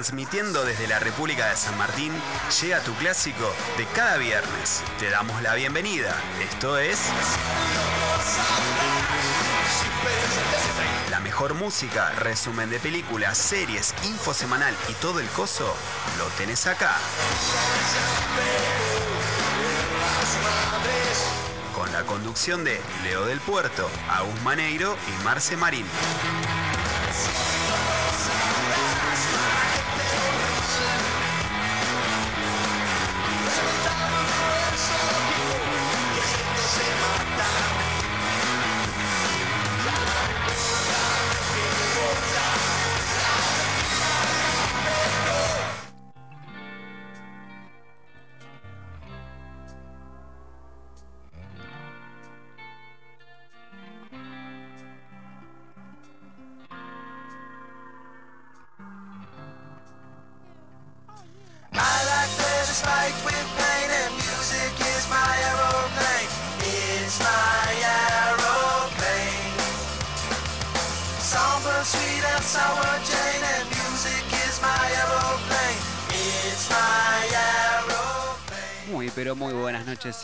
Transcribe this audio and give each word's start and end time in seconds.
Transmitiendo 0.00 0.64
desde 0.64 0.88
la 0.88 0.98
República 0.98 1.50
de 1.50 1.56
San 1.58 1.76
Martín, 1.76 2.10
llega 2.62 2.80
tu 2.80 2.94
clásico 2.94 3.54
de 3.76 3.84
cada 3.94 4.16
viernes. 4.16 4.82
Te 4.98 5.10
damos 5.10 5.42
la 5.42 5.54
bienvenida. 5.54 6.16
Esto 6.42 6.78
es... 6.78 6.98
La 11.10 11.20
mejor 11.20 11.52
música, 11.52 12.12
resumen 12.12 12.70
de 12.70 12.78
películas, 12.80 13.36
series, 13.36 13.94
info 14.04 14.32
semanal 14.32 14.74
y 14.88 14.94
todo 14.94 15.20
el 15.20 15.28
coso, 15.28 15.70
lo 16.16 16.24
tenés 16.38 16.66
acá. 16.66 16.96
Con 21.74 21.92
la 21.92 22.04
conducción 22.04 22.64
de 22.64 22.80
Leo 23.02 23.26
del 23.26 23.40
Puerto, 23.40 23.86
Agus 24.08 24.40
Maneiro 24.40 24.96
y 25.06 25.24
Marce 25.24 25.58
Marín. 25.58 25.84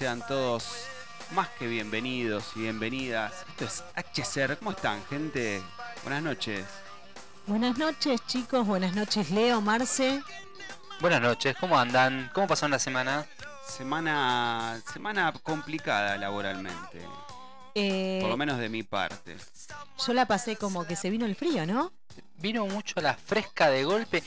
Sean 0.06 0.24
todos 0.28 0.86
más 1.32 1.48
que 1.58 1.66
bienvenidos 1.66 2.52
y 2.54 2.60
bienvenidas. 2.60 3.44
Esto 3.48 3.64
es 3.64 3.82
HCR, 3.96 4.56
¿cómo 4.56 4.70
están, 4.70 5.04
gente? 5.10 5.60
Buenas 6.04 6.22
noches. 6.22 6.64
Buenas 7.48 7.76
noches 7.76 8.20
chicos, 8.28 8.64
buenas 8.64 8.94
noches 8.94 9.32
Leo, 9.32 9.60
Marce. 9.60 10.22
Buenas 11.00 11.20
noches, 11.20 11.56
¿cómo 11.58 11.76
andan? 11.76 12.30
¿Cómo 12.32 12.46
pasaron 12.46 12.70
la 12.70 12.78
semana? 12.78 13.26
Semana, 13.66 14.80
semana 14.92 15.32
complicada 15.42 16.16
laboralmente, 16.16 17.04
Eh, 17.74 18.18
por 18.20 18.30
lo 18.30 18.36
menos 18.36 18.58
de 18.58 18.68
mi 18.68 18.84
parte. 18.84 19.36
yo 20.06 20.12
la 20.14 20.24
pasé 20.26 20.54
como 20.54 20.86
que 20.86 20.94
se 20.94 21.10
vino 21.10 21.26
el 21.26 21.34
frío, 21.34 21.66
¿no? 21.66 21.92
Vino 22.36 22.64
mucho 22.68 23.00
la 23.00 23.14
fresca 23.14 23.70
de 23.70 23.82
golpe. 23.82 24.22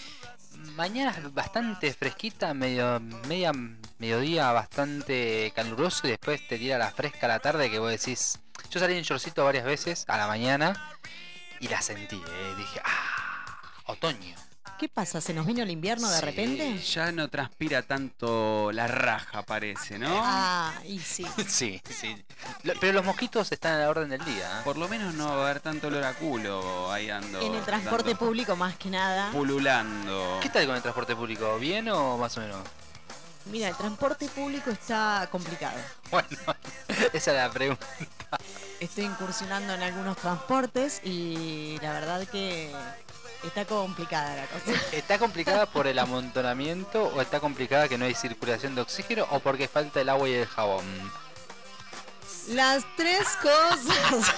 Mañana 0.80 1.14
bastante 1.34 1.94
fresquita, 1.94 2.54
medio, 2.54 3.02
media, 3.28 3.52
mediodía 3.98 4.54
bastante 4.54 5.52
caluroso 5.54 6.08
y 6.08 6.12
después 6.12 6.48
te 6.48 6.58
tira 6.58 6.78
la 6.78 6.90
fresca 6.90 7.26
a 7.26 7.28
la 7.28 7.40
tarde 7.40 7.70
que 7.70 7.80
vos 7.80 7.92
decís. 7.92 8.40
Yo 8.72 8.80
salí 8.80 8.96
en 8.96 9.04
shortcito 9.04 9.44
varias 9.44 9.66
veces 9.66 10.06
a 10.08 10.16
la 10.16 10.26
mañana 10.26 10.98
y 11.60 11.68
la 11.68 11.82
sentí, 11.82 12.16
eh, 12.16 12.54
dije, 12.58 12.80
ah, 12.86 13.60
otoño. 13.88 14.38
¿Qué 14.80 14.88
pasa? 14.88 15.20
¿Se 15.20 15.34
nos 15.34 15.46
vino 15.46 15.62
el 15.62 15.70
invierno 15.72 16.10
de 16.10 16.20
Sí. 16.20 16.26
repente? 16.26 16.78
Ya 16.80 17.12
no 17.12 17.28
transpira 17.28 17.82
tanto 17.82 18.72
la 18.72 18.88
raja, 18.88 19.44
parece, 19.44 20.00
¿no? 20.00 20.08
Ah, 20.24 20.72
y 20.86 21.00
sí. 21.00 21.26
Sí, 21.50 21.82
sí. 21.90 22.16
Lo- 22.64 22.74
Pero 22.80 22.94
los 22.94 23.04
mosquitos 23.04 23.52
están 23.52 23.74
a 23.74 23.80
la 23.80 23.90
orden 23.90 24.08
del 24.10 24.24
día. 24.24 24.60
¿eh? 24.60 24.62
Por 24.64 24.78
lo 24.78 24.88
menos 24.88 25.14
no 25.16 25.28
va 25.28 25.34
a 25.34 25.50
haber 25.50 25.60
tanto 25.60 25.88
olor 25.88 26.04
a 26.06 26.14
culo 26.14 26.90
ahí 26.94 27.10
ando. 27.10 27.42
En 27.42 27.56
el 27.56 27.64
transporte 27.66 28.12
dando- 28.12 28.26
público 28.26 28.56
más 28.56 28.78
que 28.78 28.90
nada. 28.90 29.32
Pululando. 29.32 30.40
¿Qué 30.42 30.48
tal 30.50 30.66
con 30.66 30.76
el 30.78 30.82
transporte 30.82 31.14
público? 31.14 31.58
¿Bien 31.60 31.90
o 31.90 32.18
más 32.18 32.38
o 32.38 32.42
menos? 32.42 32.60
Mira, 33.48 33.68
el 33.68 33.76
transporte 33.76 34.28
público 34.30 34.70
está 34.70 35.28
complicado. 35.30 35.78
Bueno, 36.12 36.28
esa 37.14 37.32
es 37.32 37.38
la 37.38 37.52
pregunta. 37.52 37.86
Estoy 38.80 39.04
incursionando 39.06 39.74
en 39.74 39.84
algunos 39.84 40.16
transportes 40.18 41.02
y 41.04 41.78
la 41.82 41.92
verdad 41.94 42.26
que 42.28 42.72
está 43.44 43.66
complicada 43.66 44.36
la 44.36 44.46
cosa. 44.48 44.72
¿Está 44.92 45.18
complicada 45.20 45.66
por 45.66 45.88
el 45.88 46.00
amontonamiento 46.00 47.04
o 47.04 47.22
está 47.22 47.40
complicada 47.40 47.88
que 47.88 47.98
no 47.98 48.06
hay 48.06 48.16
circulación 48.16 48.76
de 48.76 48.82
oxígeno 48.82 49.26
o 49.32 49.40
porque 49.40 49.68
falta 49.68 50.02
el 50.02 50.10
agua 50.10 50.30
y 50.30 50.34
el 50.34 50.48
jabón? 50.48 50.86
Las 52.50 52.84
tres 52.96 53.28
cosas. 53.42 54.34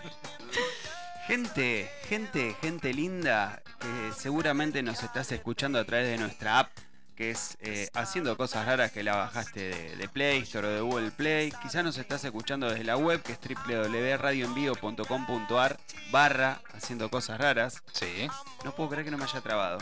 Gente, 1.26 1.91
gente, 2.08 2.56
gente 2.60 2.94
linda, 2.94 3.60
que 3.81 4.12
seguramente 4.16 4.81
nos 4.84 5.03
estás 5.03 5.32
escuchando 5.32 5.81
a 5.81 5.84
través 5.84 6.06
de 6.06 6.19
nuestra 6.19 6.60
app, 6.60 6.70
que 7.16 7.31
es 7.31 7.56
eh, 7.60 7.88
Haciendo 7.94 8.37
Cosas 8.37 8.66
Raras, 8.66 8.93
que 8.93 9.03
la 9.03 9.16
bajaste 9.16 9.60
de, 9.71 9.97
de 9.97 10.09
Play 10.09 10.43
Store 10.43 10.69
o 10.69 10.71
de 10.71 10.81
Google 10.81 11.10
Play. 11.10 11.50
Quizás 11.62 11.82
nos 11.82 11.97
estás 11.99 12.22
escuchando 12.25 12.69
desde 12.69 12.84
la 12.84 12.97
web, 12.97 13.21
que 13.22 13.32
es 13.32 13.38
www.radioenvío.com.ar 13.41 15.78
barra 16.10 16.60
Haciendo 16.75 17.10
Cosas 17.10 17.38
Raras. 17.41 17.82
Sí. 17.93 18.28
No 18.65 18.72
puedo 18.75 18.91
creer 18.91 19.05
que 19.06 19.10
no 19.10 19.19
me 19.19 19.25
haya 19.25 19.41
trabado. 19.41 19.78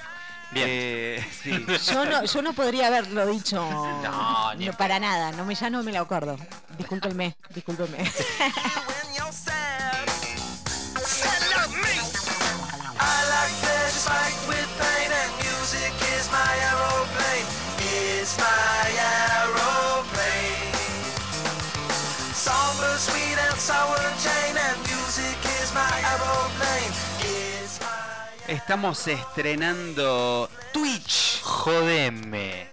Bien. 0.53 0.67
Eh, 0.71 1.27
sí. 1.43 1.67
Yo 1.93 2.05
no, 2.05 2.25
yo 2.25 2.43
no 2.43 2.53
podría 2.53 2.87
haberlo 2.87 3.27
dicho 3.27 3.57
No, 4.03 4.55
ni- 4.55 4.71
para 4.71 5.01
nada, 5.01 5.33
no 5.33 5.45
me, 5.45 5.55
ya 5.55 5.69
no 5.71 5.83
me 5.83 5.93
lo 5.93 6.01
acuerdo. 6.01 6.37
Discúlpenme, 6.79 7.37
discúlpenme. 7.51 7.99
Estamos 28.47 29.09
estrenando 29.09 30.49
Twitch. 30.73 31.43
Jodeme. 31.43 32.73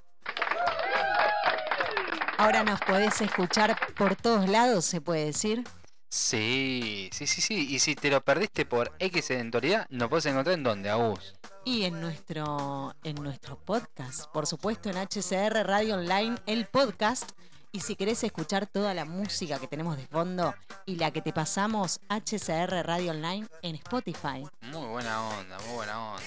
Ahora 2.37 2.63
nos 2.63 2.79
podés 2.81 3.19
escuchar 3.21 3.75
por 3.95 4.15
todos 4.15 4.47
lados, 4.47 4.85
se 4.85 5.01
puede 5.01 5.25
decir. 5.25 5.63
Sí, 6.09 7.09
sí, 7.11 7.25
sí, 7.25 7.41
sí. 7.41 7.67
Y 7.73 7.79
si 7.79 7.95
te 7.95 8.09
lo 8.09 8.21
perdiste 8.21 8.65
por 8.65 8.91
X 8.99 9.31
eventualidad, 9.31 9.87
¿nos 9.89 10.09
puedes 10.09 10.27
encontrar 10.27 10.55
en 10.55 10.63
dónde, 10.63 10.89
Agus? 10.89 11.33
Y 11.65 11.85
en 11.85 11.99
nuestro, 11.99 12.95
en 13.03 13.15
nuestro 13.15 13.57
podcast, 13.57 14.25
por 14.31 14.45
supuesto 14.45 14.89
en 14.89 14.97
HCR 14.97 15.65
Radio 15.65 15.95
Online, 15.95 16.37
el 16.45 16.67
podcast. 16.67 17.31
Y 17.73 17.79
si 17.79 17.95
querés 17.95 18.21
escuchar 18.25 18.67
toda 18.67 18.93
la 18.93 19.05
música 19.05 19.57
que 19.57 19.67
tenemos 19.67 19.95
de 19.95 20.05
fondo 20.05 20.53
y 20.85 20.97
la 20.97 21.11
que 21.11 21.21
te 21.21 21.31
pasamos, 21.31 22.01
HCR 22.09 22.85
Radio 22.85 23.11
Online 23.11 23.47
en 23.61 23.75
Spotify. 23.75 24.45
Muy 24.73 24.87
buena 24.87 25.21
onda, 25.29 25.57
muy 25.59 25.75
buena 25.75 26.11
onda. 26.11 26.21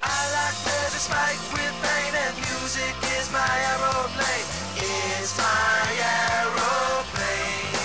I 0.00 0.32
like 0.32 0.56
to 0.64 0.98
spike 0.98 1.38
with 1.52 1.74
pain 1.84 2.14
and 2.16 2.36
music 2.40 2.96
is 3.20 3.30
my 3.30 3.52
aeroplane. 3.70 4.48
It's 4.76 5.36
my 5.36 5.92
aeroplane. 6.00 7.76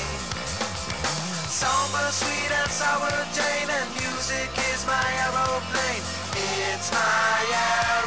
Somber, 1.50 2.10
sweet 2.12 2.52
and 2.52 2.72
sour 2.72 3.12
Jane 3.36 3.70
and 3.70 3.90
music 4.00 4.50
is 4.72 4.86
my 4.88 5.08
aeroplane. 5.28 6.04
It's 6.34 6.90
my 6.92 7.44
aeroplane. 7.52 8.07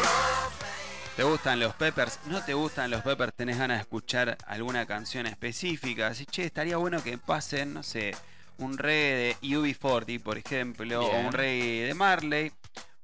¿Te 1.20 1.24
gustan 1.24 1.60
los 1.60 1.74
Peppers? 1.74 2.18
¿No 2.28 2.42
te 2.42 2.54
gustan 2.54 2.90
los 2.90 3.02
Peppers? 3.02 3.34
¿Tenés 3.34 3.58
ganas 3.58 3.76
de 3.76 3.82
escuchar 3.82 4.38
alguna 4.46 4.86
canción 4.86 5.26
específica? 5.26 6.06
Así, 6.06 6.24
che, 6.24 6.46
estaría 6.46 6.78
bueno 6.78 7.02
que 7.02 7.18
pasen, 7.18 7.74
no 7.74 7.82
sé, 7.82 8.16
un 8.56 8.78
reggae 8.78 9.36
de 9.42 9.48
UB40, 9.54 10.22
por 10.22 10.38
ejemplo, 10.38 11.04
o 11.04 11.20
un 11.20 11.30
reggae 11.30 11.88
de 11.88 11.92
Marley, 11.92 12.52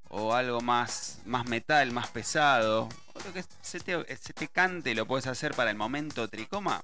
o 0.08 0.32
algo 0.32 0.62
más, 0.62 1.18
más 1.26 1.46
metal, 1.46 1.92
más 1.92 2.08
pesado, 2.08 2.88
o 3.12 3.18
lo 3.22 3.34
que 3.34 3.44
se 3.60 3.80
te, 3.80 4.16
se 4.16 4.32
te 4.32 4.48
cante, 4.48 4.94
lo 4.94 5.04
puedes 5.04 5.26
hacer 5.26 5.52
para 5.52 5.70
el 5.70 5.76
momento 5.76 6.26
tricoma. 6.26 6.80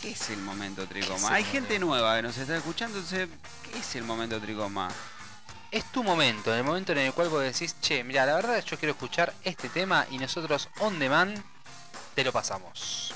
¿Qué 0.00 0.12
es 0.12 0.30
el 0.30 0.38
momento 0.38 0.86
tricoma? 0.86 1.34
Hay 1.34 1.42
gente 1.42 1.80
nueva 1.80 2.14
que 2.14 2.22
nos 2.22 2.38
está 2.38 2.56
escuchando, 2.56 2.98
entonces, 2.98 3.28
¿qué 3.64 3.80
es 3.80 3.96
el 3.96 4.04
momento 4.04 4.40
tricoma? 4.40 4.92
Es 5.74 5.90
tu 5.90 6.04
momento, 6.04 6.54
el 6.54 6.62
momento 6.62 6.92
en 6.92 6.98
el 6.98 7.12
cual 7.12 7.30
vos 7.30 7.42
decís, 7.42 7.74
che, 7.80 8.04
mira, 8.04 8.24
la 8.24 8.36
verdad 8.36 8.64
yo 8.64 8.78
quiero 8.78 8.92
escuchar 8.92 9.34
este 9.42 9.68
tema 9.68 10.06
y 10.08 10.18
nosotros 10.18 10.68
on 10.78 11.00
demand 11.00 11.42
te 12.14 12.22
lo 12.22 12.30
pasamos. 12.30 13.12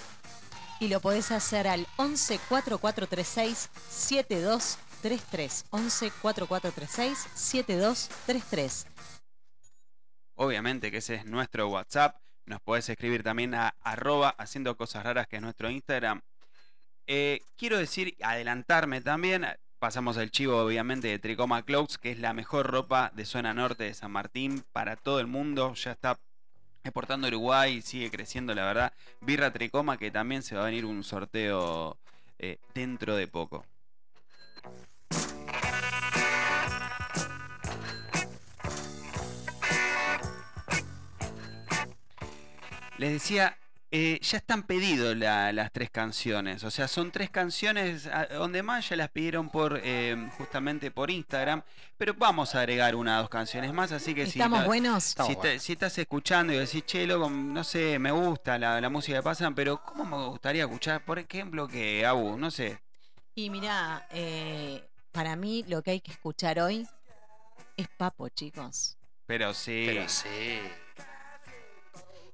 Y 0.81 0.89
lo 0.89 0.99
podés 0.99 1.31
hacer 1.31 1.69
al 1.69 1.87
11 1.99 2.41
4436 2.49 3.71
72 3.89 4.79
7233 5.03 5.67
11 5.71 6.11
4436 6.21 7.29
7233. 7.33 8.87
Obviamente 10.35 10.91
que 10.91 10.97
ese 10.97 11.15
es 11.15 11.27
nuestro 11.27 11.69
WhatsApp. 11.69 12.17
Nos 12.45 12.61
podés 12.61 12.89
escribir 12.89 13.23
también 13.23 13.55
a 13.55 13.77
arroba 13.83 14.31
haciendo 14.31 14.77
cosas 14.77 15.05
raras, 15.05 15.29
que 15.29 15.37
es 15.37 15.43
nuestro 15.43 15.71
Instagram. 15.71 16.23
Eh, 17.07 17.41
quiero 17.57 17.79
decir, 17.79 18.17
adelantarme 18.21 19.01
también. 19.01 19.47
Pasamos 19.79 20.17
el 20.17 20.33
chivo, 20.33 20.57
obviamente, 20.57 21.07
de 21.07 21.21
Tricoma 21.21 21.63
Clothes, 21.63 21.99
que 21.99 22.11
es 22.11 22.19
la 22.19 22.33
mejor 22.33 22.67
ropa 22.67 23.13
de 23.15 23.25
zona 23.25 23.55
norte 23.55 23.85
de 23.85 23.95
San 23.95 24.11
Martín 24.11 24.65
para 24.73 24.97
todo 24.97 25.21
el 25.21 25.29
mundo. 25.29 25.73
Ya 25.75 25.93
está 25.93 26.19
exportando 26.83 27.29
Uruguay 27.29 27.81
sigue 27.81 28.11
creciendo, 28.11 28.57
la 28.57 28.65
verdad. 28.65 28.93
Birra 29.21 29.53
Tricoma, 29.53 29.97
que 29.97 30.11
también 30.11 30.43
se 30.43 30.57
va 30.57 30.63
a 30.63 30.65
venir 30.65 30.85
un 30.85 31.05
sorteo 31.05 31.97
eh, 32.41 32.59
dentro 32.75 33.15
de 33.15 33.29
poco. 33.29 33.65
Les 42.97 43.13
decía, 43.13 43.57
eh, 43.91 44.19
ya 44.23 44.37
están 44.39 44.65
pedidos 44.65 45.17
la- 45.17 45.53
las 45.53 45.73
tres 45.73 45.89
canciones. 45.91 46.63
O 46.65 46.71
sea, 46.71 46.89
son 46.89 47.11
tres 47.11 47.31
canciones 47.31 48.09
donde 48.31 48.63
más 48.63 48.89
ya 48.89 48.97
las 48.97 49.09
pidieron 49.11 49.49
por 49.49 49.81
eh, 49.83 50.29
justamente 50.37 50.91
por 50.91 51.11
Instagram. 51.11 51.63
Pero 51.97 52.15
vamos 52.15 52.55
a 52.55 52.61
agregar 52.61 52.95
una 52.95 53.19
o 53.19 53.23
dos 53.23 53.31
canciones 53.31 53.73
más. 53.73 53.91
Así 53.93 54.15
que 54.15 54.27
si, 54.27 54.39
¿Estamos 54.39 54.61
ta- 54.61 54.67
buenos? 54.67 55.07
Estamos 55.07 55.31
si, 55.31 55.35
ta- 55.37 55.41
buenos. 55.41 55.63
si 55.63 55.73
estás 55.73 55.99
escuchando 55.99 56.53
y 56.53 56.57
decís, 56.59 56.85
che, 56.87 57.07
loco, 57.07 57.31
no 57.31 57.65
sé, 57.65 57.99
me 57.99 58.11
gusta 58.11 58.59
la, 58.59 58.81
la 58.81 58.89
música 58.91 59.19
que 59.19 59.23
pasan, 59.23 59.55
pero 59.55 59.83
¿cómo 59.83 60.05
me 60.05 60.29
gustaría 60.29 60.65
escuchar? 60.65 61.05
Por 61.05 61.19
ejemplo, 61.19 61.67
que 61.67 62.05
Abu, 62.05 62.37
no 62.37 62.51
sé. 62.51 62.79
Y 63.35 63.51
mirá, 63.51 64.07
eh, 64.11 64.85
para 65.13 65.35
mí 65.35 65.65
lo 65.67 65.83
que 65.83 65.93
hay 65.93 66.01
que 66.01 66.13
escuchar 66.13 66.61
hoy 66.61 66.87
es 67.77 67.89
Papo, 67.97 68.29
chicos. 68.29 68.97
Pero 69.27 69.55
sí. 69.55 69.85
Pero 69.87 70.09
sí. 70.09 70.61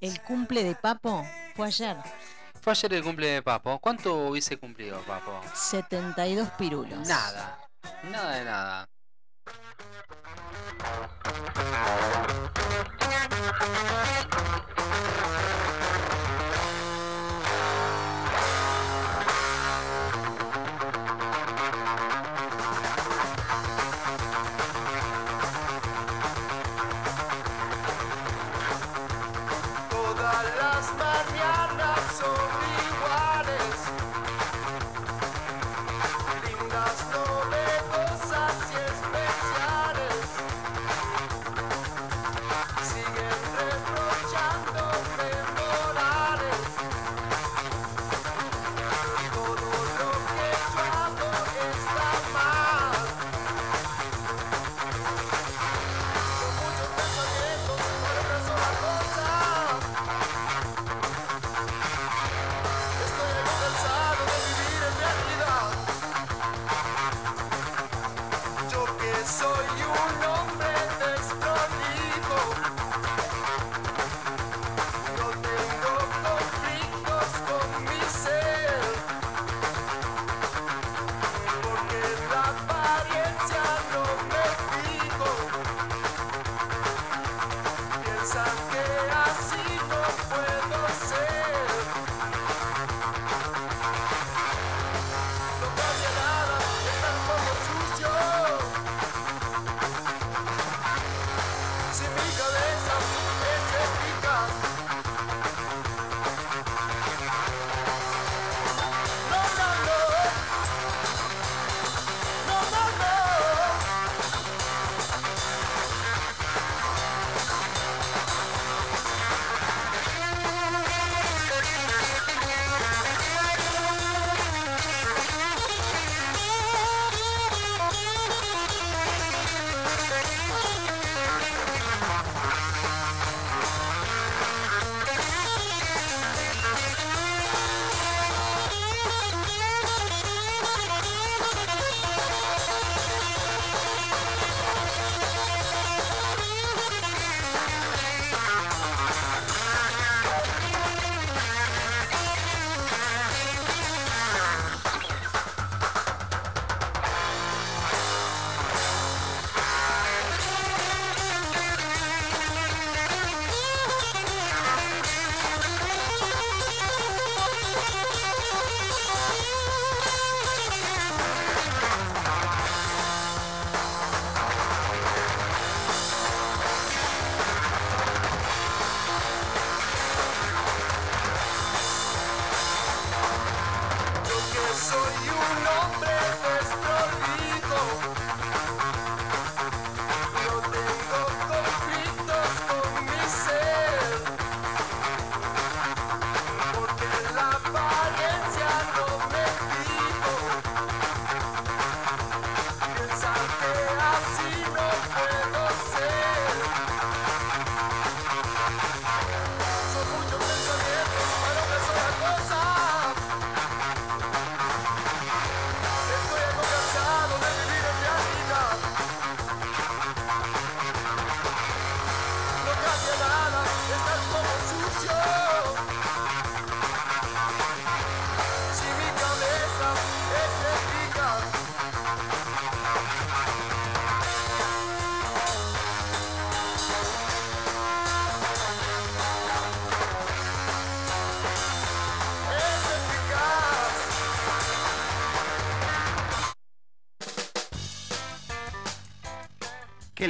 El 0.00 0.20
cumple 0.23 0.64
de 0.64 0.75
Papo 0.75 1.26
fue 1.55 1.67
ayer. 1.67 1.96
Fue 2.61 2.73
ayer 2.73 2.94
el 2.94 3.02
cumple 3.02 3.26
de 3.29 3.43
Papo. 3.43 3.79
¿Cuánto 3.79 4.29
hubiese 4.29 4.56
cumplido 4.56 5.00
Papo? 5.02 5.41
72 5.55 6.49
pirulos. 6.58 7.06
Nada. 7.06 7.61
Nada 8.11 8.37
de 8.37 8.44
nada. 8.44 8.88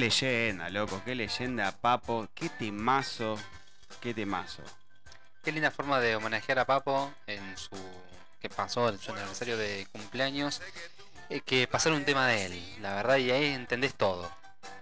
Leyenda, 0.09 0.69
loco, 0.71 1.01
qué 1.05 1.15
leyenda, 1.15 1.73
Papo, 1.73 2.29
qué 2.35 2.49
temazo, 2.51 3.39
qué 4.01 4.13
temazo. 4.13 4.63
Qué 5.43 5.51
linda 5.53 5.71
forma 5.71 5.99
de 6.01 6.17
homenajear 6.17 6.59
a 6.59 6.65
Papo 6.67 7.11
en 7.27 7.57
su. 7.57 7.71
que 8.41 8.51
pasó 8.51 8.91
en 8.91 8.99
su 8.99 9.13
aniversario 9.13 9.57
de 9.57 9.87
cumpleaños. 9.93 10.61
eh, 11.31 11.41
que 11.41 11.67
pasar 11.67 11.93
un 11.95 12.05
tema 12.05 12.27
de 12.29 12.45
él, 12.45 12.77
la 12.83 12.97
verdad, 12.97 13.17
y 13.17 13.31
ahí 13.31 13.47
entendés 13.47 13.95
todo. 13.95 14.31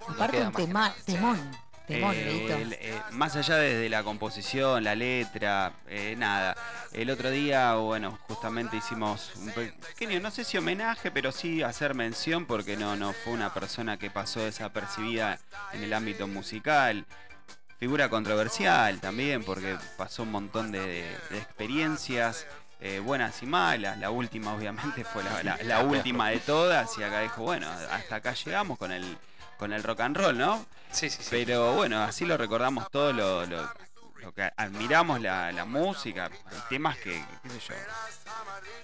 Aparte 0.08 0.40
un 0.42 0.52
tema, 0.52 0.92
temón. 1.06 1.38
Temón, 1.86 2.14
Eh, 2.16 2.46
el- 2.52 2.72
eh, 2.74 3.00
más 3.12 3.36
allá 3.36 3.56
desde 3.56 3.88
la 3.88 4.02
composición, 4.02 4.82
la 4.82 4.96
letra, 4.96 5.72
eh, 5.88 6.14
nada. 6.18 6.56
El 6.92 7.10
otro 7.10 7.30
día, 7.30 7.74
bueno, 7.74 8.18
justamente 8.26 8.76
hicimos 8.76 9.30
un 9.36 9.52
no 10.20 10.30
sé 10.30 10.44
si 10.44 10.58
homenaje, 10.58 11.10
pero 11.10 11.32
sí 11.32 11.62
hacer 11.62 11.94
mención 11.94 12.46
porque 12.46 12.76
no, 12.76 12.96
no 12.96 13.12
fue 13.12 13.32
una 13.32 13.52
persona 13.52 13.96
que 13.98 14.10
pasó 14.10 14.40
desapercibida 14.40 15.38
en 15.72 15.82
el 15.84 15.92
ámbito 15.92 16.26
musical. 16.26 17.04
Figura 17.78 18.08
controversial 18.08 19.00
también 19.00 19.42
porque 19.44 19.76
pasó 19.96 20.22
un 20.22 20.30
montón 20.30 20.70
de, 20.72 21.16
de 21.30 21.38
experiencias. 21.38 22.46
eh, 22.80 22.98
buenas 23.00 23.42
y 23.42 23.46
malas, 23.46 23.96
la 23.98 24.10
última 24.10 24.52
obviamente 24.54 25.04
fue 25.04 25.22
la, 25.22 25.42
la- 25.44 25.58
la 25.62 25.80
última 25.84 26.30
de 26.30 26.38
todas 26.40 26.98
y 26.98 27.02
acá 27.04 27.20
dijo, 27.20 27.42
bueno, 27.42 27.68
hasta 27.90 28.16
acá 28.16 28.34
llegamos 28.34 28.76
con 28.78 28.90
el, 28.90 29.16
con 29.56 29.72
el 29.72 29.82
rock 29.84 30.00
and 30.00 30.16
roll, 30.16 30.36
¿no? 30.36 30.66
Sí, 30.90 31.08
sí, 31.08 31.22
sí. 31.22 31.28
Pero 31.30 31.74
bueno, 31.74 32.02
así 32.02 32.24
lo 32.24 32.36
recordamos 32.36 32.90
todo 32.90 33.12
lo, 33.12 33.46
lo- 33.46 33.70
lo 34.22 34.32
que 34.32 34.50
admiramos 34.56 35.20
la, 35.20 35.50
la 35.52 35.64
música, 35.64 36.30
hay 36.46 36.58
temas 36.68 36.96
que, 36.98 37.22
qué 37.42 37.50
sé 37.50 37.58
yo. 37.68 37.74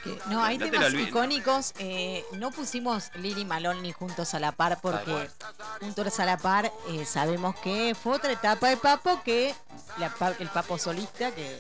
Que- 0.03 0.19
no, 0.31 0.43
hay 0.43 0.59
no 0.59 0.69
temas 0.71 0.93
icónicos. 0.95 1.73
eh, 1.79 2.25
no 2.33 2.51
pusimos 2.51 3.11
Lili 3.15 3.45
Malón 3.45 3.83
ni 3.83 3.93
Juntos 3.93 4.35
a 4.35 4.41
la 4.41 4.53
Par 4.53 4.79
porque 4.83 5.29
Juntos 5.81 6.19
a 6.21 6.25
la 6.25 6.37
Par 6.37 6.71
eh, 6.91 7.05
sabemos 7.05 7.55
que 7.61 7.95
fue 8.01 8.15
otra 8.17 8.33
etapa 8.33 8.69
de 8.69 8.77
Papo 8.77 9.23
que 9.23 9.55
la 9.99 10.13
el 10.39 10.49
Papo 10.49 10.77
solista 10.79 11.31
que 11.33 11.59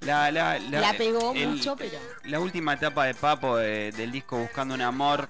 La, 0.00 0.30
la, 0.30 0.58
la, 0.58 0.92
pegó 0.94 1.32
el- 1.34 1.48
mucho, 1.48 1.76
pero 1.76 1.98
La 2.24 2.40
última 2.40 2.72
etapa 2.74 3.04
de 3.04 3.14
Papo 3.14 3.56
del 3.56 4.10
disco 4.12 4.38
Buscando 4.38 4.74
un 4.74 4.82
Amor, 4.82 5.28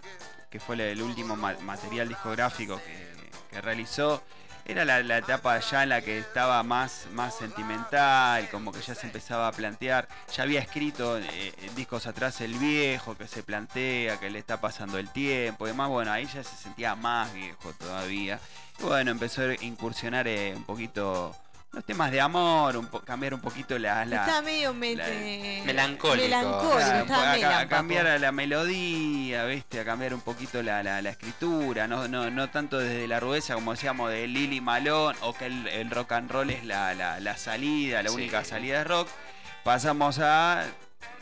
que 0.50 0.60
fue 0.60 0.74
el, 0.76 0.80
el 0.82 1.02
último 1.02 1.36
ma- 1.36 1.56
material 1.62 2.08
discográfico 2.08 2.80
que, 2.84 3.30
que 3.50 3.60
realizó, 3.60 4.22
era 4.68 4.84
la, 4.84 5.02
la 5.02 5.18
etapa 5.18 5.58
ya 5.60 5.82
en 5.82 5.88
la 5.88 6.02
que 6.02 6.18
estaba 6.18 6.62
más, 6.62 7.06
más 7.12 7.34
sentimental, 7.34 8.48
como 8.50 8.70
que 8.70 8.82
ya 8.82 8.94
se 8.94 9.06
empezaba 9.06 9.48
a 9.48 9.52
plantear, 9.52 10.06
ya 10.32 10.42
había 10.42 10.60
escrito 10.60 11.18
eh, 11.18 11.54
discos 11.75 12.06
atrás 12.06 12.42
el 12.42 12.52
viejo, 12.54 13.16
que 13.16 13.26
se 13.26 13.42
plantea, 13.42 14.20
que 14.20 14.28
le 14.28 14.38
está 14.38 14.60
pasando 14.60 14.98
el 14.98 15.08
tiempo 15.08 15.66
y 15.66 15.70
demás, 15.70 15.88
bueno, 15.88 16.12
ahí 16.12 16.26
ya 16.26 16.44
se 16.44 16.54
sentía 16.56 16.94
más 16.94 17.32
viejo 17.32 17.72
todavía. 17.72 18.38
Y 18.78 18.82
bueno, 18.82 19.10
empezó 19.10 19.42
a 19.42 19.54
incursionar 19.64 20.28
eh, 20.28 20.52
un 20.54 20.64
poquito 20.64 21.34
los 21.72 21.84
temas 21.84 22.10
de 22.10 22.20
amor, 22.20 22.76
un 22.78 22.87
po- 22.87 23.00
cambiar 23.00 23.34
un 23.34 23.40
poquito 23.40 23.78
la... 23.78 24.04
la 24.06 24.22
estaba 24.22 24.40
medio 24.42 24.72
me- 24.72 24.96
la- 24.96 25.04
eh, 25.08 25.62
Melancólico. 25.66 26.22
melancólico, 26.25 26.76
Claro, 26.76 26.98
estaba 27.04 27.32
a, 27.32 27.60
a 27.60 27.68
cambiar 27.68 28.06
a 28.06 28.18
la 28.18 28.32
melodía, 28.32 29.44
¿viste? 29.44 29.80
A 29.80 29.84
cambiar 29.84 30.14
un 30.14 30.22
poquito 30.22 30.62
la, 30.62 30.82
la- 30.82 31.02
la 31.02 31.10
escritura, 31.10 31.87
no, 31.87 32.08
no, 32.08 32.30
no 32.30 32.48
tanto 32.48 32.78
desde 32.78 33.06
la 33.06 33.20
rudeza, 33.20 33.54
como 33.54 33.72
decíamos, 33.72 34.10
de 34.10 34.26
Lili 34.26 34.60
Malón, 34.62 35.14
o 35.20 35.34
que 35.34 35.46
el, 35.46 35.68
el 35.68 35.90
rock 35.90 36.12
and 36.12 36.30
roll 36.30 36.50
es 36.50 36.64
la, 36.64 36.94
la- 36.94 37.20
la 37.20 37.37
salida, 37.37 38.02
la 38.02 38.08
Sí. 38.08 38.14
única 38.16 38.44
salida 38.44 38.78
de 38.78 38.84
rock. 38.84 39.08
Pasamos 39.62 40.18
a, 40.20 40.64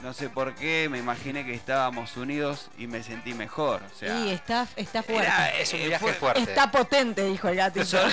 no 0.03 0.13
sé 0.13 0.29
por 0.31 0.55
qué, 0.55 0.89
me 0.91 0.99
imaginé 0.99 1.45
que 1.45 1.55
estábamos 1.55 2.17
unidos 2.17 2.69
y 2.79 2.87
me 2.87 3.03
sentí 3.03 3.35
mejor. 3.35 3.83
O 3.95 3.99
sea, 3.99 4.19
y 4.21 4.31
está, 4.31 4.67
está 4.77 5.03
fuerte. 5.03 5.27
era- 5.27 5.51
Es 5.59 5.73
un 5.73 5.81
eh, 5.81 5.89
viaje 5.89 6.05
fue- 6.05 6.15
fuerte. 6.15 6.41
Está 6.43 6.71
potente, 6.71 7.25
dijo 7.25 7.49
el 7.49 7.57
gatito. 7.57 7.85
Sor- 7.87 8.11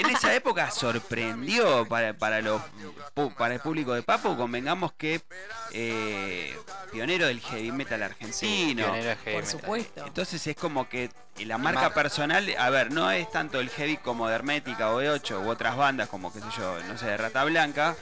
en, 0.00 0.10
esa 0.10 0.34
época 0.34 0.70
sorprendió 0.70 1.86
para, 1.86 2.14
para, 2.14 2.40
los, 2.40 2.60
para 3.36 3.54
el 3.54 3.60
público 3.60 3.92
de 3.94 4.02
Papo, 4.02 4.36
convengamos 4.36 4.92
que 4.92 5.20
eh, 5.72 6.56
pionero 6.92 7.26
del 7.26 7.40
heavy 7.40 7.72
metal 7.72 8.02
argentino. 8.02 8.84
Pionero 8.84 9.08
de 9.10 9.16
heavy 9.16 9.34
Por 9.36 9.44
metal. 9.44 9.60
supuesto. 9.60 10.06
Entonces 10.06 10.46
es 10.46 10.56
como 10.56 10.88
que 10.88 11.10
la 11.44 11.58
marca 11.58 11.80
Mar- 11.82 11.94
personal, 11.94 12.48
a 12.58 12.70
ver, 12.70 12.92
no 12.92 13.10
es 13.10 13.30
tanto 13.30 13.60
el 13.60 13.68
heavy 13.70 13.98
como 13.98 14.28
de 14.28 14.34
Hermética 14.34 14.90
o 14.90 14.98
de 14.98 15.10
8 15.10 15.40
u 15.40 15.48
otras 15.50 15.76
bandas 15.76 16.08
como, 16.08 16.32
qué 16.32 16.40
sé 16.40 16.46
yo, 16.56 16.78
no 16.84 16.96
sé, 16.96 17.06
de 17.06 17.16
Rata 17.16 17.44
Blanca, 17.44 17.94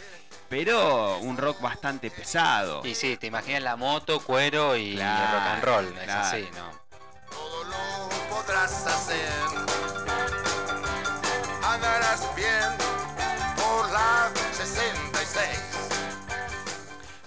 pero 0.49 1.19
un 1.19 1.37
rock 1.37 1.61
bastante 1.61 2.11
pesado. 2.11 2.85
Y 2.85 2.95
sí, 2.95 3.17
te 3.17 3.26
imaginas 3.26 3.62
la 3.62 3.76
moto, 3.76 4.21
cuero 4.21 4.76
y 4.76 4.95
Claro, 4.95 5.33
rock 5.38 5.47
and 5.47 5.64
roll. 5.64 5.99
Es 5.99 6.05
claro. 6.05 6.21
así, 6.26 6.49
¿no? 6.55 6.71
Todo 7.31 7.64
lo 7.64 8.09
podrás 8.37 8.87
hacer. 8.87 9.29
Andarás 11.62 12.35
bien 12.37 12.71
por 13.57 13.91
la 13.91 14.31
66. 14.53 15.49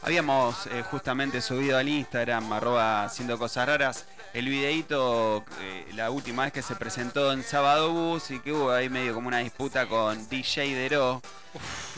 Habíamos 0.04 0.68
eh, 0.68 0.84
justamente 0.84 1.42
subido 1.42 1.78
al 1.78 1.90
Instagram, 1.90 2.54
arroba 2.54 3.04
haciendo 3.04 3.38
cosas 3.38 3.68
raras, 3.68 4.06
el 4.38 4.50
videíto, 4.50 5.44
eh, 5.62 5.86
la 5.96 6.12
última 6.12 6.44
vez 6.44 6.54
que 6.54 6.62
se 6.62 6.76
presentó 6.76 7.32
en 7.34 7.44
Sábado 7.44 7.92
Bus 7.92 8.32
y 8.32 8.40
que 8.40 8.52
hubo 8.54 8.72
ahí 8.72 8.90
medio 8.90 9.14
como 9.14 9.28
una 9.28 9.40
disputa 9.40 9.88
con 9.88 10.30
DJ 10.30 10.76
Dero. 10.76 11.22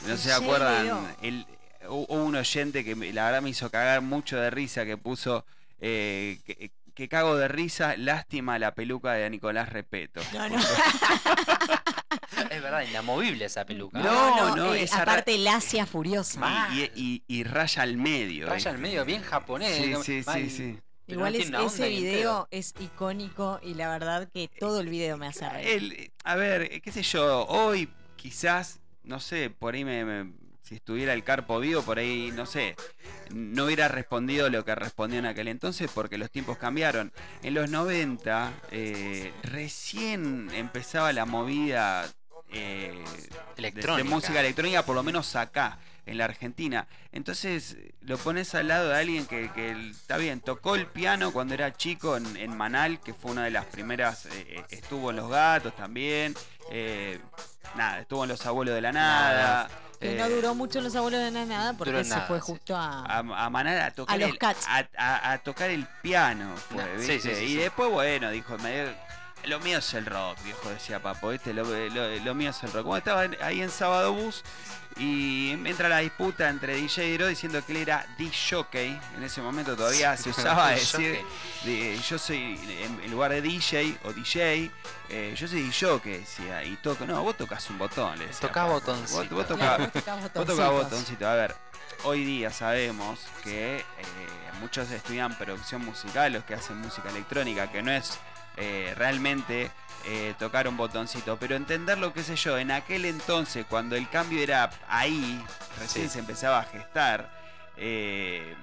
No 0.08 0.16
se 0.18 0.32
acuerdan, 0.32 1.16
el, 1.22 1.46
hu- 1.84 2.06
hubo 2.08 2.24
un 2.24 2.36
oyente 2.36 2.86
que 2.86 2.96
me- 2.96 3.12
la 3.12 3.26
verdad 3.26 3.42
me 3.42 3.50
hizo 3.50 3.70
cagar 3.70 4.02
mucho 4.02 4.38
de 4.38 4.50
risa 4.50 4.86
que 4.86 4.96
puso 4.96 5.46
eh, 5.82 6.40
que, 6.46 6.72
que 6.94 7.10
cago 7.10 7.36
de 7.36 7.48
risa, 7.50 7.96
lástima 7.98 8.58
la 8.60 8.74
peluca 8.74 9.14
de 9.14 9.30
Nicolás 9.30 9.70
Repeto. 9.70 10.22
No, 10.34 10.48
no. 10.50 10.58
Es 12.50 12.62
verdad, 12.64 12.82
inamovible 12.90 13.46
esa 13.46 13.66
peluca. 13.66 14.00
No, 14.00 14.56
no, 14.56 14.74
eh, 14.74 14.84
esa 14.84 15.02
aparte 15.04 15.38
Lacia 15.38 15.86
furiosa. 15.86 16.40
Ma- 16.40 16.70
Y, 16.74 16.90
y- 16.96 17.24
y 17.28 17.44
raya 17.44 17.84
al 17.84 17.98
medio. 17.98 18.48
Raya 18.48 18.72
al 18.72 18.78
medio, 18.80 19.06
bien 19.06 19.22
japonés. 19.24 19.76
Sí, 19.78 19.84
digamos, 19.84 20.06
sí, 20.06 20.22
mal- 20.26 20.36
sí, 20.42 20.50
sí. 20.50 20.80
Pero 21.10 21.28
Igual 21.28 21.52
no 21.52 21.66
es, 21.66 21.74
ese 21.74 21.90
video 21.90 22.48
es 22.52 22.74
icónico 22.80 23.60
y 23.64 23.74
la 23.74 23.90
verdad 23.90 24.30
que 24.32 24.48
todo 24.60 24.80
el 24.82 24.90
video 24.90 25.18
me 25.18 25.28
hace 25.28 25.50
reír. 25.50 25.68
El- 25.68 26.12
a 26.24 26.36
ver, 26.36 26.82
qué 26.82 26.92
sé 26.92 27.02
yo, 27.02 27.46
hoy 27.48 27.90
quizás, 28.16 28.80
no 29.04 29.20
sé, 29.20 29.50
por 29.50 29.74
ahí 29.74 29.84
me, 29.84 30.06
me- 30.06 30.34
si 30.62 30.76
estuviera 30.76 31.14
el 31.14 31.24
carpo 31.24 31.60
vivo, 31.60 31.82
por 31.82 31.98
ahí, 31.98 32.32
no 32.36 32.46
sé, 32.46 32.76
no 33.32 33.66
hubiera 33.66 33.88
respondido 33.88 34.50
lo 34.52 34.64
que 34.64 34.76
respondió 34.76 35.18
en 35.18 35.26
aquel 35.26 35.48
entonces 35.48 35.90
porque 35.92 36.20
los 36.20 36.30
tiempos 36.30 36.60
cambiaron. 36.60 37.12
En 37.42 37.56
los 37.56 37.72
90 37.72 38.54
eh, 38.72 39.34
recién 39.42 40.50
empezaba 40.54 41.12
la 41.12 41.26
movida 41.26 42.08
eh. 42.52 43.04
De, 43.58 44.04
música 44.04 44.40
electrónica, 44.40 44.86
por 44.86 44.96
lo 44.96 45.04
menos 45.04 45.36
acá, 45.36 45.80
en 46.10 46.18
la 46.18 46.26
Argentina. 46.26 46.88
Entonces 47.12 47.78
lo 48.02 48.18
pones 48.18 48.54
al 48.56 48.68
lado 48.68 48.90
de 48.90 48.98
alguien 48.98 49.26
que, 49.26 49.50
que 49.52 49.90
está 49.90 50.18
bien, 50.18 50.42
tocó 50.42 50.76
el 50.76 50.88
piano 50.88 51.32
cuando 51.32 51.54
era 51.54 51.74
chico 51.76 52.18
en, 52.18 52.36
en 52.38 52.56
Manal, 52.58 53.00
que 53.00 53.14
fue 53.14 53.32
una 53.32 53.44
de 53.44 53.52
las 53.52 53.66
primeras, 53.66 54.26
eh, 54.26 54.32
eh, 54.50 54.64
estuvo 54.70 55.12
en 55.12 55.18
Los 55.18 55.30
Gatos 55.30 55.76
también, 55.76 56.36
eh, 56.72 57.20
nada, 57.76 58.00
estuvo 58.02 58.24
en 58.24 58.30
Los 58.30 58.46
Abuelos 58.46 58.74
de 58.76 58.82
la 58.82 58.92
Nada. 58.92 59.70
que 60.00 60.14
eh, 60.14 60.18
no 60.18 60.30
duró 60.30 60.56
mucho 60.56 60.80
en 60.80 60.86
los 60.86 60.96
abuelos 60.96 61.20
de 61.22 61.32
nada 61.46 61.74
porque 61.74 62.04
se 62.04 62.10
nada, 62.10 62.26
fue 62.26 62.40
justo 62.40 62.76
a... 62.76 63.06
a, 63.06 63.20
a 63.20 63.50
Manal 63.50 63.80
a 63.82 63.92
tocar 63.92 64.16
A 64.16 64.18
los 64.18 64.30
el, 64.32 64.40
a, 64.68 64.88
a- 64.98 65.32
a 65.34 65.38
tocar 65.40 65.70
el 65.70 65.86
piano 66.02 66.56
fue, 66.56 66.78
Nah, 66.84 67.02
sí, 67.02 67.12
¿viste? 67.14 67.20
sí, 67.20 67.36
sí, 67.36 67.44
y 67.44 67.48
sí. 67.50 67.56
después 67.58 67.90
bueno 67.92 68.32
dijo 68.32 68.58
me- 68.60 68.96
lo 69.46 69.60
mío 69.60 69.78
es 69.80 69.94
el 69.94 70.06
rock 70.06 70.42
viejo 70.44 70.70
decía 70.70 71.02
Papo 71.02 71.30
¿viste? 71.30 71.54
Lo, 71.54 71.64
lo- 71.64 72.16
lo 72.20 72.36
mío 72.36 72.50
es 72.52 72.64
el 72.64 72.72
rock 72.72 72.86
bueno, 72.86 72.98
estaba 73.00 73.22
ahí 73.46 73.62
en 73.62 73.70
Sábado 73.72 74.14
Bus 74.14 74.44
y 74.98 75.52
entra 75.66 75.88
la 75.88 76.00
disputa 76.00 76.50
entre 76.50 76.76
DJ 76.76 77.12
Dero 77.12 77.28
diciendo 77.28 77.64
que 77.66 77.72
él 77.72 77.78
era 77.80 78.06
DJ 78.18 78.66
en 79.16 79.24
ese 79.24 79.42
momento 79.42 79.76
todavía 79.76 80.18
se 80.18 80.30
usaba 80.32 80.72
decir 80.72 81.20
de- 81.64 81.98
yo 82.08 82.18
soy 82.20 82.60
en, 82.84 83.02
en 83.04 83.12
lugar 83.12 83.32
de 83.32 83.42
DJ 83.42 83.98
o 84.04 84.12
DJ 84.14 84.72
eh, 85.10 85.34
yo 85.38 85.48
soy 85.48 85.62
DJ 85.64 86.00
decía 86.04 86.64
y 86.64 86.76
toco 86.78 87.06
no 87.06 87.22
vos 87.24 87.38
tocas 87.38 87.70
un 87.70 87.78
botón 87.78 88.18
le 88.20 88.28
decía 88.28 88.42
Tocá 88.48 88.62
Papo. 88.64 88.74
botoncito. 88.74 89.36
vos, 89.36 89.48
vos 89.48 90.46
tocás 90.46 90.72
botoncito. 90.72 91.28
A 91.28 91.34
ver, 91.36 91.56
hoy 92.04 92.24
día 92.26 92.52
sabemos 92.52 93.20
que 93.44 93.78
eh, 93.78 93.84
muchos 94.60 94.90
estudian 94.92 95.36
producción 95.38 95.84
musical, 95.86 96.34
los 96.34 96.44
que 96.44 96.54
hacen 96.56 96.78
música 96.78 97.10
electrónica, 97.10 97.72
que 97.72 97.82
no 97.82 97.92
es 97.92 98.20
eh, 98.60 98.94
realmente 98.96 99.72
eh, 100.06 100.34
tocar 100.38 100.68
un 100.68 100.78
botoncito, 100.78 101.38
pero 101.38 101.56
entenderlo, 101.56 102.14
qué 102.14 102.24
sé 102.24 102.36
yo, 102.36 102.58
en 102.58 102.72
aquel 102.72 103.06
entonces, 103.06 103.66
cuando 103.70 103.96
el 103.96 104.10
cambio 104.10 104.42
era 104.42 104.70
ahí, 104.88 105.44
recién 105.80 106.06
Sí. 106.08 106.14
se 106.14 106.20
empezaba 106.20 106.60
a 106.60 106.64
gestar, 106.64 107.30
eh, 107.78 108.56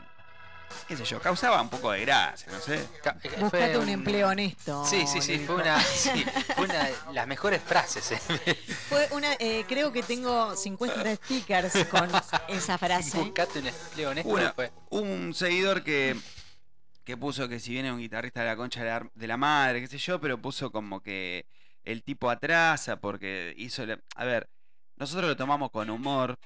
qué 0.89 0.97
sé 0.97 1.05
yo, 1.05 1.21
causaba 1.21 1.61
un 1.61 1.69
poco 1.69 1.93
de 1.93 2.01
gracia, 2.03 2.51
no 2.53 2.61
sé. 2.61 2.87
Ca- 3.03 3.17
eh, 3.23 3.31
Buscate 3.39 3.75
fue 3.75 3.79
un 3.79 3.89
empleo 3.89 4.29
honesto. 4.29 4.85
Sí, 4.87 5.07
sí, 5.07 5.21
sí, 5.21 5.39
fue 5.39 5.57
una, 5.57 5.81
sí, 5.83 6.25
fue 6.55 6.65
una 6.65 6.85
de 6.85 6.95
las 7.13 7.27
mejores 7.27 7.61
frases. 7.63 8.13
eh. 8.13 8.59
Fue 8.89 9.09
una, 9.13 9.35
eh, 9.39 9.65
creo 9.69 9.93
que 9.93 10.03
tengo 10.03 10.55
50 10.57 11.17
stickers 11.17 11.85
con 11.87 12.09
esa 12.49 12.79
frase. 12.79 13.19
Buscate 13.19 13.59
un 13.61 13.67
empleo 13.69 14.11
honesto. 14.11 14.31
Una- 14.31 14.53
fue- 14.53 14.73
un 14.91 15.35
seguidor 15.35 15.83
que, 15.85 16.17
que 17.07 17.17
puso 17.17 17.49
que 17.49 17.61
si 17.61 17.71
viene 17.71 17.93
un 17.93 17.99
guitarrista 18.01 18.41
de 18.41 18.47
la 18.47 18.57
concha 18.57 18.81
de 18.83 18.91
la, 18.91 19.11
de 19.15 19.27
la 19.29 19.37
madre, 19.37 19.81
qué 19.81 19.87
sé 19.87 19.97
yo, 19.97 20.21
pero 20.21 20.43
puso 20.43 20.73
como 20.73 21.01
que 21.01 21.47
el 21.85 22.03
tipo 22.03 22.29
atrasa 22.29 23.01
porque 23.01 23.55
hizo... 23.57 23.87
la- 23.87 24.01
A 24.17 24.25
ver, 24.25 24.51
nosotros 24.97 25.29
lo 25.29 25.37
tomamos 25.37 25.71
con 25.71 25.89
humor. 25.89 26.37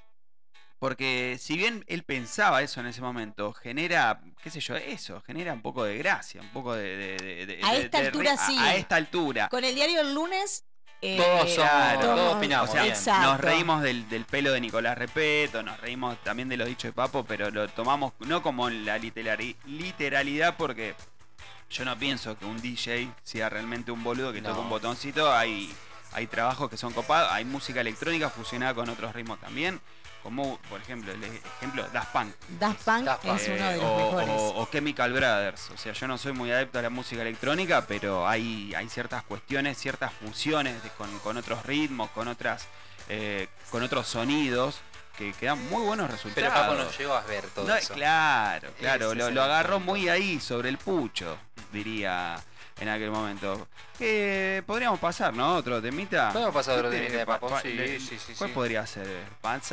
Porque 0.78 1.36
si 1.38 1.56
bien 1.58 1.84
él 1.88 2.04
pensaba 2.04 2.62
eso 2.62 2.80
en 2.80 2.86
ese 2.86 3.00
momento, 3.02 3.52
genera, 3.52 4.22
qué 4.42 4.50
sé 4.50 4.60
yo, 4.60 4.76
eso, 4.76 5.20
genera 5.22 5.52
un 5.52 5.60
poco 5.62 5.84
de 5.84 5.96
gracia, 5.98 6.40
un 6.42 6.48
poco 6.50 6.74
de... 6.74 6.96
de- 6.96 7.16
de- 7.16 7.46
de- 7.46 7.60
A 7.64 7.74
esta 7.76 7.98
altura 7.98 8.32
a- 8.32 8.36
sí. 8.36 8.56
A, 8.58 8.74
esta 8.76 8.96
altura. 8.96 9.48
Con 9.48 9.64
el 9.64 9.74
diario 9.74 10.00
el 10.02 10.14
lunes. 10.14 10.64
Eh, 11.02 11.16
Todos 11.16 11.50
somos- 11.54 11.54
Claro. 11.70 12.00
todos 12.00 12.34
O 12.34 12.36
opinamos. 12.36 12.70
sea, 12.70 12.82
bien. 12.82 12.94
Exacto. 12.94 13.26
nos 13.32 13.40
reímos 13.40 13.82
del, 13.82 14.08
del 14.08 14.24
pelo 14.26 14.52
de 14.52 14.60
Nicolás 14.60 14.98
Repeto, 14.98 15.62
nos 15.62 15.80
reímos 15.80 16.16
también 16.24 16.48
de 16.48 16.56
los 16.56 16.68
dichos 16.68 16.84
de 16.90 16.92
Papo, 16.92 17.24
pero 17.24 17.50
lo 17.50 17.68
tomamos 17.68 18.12
no 18.20 18.42
como 18.42 18.68
la 18.70 18.98
literalidad 18.98 20.56
porque 20.56 20.94
yo 21.70 21.84
no 21.84 21.96
pienso 21.98 22.36
que 22.38 22.44
un 22.44 22.60
DJ 22.60 23.08
sea 23.22 23.48
realmente 23.48 23.90
un 23.92 24.02
boludo 24.02 24.32
que 24.32 24.40
No. 24.40 24.50
toca 24.50 24.60
un 24.60 24.68
botoncito. 24.68 25.32
Hay, 25.32 25.72
hay 26.12 26.26
trabajos 26.26 26.68
que 26.68 26.76
son 26.76 26.92
copados, 26.92 27.30
hay 27.32 27.44
música 27.44 27.80
electrónica 27.80 28.28
fusionada 28.28 28.74
con 28.74 28.88
otros 28.88 29.14
ritmos 29.14 29.38
también. 29.40 29.80
Como, 30.22 30.58
por 30.68 30.80
ejemplo, 30.80 31.12
el 31.12 31.24
ejemplo, 31.24 31.86
Daft 31.92 32.12
Punk. 32.12 32.34
Daft 32.58 32.84
Punk 32.84 33.04
Daft 33.04 33.24
Punk. 33.24 33.40
es 33.40 33.48
uno 33.48 33.56
de 33.68 33.74
Eh, 33.74 33.76
los 33.78 33.84
o, 33.84 33.96
mejores. 33.96 34.28
o- 34.28 34.54
o 34.62 34.68
Chemical 34.70 35.12
Brothers. 35.14 35.70
O 35.70 35.78
sea, 35.78 35.92
yo 35.94 36.06
no 36.08 36.18
soy 36.18 36.32
muy 36.32 36.50
adepto 36.52 36.78
a 36.78 36.82
la 36.82 36.90
música 36.90 37.22
electrónica, 37.22 37.86
pero 37.86 38.28
hay, 38.28 38.74
hay 38.74 38.88
ciertas 38.90 39.22
cuestiones, 39.22 39.78
ciertas 39.78 40.12
fusiones 40.12 40.82
de- 40.82 40.90
con, 40.90 41.18
con 41.20 41.36
otros 41.38 41.64
ritmos, 41.64 42.10
con 42.10 42.28
otras, 42.28 42.66
eh, 43.08 43.48
con 43.70 43.82
otros 43.82 44.06
sonidos 44.08 44.80
que, 45.16 45.32
que 45.32 45.46
dan 45.46 45.66
muy 45.70 45.82
buenos 45.84 46.10
resultados. 46.10 46.50
Pero 46.52 46.54
Papo 46.68 46.74
no 46.74 46.90
llegó 46.90 47.14
a 47.14 47.22
ver 47.22 47.44
todo 47.54 47.66
No, 47.66 47.74
eso. 47.74 47.94
Claro, 47.94 48.70
claro, 48.78 49.14
lo, 49.14 49.42
agarró 49.42 49.80
muy 49.80 50.08
ahí, 50.10 50.38
sobre 50.38 50.68
el 50.68 50.76
pucho, 50.76 51.38
diría 51.72 52.36
en 52.80 52.88
aquel 52.88 53.10
momento. 53.10 53.68
Que 53.98 54.62
podríamos 54.66 54.98
pasar, 54.98 55.34
¿no? 55.34 55.56
Otro 55.56 55.80
temita. 55.82 56.30
Podemos 56.32 56.54
pasar 56.54 56.78
otro 56.78 56.90
¿Qué 56.90 56.96
temita 56.96 57.18
de 57.18 57.26
pa- 57.26 57.34
Papo, 57.34 57.48
pa- 57.50 57.60
sí, 57.62 57.72
le- 57.74 58.00
sí, 58.00 58.18
sí, 58.18 58.32
¿Cuál 58.36 58.50
sí. 58.50 58.54
podría 58.54 58.86
ser? 58.86 59.06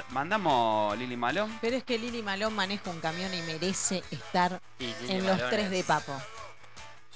¿Mandamos 0.09 0.97
Lili 0.97 1.15
Malón? 1.17 1.57
Pero 1.61 1.77
es 1.77 1.83
que 1.83 1.97
Lili 1.97 2.21
Malón 2.21 2.53
maneja 2.53 2.89
un 2.89 2.99
camión 2.99 3.33
y 3.33 3.41
merece 3.43 4.03
estar 4.11 4.59
Y 4.79 4.93
en 5.09 5.25
los 5.25 5.37
Malone 5.37 5.49
tres 5.49 5.69
de 5.71 5.83
Papo. 5.83 6.13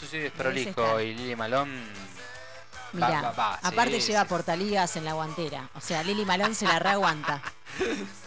Yo 0.01 0.07
soy 0.07 0.19
desprolijo 0.21 0.99
y 1.01 1.13
Lili 1.13 1.35
Malón. 1.35 1.69
Mirá, 2.93 3.07
Va, 3.09 3.21
va, 3.21 3.31
va, 3.31 3.53
aparte 3.63 4.01
sí, 4.01 4.07
lleva 4.11 4.23
sí. 4.23 4.29
portaligas 4.29 4.95
en 4.97 5.05
la 5.05 5.13
guantera. 5.13 5.69
O 5.75 5.81
sea, 5.81 6.03
Lili 6.03 6.25
Malón 6.25 6.53
se 6.55 6.65
la 6.65 6.79
reaguanta. 6.79 7.41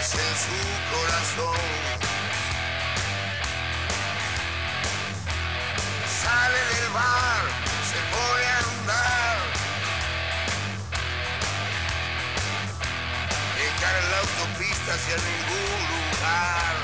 en 0.00 0.08
su 0.08 0.58
corazón. 0.90 1.60
Sale 6.22 6.60
del 6.74 6.88
bar, 6.94 7.42
se 7.90 8.00
pone 8.14 8.44
a 8.46 8.58
andar. 8.58 9.38
Encara 13.60 14.00
la 14.10 14.18
autopista 14.20 14.94
hacia 14.94 15.16
ningún 15.16 15.80
lugar. 15.92 16.74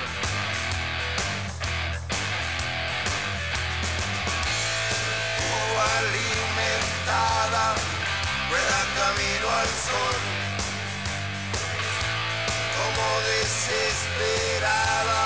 Como 5.39 5.75
alimentada, 6.01 7.65
rueda 8.51 8.81
camino 8.95 9.49
al 9.49 9.69
sol. 9.69 10.36
Como 12.97 13.21
desesperada, 13.21 15.21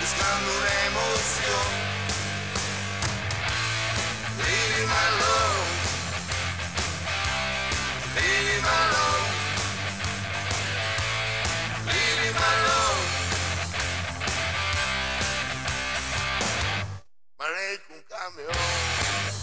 buscando 0.00 0.48
una 0.58 0.74
emoción. 0.90 1.68
Lili 4.44 4.84
Malone, 4.86 5.70
Lili 8.16 8.56
Malone, 8.60 9.28
Lili 11.86 12.30
Malone. 12.34 13.06
Manejo 17.38 17.90
un 17.94 18.02
camión. 18.08 19.39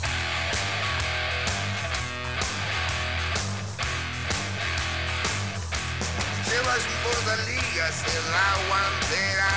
Un 6.67 6.73
portaligas 7.01 7.95
en 8.03 8.23
la 8.29 8.49
guantera. 8.67 9.51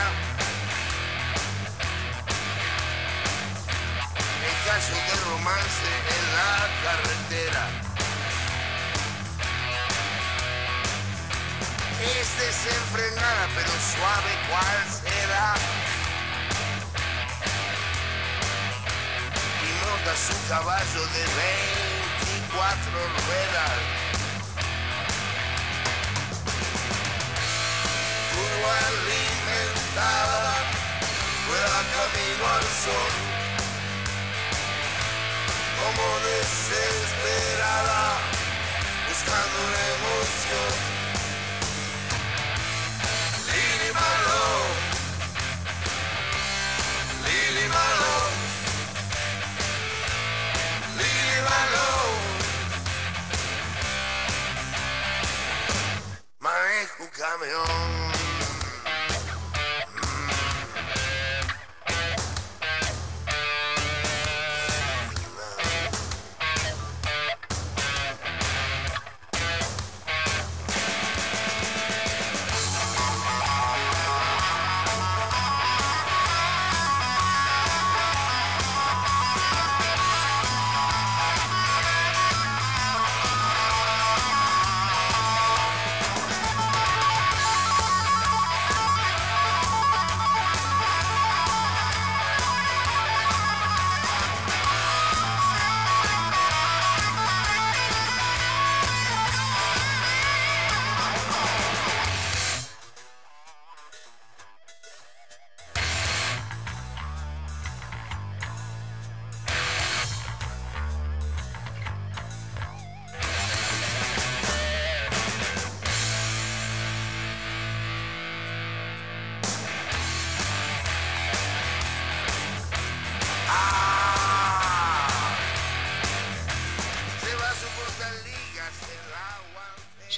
En 4.46 4.56
caso 4.64 4.94
de 4.94 5.14
romance 5.28 5.90
en 6.16 6.24
la 6.38 6.54
carretera. 6.84 7.64
Es 12.00 12.28
desenfrenada 12.38 13.44
pero 13.56 13.72
suave 13.90 14.32
cual 14.48 14.80
será. 15.02 15.54
Y 19.66 19.70
monta 19.84 20.12
su 20.16 20.48
caballo 20.48 21.02
de 21.08 21.24
24 22.46 22.92
ruedas. 23.26 23.99
Turbo 28.40 28.68
alimentada, 28.88 30.54
rueda 31.46 31.80
camino 31.94 32.44
al 32.56 32.66
sol. 32.84 33.12
Como 35.78 36.04
desesperada, 36.30 38.02
buscando 39.08 39.56
una 39.68 39.82
emoción. 39.96 40.72
Lili 43.50 43.90
Malone, 44.00 44.80
Lili 47.26 47.66
Malone, 47.76 48.36
Lili 50.96 51.38
Malone. 51.48 52.24
Manejo 56.40 57.04
camión. 57.18 58.19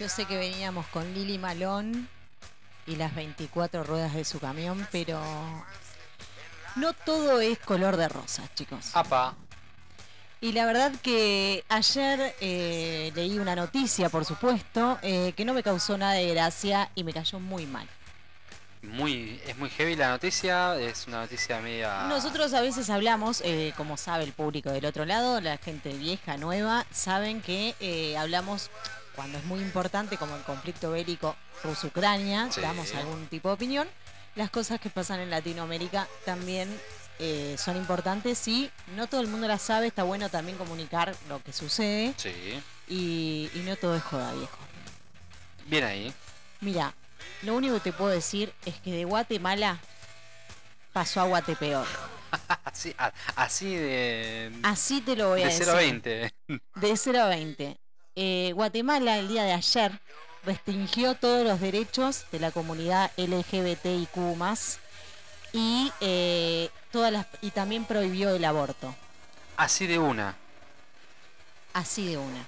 Yo 0.03 0.09
sé 0.09 0.25
que 0.25 0.37
veníamos 0.37 0.85
con 0.88 1.15
Lili 1.15 1.38
Malón 1.38 2.09
y 2.88 2.97
las 2.97 3.15
24 3.15 3.85
ruedas 3.85 4.12
de 4.15 4.25
su 4.25 4.41
camión, 4.41 4.85
pero 4.91 5.23
no 6.75 6.93
todo 6.93 7.41
es 7.41 7.57
color 7.61 7.97
de 7.97 8.09
rosas, 8.09 8.53
chicos. 8.57 8.91
Apa. 8.95 9.37
Y 10.41 10.51
la 10.51 10.67
verdad 10.67 10.91
que 11.05 11.65
ayer 11.69 12.35
eh, 12.41 13.12
leí 13.15 13.38
una 13.38 13.55
noticia, 13.55 14.09
por 14.09 14.25
supuesto, 14.25 14.99
eh, 15.03 15.35
que 15.37 15.45
no 15.45 15.55
me 15.55 15.62
causó 15.62 15.97
nada 15.97 16.15
de 16.15 16.27
gracia 16.35 16.91
y 16.97 17.05
me 17.05 17.12
cayó 17.12 17.38
muy 17.38 17.65
mal. 17.67 17.87
Muy, 18.83 19.41
es 19.47 19.57
muy 19.57 19.71
heavy 19.71 19.95
la 19.95 20.09
noticia, 20.09 20.81
es 20.81 21.07
una 21.07 21.21
noticia 21.21 21.61
media... 21.61 22.09
Nosotros 22.09 22.53
a 22.55 22.61
veces 22.61 22.91
hablamos, 22.91 23.41
eh, 23.45 23.73
como 23.77 23.97
sabe 23.97 24.25
el 24.25 24.33
público 24.33 24.73
del 24.73 24.85
otro 24.85 25.05
lado, 25.05 25.41
la 25.41 25.59
gente 25.59 25.93
vieja, 25.93 26.38
nueva, 26.38 26.87
saben 26.91 27.41
que 27.41 28.17
hablamos 28.19 28.69
cuando 29.14 29.38
es 29.38 29.44
muy 29.44 29.61
importante, 29.61 30.16
como 30.16 30.37
el 30.37 30.42
conflicto 30.42 30.90
bélico 30.90 31.37
Rusia-Ucrania, 31.64 32.51
Sí. 32.51 32.61
damos 32.61 32.94
algún 32.94 33.27
tipo 33.27 33.48
de 33.48 33.55
opinión. 33.55 33.88
Las 34.35 34.51
cosas 34.51 34.81
que 34.81 34.88
pasan 34.90 35.20
en 35.20 35.31
Latinoamérica 35.31 36.09
también 36.25 36.68
eh, 37.18 37.57
son 37.59 37.77
importantes 37.77 38.48
y 38.48 38.70
no 38.96 39.07
todo 39.07 39.20
el 39.20 39.29
mundo 39.29 39.46
las 39.46 39.61
sabe, 39.62 39.87
está 39.88 40.03
bueno 40.03 40.29
también 40.31 40.57
comunicar 40.57 41.14
lo 41.29 41.42
que 41.42 41.53
sucede 41.53 42.14
Sí, 42.16 42.33
y, 42.88 43.51
y 43.55 43.59
no 43.66 43.77
todo 43.77 43.94
es 43.94 44.03
joda, 44.03 44.33
viejo. 44.33 44.57
bien 45.66 45.85
ahí. 45.85 46.14
Mira, 46.61 46.94
lo 47.42 47.55
único 47.55 47.75
que 47.75 47.81
te 47.81 47.92
puedo 47.92 48.11
decir 48.11 48.53
es 48.64 48.81
que 48.81 48.92
de 48.92 49.05
Guatemala 49.05 49.79
pasó 50.92 51.20
a 51.20 51.25
Guatepeor. 51.25 51.87
Así, 52.64 52.94
así 53.37 53.77
de... 53.77 54.51
Así 54.62 55.03
te 55.03 55.14
lo 55.16 55.29
voy 55.29 55.42
a 55.42 55.48
de 55.48 55.51
decir. 55.51 55.66
0 55.66 55.77
a 55.77 55.81
20. 55.81 56.35
De 56.77 56.96
0 56.96 57.20
a 57.22 57.27
20. 57.29 57.79
Eh, 58.14 58.53
Guatemala 58.55 59.18
el 59.18 59.29
día 59.29 59.44
de 59.44 59.53
ayer 59.53 59.98
restringió 60.44 61.14
todos 61.14 61.46
los 61.46 61.61
derechos 61.61 62.27
de 62.31 62.40
la 62.40 62.51
comunidad 62.51 63.11
LGBTIQ 63.16 64.16
y 65.53 65.92
eh, 66.01 66.68
todas 66.90 67.12
las 67.12 67.27
y 67.40 67.51
también 67.51 67.85
prohibió 67.85 68.31
el 68.35 68.44
aborto. 68.44 68.94
Así 69.57 69.87
de 69.87 69.98
una. 69.98 70.37
Así 71.72 72.07
de 72.07 72.18
una. 72.18 72.44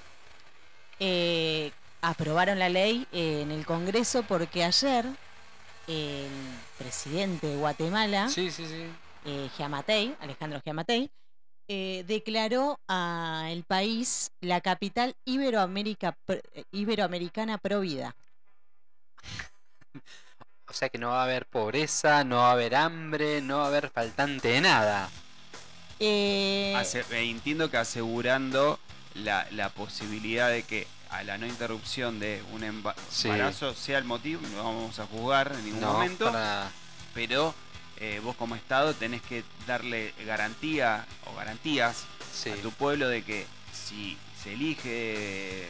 Eh, 1.00 1.72
aprobaron 2.02 2.58
la 2.58 2.68
ley 2.68 3.06
eh, 3.12 3.40
en 3.42 3.50
el 3.50 3.64
Congreso 3.64 4.22
porque 4.22 4.64
ayer 4.64 5.06
el 5.86 6.28
presidente 6.78 7.46
de 7.46 7.56
Guatemala, 7.56 8.28
Sí, 8.28 8.50
sí, 8.50 8.66
sí. 8.66 8.84
Giamatei, 9.56 10.14
Alejandro 10.20 10.60
Giamatei, 10.62 11.10
eh, 11.68 12.04
declaró 12.06 12.78
al 12.88 13.64
país 13.64 14.30
la 14.40 14.60
capital 14.60 15.14
iberoamérica, 15.24 16.16
eh, 16.28 16.64
iberoamericana 16.72 17.58
pro 17.58 17.80
vida. 17.80 18.14
O 20.68 20.72
sea 20.74 20.88
que 20.90 20.98
no 20.98 21.08
va 21.10 21.20
a 21.20 21.24
haber 21.24 21.46
pobreza, 21.46 22.22
no 22.24 22.36
va 22.36 22.50
a 22.50 22.52
haber 22.52 22.74
hambre, 22.74 23.40
no 23.40 23.58
va 23.58 23.64
a 23.64 23.68
haber 23.68 23.90
faltante 23.90 24.48
de 24.48 24.60
nada. 24.60 25.10
Eh, 25.98 26.74
Ase- 26.76 27.04
eh, 27.10 27.30
entiendo 27.30 27.70
que 27.70 27.76
asegurando 27.76 28.78
la, 29.14 29.46
la 29.52 29.68
posibilidad 29.70 30.50
de 30.50 30.62
que 30.64 30.86
a 31.10 31.22
la 31.22 31.38
no 31.38 31.46
interrupción 31.46 32.18
de 32.18 32.42
un 32.52 32.64
Sí. 33.08 33.28
embarazo 33.28 33.74
sea 33.74 33.98
el 33.98 34.04
motivo, 34.04 34.42
no 34.48 34.64
vamos 34.64 34.98
a 34.98 35.06
juzgar 35.06 35.52
en 35.52 35.64
ningún 35.64 35.80
No, 35.80 35.92
momento, 35.92 36.24
para 36.24 36.38
nada. 36.38 36.72
pero 37.12 37.54
eh, 37.98 38.20
vos 38.22 38.36
como 38.36 38.54
Estado 38.56 38.94
tenés 38.94 39.22
que 39.22 39.44
darle 39.66 40.12
garantía 40.26 41.06
o 41.26 41.34
garantías 41.36 42.04
Sí. 42.32 42.50
a 42.50 42.56
tu 42.56 42.70
pueblo 42.72 43.08
de 43.08 43.22
que 43.22 43.46
si 43.72 44.18
se 44.42 44.54
elige 44.54 45.66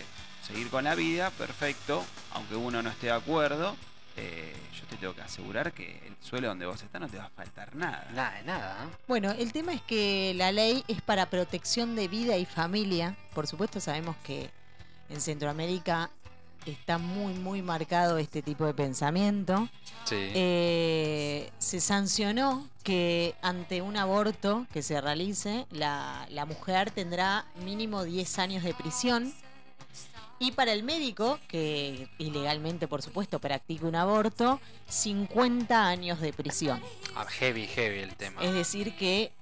seguir 0.46 0.68
con 0.70 0.84
la 0.84 0.94
vida, 0.94 1.30
perfecto, 1.30 2.04
aunque 2.32 2.54
uno 2.56 2.82
no 2.82 2.90
esté 2.90 3.06
de 3.06 3.12
acuerdo, 3.12 3.76
eh, 4.16 4.54
yo 4.78 4.86
te 4.86 4.96
tengo 4.96 5.14
que 5.14 5.22
asegurar 5.22 5.72
que 5.72 6.00
el 6.06 6.14
suelo 6.20 6.48
donde 6.48 6.66
vos 6.66 6.80
estás 6.82 7.00
no 7.00 7.08
te 7.08 7.16
va 7.18 7.24
a 7.26 7.30
faltar 7.30 7.74
nada. 7.74 8.06
Nada, 8.14 8.42
nada. 8.44 8.84
¿eh? 8.84 8.96
Bueno, 9.08 9.30
el 9.32 9.52
tema 9.52 9.72
es 9.74 9.82
que 9.82 10.32
la 10.36 10.52
ley 10.52 10.84
es 10.88 11.02
para 11.02 11.30
protección 11.30 11.96
de 11.96 12.08
vida 12.08 12.36
y 12.36 12.44
familia. 12.46 13.16
Por 13.34 13.46
supuesto 13.46 13.80
sabemos 13.80 14.16
que 14.24 14.50
en 15.10 15.20
Centroamérica 15.20 16.10
está 16.66 16.98
muy, 16.98 17.34
muy 17.34 17.62
marcado 17.62 18.18
este 18.18 18.42
tipo 18.42 18.64
de 18.64 18.74
pensamiento. 18.74 19.68
Sí. 20.04 20.30
Eh, 20.34 21.50
se 21.58 21.80
sancionó 21.80 22.66
que 22.82 23.34
ante 23.42 23.82
un 23.82 23.96
aborto 23.96 24.66
que 24.72 24.82
se 24.82 25.00
realice, 25.00 25.66
la, 25.70 26.26
la 26.30 26.44
mujer 26.46 26.90
tendrá 26.90 27.46
mínimo 27.64 28.04
10 28.04 28.38
años 28.38 28.64
de 28.64 28.74
prisión. 28.74 29.32
Y 30.38 30.52
para 30.52 30.72
el 30.72 30.82
médico, 30.82 31.38
que 31.48 32.08
ilegalmente, 32.18 32.88
por 32.88 33.02
supuesto, 33.02 33.38
practique 33.38 33.86
un 33.86 33.94
aborto, 33.94 34.60
50 34.88 35.86
años 35.86 36.20
de 36.20 36.32
prisión. 36.32 36.82
Ah, 37.14 37.24
heavy, 37.24 37.66
heavy 37.66 38.00
el 38.00 38.14
tema. 38.16 38.42
Es 38.42 38.52
decir, 38.52 38.96
que 38.96 39.32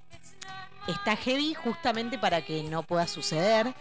está 0.87 1.15
heavy 1.15 1.53
justamente 1.55 2.17
para 2.17 2.43
que 2.43 2.63
no 2.63 2.83
pueda 2.83 3.07
suceder. 3.07 3.73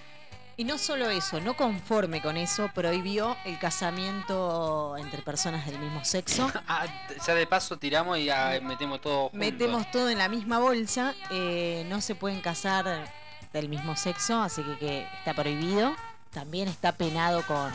Y 0.62 0.64
no 0.64 0.79
solo 0.79 1.11
eso, 1.11 1.40
no 1.40 1.57
conforme 1.57 2.22
con 2.22 2.37
eso, 2.37 2.70
prohibió 2.72 3.37
el 3.44 3.59
casamiento 3.59 4.96
entre 4.96 5.20
personas 5.20 5.66
del 5.66 5.81
mismo 5.81 6.05
sexo. 6.05 6.53
Ah, 6.68 6.87
ya 7.27 7.35
de 7.35 7.48
paso 7.48 7.77
tiramos 7.79 8.16
y 8.18 8.27
ya 8.27 8.61
metemos 8.62 9.01
todo. 9.01 9.31
Metemos 9.33 9.90
todo 9.90 10.09
en 10.09 10.18
la 10.18 10.29
misma 10.29 10.61
bolsa. 10.61 11.16
eh, 11.33 11.85
no 11.88 12.01
se 12.01 12.14
pueden 12.14 12.40
casar 12.40 13.11
del 13.53 13.68
mismo 13.68 13.96
sexo, 13.96 14.40
así 14.40 14.62
que, 14.62 14.79
que 14.79 15.09
está 15.18 15.35
prohibido. 15.35 15.96
También 16.31 16.68
está 16.68 16.92
penado 16.92 17.44
con, 17.44 17.72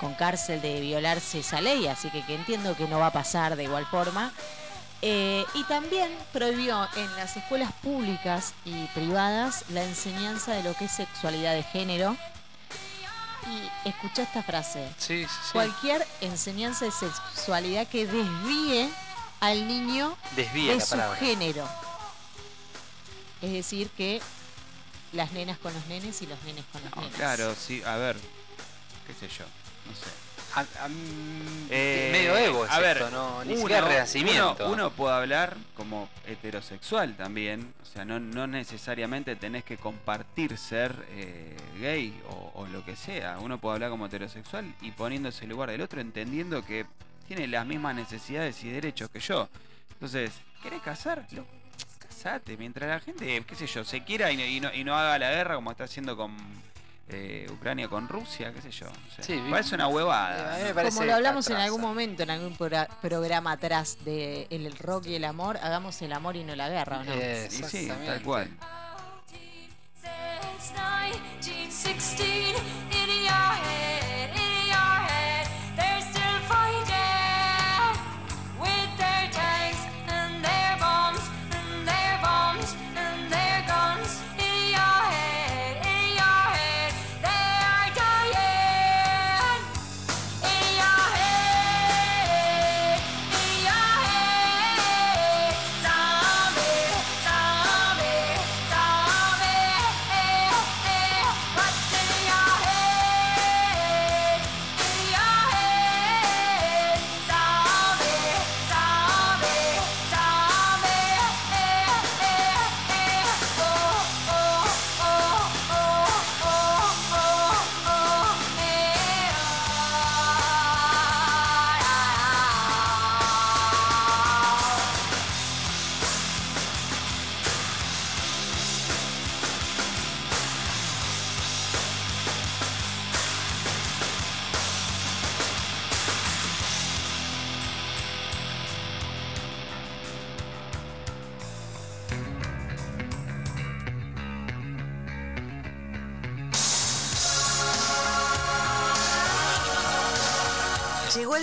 con 0.00 0.14
cárcel 0.14 0.62
de 0.62 0.80
violarse 0.80 1.40
esa 1.40 1.60
ley, 1.60 1.88
así 1.88 2.10
que, 2.10 2.24
que 2.24 2.36
entiendo 2.36 2.76
que 2.76 2.86
no 2.86 3.00
va 3.00 3.08
a 3.08 3.12
pasar 3.12 3.56
de 3.56 3.64
igual 3.64 3.86
forma. 3.86 4.30
Eh, 5.04 5.44
y 5.54 5.64
también 5.64 6.16
prohibió 6.32 6.88
en 6.96 7.16
las 7.16 7.36
escuelas 7.36 7.72
públicas 7.82 8.54
y 8.64 8.84
privadas 8.94 9.64
la 9.70 9.82
enseñanza 9.82 10.52
de 10.54 10.62
lo 10.62 10.74
que 10.74 10.84
es 10.84 10.92
sexualidad 10.92 11.54
de 11.54 11.64
género. 11.64 12.16
Y 13.84 13.88
escucha 13.88 14.22
esta 14.22 14.42
frase. 14.44 14.88
Sí, 14.98 15.24
sí, 15.24 15.28
sí. 15.46 15.52
Cualquier 15.52 16.06
enseñanza 16.20 16.84
de 16.84 16.92
sexualidad 16.92 17.88
que 17.88 18.06
desvíe 18.06 18.88
al 19.40 19.66
niño 19.66 20.16
Desvía 20.36 20.74
de 20.74 20.80
su 20.80 20.90
palabra. 20.90 21.18
género. 21.18 21.68
Es 23.40 23.52
decir, 23.52 23.90
que 23.90 24.22
las 25.12 25.32
nenas 25.32 25.58
con 25.58 25.74
los 25.74 25.84
nenes 25.86 26.22
y 26.22 26.26
los 26.26 26.40
nenes 26.44 26.64
con 26.70 26.80
los 26.84 26.94
No, 26.94 27.02
nenes. 27.02 27.16
claro, 27.16 27.54
sí, 27.56 27.82
a 27.84 27.96
ver, 27.96 28.16
qué 29.08 29.14
sé 29.14 29.26
yo, 29.36 29.44
no 29.86 29.94
sé. 29.96 30.06
A- 30.54 30.60
a 30.60 30.88
Eh, 31.70 32.10
medio 32.12 32.36
ego 32.36 32.64
es 32.66 32.70
a 32.70 32.78
ver, 32.80 32.98
esto, 32.98 33.10
no, 33.10 33.42
ni 33.44 33.52
uno- 33.52 33.60
siquiera 33.62 33.88
renacimiento. 33.88 34.64
Uno, 34.66 34.72
uno 34.74 34.90
puede 34.90 35.14
hablar 35.14 35.56
como 35.74 36.08
heterosexual 36.26 37.16
también, 37.16 37.72
o 37.82 37.86
sea, 37.86 38.04
no, 38.04 38.20
no 38.20 38.46
necesariamente 38.46 39.34
tenés 39.36 39.64
que 39.64 39.78
compartir 39.78 40.58
ser 40.58 40.94
eh, 41.12 41.56
gay 41.80 42.20
o, 42.28 42.52
o 42.54 42.66
lo 42.66 42.84
que 42.84 42.96
sea. 42.96 43.38
Uno 43.40 43.58
puede 43.58 43.74
hablar 43.76 43.90
como 43.90 44.06
heterosexual 44.06 44.74
y 44.82 44.90
poniéndose 44.90 45.44
en 45.44 45.50
lugar 45.50 45.70
del 45.70 45.80
otro, 45.80 46.00
entendiendo 46.00 46.64
que 46.64 46.84
tiene 47.26 47.46
las 47.48 47.64
mismas 47.64 47.94
necesidades 47.94 48.62
y 48.64 48.68
derechos 48.70 49.08
que 49.08 49.20
yo. 49.20 49.48
Entonces, 49.94 50.32
¿querés 50.62 50.82
casar? 50.82 51.26
Loco, 51.30 51.48
casate, 52.06 52.56
mientras 52.58 52.90
la 52.90 53.00
gente, 53.00 53.42
qué 53.46 53.54
sé 53.54 53.66
yo, 53.66 53.84
se 53.84 54.02
quiera 54.04 54.30
y 54.30 54.40
y 54.42 54.60
no, 54.60 54.72
y 54.74 54.84
no 54.84 54.94
haga 54.98 55.18
la 55.18 55.30
guerra 55.30 55.54
como 55.54 55.70
está 55.70 55.84
haciendo 55.84 56.16
con 56.16 56.36
eh, 57.12 57.46
Ucrania 57.50 57.88
con 57.88 58.08
Rusia, 58.08 58.52
qué 58.52 58.60
sé 58.62 58.70
yo. 58.70 58.86
o 58.86 59.14
sea, 59.14 59.24
Sí, 59.24 59.42
parece 59.50 59.74
una 59.74 59.84
Eh, 59.88 59.92
huevada. 59.92 60.72
Como 60.90 61.04
lo 61.04 61.14
hablamos 61.14 61.48
en 61.50 61.56
algún 61.56 61.80
momento, 61.80 62.22
en 62.22 62.30
algún 62.30 62.56
pro- 62.56 62.86
programa 63.00 63.52
atrás 63.52 63.98
de 64.04 64.46
el 64.50 64.70
rock 64.78 65.06
y 65.06 65.14
el 65.16 65.24
amor, 65.24 65.58
hagamos 65.62 66.00
el 66.02 66.12
amor 66.12 66.36
y 66.36 66.44
no 66.44 66.54
la 66.56 66.68
guerra, 66.68 67.00
¿o 67.00 67.04
no? 67.04 67.12
Eh, 67.14 67.48
Y 67.50 67.62
sí, 67.64 67.88
tal 68.06 68.22
cual. 68.22 68.50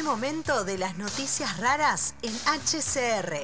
Momento 0.09 0.63
de 0.63 0.79
las 0.79 0.97
noticias 0.97 1.57
raras 1.57 2.15
en 2.23 2.33
HCR. 2.33 3.43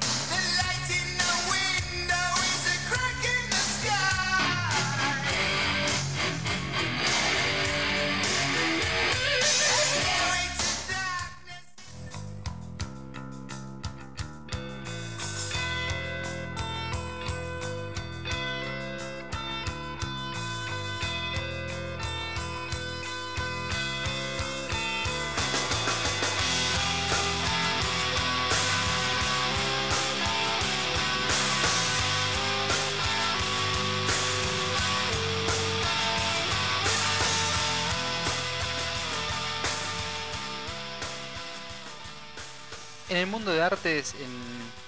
Mundo 43.36 43.52
de 43.52 43.62
artes 43.62 44.16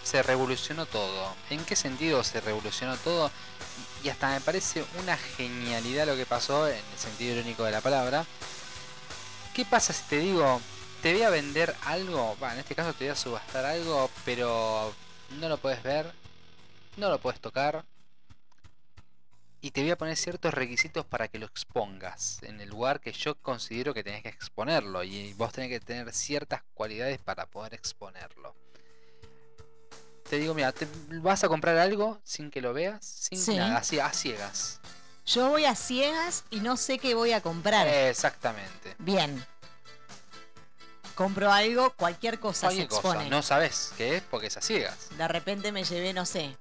se 0.03 0.23
revolucionó 0.23 0.85
todo. 0.85 1.35
¿En 1.49 1.65
qué 1.65 1.75
sentido 1.75 2.23
se 2.23 2.39
revolucionó 2.39 2.95
todo? 2.95 3.29
Y 4.05 4.07
hasta 4.07 4.29
me 4.29 4.39
parece 4.39 4.85
una 5.01 5.17
genialidad 5.17 6.07
lo 6.07 6.15
que 6.15 6.25
pasó 6.25 6.65
en 6.65 6.77
el 6.77 6.97
sentido 6.97 7.35
irónico 7.35 7.65
de 7.65 7.71
la 7.71 7.81
palabra. 7.81 8.25
¿Qué 9.53 9.65
pasa 9.65 9.91
si 9.91 10.03
te 10.03 10.19
digo, 10.19 10.61
te 11.01 11.11
voy 11.11 11.23
a 11.23 11.29
vender 11.29 11.75
algo? 11.83 12.37
En 12.49 12.59
este 12.59 12.73
caso 12.73 12.93
te 12.93 13.03
voy 13.03 13.11
a 13.11 13.15
subastar 13.17 13.65
algo, 13.65 14.09
pero 14.23 14.93
no 15.41 15.49
lo 15.49 15.57
puedes 15.57 15.83
ver, 15.83 16.09
no 16.95 17.09
lo 17.09 17.19
puedes 17.19 17.41
tocar. 17.41 17.83
Y 19.67 19.71
te 19.71 19.81
voy 19.81 19.91
a 19.91 19.97
poner 19.97 20.15
ciertos 20.15 20.53
requisitos 20.53 21.05
para 21.05 21.27
que 21.27 21.39
lo 21.39 21.45
expongas 21.45 22.41
en 22.43 22.61
el 22.61 22.69
lugar 22.69 23.01
que 23.01 23.11
yo 23.11 23.35
considero 23.35 23.93
que 23.93 24.01
tenés 24.01 24.23
que 24.23 24.29
exponerlo. 24.29 25.03
Y 25.03 25.33
vos 25.33 25.51
tenés 25.51 25.69
que 25.69 25.81
tener 25.81 26.13
ciertas 26.13 26.61
cualidades 26.73 27.19
para 27.19 27.47
poder 27.47 27.73
exponerlo. 27.73 28.55
Te 30.29 30.37
digo, 30.37 30.53
mira, 30.53 30.71
te 30.71 30.87
vas 31.21 31.43
a 31.43 31.49
comprar 31.49 31.77
algo 31.79 32.17
sin 32.23 32.49
que 32.49 32.61
lo 32.61 32.71
veas, 32.71 33.05
sin 33.05 33.37
Sí. 33.37 33.57
nada, 33.57 33.75
así 33.79 33.99
a 33.99 34.13
ciegas. 34.13 34.79
Yo 35.25 35.49
voy 35.49 35.65
a 35.65 35.75
ciegas 35.75 36.45
y 36.49 36.61
no 36.61 36.77
sé 36.77 36.97
qué 36.97 37.13
voy 37.13 37.33
a 37.33 37.41
comprar. 37.41 37.89
Exactamente. 37.89 38.95
Bien. 38.99 39.45
Compro 41.13 41.51
algo, 41.51 41.91
cualquier 41.97 42.39
cosa 42.39 42.67
Cualquier 42.67 42.85
se 42.85 42.89
cosa, 42.95 43.07
expone. 43.09 43.29
no 43.29 43.41
sabes 43.41 43.91
qué 43.97 44.15
es 44.15 44.23
porque 44.23 44.47
es 44.47 44.55
a 44.55 44.61
ciegas. 44.61 45.09
De 45.17 45.27
repente 45.27 45.73
me 45.73 45.83
llevé, 45.83 46.13
no 46.13 46.25
sé, 46.25 46.55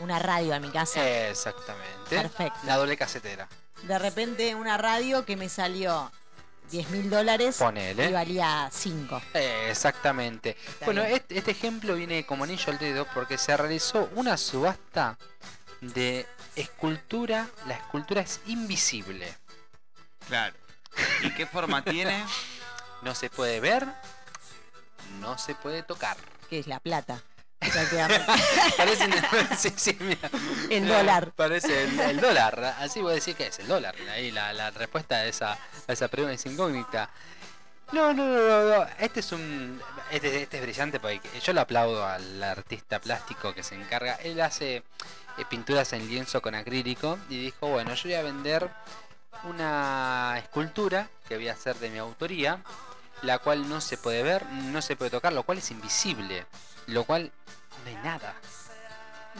una 0.00 0.18
radio 0.18 0.54
a 0.54 0.60
mi 0.60 0.70
casa. 0.70 1.28
Exactamente. 1.28 2.16
Perfecto. 2.16 2.58
La 2.64 2.76
doble 2.76 2.96
casetera. 2.96 3.48
De 3.82 3.98
repente 3.98 4.54
una 4.54 4.76
radio 4.76 5.24
que 5.24 5.36
me 5.36 5.48
salió 5.48 6.10
10 6.70 6.90
mil 6.90 7.10
dólares 7.10 7.60
y 7.60 8.12
valía 8.12 8.68
5. 8.70 9.22
Exactamente. 9.68 10.56
bueno, 10.84 11.02
este, 11.02 11.38
este 11.38 11.52
ejemplo 11.52 11.94
viene 11.94 12.26
como 12.26 12.44
anillo 12.44 12.72
al 12.72 12.78
dedo 12.78 13.06
porque 13.14 13.38
se 13.38 13.56
realizó 13.56 14.10
una 14.14 14.36
subasta 14.36 15.18
de 15.80 16.26
escultura. 16.56 17.48
La 17.66 17.74
escultura 17.74 18.20
es 18.20 18.40
invisible. 18.46 19.34
Claro. 20.26 20.56
¿Y 21.22 21.30
qué 21.30 21.46
forma 21.46 21.82
tiene? 21.82 22.24
No 23.00 23.14
se 23.14 23.30
puede 23.30 23.60
ver, 23.60 23.86
no 25.20 25.38
se 25.38 25.54
puede 25.54 25.84
tocar. 25.84 26.16
Que 26.50 26.58
es 26.58 26.66
la 26.66 26.80
plata. 26.80 27.22
Parece 28.76 29.08
sí, 29.56 29.72
sí, 29.76 29.96
mira. 30.00 30.30
El 30.70 30.86
dólar. 30.86 31.32
Parece 31.32 31.84
el, 31.84 32.00
el 32.00 32.20
dólar. 32.20 32.76
Así 32.78 33.00
voy 33.00 33.12
a 33.12 33.14
decir 33.16 33.34
que 33.34 33.48
es 33.48 33.58
el 33.58 33.66
dólar. 33.66 33.94
Ahí 34.12 34.30
la, 34.30 34.52
la 34.52 34.70
respuesta 34.70 35.16
a 35.16 35.26
esa, 35.26 35.52
a 35.52 35.92
esa 35.92 36.08
pregunta 36.08 36.34
es 36.34 36.46
incógnita. 36.46 37.10
No, 37.92 38.12
no, 38.12 38.26
no, 38.26 38.48
no, 38.48 38.78
no. 38.78 38.86
Este 38.98 39.20
es 39.20 39.32
un. 39.32 39.80
Este, 40.10 40.42
este 40.42 40.58
es 40.58 40.62
brillante 40.62 41.00
porque 41.00 41.20
yo 41.42 41.52
lo 41.52 41.62
aplaudo 41.62 42.06
al 42.06 42.42
artista 42.42 43.00
plástico 43.00 43.54
que 43.54 43.62
se 43.62 43.74
encarga. 43.74 44.14
Él 44.16 44.40
hace 44.40 44.76
eh, 44.76 45.44
pinturas 45.48 45.92
en 45.94 46.06
lienzo 46.06 46.40
con 46.42 46.54
acrílico 46.54 47.18
y 47.28 47.42
dijo, 47.44 47.68
bueno, 47.68 47.94
yo 47.94 48.02
voy 48.04 48.14
a 48.14 48.22
vender 48.22 48.70
una 49.44 50.34
escultura 50.38 51.08
que 51.28 51.36
voy 51.36 51.48
a 51.48 51.52
hacer 51.52 51.76
de 51.76 51.90
mi 51.90 51.98
autoría, 51.98 52.62
la 53.22 53.38
cual 53.38 53.68
no 53.68 53.80
se 53.80 53.96
puede 53.96 54.22
ver, 54.22 54.46
no 54.46 54.80
se 54.82 54.96
puede 54.96 55.10
tocar, 55.10 55.32
lo 55.32 55.42
cual 55.42 55.58
es 55.58 55.70
invisible, 55.70 56.46
lo 56.86 57.04
cual 57.04 57.30
no 57.84 57.88
hay 57.90 57.96
nada. 58.04 58.34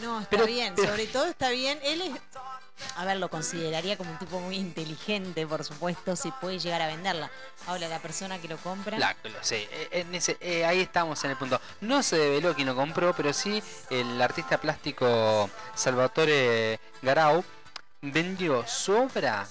No, 0.02 0.18
está 0.20 0.30
Pero- 0.30 0.46
bien. 0.46 0.74
pero- 0.76 0.88
Sobre 0.90 1.06
todo 1.06 1.26
está 1.26 1.50
bien. 1.50 1.78
Él 1.82 2.02
es. 2.02 2.12
A 2.94 3.04
ver, 3.04 3.16
lo 3.16 3.28
consideraría 3.28 3.96
como 3.96 4.12
un 4.12 4.18
tipo 4.18 4.38
muy 4.38 4.54
inteligente, 4.56 5.44
por 5.48 5.64
supuesto, 5.64 6.14
si 6.14 6.30
puede 6.30 6.60
llegar 6.60 6.80
a 6.80 6.86
venderla. 6.86 7.28
Ahora, 7.66 7.88
la 7.88 7.98
persona 7.98 8.38
que 8.38 8.46
lo 8.46 8.56
compra. 8.58 8.96
La, 8.96 9.16
lo 9.24 9.42
sé, 9.42 9.68
eh, 9.72 9.88
en 9.90 10.14
ese, 10.14 10.36
eh, 10.40 10.64
ahí 10.64 10.80
estamos 10.82 11.24
en 11.24 11.32
el 11.32 11.36
punto. 11.36 11.60
No 11.80 12.04
se 12.04 12.16
develó 12.16 12.54
quién 12.54 12.68
lo 12.68 12.76
compró, 12.76 13.12
pero 13.16 13.32
sí 13.32 13.60
el 13.90 14.22
artista 14.22 14.58
plástico 14.60 15.50
Salvatore 15.74 16.78
Garau 17.02 17.44
vendió 18.00 18.64
su 18.68 18.92
obra 18.94 19.48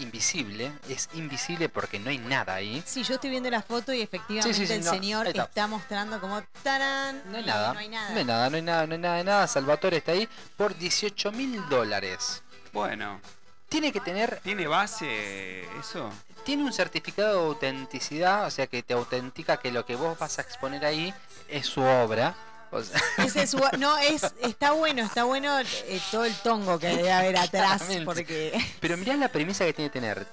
invisible. 0.00 0.72
Es 0.88 1.08
invisible 1.14 1.68
porque 1.68 1.98
no 1.98 2.10
hay 2.10 2.18
nada 2.18 2.54
ahí. 2.54 2.82
Sí, 2.86 3.02
yo 3.02 3.14
estoy 3.14 3.30
viendo 3.30 3.50
la 3.50 3.62
foto 3.62 3.92
y 3.92 4.00
efectivamente 4.00 4.52
Sí, 4.54 4.60
sí, 4.60 4.66
sí, 4.66 4.72
el 4.78 4.84
no, 4.84 4.90
señor 4.90 5.26
está. 5.28 5.42
está. 5.44 5.66
mostrando 5.66 6.20
como 6.20 6.42
tarán. 6.62 7.22
No 7.26 7.36
hay 7.38 7.44
nada. 7.44 7.72
No 7.74 7.78
hay 7.80 7.88
nada. 7.88 8.10
No 8.10 8.18
hay 8.18 8.24
nada, 8.24 8.50
no 8.50 8.56
hay 8.56 8.62
nada, 8.62 8.86
no 8.86 8.92
hay 8.94 9.00
nada 9.00 9.16
de 9.16 9.24
nada. 9.24 9.46
Salvatore 9.46 9.98
está 9.98 10.12
ahí 10.12 10.28
por 10.56 10.76
18 10.76 11.32
mil 11.32 11.60
dólares. 11.68 12.42
Bueno, 12.72 13.20
Tiene 13.68 13.92
que 13.92 14.00
tener 14.00 14.40
¿tiene 14.42 14.66
base 14.66 15.62
eso? 15.78 16.10
tiene 16.44 16.64
un 16.64 16.72
certificado 16.72 17.40
de 17.42 17.46
autenticidad, 17.48 18.46
o 18.46 18.50
sea 18.50 18.66
que 18.66 18.82
te 18.82 18.94
autentica 18.94 19.58
que 19.58 19.70
lo 19.70 19.84
que 19.84 19.94
vos 19.94 20.18
vas 20.18 20.38
a 20.38 20.42
exponer 20.42 20.84
ahí 20.84 21.14
es 21.48 21.66
su 21.66 21.80
obra. 21.82 22.34
O 22.72 22.82
sea, 22.82 23.00
Ese 23.18 23.42
es 23.42 23.56
no, 23.78 23.98
es, 23.98 24.32
está 24.42 24.72
bueno, 24.72 25.02
está 25.02 25.24
bueno 25.24 25.58
eh, 25.58 26.00
todo 26.10 26.24
el 26.24 26.34
tongo 26.36 26.78
que 26.78 26.88
debe 26.88 27.10
haber 27.12 27.36
atrás, 27.38 27.82
porque 28.04 28.56
Pero 28.80 28.96
mirá 28.96 29.16
la 29.16 29.28
premisa 29.32 29.64
que 29.64 29.72
tiene 29.72 29.90
que 29.90 30.00
tener. 30.00 30.26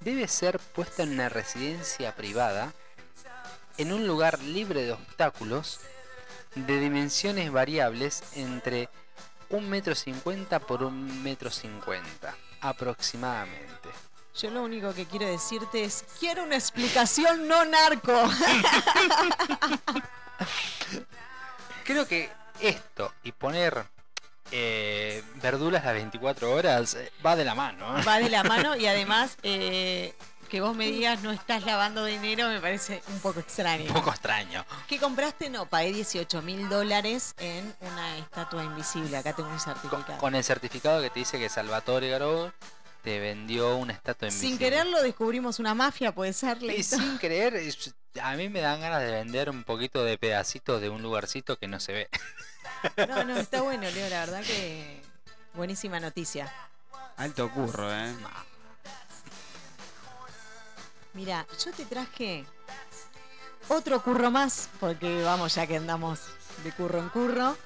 Debe 0.00 0.28
ser 0.28 0.58
puesta 0.58 1.02
en 1.02 1.12
una 1.12 1.28
residencia 1.28 2.14
privada, 2.14 2.72
en 3.78 3.92
un 3.92 4.06
lugar 4.06 4.38
libre 4.40 4.82
de 4.82 4.92
obstáculos, 4.92 5.80
de 6.54 6.78
dimensiones 6.78 7.50
variables 7.50 8.22
entre 8.34 8.88
un 9.48 9.68
metro 9.68 9.94
cincuenta 9.94 10.60
por 10.60 10.82
un 10.82 11.22
metro 11.22 11.50
cincuenta, 11.50 12.36
aproximadamente. 12.60 13.88
yo 14.36 14.50
lo 14.50 14.62
único 14.62 14.92
que 14.94 15.06
quiero 15.06 15.26
decirte 15.26 15.84
es, 15.84 16.04
quiero 16.20 16.44
una 16.44 16.56
explicación 16.56 17.48
no 17.48 17.64
narco. 17.64 18.12
Creo 21.88 22.06
que 22.06 22.28
esto 22.60 23.10
y 23.24 23.32
poner 23.32 23.82
eh, 24.52 25.22
verduras 25.36 25.84
las 25.86 25.94
24 25.94 26.52
horas 26.52 26.94
eh, 26.94 27.10
va 27.24 27.34
de 27.34 27.46
la 27.46 27.54
mano. 27.54 27.98
¿eh? 27.98 28.02
Va 28.06 28.18
de 28.18 28.28
la 28.28 28.42
mano 28.44 28.76
y 28.76 28.86
además 28.86 29.38
eh, 29.42 30.12
que 30.50 30.60
vos 30.60 30.76
me 30.76 30.86
digas 30.90 31.22
no 31.22 31.30
estás 31.32 31.64
lavando 31.64 32.04
dinero 32.04 32.46
me 32.48 32.60
parece 32.60 33.02
un 33.08 33.20
poco 33.20 33.40
extraño. 33.40 33.86
Un 33.86 33.94
poco 33.94 34.10
extraño. 34.10 34.66
¿Qué 34.86 34.98
compraste? 34.98 35.48
No, 35.48 35.64
pagué 35.64 35.92
18 35.94 36.42
mil 36.42 36.68
dólares 36.68 37.34
en 37.38 37.74
una 37.80 38.18
estatua 38.18 38.64
invisible. 38.64 39.16
Acá 39.16 39.32
tengo 39.34 39.48
un 39.48 39.58
certificado. 39.58 40.18
con 40.18 40.34
el 40.34 40.44
certificado 40.44 41.00
que 41.00 41.08
te 41.08 41.20
dice 41.20 41.38
que 41.38 41.48
Salvatore 41.48 42.10
Garou 42.10 42.52
te 43.02 43.18
vendió 43.18 43.76
una 43.76 43.94
estatua 43.94 44.28
invisible. 44.28 44.48
Sin 44.50 44.58
quererlo 44.58 45.00
descubrimos 45.02 45.58
una 45.58 45.74
mafia, 45.74 46.12
puede 46.12 46.34
ser. 46.34 46.62
Y 46.62 46.82
sin 46.82 47.16
creer, 47.16 47.54
es- 47.56 47.94
a 48.22 48.34
mí 48.36 48.48
me 48.48 48.60
dan 48.60 48.80
ganas 48.80 49.00
de 49.02 49.10
vender 49.12 49.50
un 49.50 49.64
poquito 49.64 50.04
de 50.04 50.18
pedacitos 50.18 50.80
de 50.80 50.88
un 50.90 51.02
lugarcito 51.02 51.58
que 51.58 51.68
no 51.68 51.80
se 51.80 51.92
ve. 51.92 52.08
No, 53.08 53.24
no, 53.24 53.36
está 53.36 53.62
bueno, 53.62 53.88
Leo, 53.90 54.08
la 54.08 54.20
verdad 54.20 54.42
que 54.42 55.02
buenísima 55.54 55.98
noticia. 56.00 56.52
Alto 57.16 57.50
curro, 57.50 57.92
¿eh? 57.92 58.14
Mira, 61.14 61.46
yo 61.64 61.72
te 61.72 61.84
traje 61.84 62.44
otro 63.68 64.02
curro 64.02 64.30
más, 64.30 64.68
porque 64.78 65.22
vamos 65.22 65.54
ya 65.54 65.66
que 65.66 65.76
andamos 65.76 66.20
de 66.62 66.72
curro 66.72 66.98
en 67.00 67.08
curro. 67.08 67.56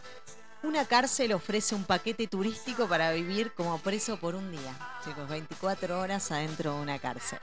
Una 0.62 0.84
cárcel 0.86 1.32
ofrece 1.32 1.74
un 1.74 1.84
paquete 1.84 2.28
turístico 2.28 2.86
para 2.88 3.10
vivir 3.10 3.52
como 3.52 3.78
preso 3.80 4.16
por 4.16 4.36
un 4.36 4.50
día. 4.52 4.72
Chicos, 5.04 5.28
24 5.28 5.98
horas 6.00 6.30
adentro 6.30 6.74
de 6.76 6.80
una 6.80 6.98
cárcel. 7.00 7.40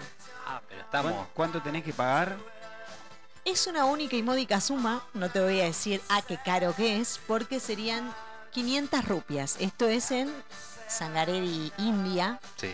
Ah, 0.48 0.62
pero 0.68 0.86
¿Cuán- 0.90 1.06
estamos. 1.06 1.28
¿Cuánto 1.34 1.62
tenés 1.62 1.84
que 1.84 1.92
pagar? 1.94 2.38
Es 3.50 3.66
una 3.68 3.86
única 3.86 4.16
y 4.16 4.22
módica 4.24 4.62
suma, 4.62 5.04
no 5.16 5.30
te 5.32 5.42
voy 5.42 5.60
a 5.60 5.64
decir 5.66 6.02
a 6.10 6.22
qué 6.22 6.38
caro 6.46 6.76
que 6.76 7.00
es, 7.02 7.20
porque 7.28 7.60
serían 7.60 8.14
500 8.52 9.06
rupias. 9.06 9.56
Esto 9.60 9.88
es 9.88 10.12
en 10.12 10.32
Sangaredi, 10.88 11.72
India. 11.80 12.40
Sí. 12.58 12.72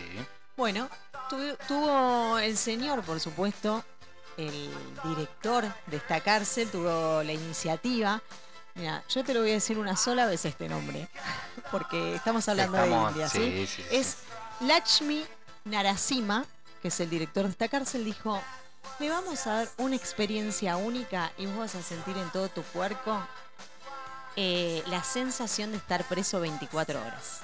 Bueno, 0.56 0.88
tuvo, 1.30 1.56
tuvo 1.66 2.38
el 2.38 2.56
señor, 2.58 3.02
por 3.04 3.20
supuesto, 3.20 3.84
el 4.36 4.70
director 5.04 5.64
de 5.86 5.96
esta 5.96 6.20
cárcel 6.20 6.68
tuvo 6.70 7.22
la 7.22 7.32
iniciativa. 7.32 8.22
Mira, 8.74 9.02
yo 9.08 9.24
te 9.24 9.32
lo 9.32 9.40
voy 9.40 9.50
a 9.50 9.54
decir 9.54 9.78
una 9.78 9.96
sola 9.96 10.26
vez 10.26 10.44
este 10.44 10.68
nombre, 10.68 11.08
porque 11.70 12.14
estamos 12.16 12.46
hablando 12.50 12.76
Estamos- 12.76 13.14
de 13.14 13.22
India, 13.22 13.28
¿sí? 13.30 13.38
sí, 13.38 13.66
sí, 13.66 13.82
sí. 13.88 13.96
Es 13.96 14.16
Lakshmi 14.60 15.24
Narasimha, 15.64 16.44
que 16.82 16.88
es 16.88 17.00
el 17.00 17.08
director 17.08 17.44
de 17.44 17.50
esta 17.52 17.68
cárcel, 17.68 18.04
dijo, 18.04 18.40
le 18.98 19.10
vamos 19.10 19.46
a 19.46 19.52
dar 19.54 19.68
una 19.78 19.96
experiencia 19.96 20.76
única 20.76 21.32
y 21.36 21.46
vos 21.46 21.56
vas 21.58 21.74
a 21.74 21.82
sentir 21.82 22.16
en 22.16 22.30
todo 22.30 22.48
tu 22.48 22.62
cuerpo 22.62 23.18
eh, 24.36 24.82
la 24.88 25.02
sensación 25.02 25.70
de 25.72 25.78
estar 25.78 26.04
preso 26.04 26.40
24 26.40 27.00
horas. 27.00 27.40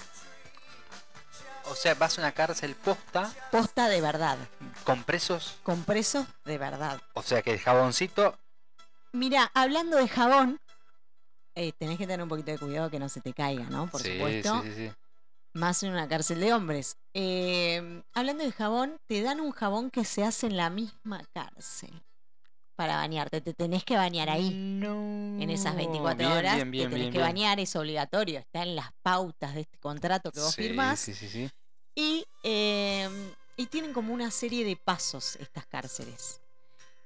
O 1.66 1.74
sea, 1.74 1.94
vas 1.94 2.18
a 2.18 2.22
una 2.22 2.32
cárcel 2.32 2.74
posta 2.74 3.32
Posta 3.50 3.88
de 3.88 4.00
verdad, 4.00 4.36
con 4.84 5.04
presos. 5.04 5.56
con 5.62 5.84
presos 5.84 6.26
de 6.44 6.58
verdad. 6.58 7.00
O 7.14 7.22
sea 7.22 7.40
que 7.42 7.52
el 7.52 7.60
jaboncito. 7.60 8.36
Mira, 9.12 9.50
hablando 9.54 9.96
de 9.96 10.08
jabón, 10.08 10.60
eh, 11.54 11.72
tenés 11.78 11.98
que 11.98 12.06
tener 12.06 12.22
un 12.22 12.28
poquito 12.28 12.50
de 12.50 12.58
cuidado 12.58 12.90
que 12.90 12.98
no 12.98 13.08
se 13.08 13.20
te 13.20 13.32
caiga, 13.32 13.64
¿no? 13.64 13.86
Por 13.86 14.02
sí, 14.02 14.12
supuesto. 14.14 14.62
sí, 14.62 14.72
sí, 14.72 14.88
sí. 14.88 14.92
Más 15.54 15.82
en 15.82 15.92
una 15.92 16.08
cárcel 16.08 16.40
de 16.40 16.54
hombres. 16.54 16.96
Eh, 17.14 18.02
hablando 18.14 18.42
de 18.44 18.52
jabón, 18.52 18.96
te 19.06 19.20
dan 19.22 19.40
un 19.40 19.52
jabón 19.52 19.90
que 19.90 20.04
se 20.04 20.24
hace 20.24 20.46
en 20.46 20.56
la 20.56 20.70
misma 20.70 21.22
cárcel. 21.34 22.02
Para 22.74 22.96
bañarte, 22.96 23.42
te 23.42 23.52
tenés 23.52 23.84
que 23.84 23.96
bañar 23.96 24.30
ahí. 24.30 24.48
En 24.48 25.50
esas 25.50 25.76
24 25.76 26.16
Bien, 26.16 26.32
horas 26.32 26.54
bien, 26.56 26.70
bien, 26.70 26.90
te 26.90 26.96
tenés 26.96 27.12
que 27.12 27.18
bañar, 27.18 27.60
es 27.60 27.76
obligatorio, 27.76 28.38
está 28.38 28.62
en 28.62 28.74
las 28.76 28.90
pautas 29.02 29.54
de 29.54 29.60
este 29.60 29.78
contrato 29.78 30.32
que 30.32 30.40
vos 30.40 30.54
Sí, 30.54 30.62
firmás. 30.62 30.98
Sí, 31.00 31.14
sí, 31.14 31.28
sí. 31.28 31.50
Y, 31.94 32.24
eh, 32.42 33.08
y 33.58 33.66
tienen 33.66 33.92
como 33.92 34.14
una 34.14 34.30
serie 34.30 34.64
de 34.64 34.76
pasos 34.76 35.36
estas 35.36 35.66
cárceles. 35.66 36.40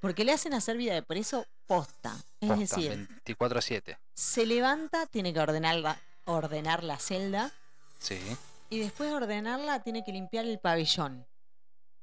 Porque 0.01 0.25
le 0.25 0.33
hacen 0.33 0.55
hacer 0.55 0.77
vida 0.77 0.95
de 0.95 1.03
preso 1.03 1.45
posta. 1.67 2.15
Es 2.41 2.49
Posta, 2.49 2.77
decir, 2.77 3.09
24-7. 3.25 3.99
se 4.15 4.47
levanta, 4.47 5.07
tiene 5.07 5.35
que 5.35 5.41
ordenar 5.41 5.75
la, 5.77 6.01
ordenar 6.27 6.85
la 6.85 6.99
celda 6.99 7.53
Sí. 7.99 8.21
y 8.71 8.79
después 8.81 9.11
de 9.11 9.17
ordenarla 9.17 9.83
tiene 9.83 10.05
que 10.05 10.13
limpiar 10.13 10.45
el 10.45 10.59
pabellón. 10.59 11.27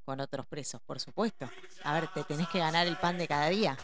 Con 0.06 0.20
otros 0.20 0.46
presos, 0.46 0.82
por 0.86 1.00
supuesto. 1.00 1.50
A 1.86 1.94
ver, 1.94 2.08
te 2.10 2.26
tenés 2.26 2.50
que 2.50 2.60
ganar 2.60 2.86
el 2.88 2.98
pan 2.98 3.18
de 3.18 3.26
cada 3.26 3.48
día. 3.48 3.78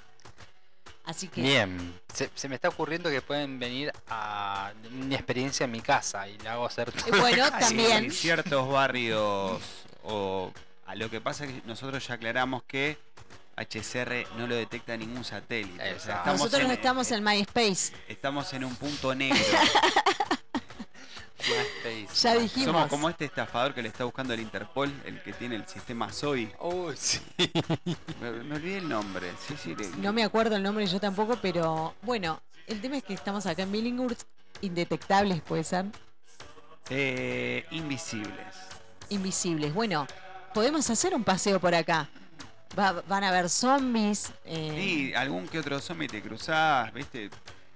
Así 1.05 1.29
que 1.29 1.41
Bien. 1.41 1.97
Se, 2.13 2.29
se 2.35 2.49
me 2.49 2.55
está 2.55 2.67
ocurriendo 2.67 3.09
que 3.09 3.21
pueden 3.21 3.57
venir 3.57 3.91
a 4.09 4.73
mi 4.91 5.15
experiencia 5.15 5.63
en 5.63 5.71
mi 5.71 5.79
casa 5.79 6.27
y 6.27 6.37
le 6.39 6.49
hago 6.49 6.65
hacer. 6.65 6.89
Eh, 6.89 7.11
bueno, 7.19 7.45
Ay, 7.53 7.59
también. 7.61 8.03
En 8.05 8.11
ciertos 8.11 8.67
barrios 8.69 9.61
o 10.03 10.51
a 10.85 10.95
lo 10.95 11.09
que 11.09 11.21
pasa 11.21 11.45
es 11.45 11.51
que 11.53 11.61
nosotros 11.65 12.05
ya 12.05 12.15
aclaramos 12.15 12.63
que 12.63 12.97
HCR 13.55 14.25
no 14.37 14.45
lo 14.45 14.55
detecta 14.55 14.97
ningún 14.97 15.23
satélite. 15.23 15.73
O 15.75 15.77
sea, 15.77 15.91
Exacto. 15.93 16.11
estamos 16.19 16.39
nosotros 16.41 16.63
en, 16.63 16.71
estamos 16.71 17.11
en 17.11 17.23
MySpace. 17.23 17.93
estamos 18.09 18.53
en 18.53 18.65
un 18.65 18.75
punto 18.75 19.15
negro. 19.15 19.39
Ya 22.21 22.35
dijimos. 22.35 22.65
Somos 22.65 22.87
como 22.89 23.09
este 23.09 23.25
estafador 23.25 23.73
que 23.73 23.81
le 23.81 23.87
está 23.89 24.03
buscando 24.03 24.33
el 24.33 24.39
Interpol, 24.41 24.91
el 25.05 25.21
que 25.23 25.33
tiene 25.33 25.55
el 25.55 25.67
sistema 25.67 26.11
SOI. 26.11 26.51
Uy, 26.59 26.95
sí. 26.97 27.19
Me, 28.21 28.31
me 28.31 28.55
olvidé 28.55 28.79
el 28.79 28.89
nombre. 28.89 29.31
Sí, 29.47 29.55
sí, 29.61 29.75
le- 29.75 29.87
No 29.97 30.11
me 30.13 30.23
acuerdo 30.23 30.55
el 30.55 30.63
nombre 30.63 30.85
yo 30.85 30.99
tampoco, 30.99 31.37
pero 31.41 31.95
bueno, 32.01 32.41
el 32.67 32.81
tema 32.81 32.97
es 32.97 33.03
que 33.03 33.13
estamos 33.13 33.45
acá 33.45 33.63
en 33.63 33.71
Billinghurst, 33.71 34.23
indetectables 34.61 35.41
puede 35.41 35.63
ser, 35.63 35.85
Eh, 36.89 37.65
invisibles. 37.71 38.55
invisibles. 39.09 39.73
Bueno, 39.73 40.07
podemos 40.53 40.89
hacer 40.89 41.13
un 41.15 41.23
paseo 41.23 41.59
por 41.59 41.73
acá. 41.73 42.09
Va- 42.77 43.01
van 43.07 43.23
a 43.23 43.29
haber 43.29 43.49
zombies. 43.49 44.31
eh, 44.45 44.73
Sí, 44.77 45.13
algún 45.15 45.47
que 45.47 45.59
otro 45.59 45.79
zombie 45.79 46.07
te 46.07 46.21
cruzás, 46.21 46.93
viste, 46.93 47.29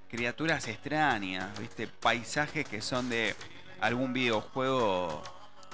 criaturas 0.10 0.67
extrañas, 0.67 1.58
viste, 1.60 1.88
paisajes 1.88 2.67
que 2.67 2.82
son 2.82 3.10
de 3.10 3.36
algún 3.84 4.13
videojuego 4.13 5.22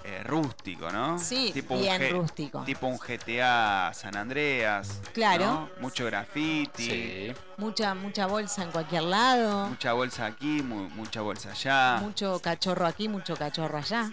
eh, 0.04 0.24
rústico, 0.24 0.90
¿no? 0.92 1.20
Sí, 1.20 1.54
un 1.70 1.82
bien 1.82 2.12
rústico. 2.12 2.64
Tipo 2.64 2.88
un 2.88 2.98
GTA 2.98 3.92
San 3.94 4.16
Andreas. 4.16 5.02
Claro. 5.14 5.46
¿no? 5.46 5.70
Mucho 5.82 6.06
graffiti, 6.06 6.86
Sí. 6.86 7.34
Mucha, 7.58 7.94
mucha 7.94 8.26
bolsa 8.26 8.64
en 8.64 8.72
cualquier 8.72 9.04
lado. 9.04 9.68
mucha 9.68 9.94
bolsa 9.94 10.26
aquí, 10.26 10.62
mu- 10.64 10.90
mucha 10.92 11.22
bolsa 11.22 11.52
allá. 11.52 11.98
Mucho 12.02 12.40
cachorro 12.42 12.86
aquí, 12.88 13.08
mucho 13.10 13.36
cachorro 13.36 13.78
allá. 13.78 14.10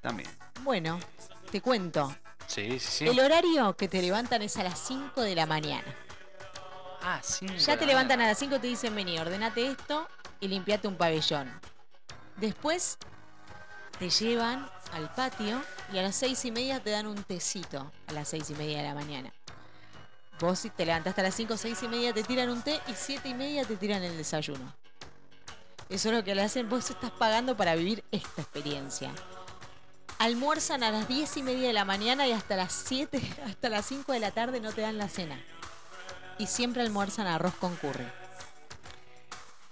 También. 0.00 0.28
Bueno, 0.62 0.98
te 1.52 1.60
cuento. 1.60 2.14
Sí, 2.46 2.78
sí, 2.80 2.88
sí. 2.90 3.06
El 3.08 3.20
horario 3.20 3.76
que 3.76 3.88
te 3.88 4.00
levantan 4.00 4.40
es 4.42 4.56
a 4.56 4.62
las 4.64 4.78
5 4.78 5.20
de 5.20 5.34
la 5.34 5.44
mañana. 5.44 5.94
Ah, 7.02 7.20
sí. 7.22 7.46
Ya 7.58 7.76
te 7.78 7.84
levantan 7.86 8.20
a 8.22 8.26
las 8.26 8.38
5 8.38 8.56
y 8.56 8.58
te 8.58 8.66
dicen, 8.66 8.94
vení, 8.94 9.18
ordenate 9.18 9.66
esto 9.70 10.08
y 10.40 10.48
limpiate 10.48 10.88
un 10.88 10.96
pabellón. 10.96 11.50
Después 12.40 12.98
te 13.98 14.10
llevan 14.10 14.68
al 14.92 15.12
patio 15.12 15.60
y 15.92 15.98
a 15.98 16.02
las 16.02 16.14
seis 16.14 16.44
y 16.44 16.52
media 16.52 16.80
te 16.80 16.90
dan 16.90 17.06
un 17.06 17.22
tecito 17.24 17.90
a 18.06 18.12
las 18.12 18.28
seis 18.28 18.48
y 18.50 18.54
media 18.54 18.78
de 18.78 18.84
la 18.84 18.94
mañana. 18.94 19.32
Vos 20.40 20.68
te 20.76 20.86
levantaste 20.86 21.20
a 21.20 21.24
las 21.24 21.34
5, 21.34 21.56
seis 21.56 21.82
y 21.82 21.88
media 21.88 22.12
te 22.12 22.22
tiran 22.22 22.48
un 22.48 22.62
té 22.62 22.80
y 22.86 22.92
siete 22.94 23.28
y 23.28 23.34
media 23.34 23.64
te 23.64 23.76
tiran 23.76 24.04
el 24.04 24.16
desayuno. 24.16 24.72
Eso 25.88 26.10
es 26.10 26.14
lo 26.14 26.22
que 26.22 26.36
le 26.36 26.42
hacen, 26.42 26.68
vos 26.68 26.88
estás 26.88 27.10
pagando 27.10 27.56
para 27.56 27.74
vivir 27.74 28.04
esta 28.12 28.42
experiencia. 28.42 29.10
Almuerzan 30.20 30.84
a 30.84 30.92
las 30.92 31.08
10 31.08 31.38
y 31.38 31.42
media 31.42 31.68
de 31.68 31.72
la 31.72 31.84
mañana 31.84 32.28
y 32.28 32.32
hasta 32.32 32.56
las 32.56 32.72
7, 32.72 33.20
hasta 33.46 33.68
las 33.68 33.86
5 33.86 34.12
de 34.12 34.20
la 34.20 34.30
tarde 34.30 34.60
no 34.60 34.72
te 34.72 34.82
dan 34.82 34.96
la 34.98 35.08
cena. 35.08 35.42
Y 36.38 36.46
siempre 36.46 36.82
almuerzan 36.82 37.26
arroz 37.26 37.54
con 37.54 37.74
curry. 37.76 38.06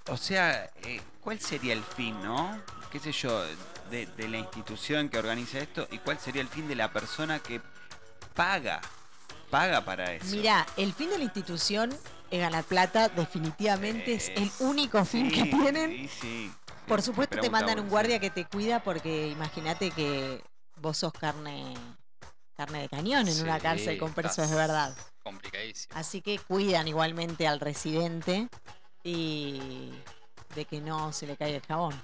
O 0.08 0.16
sea, 0.16 0.70
eh, 0.84 1.00
¿cuál 1.20 1.40
sería 1.40 1.72
el 1.72 1.82
fin, 1.82 2.20
no? 2.22 2.60
¿Qué 2.90 2.98
sé 2.98 3.12
yo? 3.12 3.44
De, 3.90 4.06
de 4.06 4.28
la 4.28 4.38
institución 4.38 5.08
que 5.08 5.18
organiza 5.18 5.58
esto 5.58 5.86
y 5.90 5.98
cuál 5.98 6.18
sería 6.18 6.42
el 6.42 6.48
fin 6.48 6.66
de 6.66 6.74
la 6.74 6.92
persona 6.92 7.38
que 7.38 7.60
paga, 8.34 8.80
paga 9.50 9.84
para 9.84 10.12
eso. 10.12 10.26
Mira, 10.34 10.66
el 10.76 10.92
fin 10.92 11.10
de 11.10 11.18
la 11.18 11.24
institución 11.24 11.96
es 12.30 12.40
ganar 12.40 12.64
plata, 12.64 13.08
definitivamente 13.08 14.14
es 14.14 14.28
el 14.30 14.50
único 14.60 15.04
fin 15.04 15.30
que 15.30 15.44
tienen. 15.44 15.90
sí, 15.90 16.08
sí. 16.20 16.52
Por 16.86 17.02
supuesto 17.02 17.38
te 17.40 17.50
mandan 17.50 17.80
un 17.80 17.88
guardia 17.88 18.20
que 18.20 18.30
te 18.30 18.44
cuida 18.44 18.80
porque 18.80 19.28
imagínate 19.28 19.90
que 19.90 20.42
vos 20.76 20.96
sos 20.98 21.12
carne 21.12 21.74
carne 22.56 22.82
de 22.82 22.88
cañón 22.88 23.28
en 23.28 23.42
una 23.42 23.58
cárcel 23.58 23.98
con 23.98 24.12
presos 24.12 24.48
de 24.48 24.56
verdad. 24.56 24.96
Complicadísimo. 25.22 25.94
Así 25.98 26.22
que 26.22 26.38
cuidan 26.38 26.86
igualmente 26.88 27.46
al 27.46 27.60
residente 27.60 28.48
y 29.06 29.92
de 30.56 30.64
que 30.64 30.80
no 30.80 31.12
se 31.12 31.28
le 31.28 31.36
caiga 31.36 31.58
el 31.58 31.62
jabón. 31.62 31.94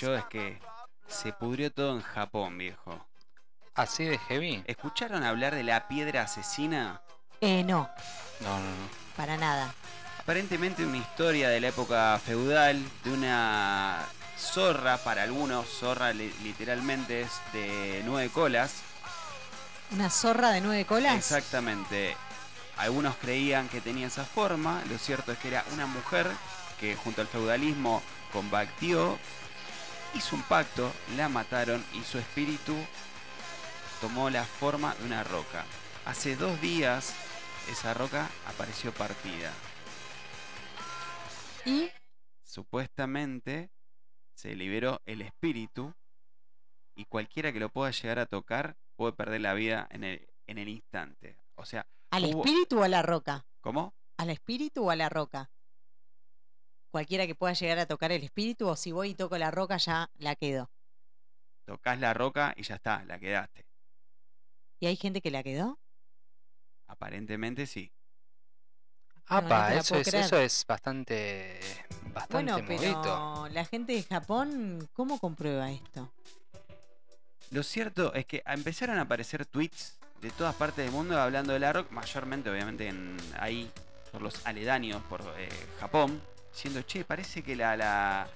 Yo 0.00 0.14
es 0.14 0.24
que 0.26 0.58
se 1.08 1.32
pudrió 1.32 1.70
todo 1.72 1.92
en 1.96 2.02
Japón, 2.02 2.58
viejo. 2.58 3.06
Así 3.74 4.04
de 4.04 4.18
heavy. 4.18 4.62
¿Escucharon 4.66 5.24
hablar 5.24 5.54
de 5.54 5.64
la 5.64 5.88
piedra 5.88 6.22
asesina? 6.22 7.00
Eh, 7.40 7.62
no, 7.64 7.90
No, 8.40 8.48
no, 8.48 8.60
no. 8.60 8.88
para 9.16 9.36
nada. 9.36 9.74
Aparentemente 10.20 10.84
una 10.86 10.96
historia 10.96 11.48
de 11.50 11.60
la 11.60 11.68
época 11.68 12.18
feudal, 12.24 12.82
de 13.04 13.10
una 13.12 13.98
zorra, 14.38 14.96
para 14.98 15.22
algunos, 15.24 15.66
zorra 15.68 16.12
li- 16.12 16.32
literalmente 16.42 17.22
es 17.22 17.30
de 17.52 18.02
nueve 18.06 18.30
colas. 18.30 18.76
¿Una 19.90 20.08
zorra 20.08 20.50
de 20.50 20.60
nueve 20.60 20.84
colas? 20.86 21.16
Exactamente. 21.16 22.16
Algunos 22.78 23.16
creían 23.16 23.68
que 23.68 23.80
tenía 23.80 24.06
esa 24.06 24.24
forma, 24.24 24.82
lo 24.88 24.98
cierto 24.98 25.32
es 25.32 25.38
que 25.38 25.48
era 25.48 25.64
una 25.72 25.86
mujer 25.86 26.26
que 26.80 26.96
junto 26.96 27.20
al 27.20 27.28
feudalismo 27.28 28.02
combatió, 28.32 29.18
hizo 30.14 30.36
un 30.36 30.42
pacto, 30.42 30.92
la 31.16 31.28
mataron 31.28 31.84
y 31.94 32.02
su 32.02 32.18
espíritu 32.18 32.74
tomó 34.00 34.30
la 34.30 34.44
forma 34.44 34.94
de 34.96 35.04
una 35.06 35.24
roca. 35.24 35.64
Hace 36.04 36.36
dos 36.36 36.60
días 36.60 37.14
esa 37.70 37.94
roca 37.94 38.28
apareció 38.46 38.92
partida. 38.92 39.52
Y 41.64 41.90
Supuestamente 42.42 43.70
se 44.34 44.54
liberó 44.54 45.00
el 45.06 45.22
espíritu 45.22 45.92
y 46.94 47.04
cualquiera 47.06 47.52
que 47.52 47.58
lo 47.58 47.68
pueda 47.68 47.90
llegar 47.90 48.20
a 48.20 48.26
tocar 48.26 48.76
puede 48.94 49.12
perder 49.12 49.40
la 49.40 49.54
vida 49.54 49.88
en 49.90 50.04
el, 50.04 50.28
en 50.46 50.58
el 50.58 50.68
instante. 50.68 51.36
O 51.56 51.64
sea, 51.64 51.84
¿al 52.10 52.24
Hubo- 52.26 52.44
espíritu 52.44 52.78
o 52.78 52.82
a 52.84 52.88
la 52.88 53.02
roca? 53.02 53.44
¿cómo? 53.60 53.92
¿Al 54.18 54.30
espíritu 54.30 54.84
o 54.86 54.90
a 54.90 54.96
la 54.96 55.08
roca? 55.08 55.50
Cualquiera 56.94 57.26
que 57.26 57.34
pueda 57.34 57.54
llegar 57.54 57.80
a 57.80 57.86
tocar 57.86 58.12
el 58.12 58.22
espíritu, 58.22 58.68
o 58.68 58.76
si 58.76 58.92
voy 58.92 59.08
y 59.10 59.14
toco 59.16 59.36
la 59.36 59.50
roca, 59.50 59.78
ya 59.78 60.08
la 60.18 60.36
quedo. 60.36 60.70
Tocas 61.64 61.98
la 61.98 62.14
roca 62.14 62.54
y 62.56 62.62
ya 62.62 62.76
está, 62.76 63.04
la 63.04 63.18
quedaste. 63.18 63.66
¿Y 64.78 64.86
hay 64.86 64.94
gente 64.94 65.20
que 65.20 65.32
la 65.32 65.42
quedó? 65.42 65.80
Aparentemente 66.86 67.66
sí. 67.66 67.90
No, 69.28 69.40
no 69.40 69.46
Apa, 69.48 69.66
te 69.70 69.74
la 69.74 69.80
eso, 69.80 69.96
es, 69.96 70.08
creer. 70.08 70.24
eso 70.24 70.38
es 70.38 70.64
bastante. 70.68 71.58
Bastante 72.12 72.62
Bueno, 72.62 72.64
pero 72.64 73.48
la 73.48 73.64
gente 73.64 73.92
de 73.94 74.04
Japón, 74.04 74.88
¿cómo 74.92 75.18
comprueba 75.18 75.72
esto? 75.72 76.12
Lo 77.50 77.64
cierto 77.64 78.14
es 78.14 78.24
que 78.24 78.44
empezaron 78.46 78.98
a 78.98 79.02
aparecer 79.02 79.46
tweets 79.46 79.98
de 80.20 80.30
todas 80.30 80.54
partes 80.54 80.84
del 80.84 80.92
mundo 80.94 81.20
hablando 81.20 81.54
de 81.54 81.58
la 81.58 81.72
roca, 81.72 81.92
mayormente 81.92 82.50
obviamente 82.50 82.86
en, 82.86 83.16
ahí 83.40 83.68
por 84.12 84.22
los 84.22 84.46
aledaños, 84.46 85.02
por 85.06 85.22
eh, 85.36 85.48
Japón, 85.80 86.22
diciendo, 86.54 86.82
che, 86.86 87.04
parece 87.04 87.42
que 87.42 87.56
la, 87.56 87.76
la, 87.76 88.28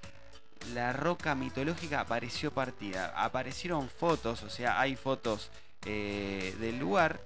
la 0.74 0.92
roca 0.92 1.34
mitológica 1.34 2.00
apareció 2.00 2.50
partida. 2.52 3.12
Aparecieron 3.16 3.88
fotos, 3.88 4.42
o 4.42 4.50
sea, 4.50 4.80
hay 4.80 4.96
fotos 4.96 5.50
eh, 5.86 6.54
del 6.60 6.78
lugar. 6.78 7.20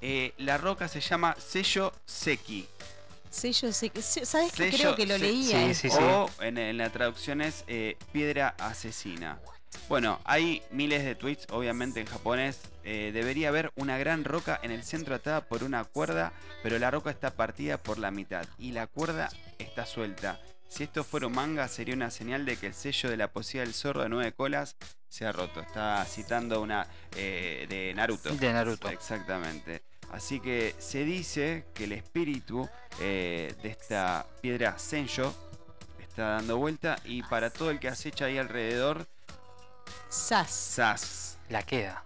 Eh, 0.00 0.34
la 0.38 0.58
roca 0.58 0.88
se 0.88 1.00
llama 1.00 1.34
Sello 1.38 1.92
Seki. 2.04 2.66
Sello 3.30 3.68
ese 3.68 3.88
que- 3.90 4.02
se- 4.02 4.26
¿Sabes 4.26 4.52
qué? 4.52 4.70
Sello 4.70 4.94
Creo 4.94 4.96
que 4.96 5.06
lo 5.06 5.14
se- 5.14 5.20
leía. 5.20 5.66
sí, 5.68 5.74
sí, 5.74 5.90
sí. 5.90 5.96
o 6.00 6.28
en, 6.40 6.58
en 6.58 6.76
la 6.76 6.90
traducción 6.90 7.40
es 7.40 7.64
eh, 7.66 7.96
piedra 8.12 8.54
asesina. 8.58 9.38
Bueno, 9.88 10.20
hay 10.24 10.62
miles 10.70 11.04
de 11.04 11.14
tweets, 11.14 11.46
obviamente 11.50 12.00
en 12.00 12.06
japonés. 12.06 12.60
Eh, 12.84 13.10
debería 13.12 13.48
haber 13.48 13.72
una 13.76 13.98
gran 13.98 14.24
roca 14.24 14.58
en 14.62 14.70
el 14.70 14.82
centro 14.82 15.14
atada 15.14 15.46
por 15.46 15.64
una 15.64 15.84
cuerda, 15.84 16.32
pero 16.62 16.78
la 16.78 16.90
roca 16.90 17.10
está 17.10 17.34
partida 17.34 17.78
por 17.78 17.98
la 17.98 18.10
mitad 18.10 18.46
y 18.58 18.72
la 18.72 18.86
cuerda 18.86 19.30
está 19.58 19.86
suelta. 19.86 20.40
Si 20.68 20.82
esto 20.82 21.04
fuera 21.04 21.28
un 21.28 21.34
manga, 21.34 21.68
sería 21.68 21.94
una 21.94 22.10
señal 22.10 22.44
de 22.44 22.56
que 22.56 22.66
el 22.66 22.74
sello 22.74 23.10
de 23.10 23.16
la 23.16 23.30
poesía 23.30 23.60
del 23.60 23.74
zorro 23.74 24.02
de 24.02 24.08
nueve 24.08 24.32
colas 24.32 24.76
se 25.08 25.24
ha 25.24 25.32
roto. 25.32 25.60
Está 25.60 26.04
citando 26.04 26.60
una 26.60 26.86
eh, 27.16 27.66
de 27.68 27.94
Naruto. 27.94 28.30
De 28.30 28.52
Naruto. 28.52 28.88
Exactamente. 28.88 29.82
Así 30.10 30.40
que 30.40 30.74
se 30.78 31.04
dice 31.04 31.66
que 31.74 31.84
el 31.84 31.92
espíritu 31.92 32.68
eh, 33.00 33.54
de 33.62 33.68
esta 33.68 34.26
piedra 34.40 34.78
Senjo 34.78 35.34
está 36.00 36.30
dando 36.30 36.58
vuelta 36.58 36.96
y 37.04 37.22
para 37.22 37.50
todo 37.50 37.70
el 37.70 37.80
que 37.80 37.88
acecha 37.88 38.26
ahí 38.26 38.38
alrededor, 38.38 39.06
Sas. 40.08 40.50
sas. 40.50 41.38
La 41.48 41.62
queda. 41.62 42.04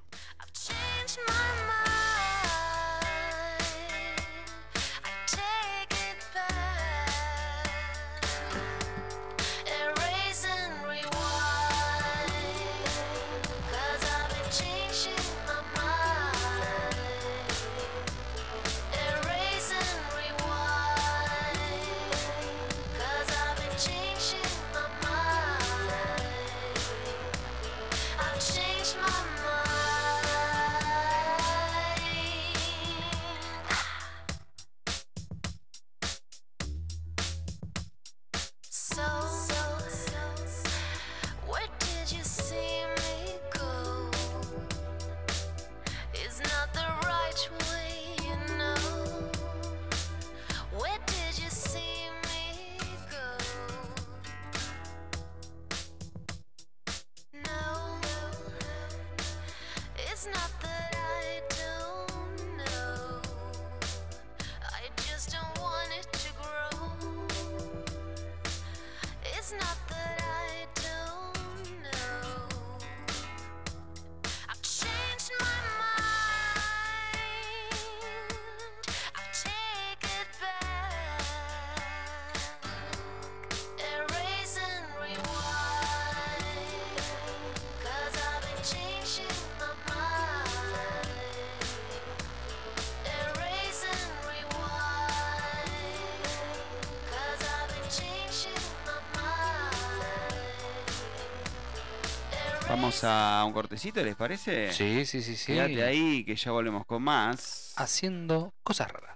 Cortecito, 103.59 104.05
¿les 104.05 104.15
parece? 104.15 104.73
Sí, 104.73 105.05
sí, 105.05 105.21
sí, 105.21 105.35
sí. 105.35 105.47
Quédate 105.53 105.83
ahí 105.83 106.23
que 106.23 106.37
ya 106.37 106.53
volvemos 106.53 106.87
con 106.87 107.03
más. 107.03 107.73
Haciendo 107.77 108.55
cosas 108.63 108.93
raras. 108.93 109.08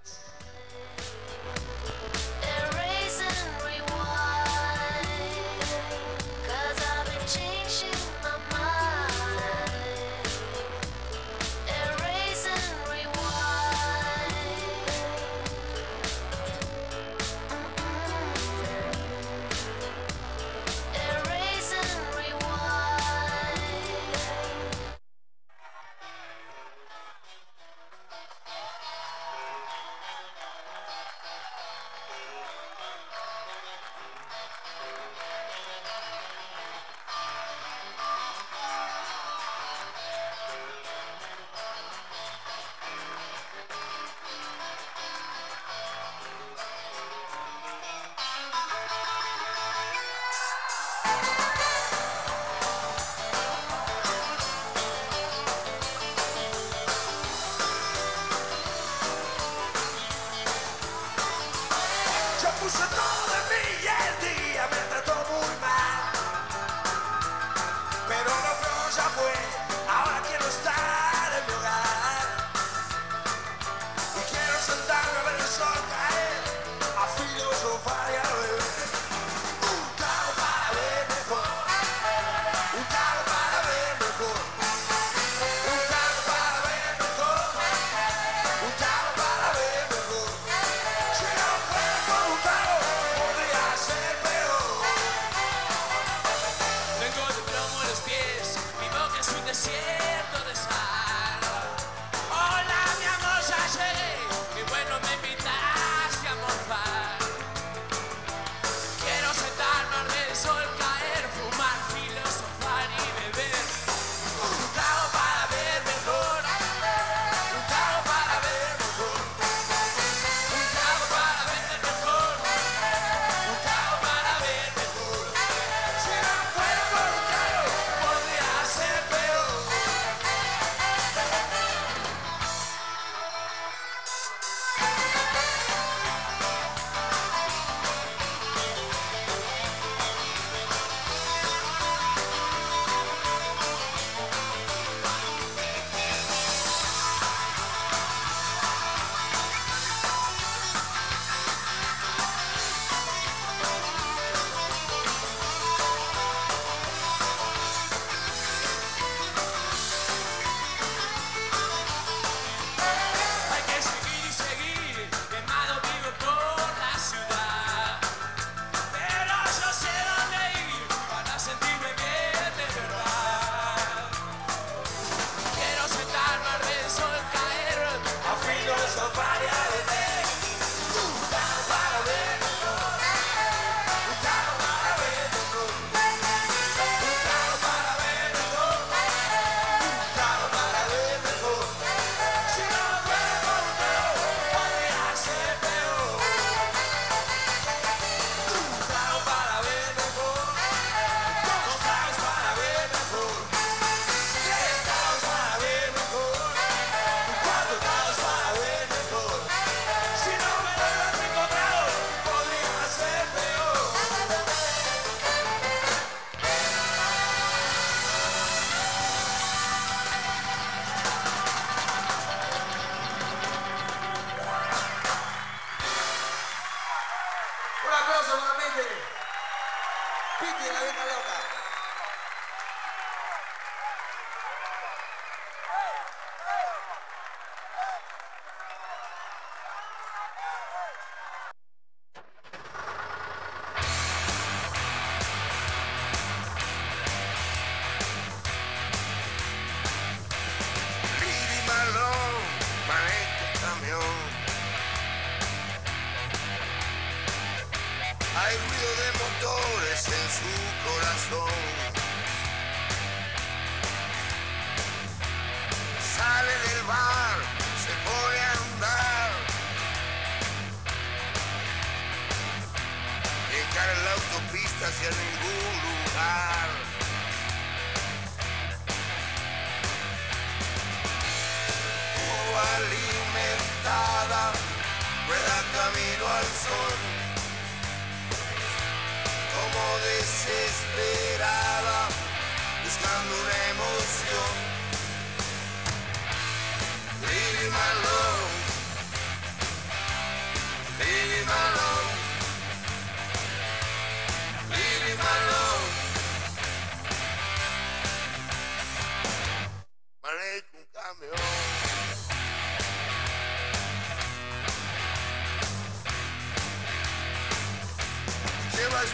Las 319.02 319.10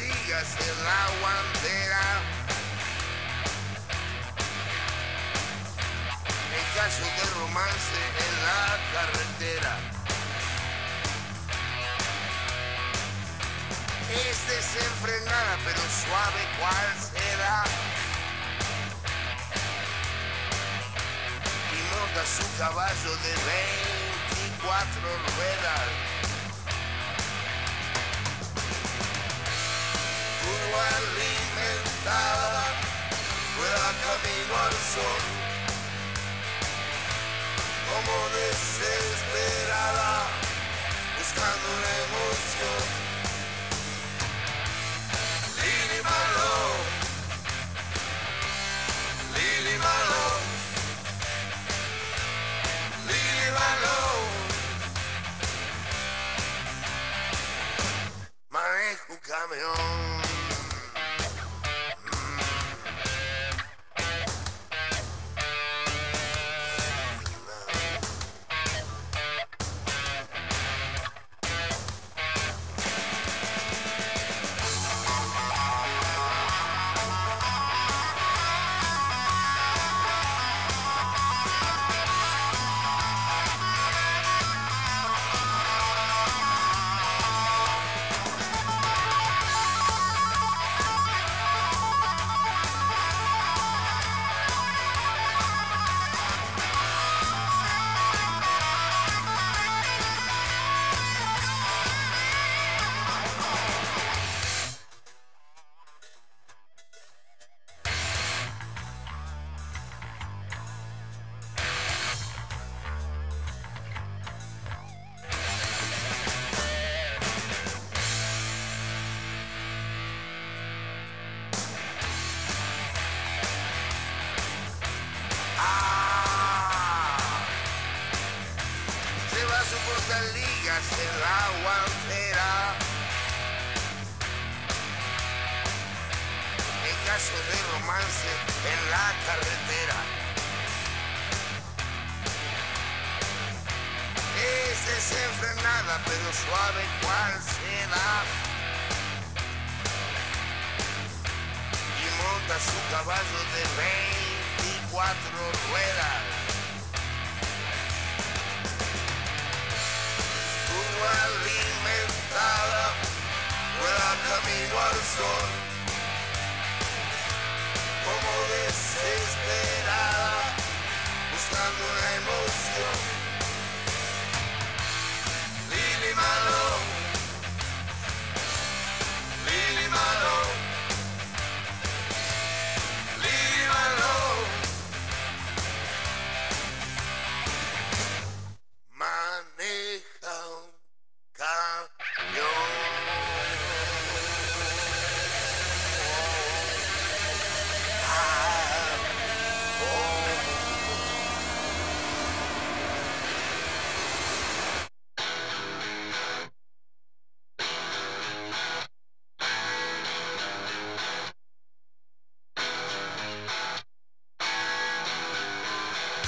ligas 0.00 0.58
de 0.58 0.70
la 0.84 1.02
guantera. 1.20 2.04
En 6.56 6.64
caso 6.74 7.04
de 7.04 7.24
romance 7.38 8.00
en 8.24 8.34
la 8.46 8.64
carretera. 8.94 9.74
Este 14.08 14.30
es 14.30 14.74
desenfrenada 14.74 15.58
pero 15.62 15.80
suave 16.04 16.42
cual 16.58 16.88
será. 17.12 17.64
Y 21.70 21.78
monta 21.92 22.24
su 22.24 22.46
caballo 22.56 23.12
de 23.24 23.32
24 24.56 25.02
ruedas. 25.36 26.27
alimentada 30.76 32.64
pueda 33.56 33.88
camino 34.04 34.54
al 34.66 34.76
sol. 34.92 35.22
Como 37.88 38.14
desesperada, 38.38 40.12
buscando 41.18 41.66
una 41.76 41.92
emoción. 42.04 42.82
Lily 45.60 46.00
Malone, 46.02 46.84
Lily 49.34 49.76
Malone, 49.78 50.46
Lily 53.08 53.48
Malone. 53.58 54.36
Manejo 58.50 59.12
un 59.12 59.18
camión. 59.18 60.07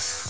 Yes. 0.01 0.30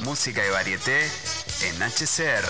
Música 0.00 0.46
y 0.46 0.50
Varieté 0.50 1.10
en 1.62 1.82
HCR. 1.82 2.48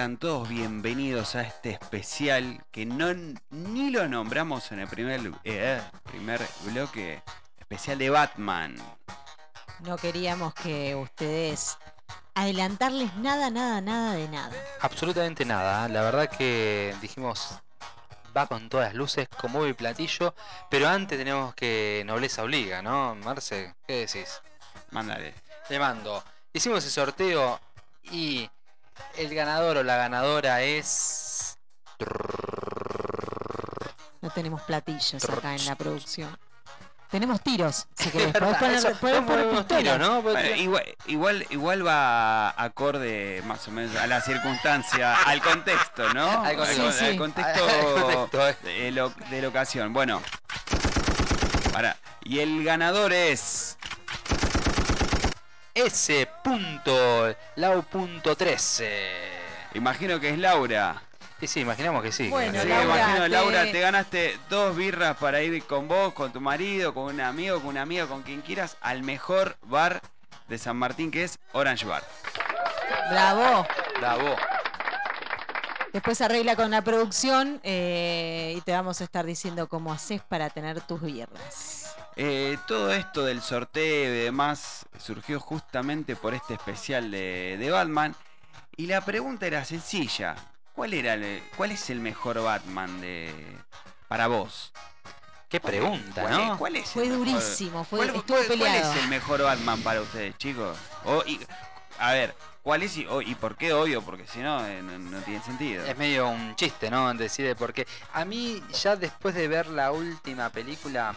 Sean 0.00 0.16
todos 0.16 0.48
bienvenidos 0.48 1.34
a 1.34 1.42
este 1.42 1.72
especial 1.72 2.64
que 2.70 2.86
no 2.86 3.12
ni 3.50 3.90
lo 3.90 4.08
nombramos 4.08 4.72
en 4.72 4.80
el 4.80 4.88
primer, 4.88 5.30
eh, 5.44 5.78
primer 6.04 6.40
bloque, 6.64 7.22
especial 7.58 7.98
de 7.98 8.08
Batman. 8.08 8.76
No 9.80 9.98
queríamos 9.98 10.54
que 10.54 10.94
ustedes 10.94 11.76
adelantarles 12.32 13.14
nada, 13.16 13.50
nada, 13.50 13.82
nada 13.82 14.14
de 14.14 14.26
nada. 14.28 14.56
Absolutamente 14.80 15.44
nada. 15.44 15.86
La 15.88 16.00
verdad 16.00 16.30
que 16.30 16.96
dijimos 17.02 17.58
va 18.34 18.46
con 18.46 18.70
todas 18.70 18.86
las 18.86 18.94
luces, 18.94 19.28
con 19.28 19.52
móvil 19.52 19.74
platillo, 19.74 20.34
pero 20.70 20.88
antes 20.88 21.18
tenemos 21.18 21.54
que 21.54 22.04
nobleza 22.06 22.42
obliga, 22.42 22.80
¿no? 22.80 23.16
Marce, 23.16 23.74
¿qué 23.86 24.06
decís? 24.06 24.40
Mándale. 24.92 25.34
Le 25.68 25.78
mando. 25.78 26.24
Hicimos 26.54 26.82
el 26.86 26.90
sorteo 26.90 27.60
y 28.04 28.48
el 29.16 29.34
ganador 29.34 29.78
o 29.78 29.82
la 29.82 29.96
ganadora 29.96 30.62
es 30.62 31.58
No 34.22 34.30
tenemos 34.30 34.62
platillos 34.62 35.24
acá 35.28 35.54
en 35.54 35.64
la 35.66 35.74
producción. 35.76 36.36
Tenemos 37.10 37.40
tiros, 37.42 37.88
si 37.96 38.08
querés. 38.12 38.32
Podés 38.32 38.56
poner, 38.58 38.96
podés 39.00 39.22
poner 39.22 39.98
¿no? 39.98 40.22
Bueno, 40.22 40.54
igual, 40.56 40.84
igual, 41.06 41.46
igual 41.50 41.84
va 41.86 42.50
acorde 42.50 43.42
más 43.46 43.66
o 43.66 43.72
menos 43.72 43.96
a 43.96 44.06
la 44.06 44.20
circunstancia, 44.20 45.14
al 45.24 45.42
contexto, 45.42 46.12
¿no? 46.14 46.44
Al 46.44 46.56
contexto. 46.56 46.86
Al- 46.86 46.92
Sí, 46.92 47.04
al 47.06 47.10
sí. 47.12 47.18
contexto 47.18 47.64
Al 47.66 48.02
contexto, 48.04 48.48
eh. 48.48 48.56
de, 48.62 48.90
lo- 48.92 49.10
de 49.28 49.42
la 49.42 49.48
ocasión. 49.48 49.92
Bueno, 49.92 50.22
para. 51.72 51.96
Y 52.22 52.38
el 52.38 52.62
ganador 52.62 53.12
es. 53.12 53.76
S. 55.74 56.26
punto, 56.42 57.34
Lau 57.56 57.82
punto 57.84 58.34
13. 58.36 59.08
Imagino 59.74 60.18
que 60.20 60.30
es 60.30 60.38
Laura. 60.38 61.02
Y 61.40 61.46
sí, 61.46 61.60
imaginamos 61.60 62.02
que 62.02 62.12
sí. 62.12 62.28
Bueno, 62.28 62.60
Sí, 62.60 62.68
Laura, 62.68 62.84
imagino, 62.84 63.22
te- 63.22 63.28
Laura, 63.30 63.62
te 63.64 63.80
ganaste 63.80 64.38
dos 64.50 64.76
birras 64.76 65.16
para 65.16 65.40
ir 65.42 65.62
con 65.64 65.88
vos, 65.88 66.12
con 66.12 66.32
tu 66.32 66.40
marido, 66.40 66.92
con 66.92 67.04
un 67.14 67.20
amigo, 67.20 67.58
con 67.60 67.68
una 67.68 67.82
amiga, 67.82 68.06
con 68.06 68.22
quien 68.22 68.42
quieras, 68.42 68.76
al 68.82 69.02
mejor 69.02 69.56
bar 69.62 70.02
de 70.48 70.58
San 70.58 70.76
Martín, 70.76 71.10
que 71.10 71.24
es 71.24 71.38
Orange 71.52 71.86
Bar. 71.86 72.02
Bravo. 73.10 73.66
Bravo. 73.98 74.36
Después 75.92 76.20
arregla 76.20 76.54
con 76.56 76.70
la 76.70 76.82
producción 76.82 77.60
eh, 77.64 78.54
y 78.56 78.60
te 78.60 78.72
vamos 78.72 79.00
a 79.00 79.04
estar 79.04 79.24
diciendo 79.24 79.66
cómo 79.68 79.92
haces 79.92 80.20
para 80.22 80.48
tener 80.50 80.80
tus 80.82 81.00
birras. 81.00 81.96
Eh, 82.16 82.58
todo 82.66 82.92
esto 82.92 83.24
del 83.24 83.40
sorteo 83.40 84.12
y 84.14 84.18
demás 84.24 84.86
surgió 84.98 85.40
justamente 85.40 86.16
por 86.16 86.34
este 86.34 86.54
especial 86.54 87.10
de, 87.10 87.56
de 87.58 87.70
Batman. 87.70 88.14
Y 88.76 88.86
la 88.86 89.00
pregunta 89.00 89.46
era 89.46 89.64
sencilla. 89.64 90.34
¿Cuál, 90.74 90.94
era 90.94 91.14
el- 91.14 91.42
¿Cuál 91.56 91.72
es 91.72 91.90
el 91.90 92.00
mejor 92.00 92.42
Batman 92.42 93.00
de, 93.00 93.32
para 94.08 94.26
vos? 94.26 94.72
Qué 95.48 95.60
pregunta, 95.60 96.22
¿Cuál 96.22 96.40
es- 96.40 96.46
¿no? 96.46 96.58
cuál 96.58 96.76
es 96.76 96.82
el 96.86 96.92
Fue 96.92 97.02
mejor- 97.08 97.18
durísimo, 97.18 97.84
fue, 97.84 97.98
¿Cuál, 97.98 98.16
estuvo 98.16 98.36
cuál- 98.58 98.74
es 98.76 98.96
el 98.96 99.08
mejor 99.08 99.42
Batman 99.42 99.80
para 99.82 100.00
ustedes, 100.00 100.36
chicos? 100.38 100.78
O, 101.04 101.22
y- 101.26 101.40
a 101.98 102.12
ver, 102.12 102.34
¿cuál 102.62 102.82
es 102.84 102.96
y, 102.96 103.06
o- 103.06 103.20
y 103.20 103.34
por 103.34 103.56
qué 103.56 103.72
obvio? 103.72 104.00
Porque 104.00 104.26
si 104.26 104.38
no, 104.38 104.64
eh, 104.64 104.80
no, 104.80 104.96
no 104.98 105.18
tiene 105.22 105.42
sentido. 105.42 105.84
Es 105.84 105.96
medio 105.98 106.28
un 106.28 106.54
chiste, 106.56 106.88
¿no? 106.90 107.12
Decir 107.14 107.46
de 107.46 107.56
por 107.56 107.72
qué. 107.74 107.86
A 108.14 108.24
mí, 108.24 108.62
ya 108.80 108.94
después 108.96 109.34
de 109.34 109.48
ver 109.48 109.66
la 109.66 109.90
última 109.92 110.50
película. 110.50 111.14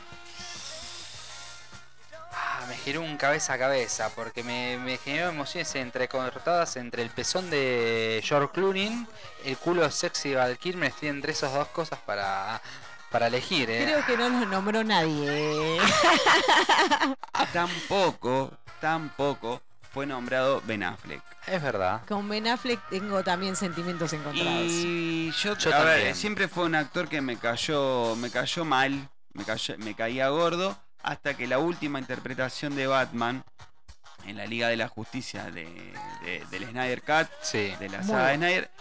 Ah, 2.34 2.66
me 2.68 2.76
giró 2.78 3.02
un 3.02 3.18
cabeza 3.18 3.54
a 3.54 3.58
cabeza. 3.58 4.10
Porque 4.16 4.44
me, 4.44 4.78
me 4.78 4.98
generó 4.98 5.30
emociones 5.30 5.74
entrecortadas 5.76 6.76
entre 6.76 7.02
el 7.04 7.10
pezón 7.10 7.50
de 7.50 8.22
George 8.24 8.50
Clooney, 8.54 9.06
el 9.46 9.58
culo 9.58 9.90
sexy 9.92 10.30
de 10.30 10.36
Val 10.36 10.58
Kilmer. 10.58 10.90
Estoy 10.90 11.10
entre 11.10 11.32
esas 11.32 11.54
dos 11.54 11.68
cosas 11.70 12.00
para, 12.00 12.62
para 13.12 13.28
elegir, 13.28 13.70
¿eh? 13.70 13.84
Creo 13.86 14.06
que 14.06 14.18
no 14.18 14.30
nos 14.30 14.48
nombró 14.48 14.84
nadie. 14.84 15.80
Tampoco, 17.54 18.52
tampoco 18.80 19.62
fue 19.94 20.06
nombrado 20.06 20.62
Ben 20.66 20.84
Affleck. 20.84 21.22
Es 21.46 21.62
verdad. 21.62 22.02
Con 22.08 22.28
Ben 22.30 22.48
Affleck 22.48 22.80
tengo 22.90 23.24
también 23.24 23.56
sentimientos 23.56 24.14
encontrados. 24.14 24.64
Y 24.68 25.32
yo, 25.32 25.56
Yo 25.58 25.74
a 25.76 25.80
ver, 25.84 25.94
también. 25.96 26.16
siempre 26.16 26.48
fue 26.48 26.66
un 26.66 26.76
actor 26.76 27.08
que 27.10 27.22
me 27.22 27.38
cayó, 27.38 28.16
me 28.16 28.30
cayó 28.32 28.66
mal, 28.66 29.10
me, 29.34 29.44
cayó- 29.44 29.78
me 29.78 29.94
caía 29.94 30.30
gordo, 30.30 30.78
hasta 31.04 31.36
que 31.36 31.48
la 31.48 31.60
última 31.60 32.00
interpretación 32.00 32.76
de 32.76 32.88
Batman 32.88 33.44
en 34.26 34.38
la 34.38 34.46
Liga 34.46 34.70
de 34.70 34.78
la 34.78 34.88
Justicia 34.88 35.52
de, 35.52 35.66
de- 36.24 36.46
del 36.50 36.66
Snyder 36.70 37.02
Cut, 37.02 37.28
Sí. 37.42 37.76
de 37.80 37.90
la 37.90 38.04
saga 38.04 38.28
de. 38.30 38.36
Snyder, 38.38 38.72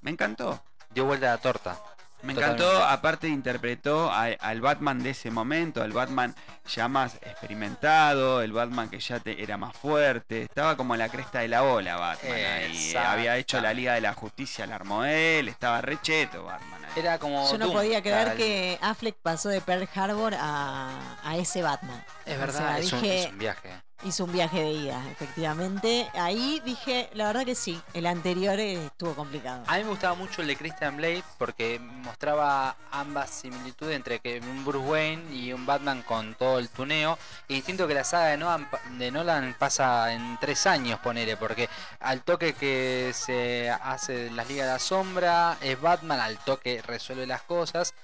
me 0.00 0.10
encantó. 0.10 0.62
Dio 0.90 1.04
vuelta 1.04 1.26
a 1.28 1.36
la 1.36 1.38
torta. 1.38 1.78
Me 2.24 2.32
Totalmente. 2.34 2.62
encantó, 2.64 2.84
aparte 2.84 3.28
interpretó 3.28 4.10
a- 4.10 4.24
al 4.40 4.60
Batman 4.60 5.02
de 5.02 5.10
ese 5.10 5.30
momento, 5.30 5.82
al 5.82 5.92
Batman 5.92 6.34
ya 6.66 6.88
más 6.88 7.16
experimentado, 7.16 8.40
el 8.42 8.52
Batman 8.52 8.88
que 8.88 8.98
ya 8.98 9.20
te- 9.20 9.42
era 9.42 9.56
más 9.56 9.76
fuerte, 9.76 10.42
estaba 10.42 10.76
como 10.76 10.94
en 10.94 11.00
la 11.00 11.08
cresta 11.08 11.40
de 11.40 11.48
la 11.48 11.62
ola 11.62 11.96
Batman 11.96 12.32
ahí, 12.32 12.86
Exacto. 12.88 13.08
había 13.10 13.36
hecho 13.36 13.60
la 13.60 13.74
Liga 13.74 13.94
de 13.94 14.00
la 14.00 14.14
Justicia, 14.14 14.66
la 14.66 14.76
armó 14.76 15.04
él, 15.04 15.48
estaba 15.48 15.80
recheto 15.80 16.44
Batman 16.44 16.84
ahí. 16.84 16.90
Era 16.96 17.18
como. 17.18 17.50
Yo 17.50 17.58
no 17.58 17.66
Doom, 17.66 17.76
podía 17.76 18.00
creer 18.02 18.28
tal. 18.28 18.36
que 18.36 18.78
Affleck 18.80 19.16
pasó 19.22 19.48
de 19.48 19.60
Pearl 19.60 19.88
Harbor 19.94 20.34
a, 20.38 21.16
a 21.24 21.36
ese 21.36 21.62
Batman. 21.62 22.02
Es 22.24 22.36
O 22.36 22.40
verdad, 22.40 22.58
sea, 22.58 22.78
es, 22.78 22.92
un, 22.92 23.04
es 23.04 23.26
un 23.26 23.38
viaje. 23.38 23.70
Hizo 24.04 24.24
un 24.24 24.32
viaje 24.32 24.60
de 24.60 24.72
ida, 24.72 25.02
efectivamente. 25.10 26.08
Ahí 26.14 26.60
dije, 26.64 27.10
la 27.14 27.26
verdad 27.26 27.44
que 27.44 27.54
sí, 27.54 27.80
el 27.94 28.06
anterior 28.06 28.58
estuvo 28.60 29.14
complicado. 29.14 29.64
A 29.66 29.76
mí 29.76 29.84
me 29.84 29.90
gustaba 29.90 30.14
mucho 30.14 30.42
el 30.42 30.48
de 30.48 30.56
Christian 30.56 30.96
Blade 30.96 31.24
porque 31.38 31.78
mostraba 31.78 32.76
ambas 32.90 33.30
similitudes 33.30 33.96
entre 33.96 34.20
que 34.20 34.40
un 34.40 34.64
Bruce 34.64 34.86
Wayne 34.86 35.34
y 35.34 35.52
un 35.52 35.66
Batman 35.66 36.02
con 36.02 36.34
todo 36.34 36.58
el 36.58 36.68
tuneo. 36.68 37.18
Y 37.48 37.54
distinto 37.54 37.88
que 37.88 37.94
la 37.94 38.04
saga 38.04 38.26
de 38.26 38.36
Nolan, 38.36 38.68
de 38.98 39.10
Nolan 39.10 39.56
pasa 39.58 40.12
en 40.12 40.38
tres 40.40 40.66
años, 40.66 41.00
ponele, 41.00 41.36
porque 41.36 41.68
al 42.00 42.22
toque 42.22 42.52
que 42.54 43.12
se 43.14 43.70
hace 43.70 44.30
las 44.30 44.48
Ligas 44.48 44.66
de 44.66 44.72
la 44.72 44.78
Sombra, 44.78 45.56
es 45.60 45.80
Batman, 45.80 46.20
al 46.20 46.38
toque 46.38 46.82
resuelve 46.82 47.26
las 47.26 47.42
cosas. 47.42 47.94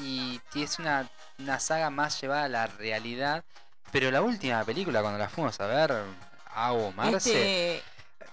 Y 0.00 0.40
es 0.54 0.78
una, 0.78 1.08
una 1.38 1.58
saga 1.58 1.90
más 1.90 2.20
llevada 2.20 2.44
a 2.44 2.48
la 2.48 2.66
realidad. 2.66 3.44
Pero 3.92 4.10
la 4.10 4.22
última 4.22 4.64
película, 4.64 5.00
cuando 5.02 5.18
la 5.18 5.28
fuimos 5.28 5.58
a 5.60 5.66
ver, 5.66 5.94
Agu 6.54 6.92
Marce 6.92 7.78
Este, 7.78 7.82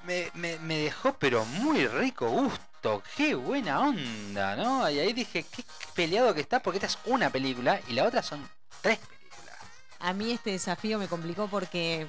me, 0.03 0.31
me- 0.35 0.59
me 0.59 0.77
dejó 0.77 1.13
pero 1.17 1.43
muy 1.45 1.87
rico 1.87 2.29
gusto. 2.29 3.03
Qué 3.15 3.33
buena 3.35 3.79
onda, 3.81 4.55
¿no? 4.55 4.89
Y 4.89 4.99
ahí 4.99 5.13
dije, 5.13 5.43
qué 5.43 5.63
peleado 5.95 6.33
que 6.33 6.41
está, 6.41 6.61
porque 6.61 6.77
esta 6.77 6.87
es 6.87 6.97
una 7.05 7.29
película 7.29 7.81
y 7.87 7.93
la 7.93 8.05
otra 8.05 8.21
son 8.21 8.47
tres 8.81 8.99
películas. 8.99 9.55
a 9.99 10.13
mí 10.13 10.31
este 10.31 10.51
desafío 10.51 10.99
me 10.99 11.07
complicó 11.07 11.47
porque, 11.47 12.07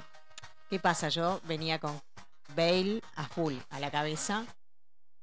¿qué 0.69 0.79
pasa? 0.79 1.09
Yo 1.09 1.41
venía 1.45 1.79
con 1.79 1.99
Bale 2.55 3.01
a 3.15 3.27
full, 3.27 3.55
a 3.71 3.79
la 3.79 3.91
cabeza, 3.91 4.45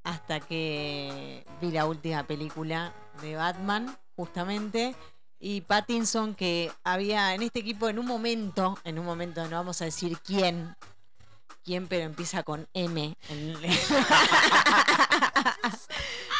hasta 0.04 0.40
que 0.40 1.44
vi 1.60 1.70
la 1.70 1.86
última 1.86 2.24
película 2.24 2.92
de 3.22 3.36
Batman, 3.36 3.96
justamente. 4.16 4.94
Y 5.38 5.60
Pattinson, 5.60 6.34
que 6.34 6.72
había 6.82 7.34
en 7.34 7.42
este 7.42 7.60
equipo 7.60 7.88
en 7.88 7.98
un 7.98 8.06
momento, 8.06 8.78
en 8.84 8.98
un 8.98 9.04
momento 9.04 9.44
no 9.48 9.56
vamos 9.56 9.82
a 9.82 9.84
decir 9.84 10.18
quién, 10.24 10.74
quién, 11.64 11.86
pero 11.88 12.04
empieza 12.04 12.42
con 12.42 12.66
M. 12.74 13.16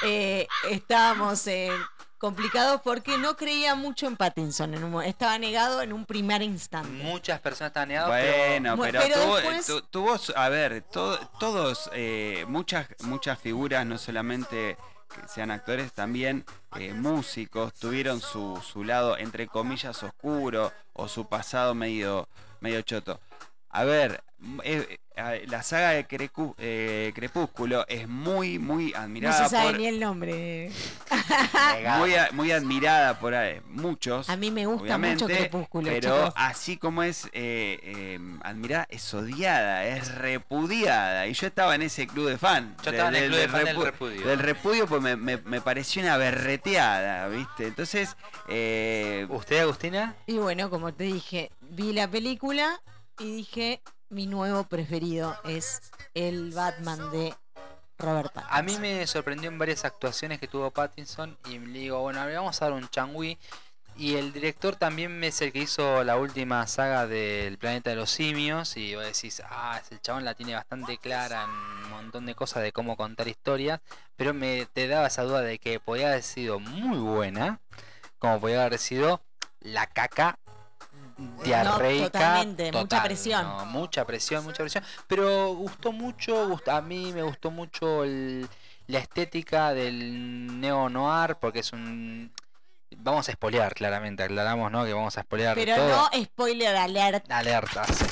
Eh, 0.05 0.47
estábamos 0.71 1.47
eh, 1.47 1.71
complicados 2.19 2.83
porque 2.85 3.17
no 3.17 3.35
creía 3.35 3.75
mucho 3.75 4.07
en 4.07 4.17
Pattinson. 4.17 4.75
En 4.75 4.85
un 4.85 5.03
estaba 5.03 5.39
negado 5.39 5.81
en 5.81 5.93
un 5.93 6.05
primer 6.05 6.43
instante. 6.43 6.91
Muchas 7.03 7.41
personas 7.41 7.71
están 7.71 7.89
negadas, 7.89 8.09
Bueno, 8.11 8.77
pero, 8.79 9.01
pero 9.01 9.15
tuvo, 9.23 9.37
después- 9.37 9.67
tu- 9.67 9.81
tuvo 9.83 10.19
su- 10.19 10.35
a 10.37 10.49
ver, 10.51 10.83
to- 10.93 11.19
todos, 11.41 11.89
eh, 11.95 12.45
muchas, 12.47 12.87
muchas 13.01 13.39
figuras, 13.41 13.87
no 13.87 13.97
solamente 13.97 14.77
que 15.09 15.29
sean 15.29 15.51
actores, 15.51 15.93
también 15.93 16.45
eh, 16.77 16.93
músicos, 16.93 17.75
tuvieron 17.75 18.21
su, 18.21 18.61
su 18.63 18.85
lado, 18.85 19.17
entre 19.17 19.47
comillas, 19.47 20.03
oscuro, 20.03 20.73
o 20.93 21.09
su 21.09 21.29
pasado 21.29 21.75
medio, 21.75 22.29
medio 22.61 22.83
choto. 22.83 23.21
A 23.69 23.85
ver, 23.85 24.23
eh, 24.65 24.99
la 25.17 25.63
saga 25.63 25.91
de 25.91 26.07
Crecu- 26.07 26.55
eh, 26.59 27.11
Crepúsculo 27.15 27.87
es 27.89 28.07
muy, 28.07 28.59
muy 28.59 28.93
No 28.93 28.99
admirada 28.99 29.45
se 29.49 29.57
sabe 29.57 29.71
por. 29.71 29.81
ni 29.81 29.87
el 29.87 29.99
nombre. 30.01 30.71
Muy, 31.99 32.13
muy 32.33 32.53
admirada 32.53 33.19
por 33.19 33.33
eh, 33.35 33.63
muchos. 33.69 34.29
A 34.29 34.37
mí 34.37 34.51
me 34.51 34.67
gusta 34.67 34.99
mucho 34.99 35.27
Crepúsculo, 35.27 35.89
pero 35.89 36.17
chicos. 36.17 36.33
así 36.37 36.77
como 36.77 37.03
es 37.03 37.27
eh, 37.33 37.79
eh, 37.83 38.19
admirada, 38.43 38.87
es 38.91 39.13
odiada, 39.15 39.85
es 39.87 40.15
repudiada. 40.15 41.27
Y 41.27 41.33
yo 41.33 41.47
estaba 41.47 41.75
en 41.75 41.83
ese 41.83 42.07
club 42.07 42.29
de 42.29 42.39
fan. 42.39 42.77
Yo 42.83 42.91
estaba 42.91 43.09
en 43.11 43.17
el 43.17 43.29
club 43.31 43.39
de 43.41 43.49
fan 43.49 43.65
del 43.65 43.77
repu- 43.77 43.85
repudio. 43.85 44.27
Del 44.27 44.39
repudio, 44.39 44.87
pues 44.87 45.01
me, 45.03 45.17
me- 45.17 45.39
me 45.39 45.61
pareció 45.61 46.03
una 46.03 46.17
berreteada, 46.17 47.29
¿viste? 47.29 47.67
Entonces, 47.69 48.17
eh, 48.49 49.27
¿Usted, 49.31 49.61
Agustina? 49.61 50.15
Y 50.27 50.39
bueno, 50.39 50.71
como 50.71 50.93
te 50.93 51.05
dije, 51.05 51.51
vi 51.61 51.93
la 51.93 52.09
película 52.09 52.81
y 53.19 53.37
dije, 53.37 53.81
mi 54.09 54.27
nuevo 54.27 54.65
preferido 54.65 55.37
es 55.45 55.81
el 56.15 56.53
Batman 56.53 57.11
de 57.11 57.35
Robert 57.99 58.33
Pattinson. 58.33 58.59
A 58.59 58.63
mí 58.63 58.79
me 58.79 59.07
sorprendió 59.07 59.51
en 59.51 59.59
varias 59.59 59.85
actuaciones 59.85 60.39
que 60.39 60.49
tuvo 60.49 60.71
Pattinson 60.71 61.37
y 61.49 61.59
le 61.59 61.79
digo, 61.81 62.01
bueno, 62.01 62.21
a 62.21 62.27
ver, 62.27 62.37
vamos 62.37 62.61
a 62.61 62.67
dar 62.67 62.75
un 62.75 62.89
changui. 62.89 63.39
Y 63.99 64.17
el 64.17 64.35
director 64.35 64.77
también 64.77 65.25
es 65.25 65.41
el 65.41 65.53
que 65.53 65.61
hizo 65.61 66.05
la 66.05 66.19
última 66.19 66.67
saga 66.67 67.07
del 67.07 67.57
Planeta 67.57 67.91
de 67.91 67.97
los 67.97 68.11
Simios. 68.11 68.77
Y 68.77 68.95
vos 68.95 69.05
decís, 69.05 69.43
ah, 69.49 69.81
el 69.91 70.01
chabón 70.03 70.25
la 70.25 70.35
tiene 70.35 70.55
bastante 70.55 70.99
clara 70.99 71.45
en 71.45 71.51
un 71.51 71.91
montón 71.91 72.27
de 72.27 72.35
cosas 72.35 72.63
de 72.63 72.73
cómo 72.73 72.97
contar 72.99 73.27
historias. 73.27 73.81
Pero 74.17 74.35
me 74.35 74.67
te 74.67 74.87
daba 74.87 75.07
esa 75.07 75.23
duda 75.23 75.41
de 75.41 75.59
que 75.59 75.81
podía 75.81 76.09
haber 76.09 76.23
sido 76.23 76.61
muy 76.61 76.99
buena, 76.99 77.61
como 78.19 78.39
podía 78.39 78.67
haber 78.67 78.79
sido 78.79 79.23
la 79.61 79.87
caca 79.87 80.39
diarreica. 81.45 82.05
totalmente, 82.11 82.73
mucha 82.73 83.03
presión. 83.03 83.43
no, 83.43 83.67
mucha 83.67 84.05
presión, 84.05 84.45
mucha 84.45 84.59
presión. 84.63 84.85
Pero 85.07 85.55
gustó 85.55 85.93
mucho, 85.93 86.59
a 86.67 86.81
mí 86.81 87.13
me 87.13 87.23
gustó 87.23 87.51
mucho 87.51 88.05
el- 88.05 88.49
la 88.87 88.99
estética 88.99 89.73
del 89.75 90.61
neo 90.61 90.89
noir 90.89 91.37
porque 91.41 91.61
es 91.61 91.73
un 91.73 92.31
vamos 92.99 93.29
a 93.29 93.33
espolear 93.33 93.75
claramente, 93.75 94.23
aclaramos, 94.23 94.71
¿no? 94.73 94.85
Que 94.85 94.93
vamos 94.93 95.17
a 95.17 95.21
espolear 95.21 95.55
Pero 95.55 95.75
todo. 95.77 95.89
no 95.89 96.11
spoiler 96.25 96.75
alert, 96.77 97.31
Alerta. 97.31 97.85
sí. 97.85 98.05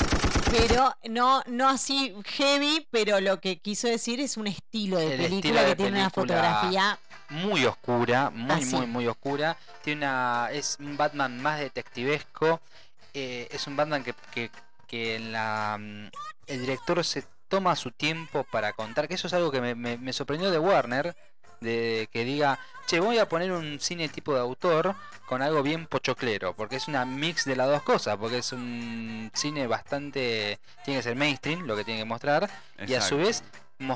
pero 0.51 0.95
no, 1.09 1.43
no 1.47 1.69
así 1.69 2.15
heavy, 2.27 2.87
pero 2.91 3.21
lo 3.21 3.41
que 3.41 3.59
quiso 3.59 3.89
decir 3.89 4.21
es 4.21 4.37
un 4.37 4.47
estilo 4.47 4.99
de 4.99 5.15
El 5.15 5.21
película 5.23 5.37
estilo 5.39 5.61
de 5.61 5.67
que 5.67 5.77
tiene 5.77 6.01
una 6.01 6.11
fotografía. 6.11 6.99
Muy 7.31 7.65
oscura, 7.65 8.31
muy, 8.31 8.65
muy, 8.67 8.87
muy 8.87 9.07
oscura. 9.09 9.57
Tiene 9.83 10.05
una. 10.07 10.49
es 10.53 10.77
un 10.79 10.97
Batman 10.97 11.41
más 11.41 11.59
detectivesco. 11.59 12.61
Eh, 13.15 13.49
es 13.51 13.67
un 13.67 13.77
Batman 13.77 14.03
que, 14.05 14.15
que, 14.33 14.51
que 14.87 15.17
en 15.17 15.33
la. 15.33 15.77
mm, 15.81 16.09
El 16.49 16.61
director 16.61 17.03
se 17.05 17.25
toma 17.49 17.77
su 17.77 17.91
tiempo 17.93 18.45
para 18.51 18.73
contar. 18.73 19.09
Que 19.09 19.15
eso 19.15 19.27
es 19.29 19.33
algo 19.35 19.51
que 19.51 19.61
me, 19.61 19.75
me- 19.75 19.97
me 19.99 20.13
sorprendió 20.13 20.51
de 20.51 20.59
Warner. 20.59 21.17
De 21.61 22.09
que 22.13 22.25
diga, 22.25 22.59
che, 22.87 23.01
voy 23.01 23.17
a 23.19 23.29
poner 23.29 23.51
un 23.53 23.81
cine 23.81 24.09
tipo 24.11 24.35
de 24.35 24.41
autor 24.41 24.95
con 25.27 25.41
algo 25.41 25.63
bien 25.63 25.87
pochoclero. 25.87 26.55
Porque 26.55 26.77
es 26.77 26.89
una 26.89 27.07
mix 27.07 27.45
de 27.47 27.57
las 27.57 27.69
dos 27.69 27.83
cosas. 27.83 28.17
Porque 28.19 28.39
es 28.39 28.53
un 28.53 29.31
cine 29.35 29.67
bastante. 29.67 30.59
Tiene 30.85 30.99
que 30.99 31.05
ser 31.05 31.17
mainstream 31.17 31.67
lo 31.67 31.75
que 31.77 31.85
tiene 31.85 32.01
que 32.01 32.05
mostrar. 32.05 32.51
Y 32.87 32.95
a 32.95 33.01
su 33.01 33.17
vez 33.17 33.43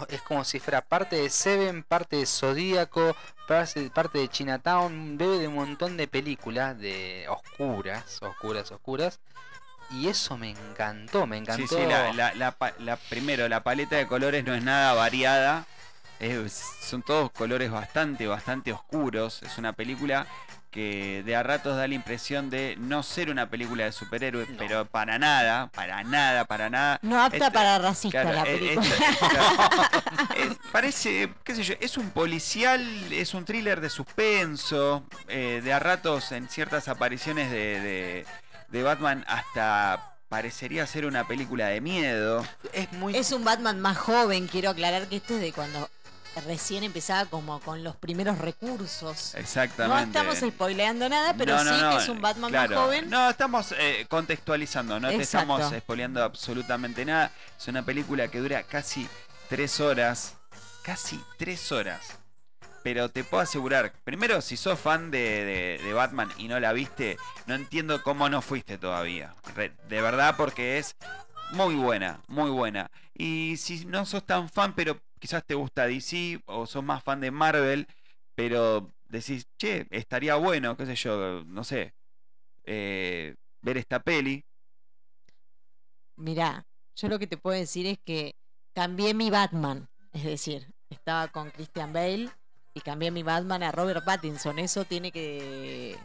es 0.09 0.23
como 0.23 0.45
si 0.45 0.61
fuera 0.61 0.81
parte 0.81 1.17
de 1.17 1.29
Seven, 1.31 1.83
parte 1.83 2.17
de 2.17 2.27
Zodíaco, 2.27 3.15
parte, 3.49 3.91
parte 3.91 4.19
de 4.19 4.29
Chinatown, 4.29 5.19
bebe 5.19 5.39
de 5.39 5.49
un 5.49 5.55
montón 5.57 5.97
de 5.97 6.07
películas 6.07 6.79
de 6.79 7.27
oscuras, 7.29 8.19
oscuras, 8.23 8.71
oscuras. 8.71 9.19
Y 9.91 10.07
eso 10.09 10.37
me 10.37 10.51
encantó, 10.51 11.27
me 11.27 11.39
encantó. 11.39 11.67
Sí, 11.67 11.75
sí, 11.83 11.87
la, 11.89 12.13
la- 12.13 12.55
la 12.79 12.97
primero, 12.97 13.49
la 13.49 13.63
paleta 13.63 13.97
de 13.97 14.07
colores 14.07 14.45
no 14.45 14.55
es 14.55 14.63
nada 14.63 14.93
variada. 14.93 15.67
es- 16.21 16.63
son 16.83 17.03
todos 17.03 17.31
colores 17.31 17.71
bastante, 17.71 18.27
bastante 18.27 18.73
oscuros. 18.73 19.43
Es 19.43 19.57
una 19.57 19.73
película 19.73 20.27
que 20.71 21.23
de 21.25 21.35
a 21.37 21.43
ratos 21.43 21.77
da 21.77 21.89
la 21.89 21.95
impresión 21.95 22.51
de 22.51 22.77
no 22.79 23.03
ser 23.03 23.31
una 23.31 23.49
película 23.49 23.85
de 23.85 23.93
superhéroes, 23.93 24.51
No. 24.51 24.57
pero 24.59 24.85
para 24.85 25.19
nada, 25.19 25.69
para 25.75 26.03
nada, 26.05 26.45
para 26.45 26.69
nada. 26.71 26.99
No 27.03 27.21
apta 27.23 27.37
Este- 27.39 27.51
para 27.51 27.79
racista 27.79 28.23
Claro, 28.23 28.37
la 28.37 28.43
eh, 28.51 28.59
película. 28.59 28.87
esta- 29.11 29.29
claro, 29.29 29.83
es- 30.37 30.59
parece, 30.71 31.33
qué 31.45 31.55
sé 31.55 31.63
yo, 31.63 31.75
es 31.81 31.97
un 31.97 32.11
policial, 32.11 32.83
es 33.13 33.35
un 33.35 33.45
thriller 33.45 33.81
de 33.81 33.91
suspenso, 33.91 35.05
eh, 35.29 35.61
de 35.65 35.73
a 35.73 35.79
ratos 35.79 36.33
en 36.33 36.49
ciertas 36.49 36.89
apariciones 36.89 37.51
de, 37.51 37.81
de- 37.81 38.27
de 38.69 38.83
Batman 38.83 39.25
hasta 39.27 40.15
parecería 40.29 40.87
ser 40.87 41.07
una 41.07 41.27
película 41.27 41.69
de 41.69 41.81
miedo. 41.81 42.45
es 42.75 42.93
muy 42.93 43.17
Es 43.17 43.33
un 43.33 43.43
Batman 43.45 43.81
más 43.81 43.97
joven, 43.97 44.47
quiero 44.47 44.69
aclarar 44.69 45.07
que 45.09 45.17
esto 45.17 45.35
es 45.37 45.41
de 45.41 45.53
cuando 45.55 45.89
recién 46.47 46.85
empezaba 46.85 47.27
como 47.29 47.61
con 47.61 47.83
los 47.83 47.97
primeros 47.97 48.39
recursos. 48.39 49.35
Exactamente. 49.35 50.19
No 50.19 50.31
estamos 50.33 50.55
spoileando 50.55 51.09
nada, 51.09 51.35
pero 51.37 51.57
No, 51.57 51.65
no, 51.65 51.75
sí 51.75 51.81
no, 51.83 51.91
que 51.91 51.97
es 51.97 52.09
un 52.09 52.21
Batman 52.21 52.51
claro. 52.51 52.75
más 52.77 52.85
joven. 52.85 53.11
No, 53.11 53.31
estamos 53.31 53.75
eh, 53.79 54.07
contextualizando, 54.09 55.01
no 55.01 55.09
te 55.09 55.17
estamos 55.17 55.63
spoileando 55.79 56.23
absolutamente 56.23 57.05
nada. 57.05 57.33
Es 57.59 57.67
una 57.69 57.85
película 57.85 58.29
que 58.29 58.39
dura 58.39 58.63
casi 58.63 59.09
tres 59.49 59.81
horas. 59.81 60.35
Casi 60.83 61.21
tres 61.37 61.73
horas. 61.73 62.19
Pero 62.85 63.09
te 63.11 63.25
puedo 63.25 63.43
asegurar, 63.43 63.93
primero, 64.05 64.41
si 64.41 64.57
sos 64.57 64.79
fan 64.79 65.11
de, 65.11 65.19
de- 65.79 65.85
de 65.85 65.93
Batman 65.93 66.31
y 66.39 66.47
no 66.49 66.61
la 66.61 66.73
viste, 66.73 67.19
no 67.47 67.55
entiendo 67.55 68.03
cómo 68.03 68.29
no 68.31 68.41
fuiste 68.41 68.79
todavía. 68.79 69.35
De 69.89 70.01
verdad, 70.01 70.37
porque 70.37 70.79
es 70.79 70.95
muy 71.51 71.75
buena, 71.75 72.21
muy 72.29 72.51
buena. 72.51 72.91
Y 73.15 73.57
si 73.59 73.85
no 73.85 74.07
sos 74.07 74.25
tan 74.25 74.49
fan, 74.49 74.75
pero 74.75 74.97
quizás 75.19 75.45
te 75.45 75.55
gusta 75.55 75.87
DC 75.87 76.43
o 76.47 76.67
sos 76.67 76.85
más 76.85 77.03
fan 77.03 77.21
de 77.21 77.31
Marvel, 77.31 77.87
pero 78.35 78.91
decís, 79.09 79.47
che, 79.59 79.87
estaría 79.91 80.37
bueno, 80.37 80.77
qué 80.77 80.87
sé 80.87 80.95
yo, 80.95 81.45
no 81.45 81.65
sé, 81.65 81.95
eh, 82.65 83.35
ver 83.63 83.79
esta 83.79 84.01
peli. 84.01 84.45
Mirá, 86.17 86.67
yo 86.97 87.09
lo 87.09 87.19
que 87.19 87.27
te 87.27 87.37
puedo 87.37 87.59
decir 87.59 87.87
es 87.87 87.99
que 88.05 88.35
cambié 88.75 89.15
mi 89.15 89.31
Batman. 89.31 89.89
Es 90.13 90.25
decir, 90.25 90.73
estaba 90.91 91.29
con 91.29 91.51
Christian 91.51 91.93
Bale 91.93 92.31
y 92.75 92.81
cambié 92.81 93.11
mi 93.11 93.23
Batman 93.23 93.63
a 93.63 93.73
Robert 93.73 94.05
Pattinson. 94.05 94.59
Eso 94.59 94.85
tiene 94.85 95.13
que. 95.13 95.97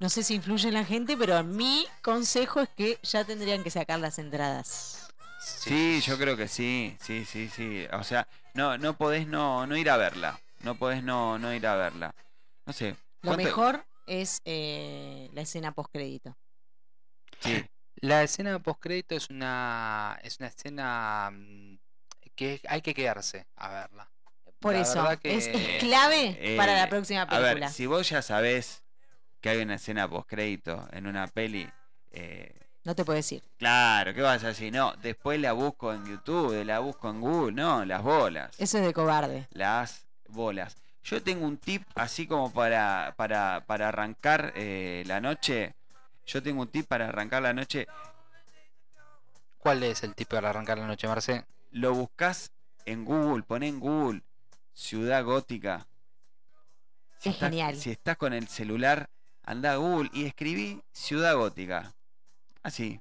No 0.00 0.08
sé 0.08 0.22
si 0.22 0.34
influye 0.34 0.68
en 0.68 0.74
la 0.74 0.84
gente, 0.84 1.16
pero 1.16 1.42
mi 1.44 1.86
consejo 2.02 2.60
es 2.60 2.68
que 2.70 2.98
ya 3.02 3.24
tendrían 3.24 3.62
que 3.62 3.70
sacar 3.70 4.00
las 4.00 4.18
entradas. 4.18 5.08
Sí, 5.40 6.00
yo 6.00 6.18
creo 6.18 6.36
que 6.36 6.48
sí, 6.48 6.96
sí, 7.00 7.24
sí, 7.24 7.48
sí. 7.48 7.86
O 7.92 8.02
sea, 8.02 8.26
no, 8.54 8.78
no 8.78 8.96
podés 8.96 9.26
no, 9.26 9.66
no 9.66 9.76
ir 9.76 9.90
a 9.90 9.96
verla. 9.96 10.40
No 10.60 10.76
podés 10.76 11.02
no, 11.02 11.38
no 11.38 11.52
ir 11.54 11.66
a 11.66 11.76
verla. 11.76 12.14
No 12.66 12.72
sé. 12.72 12.90
Lo 13.22 13.30
¿cuánto- 13.32 13.44
mejor 13.44 13.84
es 14.06 14.40
eh, 14.44 15.28
la 15.32 15.42
escena 15.42 15.72
postcrédito. 15.72 16.36
Sí, 17.40 17.64
La 17.96 18.22
escena 18.22 18.58
post 18.58 18.80
crédito 18.80 19.14
es 19.14 19.28
una 19.30 20.18
es 20.22 20.38
una 20.38 20.48
escena 20.48 21.30
mm, 21.32 21.78
que 22.34 22.60
hay 22.68 22.80
que 22.82 22.94
quedarse 22.94 23.46
a 23.56 23.68
verla. 23.70 24.10
Por 24.60 24.74
La 24.74 24.80
eso, 24.80 25.06
que- 25.20 25.36
es, 25.36 25.46
es 25.48 25.78
clave 25.80 26.36
Eh, 26.40 26.56
para 26.56 26.74
la 26.76 26.88
próxima 26.88 27.22
A 27.22 27.28
película. 27.28 27.54
ver, 27.54 27.68
si 27.70 27.86
vos 27.86 28.08
ya 28.08 28.22
sabés 28.22 28.82
que 29.40 29.50
hay 29.50 29.58
una 29.58 29.74
escena 29.74 30.08
post 30.08 30.28
crédito 30.28 30.88
en 30.92 31.06
una 31.06 31.26
peli, 31.26 31.68
eh, 32.12 32.63
No 32.84 32.94
te 32.94 33.04
puedo 33.04 33.16
decir. 33.16 33.42
claro, 33.56 34.12
¿qué 34.12 34.20
vas 34.20 34.44
a 34.44 34.48
decir? 34.48 34.72
No, 34.72 34.92
después 34.96 35.40
la 35.40 35.52
busco 35.52 35.92
en 35.94 36.04
YouTube, 36.04 36.62
la 36.64 36.80
busco 36.80 37.08
en 37.08 37.20
Google, 37.20 37.52
no, 37.52 37.84
las 37.84 38.02
bolas. 38.02 38.54
Eso 38.58 38.78
es 38.78 38.84
de 38.84 38.92
cobarde. 38.92 39.48
Las 39.52 40.04
bolas. 40.28 40.76
Yo 41.02 41.22
tengo 41.22 41.46
un 41.46 41.56
tip 41.56 41.82
así 41.94 42.26
como 42.26 42.52
para, 42.52 43.14
para, 43.16 43.64
para 43.66 43.88
arrancar 43.88 44.52
eh, 44.54 45.02
la 45.06 45.20
noche. 45.20 45.74
Yo 46.26 46.42
tengo 46.42 46.62
un 46.62 46.68
tip 46.68 46.86
para 46.86 47.08
arrancar 47.08 47.42
la 47.42 47.52
noche. 47.54 47.86
¿Cuál 49.58 49.82
es 49.82 50.02
el 50.02 50.14
tipo 50.14 50.36
para 50.36 50.50
arrancar 50.50 50.78
la 50.78 50.86
noche, 50.86 51.08
Marce? 51.08 51.44
Lo 51.70 51.94
buscas 51.94 52.52
en 52.84 53.04
Google, 53.04 53.42
poné 53.44 53.68
en 53.68 53.80
Google 53.80 54.22
Ciudad 54.74 55.24
Gótica. 55.24 55.86
Si 57.18 57.30
Es 57.30 57.34
estás- 57.36 57.48
genial. 57.50 57.76
Si 57.76 57.90
estás 57.90 58.16
con 58.18 58.34
el 58.34 58.46
celular, 58.48 59.08
anda 59.42 59.72
a 59.72 59.76
Google 59.76 60.10
y 60.12 60.26
escribí 60.26 60.82
Ciudad 60.92 61.34
Gótica. 61.36 61.94
Así, 62.64 62.98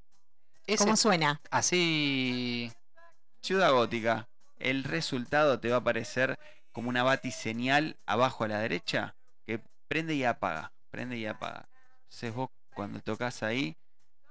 Ese- 0.68 0.84
¿Cómo 0.84 0.96
suena? 0.96 1.42
así 1.50 2.72
Ciudad 3.42 3.72
Gótica. 3.72 4.28
El 4.60 4.84
resultado 4.84 5.60
te 5.60 5.70
va 5.70 5.76
a 5.76 5.80
aparecer 5.80 6.38
como 6.72 6.90
una 6.90 7.04
batiseñal 7.04 7.98
abajo 8.06 8.44
a 8.44 8.48
la 8.48 8.60
derecha 8.60 9.16
que 9.46 9.62
prende 9.90 10.16
y 10.16 10.24
apaga. 10.24 10.72
Prende 10.92 11.18
y 11.18 11.26
apaga. 11.26 11.68
Entonces 12.04 12.34
vos 12.34 12.50
cuando 12.76 13.00
tocas 13.02 13.44
ahí, 13.44 13.76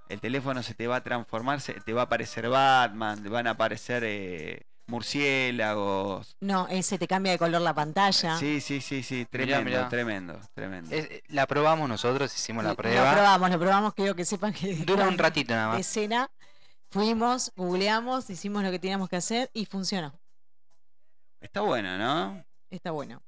el 0.08 0.20
teléfono 0.20 0.62
se 0.62 0.74
te 0.74 0.86
va 0.86 0.96
a 0.96 1.02
transformar, 1.02 1.60
se 1.60 1.74
te 1.74 1.92
va 1.92 2.02
a 2.02 2.04
aparecer 2.04 2.48
Batman, 2.48 3.22
te 3.22 3.28
van 3.28 3.46
a 3.46 3.50
aparecer 3.52 4.04
eh, 4.04 4.62
murciélagos. 4.93 6.36
No, 6.40 6.68
ese 6.68 6.99
te 6.99 7.09
cambia 7.09 7.32
de 7.32 7.38
color 7.38 7.61
la 7.62 7.74
pantalla. 7.74 8.36
Sí, 8.38 8.61
sí, 8.61 8.80
sí, 8.80 9.03
sí, 9.03 9.24
tremendo, 9.26 9.64
mirá. 9.64 9.88
tremendo, 9.88 10.40
tremendo. 10.55 10.95
es- 10.95 11.07
eh, 11.11 11.22
la 11.28 11.47
probamos 11.47 11.88
nosotros, 11.88 12.32
hicimos 12.34 12.62
la 12.62 12.74
prueba. 12.74 13.12
probamos, 13.12 13.51
lo 13.51 13.59
probamos, 13.59 13.95
quiero 13.95 14.14
que 14.14 14.24
sepan 14.24 14.53
que 14.53 14.74
Dura 14.76 15.09
un 15.09 15.16
la 15.16 15.22
ratito 15.24 15.55
nada 15.55 15.68
más. 15.68 15.80
escena 15.80 16.30
Fuimos, 16.90 17.53
googleamos, 17.57 18.28
hicimos 18.28 18.62
lo 18.62 18.70
que 18.70 18.78
teníamos 18.78 19.09
que 19.09 19.16
hacer 19.16 19.51
y 19.55 19.64
funcionó. 19.64 20.12
Está 21.40 21.62
bueno, 21.62 21.97
¿no? 21.97 22.45
Está 22.70 22.90
bueno. 22.90 23.22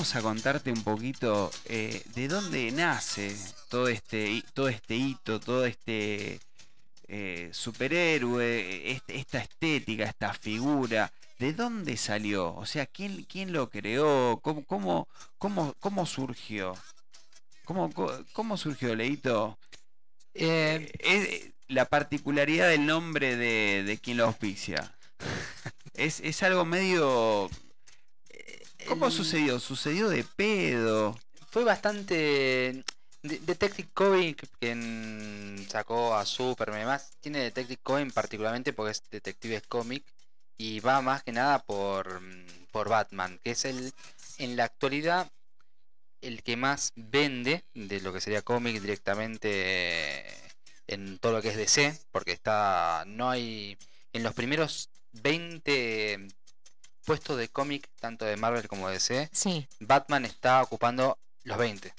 Vamos 0.00 0.16
a 0.16 0.22
contarte 0.22 0.72
un 0.72 0.82
poquito 0.82 1.50
eh, 1.66 2.02
de 2.14 2.26
dónde 2.26 2.72
nace 2.72 3.36
todo 3.68 3.86
este, 3.86 4.42
todo 4.54 4.70
este 4.70 4.96
hito, 4.96 5.38
todo 5.40 5.66
este 5.66 6.40
eh, 7.06 7.50
superhéroe, 7.52 8.92
este- 8.92 9.16
esta 9.16 9.40
estética, 9.40 10.04
esta 10.04 10.32
figura. 10.32 11.12
¿De 11.38 11.52
dónde 11.52 11.98
salió? 11.98 12.54
O 12.54 12.64
sea, 12.64 12.86
¿quién, 12.86 13.24
quién 13.24 13.52
lo 13.52 13.68
creó? 13.68 14.40
¿Cómo, 14.42 14.64
cómo, 14.64 15.06
cómo, 15.36 15.74
cómo 15.80 16.06
surgió? 16.06 16.74
¿Cómo, 17.66 17.90
cómo 18.32 18.56
surgió, 18.56 18.96
Leito? 18.96 19.58
Eh, 20.32 20.90
es 20.98 21.52
la 21.68 21.84
particularidad 21.84 22.70
del 22.70 22.86
nombre 22.86 23.36
de, 23.36 23.82
de 23.84 23.98
quien 23.98 24.16
lo 24.16 24.24
auspicia. 24.24 24.96
Es, 25.92 26.20
es 26.20 26.42
algo 26.42 26.64
medio... 26.64 27.50
¿Cómo 28.88 29.06
el- 29.06 29.12
sucedió? 29.12 29.58
¿Sucedió 29.60 30.08
de 30.08 30.24
pedo? 30.24 31.18
fue 31.50 31.64
bastante. 31.64 32.84
De- 33.22 33.38
Detective 33.40 33.88
Comics, 33.92 34.48
quien 34.58 35.66
sacó 35.68 36.14
a 36.14 36.24
Superman 36.24 36.78
y 36.78 36.84
demás, 36.84 37.10
tiene 37.20 37.40
Detective 37.40 37.78
Comics 37.82 38.14
particularmente 38.14 38.72
porque 38.72 38.92
es 38.92 39.02
Detective 39.10 39.60
Comic 39.68 40.04
y 40.56 40.80
va 40.80 41.02
más 41.02 41.22
que 41.22 41.32
nada 41.32 41.58
por, 41.62 42.20
por 42.70 42.88
Batman, 42.88 43.38
que 43.42 43.50
es 43.50 43.64
el 43.66 43.92
en 44.38 44.56
la 44.56 44.64
actualidad 44.64 45.30
el 46.22 46.42
que 46.42 46.56
más 46.56 46.92
vende 46.96 47.64
de 47.74 48.00
lo 48.00 48.12
que 48.12 48.20
sería 48.22 48.42
cómic 48.42 48.80
directamente 48.80 50.24
en 50.86 51.18
todo 51.18 51.32
lo 51.32 51.42
que 51.42 51.48
es 51.50 51.56
DC, 51.56 51.98
porque 52.12 52.32
está 52.32 53.04
no 53.06 53.28
hay 53.30 53.76
en 54.12 54.22
los 54.22 54.34
primeros 54.34 54.88
20 55.12 56.26
puestos 57.10 57.38
de 57.38 57.48
cómic 57.48 57.88
tanto 57.98 58.24
de 58.24 58.36
Marvel 58.36 58.68
como 58.68 58.86
de 58.86 58.94
DC 58.94 59.30
Sí, 59.32 59.66
Batman 59.80 60.24
está 60.24 60.62
ocupando 60.62 61.18
los 61.42 61.58
20. 61.58 61.92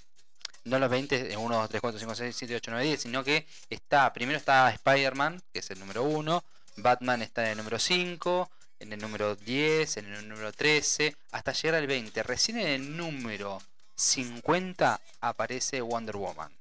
No 0.64 0.80
los 0.80 0.89
20 0.89 1.34
en 1.34 1.38
1, 1.38 1.53
2, 1.53 1.68
3, 1.70 1.82
4, 1.82 1.99
5, 1.99 2.16
6, 2.16 2.34
7, 2.38 2.55
8, 2.55 2.72
9, 2.72 2.86
10, 2.86 3.01
sino 3.01 3.22
que 3.22 3.45
está, 3.70 4.14
primero 4.14 4.38
está 4.38 4.72
Spider-Man, 4.72 5.43
que 5.51 5.59
es 5.59 5.70
el 5.70 5.82
número 5.82 6.03
1, 6.03 6.41
Batman 6.78 7.22
está 7.24 7.43
en 7.43 7.49
el 7.49 7.57
número 7.57 7.78
5, 7.78 8.49
en 8.80 8.93
el 8.93 9.01
número 9.01 9.36
10, 9.36 9.97
en 9.97 10.14
el 10.14 10.30
número 10.30 10.53
13, 10.53 11.14
hasta 11.34 11.51
llegar 11.51 11.82
al 11.82 11.88
20. 11.88 12.24
Recién 12.24 12.59
en 12.59 12.68
el 12.68 12.95
número 12.95 13.62
50 13.95 15.01
aparece 15.20 15.82
Wonder 15.82 16.16
Woman. 16.16 16.53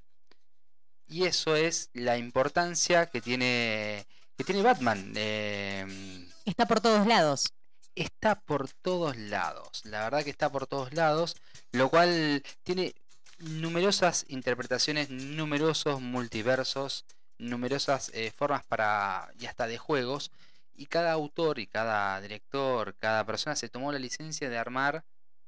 Y 1.06 1.26
eso 1.26 1.54
es 1.54 1.88
la 1.92 2.18
importancia 2.18 3.06
que 3.06 3.20
tiene, 3.20 4.08
que 4.36 4.42
tiene 4.42 4.62
Batman. 4.62 5.12
eh, 5.14 6.26
está 6.44 6.66
por 6.66 6.80
todos 6.80 7.06
lados. 7.06 7.46
Está 7.94 8.40
por 8.40 8.68
todos 8.68 9.16
lados. 9.16 9.82
La 9.84 10.04
verdad 10.04 10.24
que 10.24 10.30
está 10.30 10.50
por 10.50 10.66
todos 10.66 10.92
lados. 10.94 11.36
Lo 11.72 11.88
cual 11.90 12.42
tiene 12.62 12.94
numerosas 13.38 14.26
interpretaciones, 14.28 15.10
numerosos 15.10 16.00
multiversos, 16.00 17.04
numerosas 17.38 18.10
eh, 18.14 18.32
formas 18.36 18.64
para. 18.66 19.32
y 19.38 19.46
hasta 19.46 19.66
de 19.66 19.78
juegos. 19.78 20.30
Y 20.74 20.86
cada 20.86 21.12
autor 21.12 21.58
y 21.58 21.66
cada 21.66 22.20
director, 22.20 22.96
cada 22.98 23.24
persona 23.26 23.56
se 23.56 23.68
tomó 23.68 23.92
la 23.92 23.98
licencia 23.98 24.48
de 24.48 24.58
armar 24.58 25.04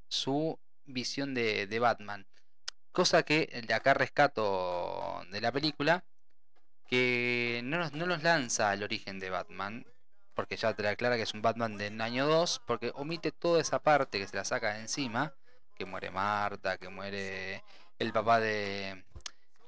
su 0.09 0.59
visión 0.85 1.35
de, 1.35 1.67
de 1.67 1.79
Batman. 1.79 2.27
Cosa 2.93 3.23
que 3.23 3.63
de 3.67 3.75
acá 3.75 3.95
rescato 3.95 5.23
de 5.31 5.41
la 5.41 5.53
película. 5.53 6.05
Que 6.87 7.63
no 7.65 7.79
nos, 7.79 7.93
no 7.93 8.05
nos 8.07 8.23
lanza 8.23 8.75
el 8.75 8.83
origen 8.83 9.19
de 9.19 9.31
Batman, 9.31 9.87
porque 10.35 10.57
ya 10.57 10.73
te 10.75 10.83
la 10.83 10.91
aclara 10.91 11.17
que 11.17 11.23
es 11.23 11.35
un 11.35 11.43
Batman 11.43 11.77
del 11.77 12.01
año 12.01 12.27
2, 12.27 12.63
porque 12.67 12.93
omite 12.95 13.33
toda 13.33 13.61
esa 13.61 13.79
parte 13.81 14.19
que 14.19 14.27
se 14.27 14.37
la 14.37 14.45
saca 14.45 14.75
de 14.75 14.81
encima, 14.81 15.33
que 15.77 15.85
muere 15.85 16.11
Marta, 16.11 16.79
que 16.79 16.89
muere 16.89 17.63
el 17.99 18.13
papá 18.13 18.41
de 18.41 19.05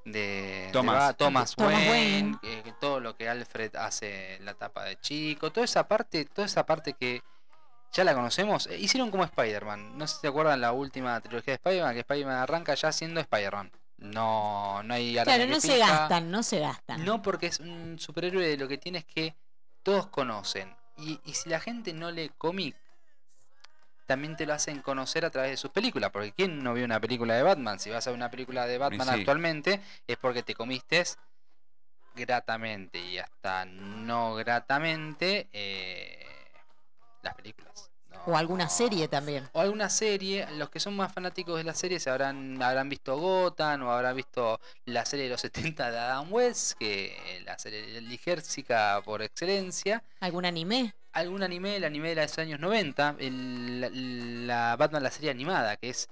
de 0.05 0.67
de 0.67 0.69
Thomas. 0.73 0.97
Ba- 0.97 1.13
Thomas, 1.15 1.55
Thomas 1.57 1.73
Wayne, 1.75 1.91
Wayne. 1.91 2.39
que- 2.43 2.63
que 2.63 2.73
todo 2.73 3.01
lo 3.01 3.17
que 3.17 3.29
Alfred 3.29 3.75
hace 3.77 4.37
en 4.37 4.45
la 4.45 4.51
etapa 4.51 4.85
de 4.85 5.01
chico, 5.01 5.51
toda 5.51 5.65
esa 5.65 5.89
parte, 5.89 6.27
toda 6.27 6.47
esa 6.47 6.67
parte 6.67 6.93
que 6.93 7.23
ya 7.93 8.05
la 8.05 8.13
conocemos, 8.15 8.67
eh, 8.67 8.77
hicieron 8.79 9.11
como 9.11 9.25
Spider-Man. 9.25 9.97
No 9.97 10.07
sé 10.07 10.17
si 10.17 10.21
se 10.23 10.29
acuerdan 10.29 10.61
la 10.61 10.73
última 10.73 11.19
trilogía 11.21 11.53
de 11.53 11.57
Spider-Man, 11.57 11.95
que 11.95 12.01
Spider-Man 12.01 12.37
arranca 12.37 12.75
ya 12.75 12.93
siendo 12.93 13.21
Spider-Man. 13.21 13.71
No, 13.97 14.83
no 14.83 14.93
hay 14.95 15.15
Claro, 15.15 15.47
no 15.47 15.61
se 15.61 15.79
gastan, 15.79 16.31
no 16.31 16.43
se 16.43 16.59
gastan. 16.61 17.03
No, 17.05 17.23
porque 17.23 17.47
es 17.47 17.61
un 17.61 17.97
superhéroe 17.99 18.57
lo 18.59 18.69
que 18.69 18.77
tiene 18.77 18.99
es 18.99 19.05
que 19.07 19.35
todos 19.85 20.09
conocen. 20.09 20.75
Y, 20.97 21.21
y 21.25 21.35
si 21.35 21.49
la 21.49 21.61
gente 21.61 21.93
no 21.93 22.11
lee 22.11 22.33
cómic, 22.37 22.75
también 24.07 24.37
te 24.37 24.47
lo 24.47 24.55
hacen 24.55 24.81
conocer 24.83 25.25
a 25.25 25.31
través 25.31 25.53
de 25.53 25.57
sus 25.57 25.71
películas. 25.71 26.11
Porque 26.11 26.33
¿quién 26.33 26.63
no 26.63 26.75
vio 26.75 26.85
una 26.85 27.01
película 27.01 27.35
de 27.35 27.43
Batman? 27.43 27.79
Si 27.79 27.91
vas 27.91 28.07
a 28.07 28.11
ver 28.11 28.17
una 28.17 28.31
película 28.31 28.67
de 28.67 28.79
Batman 28.79 29.07
sí. 29.09 29.15
actualmente, 29.15 29.81
es 30.07 30.17
porque 30.17 30.43
te 30.43 30.55
comiste 30.55 31.05
gratamente 32.15 32.99
y 32.99 33.19
hasta 33.19 33.65
no 33.65 34.35
gratamente 34.35 35.49
eh, 35.53 36.27
las 37.23 37.35
películas. 37.35 37.91
O 38.27 38.37
alguna 38.37 38.69
serie 38.71 39.07
también. 39.09 39.49
O 39.53 39.61
alguna 39.61 39.91
serie, 39.91 40.47
los 40.53 40.71
que 40.71 40.81
son 40.81 40.97
más 40.97 41.13
fanáticos 41.13 41.59
de 41.59 41.65
la 41.65 41.75
serie 41.75 42.01
se 42.01 42.09
habrán, 42.09 42.61
habrán 42.63 42.89
visto 42.89 43.17
Gotham 43.19 43.83
o 43.83 43.91
habrán 43.91 44.17
visto 44.17 44.61
la 44.87 45.05
serie 45.05 45.25
de 45.27 45.31
los 45.33 45.41
70 45.43 45.91
de 45.91 45.99
Adam 45.99 46.33
West, 46.33 46.73
que 46.79 47.17
es 47.37 47.45
la 47.45 47.59
serie 47.59 48.01
ligérsica 48.01 49.03
por 49.05 49.21
excelencia. 49.23 50.03
¿Algún 50.21 50.47
anime? 50.47 50.95
Algún 51.13 51.43
anime, 51.43 51.77
el 51.77 51.85
anime 51.85 52.15
de 52.15 52.23
los 52.23 52.39
años 52.39 52.59
90, 52.61 53.17
el- 53.21 53.81
la, 53.81 53.91
la 53.91 54.77
Batman, 54.77 55.03
la 55.03 55.11
serie 55.11 55.31
animada, 55.31 55.77
que 55.77 55.91
es 55.91 56.09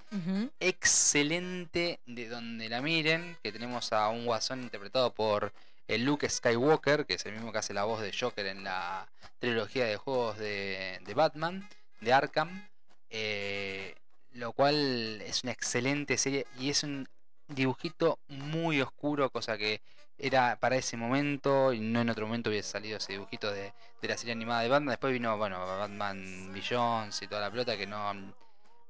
excelente 0.59 1.99
de 2.05 2.29
donde 2.29 2.69
la 2.69 2.81
miren, 2.81 3.37
que 3.43 3.51
tenemos 3.51 3.91
a 3.91 4.07
un 4.09 4.25
guasón 4.25 4.61
interpretado 4.63 5.13
por 5.13 5.51
el 5.87 6.05
Luke 6.05 6.29
Skywalker, 6.29 7.05
que 7.05 7.15
es 7.15 7.25
el 7.25 7.33
mismo 7.33 7.51
que 7.51 7.57
hace 7.57 7.73
la 7.73 7.83
voz 7.83 8.01
de 8.01 8.13
Joker 8.17 8.45
en 8.45 8.63
la 8.63 9.07
trilogía 9.39 9.85
de 9.85 9.97
juegos 9.97 10.37
de, 10.37 10.99
de 11.05 11.13
Batman, 11.13 11.67
de 12.03 12.13
Arkham, 12.13 12.67
eh, 13.09 13.95
lo 14.31 14.53
cual 14.53 15.21
es 15.21 15.43
una 15.43 15.51
excelente 15.51 16.17
serie 16.17 16.47
y 16.59 16.69
es 16.69 16.83
un 16.83 17.07
dibujito 17.47 18.19
muy 18.27 18.81
oscuro, 18.81 19.29
cosa 19.29 19.57
que 19.57 19.81
era 20.17 20.57
para 20.59 20.75
ese 20.75 20.95
momento 20.97 21.73
y 21.73 21.79
no 21.79 22.01
en 22.01 22.09
otro 22.09 22.27
momento 22.27 22.49
hubiese 22.49 22.69
salido 22.69 22.97
ese 22.97 23.13
dibujito 23.13 23.51
de, 23.51 23.73
de 24.01 24.07
la 24.07 24.17
serie 24.17 24.33
animada 24.33 24.61
de 24.61 24.69
Batman. 24.69 24.91
Después 24.91 25.13
vino, 25.13 25.37
bueno, 25.37 25.59
Batman 25.65 26.51
Billions 26.53 27.21
y 27.21 27.27
toda 27.27 27.41
la 27.41 27.51
pelota 27.51 27.77
que 27.77 27.87
no 27.87 28.13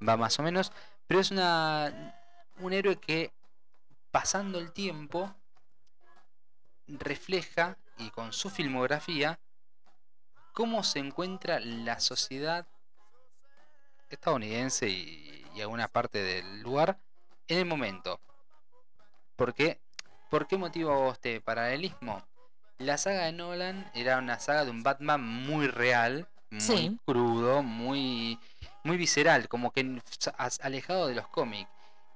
va 0.08 0.18
más 0.18 0.38
o 0.40 0.44
menos. 0.44 0.72
Pero 1.08 1.20
es 1.20 1.32
una 1.32 2.14
un 2.60 2.74
héroe 2.74 2.98
que 2.98 3.32
pasando 4.12 4.60
el 4.60 4.72
tiempo 4.72 5.36
refleja 6.88 7.78
y 7.98 8.10
con 8.12 8.34
su 8.34 8.50
filmografía 8.50 9.40
cómo 10.54 10.84
se 10.84 11.00
encuentra 11.00 11.60
la 11.60 12.00
sociedad 12.00 12.68
estadounidense 14.14 14.90
y, 14.90 15.46
y 15.56 15.62
alguna 15.62 15.88
parte 15.88 16.22
del 16.24 16.62
lugar 16.62 16.98
en 17.48 17.60
el 17.60 17.66
momento. 17.66 18.20
¿Por 19.36 19.54
qué? 19.54 19.80
¿Por 20.30 20.48
qué 20.48 20.58
motivo 20.58 21.12
este 21.12 21.42
paralelismo? 21.42 22.24
La 22.80 22.98
saga 22.98 23.26
de 23.26 23.32
Nolan 23.34 23.90
era 23.94 24.18
una 24.18 24.40
saga 24.40 24.66
de 24.66 24.72
un 24.72 24.84
Batman 24.84 25.24
muy 25.24 25.68
real, 25.68 26.28
muy 26.50 26.62
Sí. 26.62 27.00
crudo, 27.06 27.64
muy, 27.64 28.40
muy 28.84 28.98
visceral, 28.98 29.48
como 29.48 29.72
que 29.72 30.02
alejado 30.60 31.08
de 31.08 31.16
los 31.16 31.28
cómics. 31.28 31.70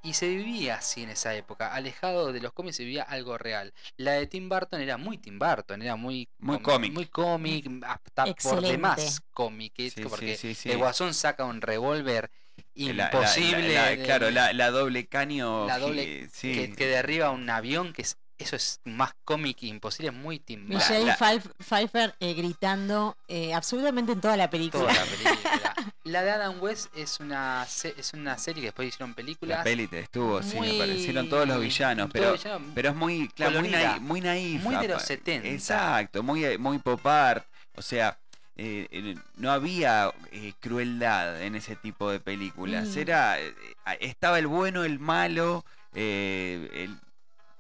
Y 0.08 0.14
se 0.14 0.30
vivía 0.30 0.76
así 0.76 1.04
en 1.04 1.10
esa 1.10 1.36
época, 1.36 1.74
alejado 1.74 2.32
de 2.32 2.40
los 2.40 2.54
cómics 2.54 2.78
se 2.78 2.84
vivía 2.84 3.04
algo 3.04 3.38
real. 3.38 3.74
La 3.98 4.14
de 4.14 4.26
Tim 4.26 4.48
Burton 4.48 4.80
era 4.80 4.96
muy 4.96 5.18
Tim 5.18 5.38
Burton, 5.38 5.82
era 5.82 5.98
muy 5.98 6.30
Muy 6.40 6.60
cómic. 6.60 6.94
muy 6.94 7.08
cómic, 7.08 7.70
hasta 7.86 8.26
por 8.36 8.62
demás 8.62 9.22
cómic, 9.32 9.74
Sí, 9.76 9.92
porque 10.04 10.38
sí, 10.38 10.54
sí, 10.54 10.56
sí. 10.56 10.72
el 10.72 10.78
Guasón 10.78 11.14
saca 11.14 11.44
un 11.44 11.60
revólver 11.62 12.32
La- 12.76 12.94
la- 12.94 13.04
imposible, 13.12 13.74
la- 13.74 13.82
la- 13.82 13.90
de- 13.90 14.04
claro, 14.04 14.32
la, 14.32 14.54
la 14.54 14.72
doble 14.72 15.08
caño. 15.08 15.68
la 15.68 15.78
doble 15.78 16.30
sí. 16.32 16.54
que, 16.54 16.74
que 16.74 16.88
derriba 16.88 17.32
un 17.32 17.50
avión, 17.50 17.92
que 17.92 18.04
es, 18.04 18.18
eso 18.38 18.56
es 18.56 18.80
más 18.86 19.14
cómic 19.26 19.64
imposible, 19.64 20.10
es 20.10 20.16
muy 20.16 20.40
Tim 20.40 20.68
Burton. 20.68 20.78
Michelle 20.78 21.06
la- 21.06 21.18
Pfeiffer 21.60 22.16
eh, 22.20 22.34
gritando 22.34 23.18
eh, 23.28 23.54
absolutamente 23.54 24.12
en 24.12 24.22
toda 24.22 24.38
la 24.38 24.50
película. 24.50 24.84
Toda 24.84 24.94
la 24.94 25.06
película. 25.12 25.74
La 26.04 26.22
de 26.24 26.32
Adam 26.32 26.62
West 26.62 26.88
es 26.96 27.20
una, 27.20 27.64
es 27.66 28.14
una 28.14 28.38
serie 28.38 28.62
que 28.62 28.68
después 28.68 28.88
hicieron 28.88 29.14
películas. 29.14 29.58
La 29.60 29.64
peli 29.64 29.88
te 29.88 30.00
estuvo, 30.00 30.42
sí, 30.42 30.56
muy- 30.56 30.76
aparecieron 30.76 31.30
todos 31.30 31.48
los 31.48 31.60
villanos, 31.60 32.10
pero, 32.14 32.36
es 32.36 32.96
muy, 32.96 33.28
claro, 33.30 33.60
muy, 33.62 33.70
muy 34.00 34.22
naif. 34.22 34.62
muy 34.64 34.76
de 34.78 34.88
los 34.88 34.98
apa- 34.98 35.06
70. 35.08 35.48
Exacto, 35.50 36.24
muy, 36.24 36.58
muy 36.58 36.78
pop 36.80 37.06
art. 37.06 37.46
O 37.76 37.82
sea, 37.82 38.18
eh, 38.56 38.88
eh, 38.90 39.16
no 39.36 39.52
había 39.52 40.12
eh, 40.32 40.54
crueldad 40.60 41.42
en 41.44 41.56
ese 41.56 41.76
tipo 41.76 42.10
de 42.10 42.20
películas. 42.20 42.88
Mm. 42.96 43.00
Era, 43.00 43.40
eh, 43.40 43.54
estaba 44.00 44.40
el 44.40 44.48
bueno, 44.48 44.84
el 44.86 45.00
malo, 45.00 45.66
eh, 45.94 46.70
el- 46.74 46.98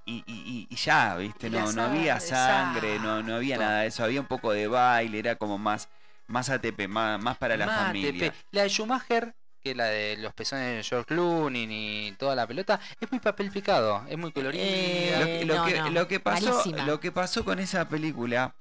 y, 0.07 0.23
y- 0.25 0.67
y 0.69 0.75
ya, 0.75 1.15
¿viste? 1.17 1.49
No, 1.49 1.71
no 1.73 1.83
había 1.83 2.19
sangre, 2.19 2.97
no, 2.99 3.21
no 3.21 3.35
había 3.35 3.57
nada 3.57 3.81
de 3.81 3.87
eso. 3.87 4.03
Había 4.03 4.21
un 4.21 4.27
poco 4.27 4.51
de 4.53 4.67
baile, 4.67 5.19
era 5.19 5.35
como 5.35 5.57
más, 5.57 5.89
más 6.27 6.49
ATP, 6.49 6.87
más, 6.87 7.21
más 7.21 7.37
para 7.37 7.57
la 7.57 7.65
Más 7.65 7.87
familia. 7.87 8.27
ATP. 8.29 8.35
La 8.51 8.63
de 8.63 8.69
Schumacher, 8.69 9.35
que 9.61 9.71
es 9.71 9.77
la 9.77 9.85
de 9.85 10.15
los 10.17 10.33
pezones 10.33 10.77
de 10.77 10.83
George 10.83 11.05
Clooney 11.07 12.07
y 12.07 12.11
toda 12.13 12.35
la 12.35 12.47
pelota, 12.47 12.79
es 12.99 13.11
muy 13.11 13.19
papel 13.19 13.51
picado, 13.51 14.05
es 14.07 14.17
muy 14.17 14.31
colorida. 14.31 14.63
Eh, 14.63 15.17
Lo 15.19 15.25
que, 15.25 15.45
lo 15.45 15.55
no, 15.57 15.65
que- 15.65 15.77
no, 15.79 15.89
lo 15.89 16.07
que 16.07 16.19
pasó, 16.21 16.51
malísima. 16.51 16.83
lo 16.85 16.99
que 16.99 17.11
pasó 17.11 17.43
con 17.43 17.59
esa 17.59 17.87
película 17.89 18.55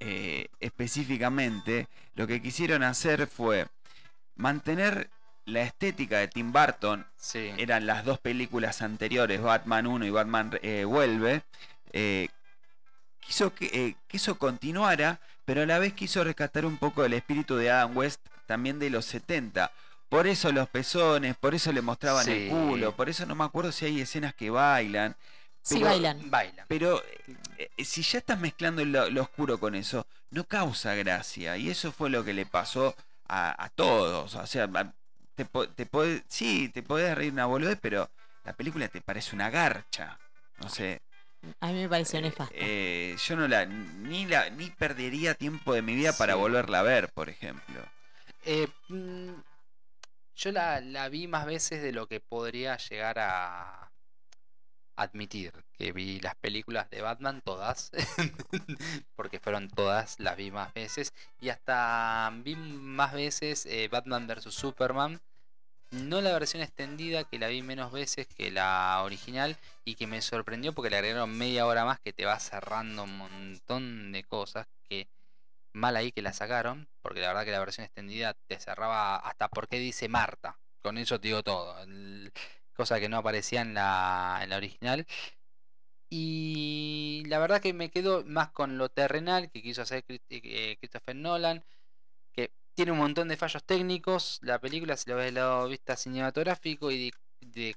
eh, 0.00 0.48
específicamente, 0.60 1.88
lo 2.14 2.26
que 2.26 2.40
quisieron 2.42 2.82
hacer 2.82 3.26
fue 3.26 3.66
mantener 4.34 5.10
la 5.46 5.62
estética 5.62 6.18
de 6.18 6.28
Tim 6.28 6.52
Burton. 6.52 7.06
Sí. 7.16 7.52
Eran 7.56 7.86
las 7.86 8.04
dos 8.04 8.18
películas 8.18 8.82
anteriores, 8.82 9.40
Batman 9.40 9.86
1 9.86 10.04
y 10.06 10.10
Batman 10.10 10.58
eh, 10.62 10.84
Vuelve. 10.84 11.42
eh, 11.92 12.28
quiso 13.20 13.54
que, 13.54 13.66
eh, 13.72 13.96
que 14.06 14.16
eso 14.18 14.38
continuara, 14.38 15.20
pero 15.44 15.62
a 15.62 15.66
la 15.66 15.78
vez 15.78 15.92
quiso 15.94 16.22
rescatar 16.24 16.64
un 16.66 16.76
poco 16.78 17.04
el 17.04 17.12
espíritu 17.12 17.56
de 17.56 17.70
Adam 17.70 17.96
West 17.96 18.20
también 18.46 18.78
de 18.78 18.90
los 18.90 19.04
70. 19.06 19.70
Por 20.08 20.26
eso 20.28 20.52
los 20.52 20.68
pezones, 20.68 21.36
por 21.36 21.54
eso 21.54 21.72
le 21.72 21.82
mostraban 21.82 22.24
Sí. 22.24 22.32
el 22.32 22.48
culo, 22.50 22.94
por 22.94 23.08
eso 23.08 23.26
no 23.26 23.34
me 23.34 23.44
acuerdo 23.44 23.72
si 23.72 23.86
hay 23.86 24.00
escenas 24.00 24.34
que 24.34 24.50
bailan. 24.50 25.16
Sí, 25.62 25.82
bailan. 25.82 26.30
Baila. 26.30 26.64
Pero 26.68 27.02
eh, 27.58 27.70
eh, 27.76 27.84
si 27.84 28.02
ya 28.02 28.18
estás 28.18 28.38
mezclando 28.38 28.84
lo, 28.84 29.10
lo 29.10 29.22
oscuro 29.22 29.58
con 29.58 29.74
eso, 29.74 30.06
no 30.30 30.44
causa 30.44 30.94
gracia. 30.94 31.56
Y 31.56 31.70
eso 31.70 31.90
fue 31.90 32.08
lo 32.08 32.24
que 32.24 32.34
le 32.34 32.46
pasó 32.46 32.94
a, 33.26 33.64
a 33.64 33.68
todos. 33.70 34.36
O 34.36 34.46
sea, 34.46 34.64
a- 34.72 34.92
te, 35.36 35.44
po- 35.44 35.68
te 35.68 35.86
podés- 35.86 36.24
sí, 36.28 36.68
te 36.70 36.82
podés 36.82 37.16
reír 37.16 37.32
una 37.32 37.46
boludez, 37.46 37.78
pero 37.80 38.08
la 38.44 38.54
película 38.54 38.88
te 38.88 39.00
parece 39.00 39.34
una 39.36 39.50
garcha. 39.50 40.18
No 40.60 40.68
sé. 40.68 41.00
A 41.60 41.66
mí 41.68 41.74
me 41.82 41.88
pareció 41.88 42.18
eh, 42.18 42.22
nefasta. 42.22 42.54
eh, 42.54 43.16
yo 43.26 43.36
no 43.36 43.48
la 43.48 43.66
ni 43.66 44.26
la 44.26 44.50
ni 44.50 44.70
perdería 44.70 45.34
tiempo 45.34 45.74
de 45.74 45.82
mi 45.82 45.94
vida 45.94 46.12
para 46.12 46.34
volverla 46.36 46.80
a 46.80 46.82
ver, 46.82 47.08
por 47.12 47.28
ejemplo. 47.28 47.80
Eh, 48.46 48.66
mm, 48.88 49.34
yo 50.36 50.52
la, 50.52 50.80
la 50.80 51.08
vi 51.08 51.26
más 51.26 51.46
veces 51.46 51.82
de 51.82 51.92
lo 51.92 52.06
que 52.06 52.20
podría 52.20 52.76
llegar 52.76 53.18
a 53.18 53.92
admitir. 54.96 55.52
Que 55.78 55.92
vi 55.92 56.20
las 56.20 56.34
películas 56.36 56.90
de 56.90 57.02
Batman 57.02 57.42
todas. 57.44 57.90
porque 59.16 59.38
fueron 59.38 59.68
todas, 59.68 60.18
las 60.18 60.36
vi 60.36 60.50
más 60.50 60.72
veces. 60.74 61.12
Y 61.40 61.50
hasta 61.50 62.32
vi 62.42 62.56
más 62.56 63.12
veces 63.12 63.66
eh, 63.66 63.88
Batman 63.88 64.26
vs. 64.26 64.52
Superman. 64.54 65.20
No 65.90 66.20
la 66.20 66.32
versión 66.32 66.62
extendida, 66.62 67.24
que 67.24 67.38
la 67.38 67.46
vi 67.46 67.62
menos 67.62 67.92
veces 67.92 68.26
que 68.26 68.50
la 68.50 69.02
original. 69.04 69.56
Y 69.84 69.94
que 69.94 70.06
me 70.06 70.20
sorprendió 70.22 70.72
porque 70.72 70.90
le 70.90 70.96
agregaron 70.96 71.36
media 71.36 71.66
hora 71.66 71.84
más 71.84 72.00
que 72.00 72.12
te 72.12 72.24
va 72.24 72.38
cerrando 72.40 73.04
un 73.04 73.16
montón 73.18 74.12
de 74.12 74.24
cosas. 74.24 74.66
Que 74.88 75.08
mal 75.72 75.94
ahí 75.96 76.10
que 76.10 76.22
la 76.22 76.32
sacaron, 76.32 76.88
porque 77.02 77.20
la 77.20 77.28
verdad 77.28 77.44
que 77.44 77.52
la 77.52 77.60
versión 77.60 77.84
extendida 77.84 78.34
te 78.48 78.58
cerraba 78.58 79.16
hasta 79.16 79.48
por 79.48 79.68
qué 79.68 79.78
dice 79.78 80.08
Marta. 80.08 80.58
Con 80.82 80.98
eso 80.98 81.20
te 81.20 81.28
digo 81.28 81.42
todo. 81.42 81.76
Cosa 82.76 83.00
que 83.00 83.08
no 83.08 83.16
aparecía 83.18 83.62
en 83.62 83.74
la, 83.74 84.40
en 84.42 84.50
la 84.50 84.56
original. 84.56 85.06
Y 86.08 87.24
la 87.26 87.38
verdad 87.38 87.60
que 87.60 87.72
me 87.72 87.90
quedo 87.90 88.24
más 88.24 88.50
con 88.50 88.78
lo 88.78 88.88
terrenal 88.88 89.50
que 89.50 89.62
quiso 89.62 89.82
hacer 89.82 90.04
Chris- 90.04 90.22
eh, 90.30 90.76
Christopher 90.78 91.16
Nolan, 91.16 91.64
que 92.32 92.52
tiene 92.74 92.92
un 92.92 92.98
montón 92.98 93.28
de 93.28 93.36
fallos 93.36 93.64
técnicos. 93.64 94.38
La 94.42 94.60
película, 94.60 94.96
si 94.96 95.10
lo 95.10 95.16
ves 95.16 95.26
del 95.26 95.34
lado 95.34 95.68
vista 95.68 95.96
cinematográfico 95.96 96.90
y 96.92 97.10
de, 97.40 97.74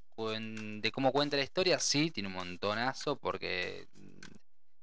de 0.81 0.91
cómo 0.91 1.11
cuenta 1.11 1.37
la 1.37 1.43
historia, 1.43 1.79
sí, 1.79 2.11
tiene 2.11 2.27
un 2.29 2.35
montonazo, 2.35 3.17
porque 3.17 3.87
mm, 3.95 4.19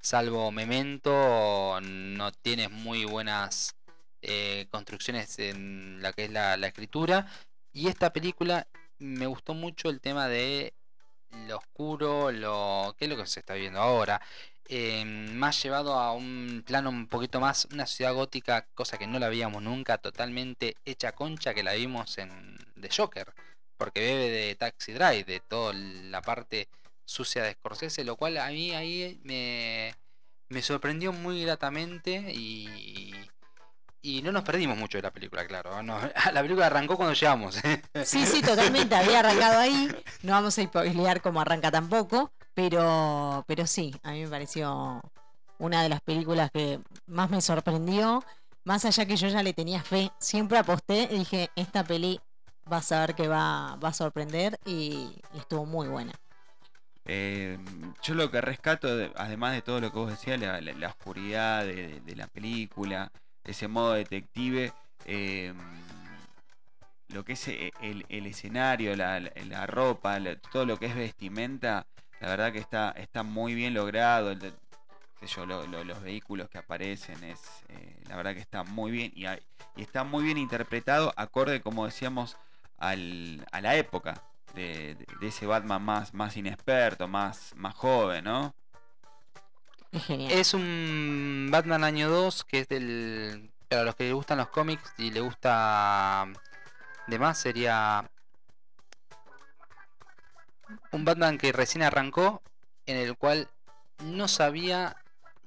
salvo 0.00 0.50
Memento, 0.50 1.80
no 1.82 2.32
tienes 2.32 2.70
muy 2.70 3.04
buenas 3.04 3.76
eh, 4.22 4.66
construcciones 4.70 5.38
en 5.38 6.02
la 6.02 6.12
que 6.12 6.24
es 6.24 6.30
la, 6.30 6.56
la 6.56 6.66
escritura. 6.66 7.26
Y 7.72 7.88
esta 7.88 8.12
película 8.12 8.66
me 8.98 9.26
gustó 9.26 9.54
mucho 9.54 9.88
el 9.90 10.00
tema 10.00 10.28
de 10.28 10.74
lo 11.46 11.58
oscuro, 11.58 12.30
lo 12.32 12.94
que 12.98 13.04
es 13.06 13.10
lo 13.10 13.16
que 13.16 13.26
se 13.26 13.40
está 13.40 13.54
viendo 13.54 13.80
ahora. 13.80 14.20
eh, 14.68 15.04
más 15.04 15.62
llevado 15.62 15.94
a 15.94 16.12
un 16.12 16.62
plano 16.66 16.90
un 16.90 17.06
poquito 17.08 17.40
más, 17.40 17.66
una 17.72 17.86
ciudad 17.86 18.14
gótica, 18.14 18.66
cosa 18.74 18.98
que 18.98 19.06
no 19.06 19.18
la 19.18 19.28
veíamos 19.28 19.62
nunca, 19.62 19.98
totalmente 19.98 20.76
hecha 20.84 21.12
concha 21.12 21.54
que 21.54 21.62
la 21.62 21.74
vimos 21.74 22.18
en 22.18 22.56
The 22.80 22.88
Joker, 22.96 23.32
porque 23.76 24.00
bebe 24.00 24.30
de 24.30 24.54
Taxi 24.56 24.92
Drive, 24.92 25.24
de 25.24 25.40
toda 25.40 25.72
la 25.74 26.20
parte 26.22 26.68
sucia 27.04 27.42
de 27.44 27.52
Scorsese, 27.52 28.04
lo 28.04 28.16
cual 28.16 28.38
a 28.38 28.48
mí 28.50 28.72
ahí 28.72 29.20
me, 29.24 29.94
me 30.48 30.62
sorprendió 30.62 31.12
muy 31.12 31.42
gratamente 31.44 32.32
y, 32.34 33.12
y 34.02 34.22
no 34.22 34.30
nos 34.32 34.44
perdimos 34.44 34.76
mucho 34.78 34.98
de 34.98 35.02
la 35.02 35.10
película, 35.12 35.46
claro. 35.46 35.82
no, 35.82 35.98
la 36.32 36.42
película 36.42 36.66
arrancó 36.66 36.96
cuando 36.96 37.14
llegamos. 37.14 37.56
Sí, 38.04 38.24
sí, 38.26 38.40
totalmente. 38.42 38.94
Había 38.94 39.20
arrancado 39.20 39.58
ahí. 39.60 39.88
No 40.22 40.32
vamos 40.32 40.58
a 40.58 40.62
spoilear 40.62 41.20
cómo 41.20 41.40
arranca 41.40 41.70
tampoco. 41.70 42.30
Pero, 42.54 43.44
pero 43.46 43.66
sí, 43.66 43.94
a 44.02 44.12
mí 44.12 44.22
me 44.22 44.28
pareció 44.28 45.00
una 45.58 45.82
de 45.82 45.88
las 45.90 46.00
películas 46.00 46.50
que 46.50 46.80
más 47.06 47.28
me 47.30 47.40
sorprendió. 47.40 48.24
Más 48.64 48.84
allá 48.84 49.06
que 49.06 49.16
yo 49.16 49.28
ya 49.28 49.42
le 49.42 49.52
tenía 49.52 49.82
fe, 49.82 50.10
siempre 50.18 50.58
aposté 50.58 51.08
y 51.10 51.18
dije, 51.18 51.50
esta 51.54 51.84
peli 51.84 52.20
vas 52.64 52.90
a 52.92 53.00
ver 53.00 53.14
que 53.14 53.28
va, 53.28 53.76
va 53.76 53.90
a 53.90 53.92
sorprender 53.92 54.58
y, 54.64 55.20
y 55.34 55.38
estuvo 55.38 55.66
muy 55.66 55.86
buena. 55.88 56.12
Eh, 57.04 57.58
yo 58.02 58.14
lo 58.14 58.30
que 58.30 58.40
rescato, 58.40 58.96
de- 58.96 59.12
además 59.16 59.52
de 59.52 59.62
todo 59.62 59.80
lo 59.80 59.92
que 59.92 59.98
vos 59.98 60.10
decías, 60.10 60.40
la, 60.40 60.60
la- 60.60 60.72
la 60.72 60.88
oscuridad 60.88 61.64
de, 61.64 61.74
de- 61.88 62.00
de 62.00 62.16
la 62.16 62.26
película, 62.26 63.12
ese 63.46 63.68
modo 63.68 63.92
detective, 63.94 64.72
eh, 65.04 65.52
lo 67.08 67.24
que 67.24 67.34
es 67.34 67.48
eh, 67.48 67.72
el, 67.80 68.04
el 68.08 68.26
escenario, 68.26 68.94
la, 68.96 69.20
la- 69.20 69.66
ropa, 69.66 70.18
todo 70.50 70.66
lo 70.66 70.78
que 70.78 70.86
es 70.86 70.94
vestimenta, 70.96 71.86
la 72.20 72.28
verdad 72.28 72.52
que 72.52 72.58
está, 72.58 72.90
está 72.92 73.22
muy 73.22 73.54
bien 73.54 73.74
logrado. 73.74 74.34
los 75.84 76.02
vehículos 76.02 76.48
que 76.48 76.58
aparecen, 76.58 77.22
es 77.24 77.40
eh, 77.68 77.96
la 78.08 78.16
verdad 78.16 78.34
que 78.34 78.40
está 78.40 78.64
muy 78.64 78.90
bien 78.90 79.12
y, 79.14 79.26
hay- 79.26 79.42
y 79.76 79.82
está 79.82 80.04
muy 80.04 80.24
bien 80.24 80.36
interpretado, 80.38 81.12
acorde, 81.16 81.60
como 81.60 81.84
decíamos, 81.86 82.36
al- 82.78 83.46
a 83.52 83.60
la 83.60 83.76
época 83.76 84.20
de- 84.54 84.94
de 85.20 85.26
ese 85.28 85.46
Batman 85.46 85.82
más, 85.82 86.12
más 86.14 86.36
inexperto, 86.36 87.08
más, 87.08 87.52
más 87.56 87.74
joven, 87.74 88.24
¿no? 88.24 88.54
Es 89.92 90.04
genial. 90.04 90.32
Es 90.32 90.54
un 90.54 91.48
Batman 91.50 91.84
año 91.84 92.08
2 92.10 92.44
que 92.44 92.60
es 92.60 92.68
del... 92.68 93.50
Para 93.68 93.82
los 93.82 93.96
que 93.96 94.04
les 94.04 94.14
gustan 94.14 94.38
los 94.38 94.48
cómics 94.48 94.94
y 94.96 95.10
le 95.10 95.20
gusta 95.20 96.26
de 97.06 97.18
más 97.18 97.38
sería 97.38 98.08
un 100.92 101.04
Batman 101.04 101.38
que 101.38 101.52
recién 101.52 101.82
arrancó 101.82 102.42
en 102.86 102.96
el 102.96 103.16
cual 103.16 103.48
no 104.04 104.28
sabía 104.28 104.96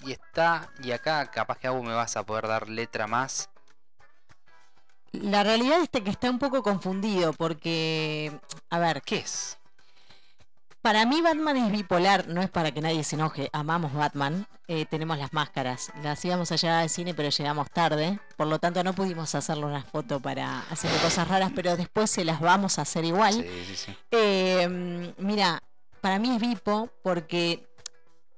y 0.02 0.12
está 0.12 0.70
y 0.82 0.92
acá 0.92 1.30
capaz 1.32 1.60
que 1.60 1.68
aún 1.68 1.88
me 1.88 1.94
vas 1.94 2.18
a 2.18 2.26
poder 2.26 2.48
dar 2.48 2.70
letra 2.70 3.08
más 3.08 3.50
La 5.12 5.44
realidad 5.44 5.80
es 5.82 5.90
que 5.90 6.10
está 6.10 6.30
un 6.30 6.40
poco 6.40 6.64
confundido 6.64 7.34
porque, 7.34 8.38
a 8.70 8.80
ver, 8.80 9.02
¿qué 9.02 9.18
es? 9.18 9.59
Para 10.90 11.06
mí 11.06 11.22
Batman 11.22 11.56
es 11.56 11.72
bipolar, 11.72 12.28
no 12.30 12.42
es 12.42 12.50
para 12.50 12.72
que 12.72 12.82
nadie 12.82 13.04
se 13.04 13.16
enoje, 13.16 13.52
amamos 13.54 13.94
Batman, 13.94 14.48
eh, 14.68 14.88
tenemos 14.90 15.20
las 15.20 15.34
máscaras, 15.34 15.92
las 16.02 16.26
íbamos 16.26 16.52
a 16.52 16.56
llevar 16.56 16.82
al 16.82 16.90
cine 16.90 17.14
pero 17.14 17.30
llegamos 17.30 17.70
tarde, 17.70 18.20
por 18.36 18.48
lo 18.48 18.58
tanto 18.58 18.84
no 18.84 18.94
pudimos 18.94 19.36
hacerle 19.36 19.66
una 19.66 19.84
foto 19.84 20.20
para 20.20 20.62
hacer 20.62 20.90
cosas 21.00 21.28
raras, 21.28 21.52
pero 21.54 21.78
después 21.78 22.10
se 22.10 22.26
las 22.26 22.40
vamos 22.40 22.80
a 22.80 22.82
hacer 22.82 23.06
igual. 23.06 23.36
Sí, 23.36 23.66
sí, 23.68 23.76
sí. 23.76 23.98
Eh, 24.10 25.14
mira, 25.20 25.62
para 26.02 26.18
mí 26.18 26.32
es 26.36 26.42
Bipo 26.42 26.90
porque 27.04 27.68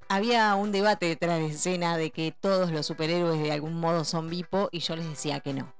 había 0.10 0.54
un 0.56 0.74
debate 0.74 1.06
detrás 1.06 1.40
de 1.40 1.46
escena 1.46 1.96
de 1.96 2.12
que 2.12 2.34
todos 2.38 2.70
los 2.70 2.86
superhéroes 2.86 3.42
de 3.42 3.54
algún 3.54 3.80
modo 3.80 4.04
son 4.04 4.30
Bipo 4.30 4.68
y 4.74 4.80
yo 4.80 4.98
les 4.98 5.08
decía 5.08 5.40
que 5.40 5.54
no. 5.54 5.74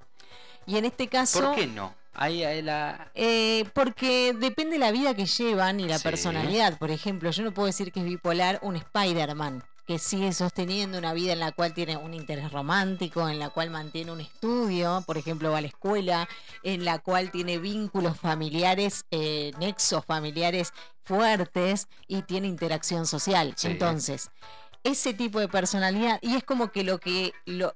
Y 0.64 0.78
en 0.78 0.86
este 0.86 1.08
caso... 1.08 1.38
¿Por 1.38 1.54
qué 1.54 1.66
no? 1.66 1.94
Ahí, 2.14 2.44
ahí 2.44 2.60
la... 2.62 3.10
Eh, 3.14 3.64
porque 3.74 4.34
depende 4.38 4.78
la 4.78 4.90
vida 4.92 5.14
que 5.14 5.26
llevan 5.26 5.80
y 5.80 5.88
la 5.88 5.98
Sí. 5.98 6.04
personalidad. 6.04 6.78
Por 6.78 6.90
ejemplo, 6.90 7.30
yo 7.30 7.42
no 7.42 7.52
puedo 7.52 7.66
decir 7.66 7.90
que 7.92 8.00
es 8.00 8.06
bipolar 8.06 8.58
un 8.62 8.76
Spider-Man, 8.76 9.64
que 9.86 9.98
sigue 9.98 10.32
sosteniendo 10.32 10.98
una 10.98 11.12
vida 11.14 11.32
en 11.32 11.40
la 11.40 11.52
cual 11.52 11.72
tiene 11.74 11.96
un 11.96 12.14
interés 12.14 12.52
romántico, 12.52 13.28
en 13.28 13.38
la 13.38 13.48
cual 13.50 13.70
mantiene 13.70 14.12
un 14.12 14.20
estudio, 14.20 15.02
por 15.06 15.16
ejemplo, 15.16 15.50
va 15.50 15.58
a 15.58 15.60
la 15.62 15.68
escuela, 15.68 16.28
en 16.62 16.84
la 16.84 16.98
cual 16.98 17.30
tiene 17.30 17.58
vínculos 17.58 18.18
familiares, 18.18 19.06
eh, 19.10 19.52
nexos 19.58 20.04
familiares 20.04 20.72
fuertes 21.04 21.88
y 22.06 22.22
tiene 22.22 22.46
interacción 22.46 23.06
social. 23.06 23.54
Sí. 23.56 23.68
Entonces, 23.68 24.30
ese 24.84 25.14
tipo 25.14 25.40
de 25.40 25.48
personalidad, 25.48 26.18
y 26.22 26.36
es 26.36 26.44
como 26.44 26.70
que 26.70 26.84
lo 26.84 26.98
que 26.98 27.32
lo, 27.46 27.74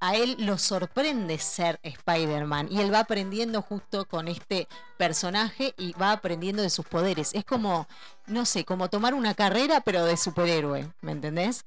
a, 0.00 0.16
él 0.16 0.36
lo 0.38 0.58
sorprende 0.58 1.38
ser 1.38 1.78
Spider-Man, 1.82 2.68
y 2.70 2.80
él 2.80 2.92
va 2.92 3.00
aprendiendo 3.00 3.62
justo 3.62 4.06
con 4.06 4.28
este 4.28 4.68
personaje 4.96 5.74
y 5.76 5.92
va 5.94 6.12
aprendiendo 6.12 6.62
de 6.62 6.70
sus 6.70 6.86
poderes. 6.86 7.34
Es 7.34 7.44
como, 7.44 7.86
no 8.26 8.44
sé, 8.44 8.64
como 8.64 8.88
tomar 8.88 9.14
una 9.14 9.34
carrera, 9.34 9.80
pero 9.80 10.04
de 10.04 10.16
superhéroe, 10.16 10.88
¿me 11.00 11.12
entendés? 11.12 11.64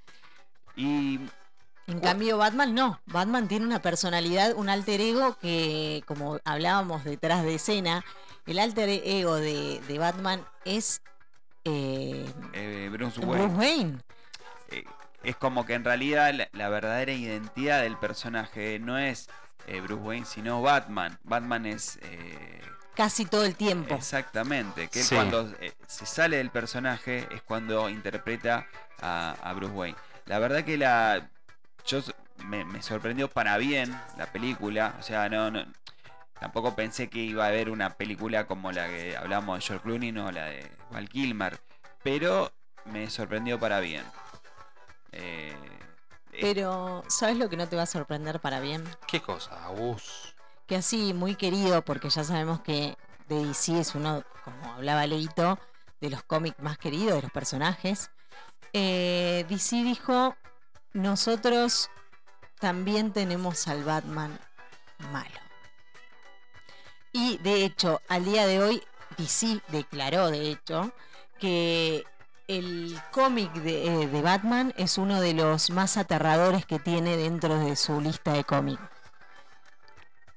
Y 0.75 1.19
En 1.87 1.99
cambio, 1.99 2.37
Batman 2.37 2.73
no. 2.73 3.01
Batman 3.05 3.47
tiene 3.47 3.65
una 3.65 3.81
personalidad, 3.81 4.53
un 4.55 4.69
alter 4.69 5.01
ego 5.01 5.37
que, 5.41 6.03
como 6.07 6.39
hablábamos 6.45 7.03
detrás 7.03 7.43
de 7.43 7.55
escena, 7.55 8.03
el 8.45 8.59
alter 8.59 8.89
ego 8.89 9.35
de, 9.35 9.81
de 9.87 9.99
Batman 9.99 10.45
es 10.65 11.01
eh, 11.63 12.25
eh, 12.53 12.89
Bruce 12.91 13.19
Wayne. 13.19 13.47
Bruce 13.47 13.55
Wayne. 13.59 13.99
Es 15.23 15.35
como 15.35 15.65
que 15.65 15.73
en 15.73 15.83
realidad 15.83 16.33
la, 16.33 16.49
la 16.53 16.69
verdadera 16.69 17.11
identidad 17.11 17.81
del 17.81 17.97
personaje 17.97 18.79
no 18.79 18.97
es 18.97 19.29
eh, 19.67 19.79
Bruce 19.81 20.01
Wayne, 20.03 20.25
sino 20.25 20.61
Batman. 20.61 21.17
Batman 21.23 21.65
es 21.65 21.99
eh, 22.03 22.61
Casi 22.95 23.25
todo 23.25 23.45
el 23.45 23.55
tiempo. 23.55 23.95
exactamente, 23.95 24.87
que 24.89 25.01
Sí. 25.03 25.15
cuando 25.15 25.49
eh, 25.61 25.73
se 25.87 26.05
sale 26.05 26.37
del 26.37 26.49
personaje 26.49 27.27
es 27.31 27.41
cuando 27.41 27.89
interpreta 27.89 28.67
a, 29.01 29.35
a 29.41 29.53
Bruce 29.53 29.73
Wayne. 29.73 29.97
La 30.25 30.39
verdad 30.39 30.63
que 30.63 30.77
la 30.77 31.29
yo 31.85 32.01
me, 32.45 32.65
me 32.65 32.81
sorprendió 32.81 33.27
para 33.29 33.57
bien 33.57 33.97
la 34.17 34.25
película, 34.27 34.95
o 34.99 35.03
sea, 35.03 35.29
no, 35.29 35.49
no 35.51 35.65
tampoco 36.39 36.75
pensé 36.75 37.07
que 37.09 37.19
iba 37.19 37.45
a 37.45 37.47
haber 37.49 37.69
una 37.69 37.91
película 37.91 38.45
como 38.47 38.71
la 38.71 38.87
que 38.87 39.15
hablamos 39.15 39.59
de 39.59 39.65
George 39.65 39.83
Clooney 39.83 40.17
o 40.17 40.31
la 40.31 40.45
de 40.45 40.69
Val 40.91 41.07
Kilmer, 41.07 41.59
pero 42.03 42.51
me 42.85 43.09
sorprendió 43.09 43.59
para 43.59 43.79
bien. 43.79 44.03
Eh, 45.11 45.55
eh, 46.31 46.37
Pero, 46.41 47.03
¿sabes 47.07 47.37
lo 47.37 47.49
que 47.49 47.57
no 47.57 47.67
te 47.67 47.75
va 47.75 47.83
a 47.83 47.87
sorprender 47.87 48.39
para 48.39 48.59
bien? 48.59 48.83
¿Qué 49.07 49.21
cosa, 49.21 49.67
Gus? 49.69 50.33
Que 50.67 50.75
así, 50.77 51.13
muy 51.13 51.35
querido, 51.35 51.83
porque 51.83 52.09
ya 52.09 52.23
sabemos 52.23 52.61
que 52.61 52.97
de 53.27 53.45
DC 53.45 53.79
es 53.79 53.95
uno, 53.95 54.23
como 54.43 54.73
hablaba 54.73 55.05
Leito, 55.07 55.59
de 55.99 56.09
los 56.09 56.23
cómics 56.23 56.59
más 56.59 56.77
queridos, 56.77 57.15
de 57.15 57.21
los 57.23 57.31
personajes. 57.31 58.11
eh, 58.73 59.45
DC 59.49 59.83
dijo, 59.83 60.35
nosotros 60.93 61.89
también 62.59 63.11
tenemos 63.11 63.67
al 63.67 63.83
Batman 63.83 64.39
malo. 65.11 65.39
Y 67.11 67.37
de 67.39 67.65
hecho, 67.65 68.01
al 68.07 68.23
día 68.23 68.45
de 68.47 68.61
hoy, 68.61 68.83
DC 69.17 69.61
declaró, 69.69 70.31
de 70.31 70.51
hecho, 70.51 70.93
que 71.39 72.05
el 72.51 72.99
cómic 73.11 73.53
de, 73.53 73.85
eh, 73.85 74.07
de 74.07 74.21
Batman 74.21 74.73
es 74.75 74.97
uno 74.97 75.21
de 75.21 75.33
los 75.33 75.69
más 75.69 75.95
aterradores 75.95 76.65
que 76.65 76.79
tiene 76.79 77.15
dentro 77.15 77.57
de 77.57 77.77
su 77.77 78.01
lista 78.01 78.33
de 78.33 78.43
cómics. 78.43 78.81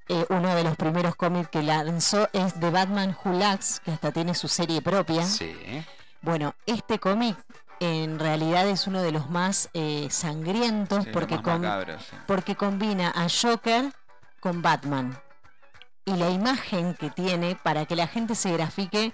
Eh, 0.09 0.25
uno 0.29 0.55
de 0.55 0.63
los 0.63 0.77
primeros 0.77 1.17
cómics 1.17 1.49
que 1.49 1.63
lanzó 1.63 2.29
es 2.33 2.61
de 2.61 2.71
Batman 2.71 3.17
Who 3.25 3.33
Laughs, 3.33 3.81
que 3.81 3.91
hasta 3.91 4.13
tiene 4.13 4.35
su 4.35 4.47
serie 4.47 4.81
propia. 4.81 5.25
Sí. 5.25 5.57
Bueno, 6.23 6.55
este 6.67 7.01
cómic 7.01 7.37
en 7.81 8.21
realidad 8.21 8.69
es 8.69 8.87
uno 8.87 9.03
de 9.03 9.11
los 9.11 9.29
más 9.29 9.69
eh, 9.75 10.07
sangrientos 10.11 11.05
sí, 11.05 11.11
porque, 11.13 11.35
más 11.37 11.45
macabro, 11.59 11.99
sí. 11.99 12.17
porque 12.29 12.55
combina 12.55 13.13
a 13.17 13.27
Joker 13.29 13.93
con 14.39 14.63
Batman. 14.63 15.19
Y 16.05 16.15
la 16.15 16.31
imagen 16.31 16.95
que 16.95 17.11
tiene, 17.11 17.57
para 17.57 17.87
que 17.87 17.97
la 17.97 18.07
gente 18.07 18.35
se 18.35 18.53
grafique, 18.53 19.13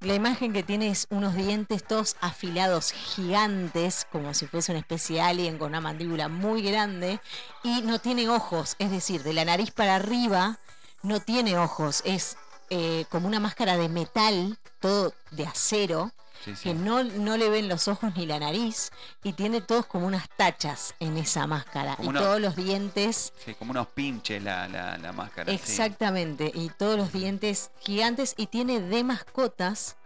la 0.00 0.14
imagen 0.14 0.52
que 0.52 0.62
tiene 0.62 0.88
es 0.88 1.06
unos 1.10 1.34
dientes 1.34 1.84
todos 1.84 2.16
afilados 2.20 2.92
gigantes, 2.92 4.06
como 4.10 4.34
si 4.34 4.46
fuese 4.46 4.72
una 4.72 4.80
especie 4.80 5.16
de 5.16 5.22
alien 5.22 5.58
con 5.58 5.68
una 5.68 5.80
mandíbula 5.80 6.28
muy 6.28 6.62
grande, 6.62 7.20
y 7.62 7.82
no 7.82 7.98
tiene 7.98 8.28
ojos, 8.28 8.76
es 8.78 8.90
decir, 8.90 9.22
de 9.22 9.32
la 9.32 9.44
nariz 9.44 9.70
para 9.70 9.96
arriba 9.96 10.58
no 11.02 11.20
tiene 11.20 11.58
ojos, 11.58 12.02
es 12.04 12.36
eh, 12.70 13.04
como 13.10 13.28
una 13.28 13.40
máscara 13.40 13.76
de 13.76 13.88
metal, 13.88 14.58
todo 14.80 15.14
de 15.30 15.46
acero, 15.46 16.12
Sí, 16.42 16.54
sí. 16.56 16.62
que 16.64 16.74
no, 16.74 17.02
no 17.04 17.36
le 17.36 17.48
ven 17.48 17.68
los 17.68 17.88
ojos 17.88 18.14
ni 18.16 18.26
la 18.26 18.38
nariz, 18.38 18.90
y 19.22 19.32
tiene 19.32 19.60
todos 19.60 19.86
como 19.86 20.06
unas 20.06 20.28
tachas 20.30 20.94
en 21.00 21.16
esa 21.16 21.46
máscara, 21.46 21.96
Como 21.96 22.10
y 22.10 22.14
todos 22.14 22.40
los 22.40 22.56
dientes 22.56 23.32
Sí, 23.44 23.54
como 23.54 23.70
unos 23.70 23.86
pinches 23.88 24.42
la, 24.42 24.68
la, 24.68 24.98
la 24.98 25.12
máscara. 25.12 25.52
Exactamente, 25.52 26.50
y 26.54 26.68
todos 26.70 26.96
los 26.96 27.12
dientes 27.12 27.70
gigantes 27.80 28.34
y 28.36 28.46
tiene 28.48 28.80
de 28.80 29.04
mascotas 29.04 29.96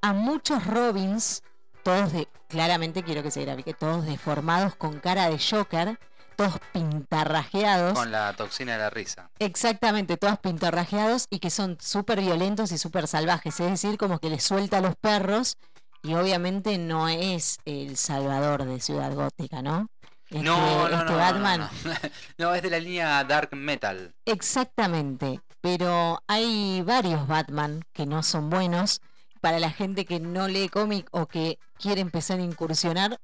a 0.00 0.12
muchos 0.12 0.66
Robins, 0.66 1.42
todos 1.82 2.12
de, 2.12 2.28
claramente 2.48 3.02
quiero 3.02 3.22
que 3.22 3.30
se 3.30 3.44
grafique, 3.44 3.74
todos 3.74 4.06
deformados 4.06 4.74
con 4.74 4.98
cara 5.00 5.28
de 5.30 5.38
Joker, 5.38 5.98
todos 6.36 6.58
pintarrajeados. 6.72 7.94
Con 7.94 8.12
la 8.12 8.32
toxina 8.34 8.72
de 8.72 8.78
la 8.78 8.90
risa. 8.90 9.30
Exactamente, 9.38 10.16
todos 10.16 10.38
pintarrajeados 10.38 11.26
y 11.30 11.38
que 11.38 11.50
son 11.50 11.78
súper 11.80 12.20
violentos 12.20 12.70
y 12.72 12.78
súper 12.78 13.08
salvajes, 13.08 13.58
es 13.60 13.70
decir, 13.70 13.98
como 13.98 14.18
que 14.18 14.30
les 14.30 14.44
suelta 14.44 14.78
a 14.78 14.80
los 14.80 14.94
perros 14.96 15.56
y 16.02 16.14
obviamente 16.14 16.78
no 16.78 17.08
es 17.08 17.58
el 17.64 17.96
salvador 17.96 18.64
de 18.64 18.80
Ciudad 18.80 19.12
Gótica, 19.12 19.62
¿no? 19.62 19.88
Este, 20.30 20.42
no, 20.42 20.88
este 20.88 21.04
no, 21.04 21.16
Batman 21.16 21.60
no, 21.60 21.90
no. 21.90 21.94
No, 22.38 22.54
es 22.54 22.62
de 22.62 22.70
la 22.70 22.78
línea 22.78 23.24
Dark 23.24 23.50
Metal. 23.54 24.14
Exactamente, 24.24 25.40
pero 25.60 26.20
hay 26.26 26.82
varios 26.82 27.26
Batman 27.26 27.84
que 27.92 28.06
no 28.06 28.22
son 28.22 28.50
buenos. 28.50 29.00
Para 29.40 29.58
la 29.60 29.70
gente 29.70 30.04
que 30.04 30.18
no 30.18 30.48
lee 30.48 30.68
cómic 30.68 31.08
o 31.12 31.26
que 31.26 31.58
quiere 31.78 32.00
empezar 32.00 32.40
a 32.40 32.42
incursionar, 32.42 33.18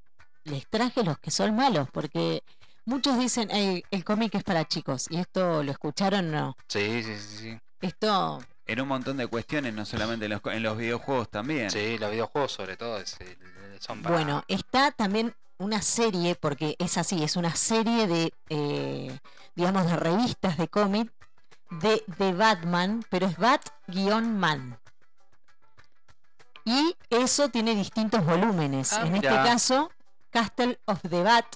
les 0.44 0.66
traje 0.68 1.02
los 1.04 1.18
que 1.18 1.30
son 1.30 1.54
malos, 1.54 1.88
porque 1.92 2.42
muchos 2.84 3.18
dicen, 3.18 3.50
"Ey, 3.50 3.84
el 3.90 4.04
cómic 4.04 4.34
es 4.34 4.44
para 4.44 4.64
chicos, 4.66 5.06
y 5.10 5.18
esto 5.18 5.62
lo 5.62 5.70
escucharon, 5.70 6.30
no. 6.30 6.56
Sí, 6.68 7.02
sí, 7.02 7.16
sí. 7.18 7.36
Sí, 7.38 7.58
Esto, 7.80 8.40
En 8.66 8.80
un 8.80 8.86
montón 8.88 9.16
de 9.16 9.26
cuestiones, 9.26 9.74
no 9.74 9.84
solamente 9.84 10.26
en 10.26 10.30
los, 10.32 10.40
en 10.44 10.62
los 10.62 10.76
videojuegos 10.78 11.28
también. 11.30 11.68
sí 11.70 11.98
los 11.98 12.10
videojuegos 12.10 12.52
sobre 12.52 12.76
todo 12.76 12.98
es- 12.98 13.16
eh, 13.20 13.36
son 13.80 14.02
para... 14.02 14.14
bueno, 14.14 14.44
está 14.46 14.92
también 14.92 15.34
una 15.58 15.82
serie, 15.82 16.34
porque 16.36 16.76
es 16.78 16.96
así, 16.98 17.22
es 17.24 17.36
una 17.36 17.54
serie 17.56 18.06
de, 18.06 18.32
eh, 18.48 19.18
digamos, 19.56 19.86
de 19.86 19.96
revistas 19.96 20.56
de 20.58 20.68
cómic 20.68 21.12
de, 21.70 22.02
de 22.18 22.32
Batman, 22.32 23.04
pero 23.10 23.26
es 23.26 23.36
Bat-Man. 23.36 24.78
Y 26.64 26.96
eso 27.10 27.48
tiene 27.48 27.74
distintos 27.74 28.24
volúmenes. 28.24 28.92
Ah, 28.92 29.06
en 29.06 29.16
este 29.16 29.28
caso, 29.28 29.90
Castle 30.30 30.78
of 30.86 31.00
the 31.08 31.22
Bat, 31.22 31.46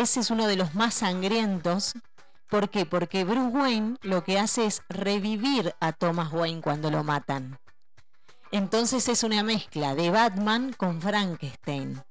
ese 0.00 0.20
es 0.20 0.30
uno 0.30 0.46
de 0.46 0.56
los 0.56 0.74
más 0.74 0.94
sangrientos. 0.94 1.94
¿Por 2.48 2.70
qué? 2.70 2.86
Porque 2.86 3.24
Bruce 3.24 3.56
Wayne 3.56 3.96
lo 4.02 4.24
que 4.24 4.38
hace 4.38 4.66
es 4.66 4.82
revivir 4.88 5.74
a 5.80 5.92
Thomas 5.92 6.32
Wayne 6.32 6.62
cuando 6.62 6.90
lo 6.90 7.04
matan. 7.04 7.58
Entonces 8.50 9.08
es 9.08 9.22
una 9.22 9.42
mezcla 9.42 9.94
de 9.94 10.10
Batman 10.10 10.72
con 10.72 11.02
Frankenstein. 11.02 12.02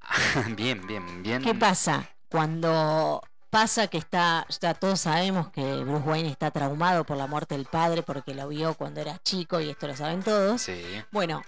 bien, 0.56 0.86
bien, 0.86 1.22
bien. 1.22 1.42
¿Qué 1.42 1.54
pasa? 1.54 2.08
Cuando 2.28 3.20
pasa 3.50 3.88
que 3.88 3.98
está, 3.98 4.46
ya 4.60 4.74
todos 4.74 5.00
sabemos 5.00 5.50
que 5.50 5.82
Bruce 5.84 6.08
Wayne 6.08 6.30
está 6.30 6.52
traumado 6.52 7.04
por 7.04 7.16
la 7.16 7.26
muerte 7.26 7.56
del 7.56 7.66
padre 7.66 8.02
porque 8.04 8.34
lo 8.34 8.46
vio 8.46 8.74
cuando 8.74 9.00
era 9.00 9.18
chico 9.18 9.60
y 9.60 9.70
esto 9.70 9.88
lo 9.88 9.96
saben 9.96 10.22
todos. 10.22 10.62
Sí. 10.62 10.80
Bueno, 11.10 11.42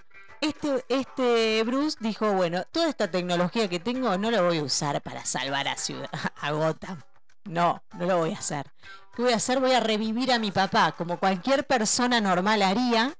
este, 0.47 0.85
este 0.89 1.63
Bruce 1.63 1.97
dijo, 1.99 2.31
bueno, 2.33 2.63
toda 2.71 2.89
esta 2.89 3.09
tecnología 3.09 3.67
que 3.69 3.79
tengo 3.79 4.17
no 4.17 4.29
la 4.31 4.41
voy 4.41 4.59
a 4.59 4.63
usar 4.63 5.01
para 5.01 5.25
salvar 5.25 5.67
a, 5.67 5.77
ciudad, 5.77 6.09
a 6.41 6.51
Gotham. 6.51 7.01
No, 7.45 7.81
no 7.97 8.05
lo 8.05 8.17
voy 8.17 8.31
a 8.31 8.37
hacer. 8.39 8.71
¿Qué 9.15 9.21
voy 9.21 9.33
a 9.33 9.37
hacer? 9.37 9.59
Voy 9.59 9.71
a 9.73 9.79
revivir 9.79 10.31
a 10.31 10.39
mi 10.39 10.51
papá, 10.51 10.93
como 10.93 11.17
cualquier 11.19 11.65
persona 11.67 12.19
normal 12.21 12.61
haría. 12.61 13.13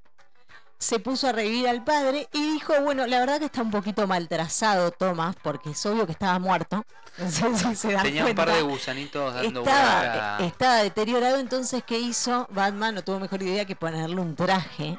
se 0.80 1.00
puso 1.00 1.28
a 1.30 1.32
revivir 1.32 1.68
al 1.68 1.84
padre 1.84 2.28
y 2.34 2.54
dijo, 2.54 2.74
bueno, 2.82 3.06
la 3.08 3.20
verdad 3.20 3.40
que 3.40 3.46
está 3.46 3.62
un 3.62 3.72
poquito 3.72 4.06
mal 4.08 4.28
trazado 4.28 4.92
Thomas, 4.92 5.36
porque 5.42 5.70
es 5.72 5.86
obvio 5.86 6.06
que 6.06 6.12
estaba 6.14 6.40
muerto. 6.40 6.84
No 7.20 7.30
sé 7.30 7.56
si 7.56 7.76
se 7.76 7.92
dan 7.94 8.04
Tenía 8.04 8.26
un 8.26 8.34
par 8.36 8.52
de 8.52 8.62
gusanitos 8.64 9.34
dando 9.36 9.60
Estaba, 9.62 10.00
vuelta. 10.00 10.38
estaba 10.40 10.76
deteriorado, 10.78 11.38
entonces 11.38 11.84
¿qué 11.86 12.00
hizo? 12.00 12.48
Batman 12.50 12.96
no 12.96 13.04
tuvo 13.04 13.20
mejor 13.20 13.44
idea 13.44 13.66
que 13.66 13.76
ponerle 13.76 14.20
un 14.20 14.36
traje. 14.36 14.98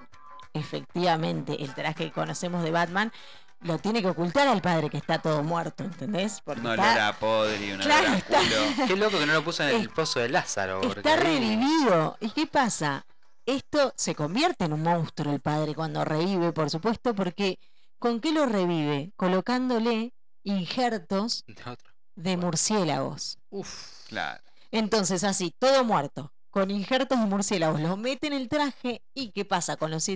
Efectivamente, 0.54 1.62
el 1.62 1.74
traje 1.74 2.04
que 2.06 2.12
conocemos 2.12 2.62
de 2.62 2.70
Batman 2.70 3.12
lo 3.60 3.78
tiene 3.78 4.02
que 4.02 4.08
ocultar 4.08 4.46
al 4.48 4.60
padre 4.62 4.88
que 4.90 4.96
está 4.98 5.18
todo 5.20 5.42
muerto, 5.42 5.84
¿entendés? 5.84 6.40
Porque 6.44 6.60
Un 6.60 6.70
está- 6.70 6.92
olor 6.92 7.00
a 7.00 7.18
podre, 7.18 7.74
un 7.74 7.80
Claro, 7.80 8.02
olor 8.06 8.14
a 8.14 8.18
está- 8.18 8.38
culo. 8.38 8.86
Qué 8.88 8.96
loco 8.96 9.18
que 9.18 9.26
no 9.26 9.32
lo 9.32 9.44
puso 9.44 9.62
en 9.62 9.68
el 9.76 9.82
Es- 9.82 9.88
pozo 9.88 10.20
de 10.20 10.28
Lázaro. 10.28 10.80
porque 10.80 11.00
Está 11.00 11.14
ahí- 11.14 11.20
revivido. 11.20 12.16
¿Y 12.20 12.30
qué 12.30 12.46
pasa? 12.46 13.04
Esto 13.46 13.92
se 13.96 14.14
convierte 14.14 14.64
en 14.64 14.72
un 14.72 14.82
monstruo 14.82 15.32
el 15.32 15.40
padre 15.40 15.74
cuando 15.74 16.04
revive, 16.04 16.52
por 16.52 16.70
supuesto, 16.70 17.14
porque 17.14 17.58
¿con 17.98 18.20
qué 18.20 18.32
lo 18.32 18.46
revive? 18.46 19.12
Colocándole 19.16 20.12
injertos 20.44 21.44
de 21.46 21.54
otro. 21.70 21.90
de 22.16 22.36
murciélagos. 22.36 23.38
Uf. 23.50 24.06
Claro. 24.08 24.42
Entonces, 24.70 25.24
así, 25.24 25.54
todo 25.58 25.84
muerto, 25.84 26.32
con 26.54 26.70
injertos 26.70 27.18
de 27.18 27.26
murciélagos, 27.26 27.80
lo 27.80 27.96
mete 27.96 28.28
en 28.28 28.32
el 28.32 28.48
traje 28.48 29.02
y 29.12 29.30
¿qué 29.30 29.44
pasa? 29.44 29.76
Con 29.76 29.90
los, 29.90 30.08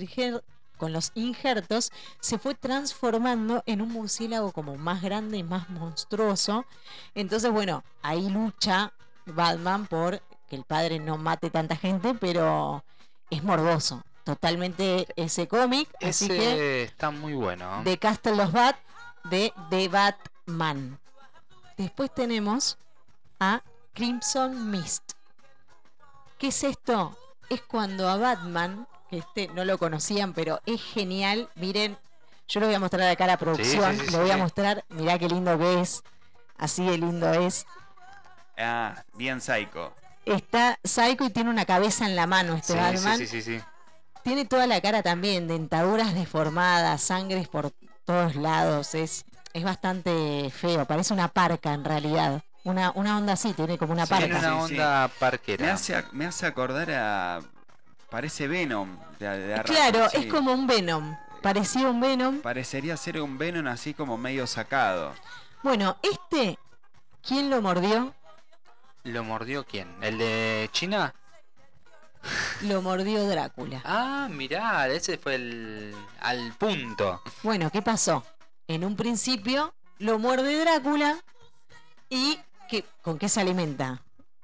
con 0.77 0.93
los 0.93 1.11
injertos 1.17 1.91
se 2.21 2.39
fue 2.39 2.55
transformando 2.55 3.65
en 3.67 3.83
un 3.83 3.91
murciélago 3.91 4.53
como 4.53 4.77
más 4.77 5.03
grande 5.03 5.39
y 5.39 5.43
más 5.43 5.69
monstruoso. 5.69 6.65
Entonces, 7.17 7.51
bueno, 7.51 7.83
ahí 8.03 8.31
lucha 8.31 8.93
Batman 9.27 9.89
por 9.89 10.23
que 10.49 10.55
el 10.55 10.63
padre 10.63 11.01
no 11.01 11.19
mate 11.19 11.51
tanta 11.51 11.75
gente, 11.75 12.15
pero 12.15 12.85
es 13.31 13.43
morboso. 13.43 14.05
Totalmente 14.23 15.09
ese 15.17 15.49
cómic, 15.49 15.89
así 16.01 16.27
Ese 16.27 16.29
que 16.29 16.83
está 16.85 17.11
muy 17.11 17.35
bueno. 17.35 17.83
de 17.83 17.99
Castle 17.99 18.41
of 18.41 18.53
Bat 18.53 18.77
de 19.25 19.53
The 19.71 19.89
Batman. 19.89 21.01
Después 21.77 22.15
tenemos 22.15 22.79
a 23.41 23.61
Crimson 23.93 24.71
Mist. 24.71 25.18
¿Qué 26.39 26.49
es 26.49 26.63
esto? 26.65 27.17
Es 27.49 27.63
cuando 27.63 28.09
a 28.09 28.17
Batman, 28.17 28.87
que 29.11 29.19
este 29.19 29.49
no 29.49 29.65
lo 29.65 29.79
conocían, 29.79 30.33
pero 30.33 30.61
es 30.67 30.83
genial. 30.83 31.49
Miren, 31.57 31.99
yo 32.47 32.61
lo 32.61 32.67
voy 32.67 32.75
a 32.75 32.81
mostrar 32.81 33.09
acá 33.09 33.25
a 33.25 33.29
la 33.29 33.37
producción. 33.37 33.99
sí, 33.99 34.07
sí, 34.07 34.13
lo 34.13 34.21
voy 34.21 34.31
a 34.31 34.37
mostrar. 34.37 34.85
Mirá 34.89 35.19
qué 35.19 35.29
lindo 35.29 35.59
que 35.59 35.81
es. 35.81 36.03
Así 36.57 36.85
de 36.87 36.99
lindo 36.99 37.33
es. 37.33 37.67
Ah, 38.57 39.03
bien 39.15 39.41
psycho. 39.41 39.93
Está 40.25 40.79
Psycho 40.85 41.25
y 41.25 41.31
tiene 41.31 41.51
una 41.51 41.65
cabeza 41.65 42.05
en 42.07 42.15
la 42.15 42.27
mano 42.27 42.55
este 42.55 42.75
Batman. 42.75 43.19
sí, 43.19 43.27
sí, 43.27 43.43
sí, 43.43 43.59
sí. 43.59 43.65
Tiene 44.23 44.45
toda 44.45 44.67
la 44.67 44.81
cara 44.81 45.03
también, 45.03 45.49
dentaduras 45.49 46.15
deformadas, 46.15 47.01
sangres 47.01 47.49
por 47.49 47.73
todos 48.05 48.37
lados. 48.37 48.95
Es, 48.95 49.25
es 49.55 49.65
bastante 49.65 50.51
feo, 50.51 50.85
parece 50.85 51.15
una 51.15 51.29
parca 51.29 51.73
en 51.73 51.85
realidad. 51.85 52.43
Una, 52.65 52.91
una 52.95 53.17
onda 53.17 53.33
así, 53.35 53.53
tiene 53.55 53.79
como 53.79 53.93
una 53.93 54.05
Sí, 54.07 54.11
parca. 54.11 54.27
Tiene 54.27 54.39
una 54.41 54.61
Sí, 54.63 54.69
sí. 54.69 54.75
onda 54.75 55.09
Me 55.09 55.15
parquera. 55.19 55.73
hace, 55.73 56.05
me 56.13 56.27
hace 56.27 56.47
acordar 56.47 56.91
a. 56.91 57.41
Parece 58.11 58.49
Venom. 58.49 58.99
De, 59.19 59.29
de 59.29 59.63
Claro, 59.63 60.09
sí. 60.11 60.19
es 60.19 60.27
como 60.27 60.53
un 60.53 60.67
Venom. 60.67 61.17
Parecía 61.43 61.89
un 61.89 62.01
Venom. 62.01 62.41
Parecería 62.41 62.97
ser 62.97 63.21
un 63.21 63.39
Venom 63.39 63.67
así 63.69 63.95
como 63.95 64.19
medio 64.19 64.47
sacado. 64.47 65.15
Bueno, 65.63 65.97
este, 66.03 66.59
¿quién 67.23 67.49
lo 67.51 67.61
mordió? 67.63 68.15
¿Lo 69.05 69.25
mordió 69.25 69.65
quién? 69.65 69.89
¿El 70.03 70.19
de 70.19 70.69
China? 70.73 71.15
Lo 72.63 72.83
mordió 72.83 73.27
Drácula. 73.29 73.81
Ah, 73.85 74.27
mirá, 74.31 74.89
ese 74.89 75.17
fue 75.19 75.37
el. 75.37 75.95
al 76.21 76.53
punto. 76.55 77.23
Bueno, 77.43 77.71
¿qué 77.71 77.81
pasó? 77.83 78.25
En 78.67 78.85
un 78.85 78.97
principio 78.97 79.73
lo 79.99 80.19
muerde 80.19 80.59
Drácula 80.59 81.17
y 82.11 82.39
¿qué- 82.69 82.85
¿con 83.03 83.19
qué 83.19 83.29
se 83.29 83.41
alimenta? 83.41 84.01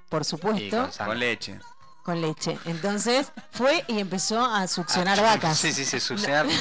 Por 0.09 0.23
supuesto, 0.25 0.89
con 0.97 1.19
leche. 1.19 1.59
con 2.03 2.21
leche. 2.21 2.57
Entonces 2.65 3.31
fue 3.51 3.83
y 3.87 3.99
empezó 3.99 4.43
a 4.45 4.67
succionar 4.67 5.19
vacas. 5.21 5.51
Ah, 5.51 5.55
Sí, 5.55 5.71
sí, 5.73 5.83
sí, 5.85 5.99
succionar. 5.99 6.45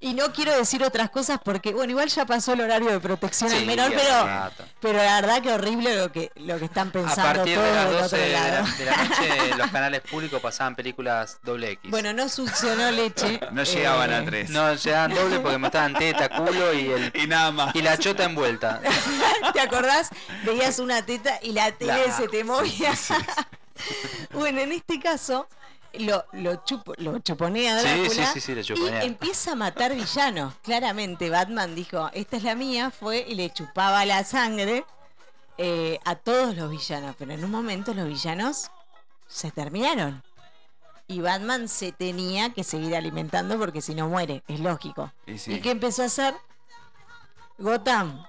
Y 0.00 0.14
no 0.14 0.32
quiero 0.32 0.56
decir 0.56 0.84
otras 0.84 1.10
cosas 1.10 1.40
porque, 1.44 1.72
bueno, 1.72 1.90
igual 1.90 2.08
ya 2.08 2.24
pasó 2.24 2.52
el 2.52 2.60
horario 2.60 2.90
de 2.90 3.00
protección 3.00 3.52
al 3.52 3.66
menor, 3.66 3.90
pero, 3.92 4.50
pero 4.80 4.98
la 4.98 5.20
verdad 5.20 5.42
que 5.42 5.52
horrible 5.52 5.96
lo 5.96 6.12
que, 6.12 6.30
lo 6.36 6.56
que 6.58 6.66
están 6.66 6.88
A 6.88 6.92
pensando 6.92 7.22
partir 7.34 7.56
todos 7.56 7.66
de 7.68 7.74
las 7.74 7.84
del 7.84 7.92
12 7.94 8.04
otro 8.06 8.18
de 8.18 8.32
la, 8.32 8.62
de 8.62 8.84
la 8.84 8.96
noche, 9.04 9.54
los 9.58 9.70
canales 9.72 10.00
públicos 10.02 10.40
pasaban 10.40 10.76
películas 10.76 11.38
doble 11.42 11.72
X. 11.72 11.90
Bueno, 11.90 12.12
no 12.12 12.28
succionó 12.28 12.90
leche. 12.92 13.40
No 13.50 13.64
llegaban 13.64 14.12
eh, 14.12 14.16
a 14.16 14.24
tres. 14.24 14.50
no 14.50 14.72
llegaban 14.74 15.14
doble 15.14 15.40
porque 15.40 15.58
mostraban 15.58 15.94
teta, 15.94 16.28
culo 16.28 16.72
y 16.74 16.92
el 16.92 17.12
Y 17.14 17.26
nada 17.26 17.50
más. 17.50 17.74
y 17.74 17.82
la 17.82 17.98
chota 17.98 18.22
envuelta. 18.24 18.80
¿Te 19.52 19.60
acordás? 19.60 20.10
Veías 20.44 20.78
una 20.78 21.04
teta 21.04 21.40
y 21.42 21.50
la 21.52 21.72
tele 21.72 22.06
La- 22.06 22.16
se 22.16 22.28
te 22.28 22.44
movía. 22.44 22.92
bueno, 24.32 24.60
en 24.60 24.72
este 24.72 25.00
caso, 25.00 25.48
lo, 25.94 26.24
lo, 26.32 26.64
chupo- 26.64 26.94
lo 26.98 27.18
chuponea 27.20 27.78
Sí, 27.80 27.86
Drácula 27.88 28.26
sí, 28.26 28.32
sí, 28.34 28.40
sí, 28.40 28.54
lo 28.54 28.62
chuponea. 28.62 29.04
y 29.04 29.06
empieza 29.06 29.52
a 29.52 29.54
matar 29.54 29.94
villanos. 29.94 30.54
Claramente, 30.62 31.30
Batman 31.30 31.74
dijo, 31.74 32.10
esta 32.12 32.36
es 32.36 32.42
la 32.42 32.54
mía, 32.54 32.90
fue 32.90 33.24
y 33.28 33.34
le 33.34 33.50
chupaba 33.50 34.04
la 34.04 34.22
sangre 34.24 34.84
eh, 35.56 35.98
a 36.04 36.14
todos 36.16 36.56
los 36.56 36.70
villanos. 36.70 37.16
Pero 37.18 37.32
en 37.32 37.44
un 37.44 37.50
momento 37.50 37.94
los 37.94 38.06
villanos 38.06 38.70
se 39.26 39.50
terminaron. 39.50 40.22
Y 41.06 41.20
Batman 41.20 41.68
se 41.68 41.90
tenía 41.92 42.52
que 42.52 42.62
seguir 42.64 42.94
alimentando 42.94 43.58
porque 43.58 43.80
si 43.80 43.94
no 43.94 44.08
muere, 44.08 44.42
es 44.46 44.60
lógico. 44.60 45.10
¿Y 45.26 45.60
qué 45.60 45.70
empezó 45.70 46.02
a 46.02 46.06
hacer? 46.06 46.34
Gotham, 47.58 48.24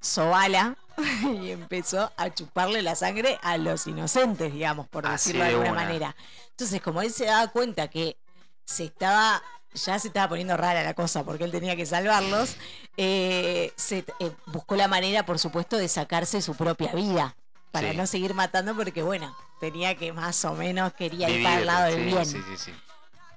Sobala, 0.00 0.76
y 1.42 1.50
empezó 1.50 2.12
a 2.16 2.30
chuparle 2.30 2.82
la 2.82 2.94
sangre 2.94 3.38
a 3.42 3.56
los 3.58 3.86
inocentes, 3.86 4.52
digamos, 4.52 4.88
por 4.88 5.06
Así 5.06 5.32
decirlo 5.32 5.44
de 5.44 5.50
alguna 5.50 5.70
una. 5.72 5.84
manera. 5.84 6.16
Entonces, 6.50 6.80
como 6.80 7.02
él 7.02 7.12
se 7.12 7.26
daba 7.26 7.48
cuenta 7.48 7.88
que 7.88 8.16
se 8.64 8.84
estaba, 8.84 9.42
ya 9.74 9.98
se 9.98 10.08
estaba 10.08 10.28
poniendo 10.28 10.56
rara 10.56 10.82
la 10.82 10.94
cosa 10.94 11.24
porque 11.24 11.44
él 11.44 11.50
tenía 11.52 11.76
que 11.76 11.86
salvarlos, 11.86 12.56
eh, 12.96 13.72
se 13.76 14.04
eh, 14.20 14.32
buscó 14.46 14.76
la 14.76 14.88
manera, 14.88 15.24
por 15.24 15.38
supuesto, 15.38 15.76
de 15.76 15.88
sacarse 15.88 16.42
su 16.42 16.54
propia 16.54 16.92
vida. 16.92 17.36
Para 17.70 17.90
Sí. 17.90 17.96
no 17.98 18.06
seguir 18.06 18.32
matando, 18.34 18.74
porque 18.74 19.02
bueno, 19.02 19.36
tenía 19.60 19.94
que 19.94 20.12
más 20.12 20.42
o 20.46 20.54
menos 20.54 20.94
quería 20.94 21.28
ir 21.28 21.42
para 21.44 21.60
el 21.60 21.66
lado 21.66 21.84
del 21.84 21.96
sí, 22.26 22.38
bien. 22.38 22.58
Sí. 22.58 22.74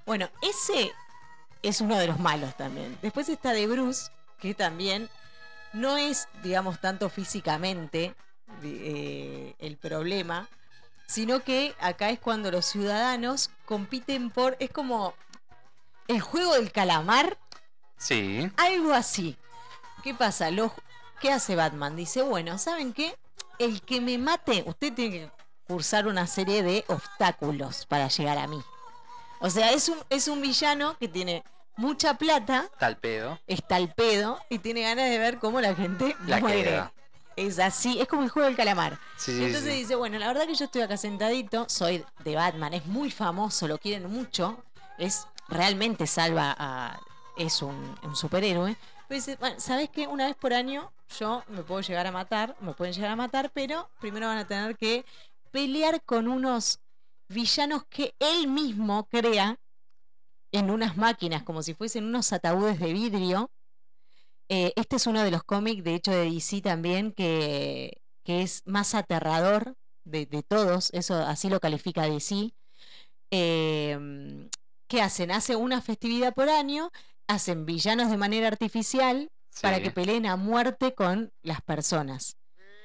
Bueno, 0.06 0.30
ese 0.42 0.92
es 1.62 1.82
uno 1.82 1.98
de 1.98 2.08
los 2.08 2.18
malos 2.18 2.56
también. 2.56 2.98
Después 3.02 3.28
está 3.30 3.52
de 3.52 3.68
Bruce, 3.68 4.10
que 4.40 4.54
también 4.54 5.10
no 5.74 5.98
es, 5.98 6.28
digamos, 6.44 6.80
tanto 6.80 7.10
físicamente 7.10 8.16
eh, 8.64 9.56
el 9.60 9.78
problema, 9.78 10.48
sino 11.08 11.42
que 11.44 11.76
acá 11.80 12.10
es 12.10 12.20
cuando 12.20 12.52
los 12.52 12.66
ciudadanos 12.66 13.50
compiten 13.66 14.30
por. 14.30 14.56
Es 14.60 14.70
como 14.72 15.14
el 16.08 16.22
juego 16.22 16.54
del 16.56 16.72
calamar, 16.72 17.38
Sí. 17.98 18.52
algo 18.58 18.94
así. 18.94 19.38
¿Qué 20.04 20.14
pasa? 20.14 20.50
Lo- 20.52 20.74
¿Qué 21.20 21.32
hace 21.32 21.56
Batman? 21.56 21.96
Dice, 21.96 22.22
bueno, 22.24 22.58
¿saben 22.58 22.94
qué? 22.94 23.16
El 23.60 23.82
que 23.82 24.02
me 24.02 24.18
mate, 24.18 24.64
usted 24.66 24.92
tiene 24.94 25.12
que 25.20 25.32
cursar 25.68 26.08
una 26.08 26.26
serie 26.28 26.64
de 26.64 26.84
obstáculos 26.88 27.86
para 27.86 28.08
llegar 28.08 28.38
a 28.40 28.48
mí. 28.48 28.60
O 29.40 29.50
sea, 29.50 29.72
es 29.72 29.88
un, 29.90 29.98
es 30.10 30.28
un 30.28 30.42
villano 30.42 30.98
que 31.00 31.08
tiene 31.08 31.44
mucha 31.82 32.14
plata, 32.18 32.70
Tal 32.80 32.98
pedo. 32.98 33.40
está 33.48 33.76
al 33.76 33.94
pedo 33.94 34.40
y 34.50 34.60
tiene 34.60 34.82
ganas 34.82 35.10
de 35.10 35.18
ver 35.18 35.40
cómo 35.40 35.60
la 35.62 35.76
gente 35.76 36.16
La 36.28 36.40
muere. 36.40 36.64
queda. 36.64 36.94
Es 37.36 37.60
así, 37.60 38.00
es 38.00 38.08
como 38.08 38.24
el 38.24 38.30
juego 38.30 38.48
del 38.48 38.58
calamar. 38.58 38.98
Sí, 39.18 39.32
sí, 39.32 39.44
Entonces 39.46 39.74
sí. 39.74 39.80
dice, 39.80 39.96
bueno, 39.96 40.20
la 40.20 40.28
verdad 40.28 40.46
que 40.48 40.54
yo 40.56 40.66
estoy 40.66 40.82
acá 40.82 40.98
sentadito, 40.98 41.66
soy 41.70 42.04
de 42.24 42.36
Batman, 42.36 42.74
es 42.74 42.86
muy 42.86 43.10
famoso, 43.10 43.68
lo 43.68 43.78
quieren 43.78 44.10
mucho, 44.12 44.64
es 44.98 45.26
realmente 45.48 46.08
salva 46.08 46.56
a... 46.58 47.00
es 47.38 47.62
un, 47.62 47.96
un 48.04 48.16
superhéroe. 48.16 48.76
Pero 49.08 49.16
dice, 49.20 49.38
bueno, 49.40 49.60
¿sabes 49.60 49.90
qué? 49.90 50.08
Una 50.08 50.26
vez 50.28 50.36
por 50.36 50.54
año 50.54 50.92
yo 51.20 51.44
me 51.48 51.64
puedo 51.64 51.82
llegar 51.82 52.06
a 52.08 52.12
matar, 52.12 52.56
me 52.62 52.74
pueden 52.74 52.94
llegar 52.94 53.12
a 53.12 53.16
matar, 53.16 53.50
pero 53.54 53.90
primero 54.00 54.28
van 54.28 54.38
a 54.38 54.48
tener 54.48 54.78
que 54.78 55.04
pelear 55.52 56.02
con 56.04 56.28
unos 56.28 56.80
villanos 57.28 57.84
que 57.90 58.14
él 58.20 58.48
mismo 58.50 59.06
crea 59.10 59.58
en 60.52 60.70
unas 60.70 60.98
máquinas, 60.98 61.44
como 61.44 61.64
si 61.64 61.74
fuesen 61.74 62.06
unos 62.06 62.34
ataúdes 62.34 62.80
de 62.80 62.94
vidrio. 62.94 63.52
Eh, 64.50 64.74
este 64.76 64.98
es 64.98 65.08
uno 65.08 65.24
de 65.24 65.32
los 65.32 65.44
cómics, 65.44 65.84
de 65.84 65.96
hecho, 65.96 66.12
de 66.12 66.30
DC 66.30 66.62
también, 66.62 67.14
que, 67.14 68.02
que 68.24 68.42
es 68.42 68.64
más 68.66 68.96
aterrador 68.96 69.76
de, 70.04 70.26
de 70.26 70.44
todos, 70.44 70.90
eso 70.94 71.16
así 71.16 71.50
lo 71.50 71.60
califica 71.60 72.08
DC. 72.08 72.52
Eh, 73.32 74.50
¿Qué 74.88 75.02
hacen? 75.02 75.32
Hacen 75.32 75.56
una 75.56 75.82
festividad 75.82 76.34
por 76.34 76.50
año, 76.50 76.92
hacen 77.28 77.66
villanos 77.66 78.12
de 78.12 78.18
manera 78.18 78.48
artificial 78.48 79.32
para 79.62 79.82
que 79.82 79.92
peleen 79.92 80.26
a 80.26 80.36
muerte 80.36 80.94
con 80.94 81.32
las 81.44 81.62
personas. 81.62 82.36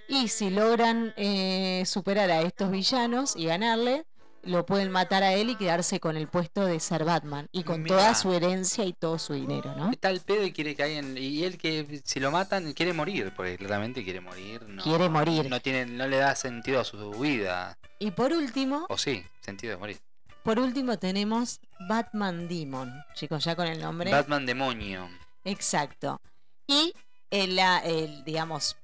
Y 0.08 0.28
si 0.28 0.50
logran 0.50 1.14
eh, 1.16 1.82
superar 1.84 2.30
a 2.30 2.42
estos 2.42 2.70
villanos 2.70 3.34
y 3.34 3.46
ganarle, 3.46 4.06
lo 4.46 4.64
pueden 4.64 4.90
matar 4.90 5.22
a 5.22 5.34
él 5.34 5.50
y 5.50 5.56
quedarse 5.56 6.00
con 6.00 6.16
el 6.16 6.28
puesto 6.28 6.64
de 6.64 6.80
ser 6.80 7.04
Batman 7.04 7.48
y 7.52 7.64
con 7.64 7.84
toda 7.84 8.14
su 8.14 8.32
herencia 8.32 8.84
y 8.84 8.92
todo 8.92 9.18
su 9.18 9.34
dinero, 9.34 9.74
¿no? 9.76 9.90
Está 9.90 10.10
el 10.10 10.20
pedo 10.20 10.44
y 10.44 10.52
quiere 10.52 10.74
que 10.74 10.82
alguien. 10.82 11.16
Y 11.18 11.44
él 11.44 11.58
que 11.58 12.00
si 12.04 12.20
lo 12.20 12.30
matan 12.30 12.72
quiere 12.72 12.92
morir, 12.92 13.32
porque 13.36 13.56
claramente 13.58 14.04
quiere 14.04 14.20
morir. 14.20 14.62
No, 14.68 14.82
Quiere 14.82 15.08
morir. 15.08 15.48
No, 15.50 15.60
tiene, 15.60 15.86
no 15.86 16.06
le 16.06 16.16
da 16.18 16.34
sentido 16.34 16.80
a 16.80 16.84
su 16.84 17.10
vida. 17.12 17.76
Y 17.98 18.10
por 18.12 18.32
último, 18.32 18.86
O 18.88 18.96
sí, 18.96 19.24
sentido 19.40 19.72
de 19.72 19.78
morir. 19.78 19.98
por 20.42 20.58
último 20.58 20.98
tenemos 20.98 21.60
Batman 21.88 22.48
Demon, 22.48 22.92
chicos, 23.14 23.44
ya 23.44 23.56
con 23.56 23.66
el 23.66 23.80
nombre. 23.80 24.10
Batman 24.10 24.46
demonio. 24.46 25.08
Exacto. 25.44 26.20
Y 26.66 26.92
el, 27.30 27.56
la- 27.56 27.78
el, 27.78 28.24
digamos, 28.24 28.76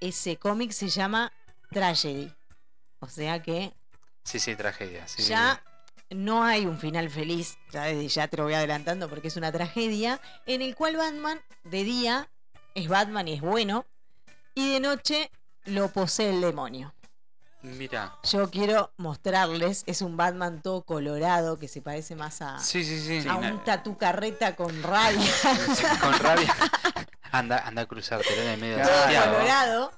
ese 0.00 0.36
cómic 0.36 0.70
se 0.72 0.88
llama 0.88 1.32
Tragedy. 1.70 2.32
O 3.00 3.06
sea 3.08 3.40
que 3.42 3.72
Sí, 4.28 4.38
sí, 4.40 4.54
tragedia. 4.56 5.08
Sí. 5.08 5.22
ya 5.22 5.62
no 6.10 6.42
hay 6.44 6.66
un 6.66 6.78
final 6.78 7.08
feliz, 7.08 7.56
ya 7.70 7.84
desde 7.84 8.08
ya 8.08 8.28
te 8.28 8.36
lo 8.36 8.44
voy 8.44 8.52
adelantando 8.54 9.08
porque 9.08 9.28
es 9.28 9.36
una 9.36 9.50
tragedia, 9.52 10.20
en 10.44 10.60
el 10.60 10.74
cual 10.76 10.96
Batman 10.96 11.40
de 11.64 11.82
día 11.84 12.28
es 12.74 12.88
Batman 12.88 13.26
y 13.28 13.34
es 13.34 13.40
bueno, 13.40 13.86
y 14.54 14.70
de 14.72 14.80
noche 14.80 15.30
lo 15.64 15.88
posee 15.88 16.28
el 16.30 16.42
demonio. 16.42 16.92
Mira. 17.62 18.14
Yo 18.22 18.50
quiero 18.50 18.92
mostrarles, 18.98 19.82
es 19.86 20.02
un 20.02 20.16
Batman 20.18 20.60
todo 20.62 20.82
colorado 20.82 21.58
que 21.58 21.66
se 21.66 21.80
parece 21.80 22.14
más 22.14 22.42
a, 22.42 22.58
Sí, 22.58 22.84
sí, 22.84 23.00
sí. 23.00 23.22
Sí, 23.22 23.28
a 23.28 23.32
no- 23.38 23.54
un 23.56 23.64
tatu 23.64 23.96
carreta 23.96 24.54
con 24.56 24.82
rabia, 24.82 25.30
Con 26.02 26.18
rabia. 26.18 26.54
Anda, 27.32 27.66
anda 27.66 27.82
a 27.82 27.86
cruzártelo 27.86 28.42
en 28.42 28.48
el 28.48 28.60
medio 28.60 28.76
Claro. 28.76 29.32
colorado. 29.32 29.92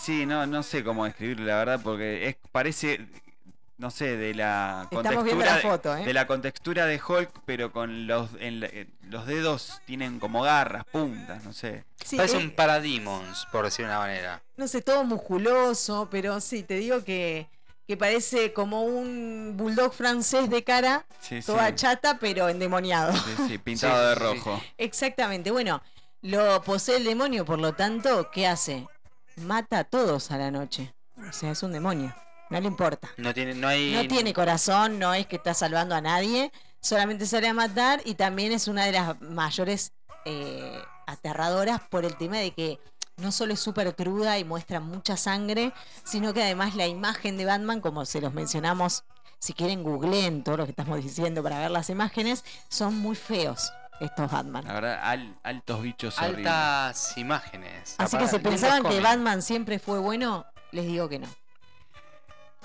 Sí, 0.00 0.26
no, 0.26 0.46
no 0.46 0.62
sé 0.62 0.82
cómo 0.84 1.04
describirlo, 1.04 1.46
la 1.46 1.56
verdad, 1.58 1.80
porque 1.84 2.28
es, 2.28 2.36
parece, 2.50 3.06
no 3.78 3.90
sé, 3.90 4.16
de 4.16 4.34
la 4.34 4.86
contextura 4.90 5.56
foto, 5.56 5.96
¿eh? 5.96 6.04
de 6.04 6.12
la 6.14 6.26
contextura 6.26 6.86
de 6.86 7.00
Hulk, 7.06 7.30
pero 7.44 7.72
con 7.72 8.06
los 8.06 8.30
en 8.38 8.60
la- 8.60 8.66
eh, 8.66 8.86
los 9.08 9.26
dedos 9.26 9.80
tienen 9.84 10.20
como 10.20 10.42
garras, 10.42 10.84
puntas, 10.92 11.44
no 11.44 11.52
sé. 11.52 11.84
Sí, 12.04 12.16
Parece 12.16 12.36
eh, 12.36 12.44
un 12.44 12.50
Parademons, 12.52 13.46
por 13.50 13.64
decir 13.64 13.84
de 13.86 13.90
una 13.90 13.98
manera. 14.00 14.42
no 14.56 14.68
sé, 14.68 14.80
todo 14.82 15.04
musculoso, 15.04 16.08
pero 16.10 16.40
sí, 16.40 16.62
te 16.62 16.74
digo 16.74 17.02
que, 17.04 17.48
que 17.86 17.96
parece 17.96 18.52
como 18.52 18.82
un 18.82 19.54
bulldog 19.56 19.92
francés 19.92 20.48
de 20.48 20.62
cara, 20.62 21.04
Sí, 21.20 21.42
sí. 21.42 21.46
toda 21.46 21.74
chata, 21.74 22.18
pero 22.20 22.48
endemoniado. 22.48 23.12
Sí, 23.12 23.34
sí, 23.48 23.58
pintado 23.64 24.08
de 24.10 24.14
rojo. 24.14 24.62
Exactamente, 24.78 25.50
bueno, 25.50 25.82
lo 26.22 26.62
posee 26.62 26.96
el 26.98 27.04
demonio, 27.04 27.44
por 27.44 27.58
lo 27.58 27.72
tanto, 27.74 28.30
¿qué 28.30 28.46
hace? 28.46 28.86
Mata 29.36 29.80
a 29.80 29.84
todos 29.84 30.30
a 30.30 30.38
la 30.38 30.50
noche. 30.52 30.94
O 31.28 31.32
sea, 31.32 31.50
es 31.50 31.62
un 31.62 31.72
demonio, 31.72 32.14
no 32.50 32.60
le 32.60 32.66
importa. 32.66 33.08
No 33.16 33.32
tiene, 33.34 33.54
no 33.54 33.68
hay. 33.68 33.92
No 33.94 34.06
tiene 34.06 34.32
corazón, 34.32 34.98
no 34.98 35.14
es 35.14 35.26
que 35.26 35.36
está 35.36 35.54
salvando 35.54 35.94
a 35.94 36.00
nadie, 36.00 36.52
solamente 36.80 37.26
sale 37.26 37.48
a 37.48 37.54
matar 37.54 38.00
y 38.04 38.14
también 38.14 38.52
es 38.52 38.68
una 38.68 38.84
de 38.84 38.92
las 38.92 39.20
mayores 39.20 39.92
eh, 40.24 40.82
aterradoras 41.06 41.80
por 41.88 42.04
el 42.04 42.16
tema 42.16 42.38
de 42.38 42.52
que 42.52 42.78
no 43.16 43.30
solo 43.30 43.52
es 43.54 43.60
súper 43.60 43.94
cruda 43.94 44.38
y 44.38 44.44
muestra 44.44 44.80
mucha 44.80 45.16
sangre, 45.16 45.72
sino 46.02 46.32
que 46.34 46.42
además 46.42 46.74
la 46.74 46.86
imagen 46.86 47.36
de 47.36 47.44
Batman, 47.44 47.80
como 47.80 48.04
se 48.04 48.20
los 48.20 48.32
mencionamos, 48.34 49.04
si 49.38 49.52
quieren 49.52 49.82
googleen 49.82 50.42
todo 50.42 50.56
lo 50.56 50.64
que 50.64 50.70
estamos 50.70 51.02
diciendo 51.02 51.42
para 51.42 51.58
ver 51.58 51.70
las 51.70 51.90
imágenes, 51.90 52.44
son 52.68 52.96
muy 52.98 53.14
feos 53.14 53.72
estos 54.00 54.30
Batman. 54.30 54.64
La 54.66 54.72
verdad, 54.72 54.98
al- 55.02 55.38
altos 55.44 55.82
bichos 55.82 56.18
horribles. 56.18 56.46
Altas 56.46 57.16
imágenes. 57.18 57.94
Así 57.98 58.16
que 58.18 58.26
si 58.26 58.38
pensaban 58.40 58.82
que. 58.82 59.00
Batman 59.00 59.42
siempre 59.42 59.78
fue 59.78 59.98
bueno, 60.00 60.46
les 60.72 60.86
digo 60.86 61.08
que 61.08 61.20
no. 61.20 61.28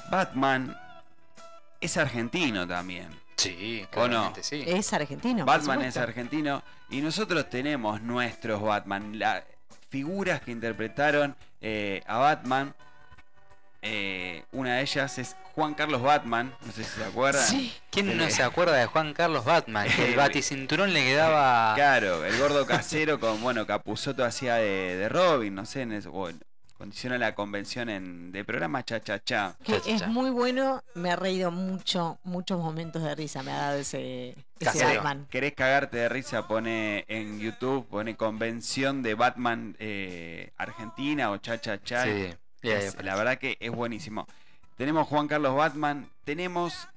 Batman 0.09 0.77
es 1.81 1.97
argentino 1.97 2.67
también. 2.67 3.07
Sí, 3.37 3.85
¿O 3.95 4.01
no? 4.01 4.07
claramente 4.09 4.43
sí. 4.43 4.63
Es 4.67 4.91
argentino. 4.93 5.45
Batman 5.45 5.81
es 5.83 5.95
argentino 5.97 6.61
y 6.89 7.01
nosotros 7.01 7.49
tenemos 7.49 8.01
nuestros 8.01 8.61
Batman, 8.61 9.17
las 9.17 9.43
figuras 9.89 10.41
que 10.41 10.51
interpretaron 10.51 11.35
eh, 11.61 12.01
a 12.05 12.17
Batman. 12.17 12.73
eh, 13.81 14.43
una 14.51 14.75
de 14.75 14.81
ellas 14.81 15.17
es 15.19 15.37
Juan 15.55 15.73
Carlos 15.73 16.01
Batman, 16.01 16.53
no 16.65 16.71
sé 16.73 16.83
si 16.83 16.89
se 16.99 17.05
acuerdan. 17.05 17.45
Sí. 17.47 17.73
¿Quién 17.89 18.17
no 18.17 18.25
Eh, 18.25 18.29
se 18.31 18.43
acuerda 18.43 18.73
de 18.73 18.85
Juan 18.87 19.13
Carlos 19.13 19.45
Batman? 19.45 19.87
Que 19.87 20.09
el 20.09 20.15
baticinturón 20.17 20.91
le 20.93 21.01
quedaba. 21.01 21.73
Claro, 21.75 22.25
el 22.25 22.37
gordo 22.37 22.65
casero 22.65 23.21
con, 23.21 23.41
bueno, 23.41 23.65
Capuzoto 23.65 24.25
hacía 24.25 24.55
de, 24.55 24.97
de 24.97 25.07
Robin, 25.07 25.55
no 25.55 25.65
sé, 25.65 25.83
en 25.83 25.93
eso, 25.93 26.11
bueno, 26.11 26.39
condiciona 26.79 27.17
la 27.17 27.35
convención 27.35 27.89
en, 27.89 28.31
de 28.31 28.43
programa 28.45 28.83
Cha 28.85 29.01
Cha 29.03 29.21
Cha. 29.23 29.53
que 29.63 29.75
es 29.85 29.99
cha. 29.99 30.07
muy 30.07 30.29
bueno, 30.31 30.81
me 30.95 31.11
ha 31.11 31.17
reído 31.17 31.51
mucho, 31.51 32.17
muchos 32.23 32.57
momentos 32.57 33.03
de 33.03 33.13
risa 33.15 33.43
me 33.43 33.51
ha 33.51 33.57
dado 33.57 33.77
ese. 33.79 34.33
Batman. 34.61 35.27
¿Querés 35.29 35.53
cagarte 35.53 35.97
de 35.97 36.09
risa? 36.09 36.47
Pone 36.47 37.03
en 37.09 37.39
YouTube, 37.39 37.85
pone 37.87 38.15
convención 38.15 39.03
de 39.03 39.13
Batman 39.13 39.75
eh, 39.79 40.51
Argentina 40.57 41.29
o 41.31 41.37
Cha 41.37 41.59
Cha 41.59 41.83
Cha. 41.83 42.05
Sí, 42.05 42.29
Es- 42.61 42.95
la 43.03 43.15
verdad 43.15 43.37
que 43.37 43.57
es 43.59 43.71
buenísimo. 43.71 44.25
Tenemos 44.77 45.05
Juan 45.07 45.27
Carlos 45.27 45.55
Batman, 45.55 46.09
tenemos. 46.23 46.87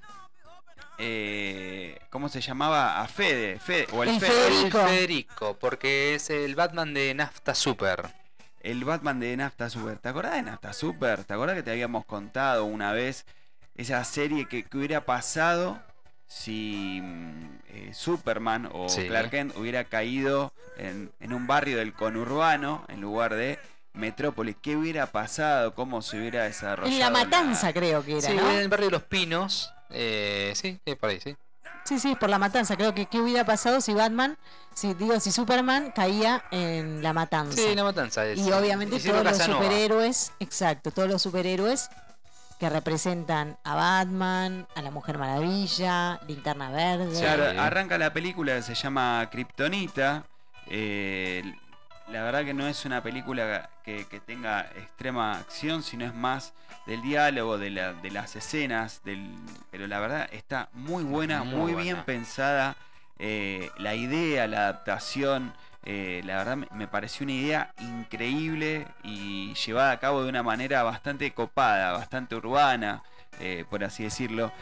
eh, 0.98 1.98
¿Cómo 2.10 2.28
se 2.28 2.40
llamaba? 2.40 3.00
A 3.02 3.09
Fede, 3.09 3.59
Fede 3.59 3.88
o 3.92 4.02
el, 4.04 4.10
El 4.10 4.20
Federico. 4.20 4.78
Federico, 4.86 5.56
porque 5.59 6.14
es 6.14 6.30
el 6.30 6.54
Batman 6.54 6.94
de 6.94 7.14
Nafta 7.14 7.54
Super. 7.54 8.21
El 8.62 8.84
Batman 8.84 9.20
de 9.20 9.36
Nafta 9.36 9.68
Super. 9.70 9.98
¿Te 9.98 10.09
acordás 10.09 10.34
de 10.34 10.43
Nafta 10.43 10.72
Super? 10.72 11.24
¿Te 11.24 11.34
acordás 11.34 11.56
que 11.56 11.62
te 11.62 11.70
habíamos 11.70 12.05
contado 12.05 12.64
una 12.64 12.93
vez 12.93 13.26
esa 13.74 14.02
serie 14.05 14.47
que, 14.47 14.64
que 14.64 14.76
hubiera 14.78 15.05
pasado 15.05 15.80
si 16.26 17.01
mm, 17.02 17.59
eh, 17.68 17.90
Superman 17.94 18.68
o 18.72 18.89
Sí. 18.89 19.06
Clark 19.06 19.30
Kent 19.30 19.56
hubiera 19.56 19.84
caído 19.84 20.52
en, 20.78 21.10
en 21.20 21.32
un 21.32 21.47
barrio 21.47 21.78
del 21.78 21.93
conurbano 21.93 22.84
en 22.89 23.01
lugar 23.01 23.34
de 23.34 23.59
Metrópolis? 23.94 24.56
¿Qué 24.62 24.76
hubiera 24.76 25.06
pasado? 25.06 25.74
¿Cómo 25.74 26.01
se 26.01 26.18
hubiera 26.18 26.44
desarrollado? 26.44 26.93
En 26.94 26.98
la 26.98 27.10
matanza 27.10 27.72
creo 27.74 28.02
que 28.05 28.18
era, 28.18 28.28
Sí, 28.28 28.34
¿no? 28.34 28.51
en 28.51 28.56
el 28.59 28.68
barrio 28.68 28.86
de 28.86 28.93
los 28.93 29.02
Pinos. 29.02 29.72
Eh, 29.90 30.52
sí, 30.56 30.80
eh, 30.86 30.97
por 30.97 31.10
ahí, 31.10 31.20
sí. 31.20 31.36
Sí, 31.84 31.98
sí, 31.98 32.14
por 32.14 32.30
la 32.30 32.38
matanza. 32.38 32.76
Creo 32.76 32.94
que 32.94 33.06
qué 33.06 33.20
hubiera 33.20 33.44
pasado 33.44 33.80
si 33.80 33.92
Batman, 33.92 34.38
si 34.74 34.94
digo, 34.94 35.18
si 35.20 35.32
Superman 35.32 35.92
caía 35.94 36.44
en 36.50 37.02
la 37.02 37.12
matanza. 37.12 37.56
Sí, 37.56 37.74
la 37.74 37.84
matanza 37.84 38.24
es. 38.26 38.38
y 38.38 38.52
obviamente 38.52 38.98
todos 39.00 39.24
los 39.24 39.32
Casanova. 39.38 39.62
superhéroes, 39.64 40.32
exacto, 40.40 40.90
todos 40.92 41.09
los 41.09 41.20
superhéroes 41.22 41.88
que 42.60 42.70
representan 42.70 43.59
a 43.64 43.74
Batman, 43.74 44.68
a 44.76 44.82
la 44.82 44.92
Mujer 44.92 45.18
Maravilla, 45.18 46.20
Linterna 46.28 46.70
Verde. 46.70 47.18
Claro, 47.20 47.50
Sí. 47.50 47.56
arranca 47.59 47.98
la 47.98 48.12
película 48.12 48.54
que 48.54 48.62
se 48.62 48.74
llama 48.74 49.28
Kryptonita. 49.30 50.24
eh, 50.68 51.42
la 52.12 52.22
verdad 52.22 52.44
que 52.44 52.55
no 52.55 52.66
es 52.68 52.84
una 52.84 53.02
película 53.02 53.70
que, 53.84 54.05
que 54.06 54.20
tenga 54.20 54.60
extrema 54.76 55.32
acción, 55.39 55.82
sino 55.82 56.05
es 56.05 56.14
más 56.14 56.52
del 56.86 57.02
diálogo, 57.02 57.59
de, 57.59 57.70
la- 57.70 57.93
de 57.94 58.10
las 58.10 58.36
escenas, 58.36 59.02
del, 59.05 59.34
pero 59.70 59.86
la 59.86 59.98
verdad 60.01 60.28
está 60.32 60.68
muy 60.72 61.05
buena, 61.05 61.43
Muy 61.44 61.72
muy, 61.72 61.82
bien 61.82 62.02
pensada. 62.05 62.76
eh, 63.18 63.70
la 63.78 63.94
idea, 63.94 64.47
la 64.47 64.59
adaptación, 64.68 65.52
eh, 65.84 66.22
la 66.24 66.36
verdad 66.39 66.56
me, 66.72 66.86
pareció 66.89 67.24
una 67.24 67.32
idea 67.32 67.72
increíble 67.78 68.86
y 69.02 69.55
llevada 69.55 69.93
a 69.93 69.98
cabo 70.01 70.22
de 70.22 70.28
una 70.28 70.43
manera 70.43 70.82
bastante 70.82 71.32
copada, 71.32 71.93
bastante 71.93 72.34
urbana, 72.34 73.02
eh, 73.40 73.64
por 73.70 73.82
así 73.84 74.02
decirlo. 74.05 74.52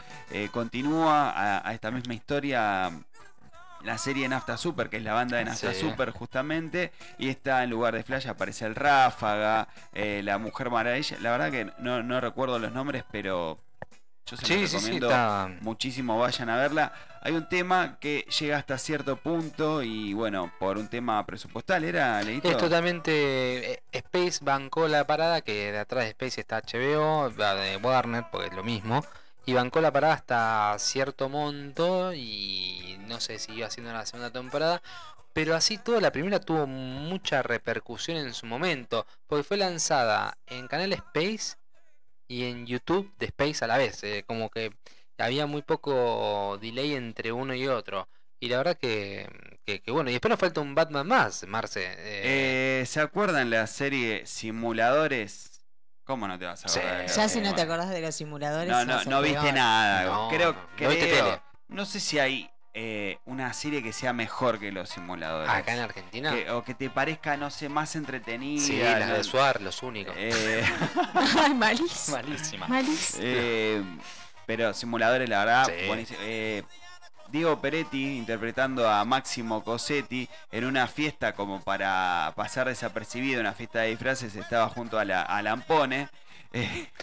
Continúa 0.51 1.29
a, 1.31 1.67
a 1.67 1.73
esta 1.73 1.91
misma 1.91 2.13
historia 2.13 2.91
la 3.83 3.97
serie 3.97 4.27
Nafta 4.27 4.57
Super, 4.57 4.89
que 4.89 4.97
es 4.97 5.03
la 5.03 5.13
banda 5.13 5.37
de 5.37 5.45
Nafta 5.45 5.73
Sí. 5.73 5.79
Super 5.81 6.11
justamente, 6.11 6.91
y 7.17 7.29
está 7.29 7.63
en 7.63 7.69
lugar 7.69 7.93
de 7.95 8.03
Flash 8.03 8.27
aparece 8.27 8.65
el 8.65 8.75
Ráfaga, 8.75 9.67
eh, 9.93 10.21
la 10.23 10.37
Mujer 10.37 10.69
Maravilla, 10.69 11.17
la 11.21 11.31
verdad 11.31 11.51
que 11.51 11.71
no, 11.79 12.03
no 12.03 12.19
recuerdo 12.21 12.59
los 12.59 12.71
nombres, 12.71 13.03
pero 13.11 13.59
yo 14.25 14.37
se 14.37 14.41
los 14.43 14.47
Sí, 14.47 14.67
sí, 14.67 14.79
sí, 14.79 14.99
recomiendo 14.99 15.61
muchísimo, 15.61 16.17
vayan 16.17 16.49
a 16.49 16.57
verla. 16.57 16.93
Hay 17.23 17.33
un 17.33 17.47
tema 17.49 17.97
que 17.99 18.25
llega 18.39 18.57
hasta 18.57 18.77
cierto 18.79 19.15
punto 19.15 19.83
y 19.83 20.13
bueno, 20.13 20.51
por 20.59 20.77
un 20.77 20.87
tema 20.87 21.23
presupuestal, 21.25 21.83
¿era, 21.83 22.21
Leito? 22.23 22.49
Es 22.49 22.57
totalmente. 22.57 23.73
eh, 23.73 23.83
Space 23.91 24.39
bancó 24.41 24.87
la 24.87 25.05
parada, 25.05 25.41
que 25.41 25.71
de 25.71 25.79
atrás 25.79 26.05
de 26.05 26.09
Space 26.11 26.41
está 26.41 26.61
HBO, 26.61 27.29
de 27.29 27.77
Warner, 27.77 28.25
porque 28.31 28.47
es 28.47 28.53
lo 28.53 28.63
mismo. 28.63 29.05
Y 29.45 29.53
bancó 29.53 29.81
la 29.81 29.91
parada 29.91 30.13
hasta 30.13 30.75
cierto 30.79 31.27
monto 31.29 32.13
y 32.13 32.97
no 33.07 33.19
sé 33.19 33.39
si 33.39 33.53
iba 33.53 33.67
haciendo 33.67 33.91
la 33.93 34.05
segunda 34.05 34.31
temporada. 34.31 34.81
Pero 35.33 35.55
así 35.55 35.77
todo, 35.77 35.99
la 36.01 36.11
primera 36.11 36.39
tuvo 36.39 36.67
mucha 36.67 37.41
repercusión 37.43 38.17
en 38.17 38.33
su 38.33 38.45
momento, 38.45 39.05
porque 39.27 39.43
fue 39.43 39.57
lanzada 39.57 40.37
en 40.47 40.67
canal 40.67 40.93
Space 40.93 41.55
y 42.27 42.45
en 42.45 42.65
YouTube 42.65 43.11
de 43.19 43.27
Space 43.27 43.63
a 43.65 43.67
la 43.67 43.77
vez. 43.77 44.03
eh, 44.03 44.23
como 44.27 44.49
que 44.49 44.71
había 45.17 45.45
muy 45.47 45.61
poco 45.61 46.57
delay 46.61 46.93
entre 46.95 47.31
uno 47.31 47.53
y 47.55 47.67
otro. 47.67 48.07
Y 48.39 48.49
la 48.49 48.57
verdad 48.57 48.77
que, 48.77 49.27
que, 49.65 49.81
que 49.81 49.91
bueno, 49.91 50.09
y 50.09 50.13
después 50.13 50.29
nos 50.29 50.39
falta 50.39 50.61
un 50.61 50.75
Batman 50.75 51.07
más, 51.07 51.45
Marce. 51.47 51.83
eh, 51.97 52.81
Eh, 52.81 52.85
¿Se 52.87 52.99
acuerdan 53.01 53.49
la 53.49 53.67
serie 53.67 54.25
Simuladores? 54.25 55.50
¿Cómo 56.11 56.27
no 56.27 56.37
te 56.37 56.45
vas 56.45 56.65
a 56.65 56.67
Sí. 56.67 56.77
acordar? 56.79 56.97
de 56.97 57.03
los 57.07 57.15
Ya 57.15 57.29
si 57.29 57.39
no 57.39 57.55
te 57.55 57.61
acordás 57.61 57.89
de 57.89 58.01
los 58.01 58.13
simuladores. 58.13 58.69
No, 58.69 58.83
no, 58.83 59.01
no 59.05 59.21
viste 59.21 59.39
peor. 59.39 59.53
nada. 59.53 60.03
No, 60.03 60.27
creo 60.29 60.51
no, 60.51 60.59
no 60.59 60.67
creo, 60.75 60.89
viste 60.89 61.07
tele. 61.07 61.41
No 61.69 61.85
sé 61.85 62.01
si 62.01 62.19
hay 62.19 62.49
eh, 62.73 63.17
una 63.25 63.53
serie 63.53 63.81
que 63.83 63.93
sea 63.93 64.11
mejor 64.13 64.59
que 64.59 64.71
los 64.73 64.89
simuladores. 64.89 65.49
Acá 65.49 65.73
en 65.73 65.79
Argentina. 65.79 66.31
Que- 66.33 66.49
o 66.51 66.63
que 66.65 66.73
te 66.73 66.89
parezca, 66.89 67.35
no 67.37 67.49
sé, 67.49 67.69
más 67.69 67.95
entretenida. 67.95 68.61
Sí, 68.61 68.77
las 68.77 69.07
no- 69.07 69.13
de 69.13 69.23
Suar, 69.23 69.61
los 69.61 69.81
únicos. 69.83 70.13
Eh, 70.17 70.63
Ay, 71.39 71.53
malísimo. 71.53 72.17
Malísima. 72.17 72.67
Malísimo. 72.67 73.23
eh, 73.25 73.81
pero 74.45 74.73
simuladores, 74.73 75.29
la 75.29 75.39
verdad, 75.39 75.65
Sí. 75.65 75.73
Diego 77.31 77.59
Peretti 77.61 78.17
interpretando 78.17 78.89
a 78.89 79.05
Máximo 79.05 79.63
Cosetti 79.63 80.27
en 80.51 80.65
una 80.65 80.87
fiesta 80.87 81.33
como 81.33 81.61
para 81.61 82.33
pasar 82.35 82.67
desapercibido, 82.67 83.39
una 83.39 83.53
fiesta 83.53 83.79
de 83.79 83.89
disfraces, 83.89 84.35
estaba 84.35 84.67
junto 84.67 84.99
a 84.99 85.05
la 85.05 85.21
a 85.21 85.41
Lampone. 85.41 86.09
Eh, 86.53 86.87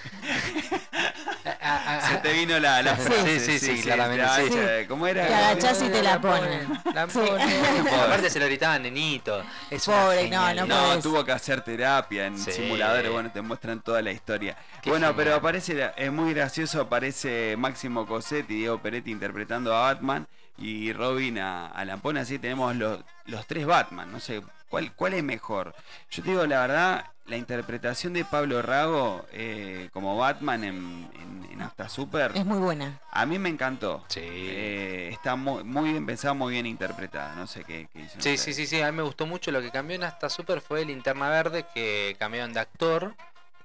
se 2.09 2.17
te 2.19 2.33
vino 2.35 2.59
la, 2.59 2.83
la 2.83 2.97
Sí, 2.97 3.03
frase. 3.03 3.41
sí, 3.41 3.59
sí, 3.59 3.81
claramente, 3.83 4.23
la- 4.23 4.37
sí. 4.37 4.43
eh, 4.53 4.85
¿Cómo 4.89 5.07
era? 5.07 5.27
Te 5.27 5.35
agachás 5.35 5.81
y 5.83 5.89
te 5.89 6.03
la 6.03 6.21
ponen. 6.21 6.69
La 6.95 7.09
Sí. 7.09 7.19
ponen. 7.19 7.89
Aparte 7.95 8.29
se 8.31 8.39
lo 8.41 8.45
gritaban 8.47 8.83
nenito. 8.83 9.43
Es 9.71 9.87
Pobre, 9.87 10.29
no, 10.29 10.53
no. 10.55 10.67
No, 10.67 10.77
podés. 10.89 11.03
tuvo 11.03 11.25
que 11.25 11.33
hacer 11.33 11.63
terapia 11.63 12.27
en 12.27 12.39
Sí. 12.39 12.53
simuladores, 12.53 13.11
bueno, 13.11 13.31
te 13.33 13.41
muestran 13.41 13.81
toda 13.81 14.03
la 14.03 14.13
historia. 14.13 14.55
Qué 14.83 14.91
bueno, 14.91 15.07
genial. 15.09 15.25
pero 15.25 15.37
aparece, 15.37 15.91
es 15.97 16.13
muy 16.13 16.35
gracioso, 16.35 16.83
aparece 16.83 17.57
Máximo 17.57 18.07
Cosetti 18.07 18.53
y 18.55 18.59
Diego 18.59 18.79
Peretti 18.83 19.11
interpretando 19.11 19.75
a 19.75 19.81
Batman 19.93 20.27
y 20.59 20.93
Robin 20.93 21.39
a, 21.39 21.69
a 21.69 21.85
Lampone, 21.85 22.21
así 22.21 22.39
tenemos 22.39 22.75
los, 22.77 23.01
los 23.27 23.47
tres 23.47 23.65
Batman, 23.67 24.11
no 24.13 24.21
sé, 24.21 24.43
¿cuál, 24.69 24.93
¿cuál 24.95 25.15
es 25.15 25.23
mejor? 25.23 25.75
Yo 26.11 26.23
te 26.23 26.31
digo 26.31 26.47
la 26.47 26.61
verdad, 26.61 27.05
la 27.27 27.37
interpretación 27.37 28.13
de 28.15 28.25
Pablo 28.25 28.61
Rago 28.63 29.27
eh, 29.33 29.89
como 29.93 30.17
Batman 30.17 30.65
en, 30.65 31.11
en, 31.15 31.49
en 31.53 31.63
Hasta 31.63 31.89
Super, 31.89 32.33
Es 32.35 32.45
muy 32.47 32.59
buena. 32.59 32.99
a 33.13 33.27
mí 33.27 33.39
me 33.39 33.49
encantó. 33.51 34.05
Sí. 34.09 34.21
Eh, 34.23 35.11
está 35.13 35.37
muy, 35.37 35.63
muy 35.63 35.91
bien 35.93 36.07
pensada, 36.07 36.35
muy 36.35 36.53
bien 36.55 36.67
interpretada, 36.67 37.35
no 37.35 37.47
sé 37.47 37.65
qué, 37.65 37.87
qué 37.93 38.01
dicen 38.01 38.21
Sí, 38.23 38.37
sí, 38.39 38.53
sí, 38.55 38.67
sí, 38.67 38.81
a 38.81 38.91
mí 38.91 38.97
me 38.97 39.03
gustó 39.03 39.27
mucho. 39.27 39.51
Lo 39.53 39.61
que 39.61 39.71
cambió 39.71 39.95
en 39.97 40.05
Hasta 40.05 40.29
Super 40.31 40.61
fue 40.61 40.85
Linterna 40.85 41.29
Verde, 41.29 41.67
que 41.75 42.17
cambiaron 42.19 42.53
de 42.55 42.61
actor, 42.61 43.15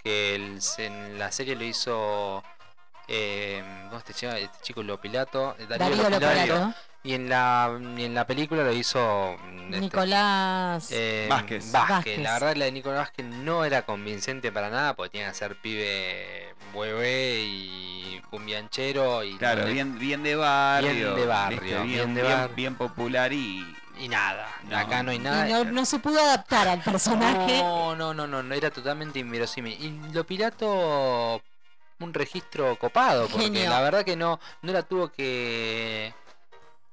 que 0.03 0.35
el- 0.35 0.59
en 0.79 1.17
la 1.17 1.31
serie 1.31 1.55
lo 1.55 1.63
hizo... 1.63 2.43
Eh, 3.15 3.63
¿Cómo 3.89 3.97
este 3.99 4.13
chico, 4.13 4.31
este 4.33 4.57
chico 4.63 4.81
Lopilato? 4.83 5.55
Eh, 5.59 5.65
Darío 5.67 6.09
Lopilato. 6.09 6.73
Y 7.05 7.13
en 7.15 7.27
la, 7.27 7.69
y 7.97 8.05
en 8.05 8.13
la 8.13 8.25
película 8.25 8.63
lo 8.63 8.71
hizo... 8.71 9.35
mm, 9.37 9.65
este, 9.73 9.79
Nicolás. 9.81 10.87
eh, 10.89 11.27
Vázquez. 11.29 11.69
Vázquez. 11.71 12.19
La 12.19 12.33
verdad 12.33 12.55
la 12.55 12.65
de 12.65 12.71
Nicolás 12.71 12.99
Vázquez 12.99 13.25
no 13.25 13.65
era 13.65 13.81
convincente 13.81 14.51
para 14.53 14.69
nada, 14.69 14.95
porque 14.95 15.09
tenía 15.11 15.27
que 15.29 15.35
ser 15.35 15.57
pibe 15.57 16.55
hueve 16.73 17.41
y 17.43 18.21
cumbianchero 18.29 19.21
y 19.23 19.35
Claro, 19.37 19.65
le- 19.65 19.73
bien, 19.73 19.99
bien 19.99 20.23
de 20.23 20.35
barrio. 20.35 20.91
Bien 20.93 21.15
de 21.15 21.25
barrio, 21.25 21.61
bien 21.61 21.87
bien, 21.87 22.15
de 22.15 22.21
bien- 22.21 22.33
barrio. 22.37 22.55
bien 22.55 22.75
popular 22.75 23.33
y. 23.33 23.75
y 23.99 24.07
nada. 24.07 24.47
No. 24.69 24.77
Acá 24.77 25.03
no 25.03 25.11
hay 25.11 25.17
Y 25.17 25.19
nada. 25.19 25.45
no, 25.45 25.65
no 25.65 25.85
se 25.85 25.99
pudo 25.99 26.19
adaptar 26.19 26.69
al 26.69 26.79
personaje. 26.83 27.57
No, 27.59 27.95
no, 27.97 28.13
no, 28.13 28.25
no, 28.27 28.41
no, 28.41 28.55
era 28.55 28.71
totalmente 28.71 29.19
inverosímil. 29.19 29.73
Y 29.77 30.13
lo 30.13 30.23
Pilato, 30.23 31.41
un 31.99 32.13
registro 32.13 32.77
copado, 32.77 33.27
porque 33.27 33.45
Genio. 33.45 33.69
la 33.69 33.81
verdad 33.81 34.03
que 34.03 34.15
no, 34.15 34.39
no 34.61 34.73
la 34.73 34.83
tuvo 34.83 35.09
que, 35.09 36.13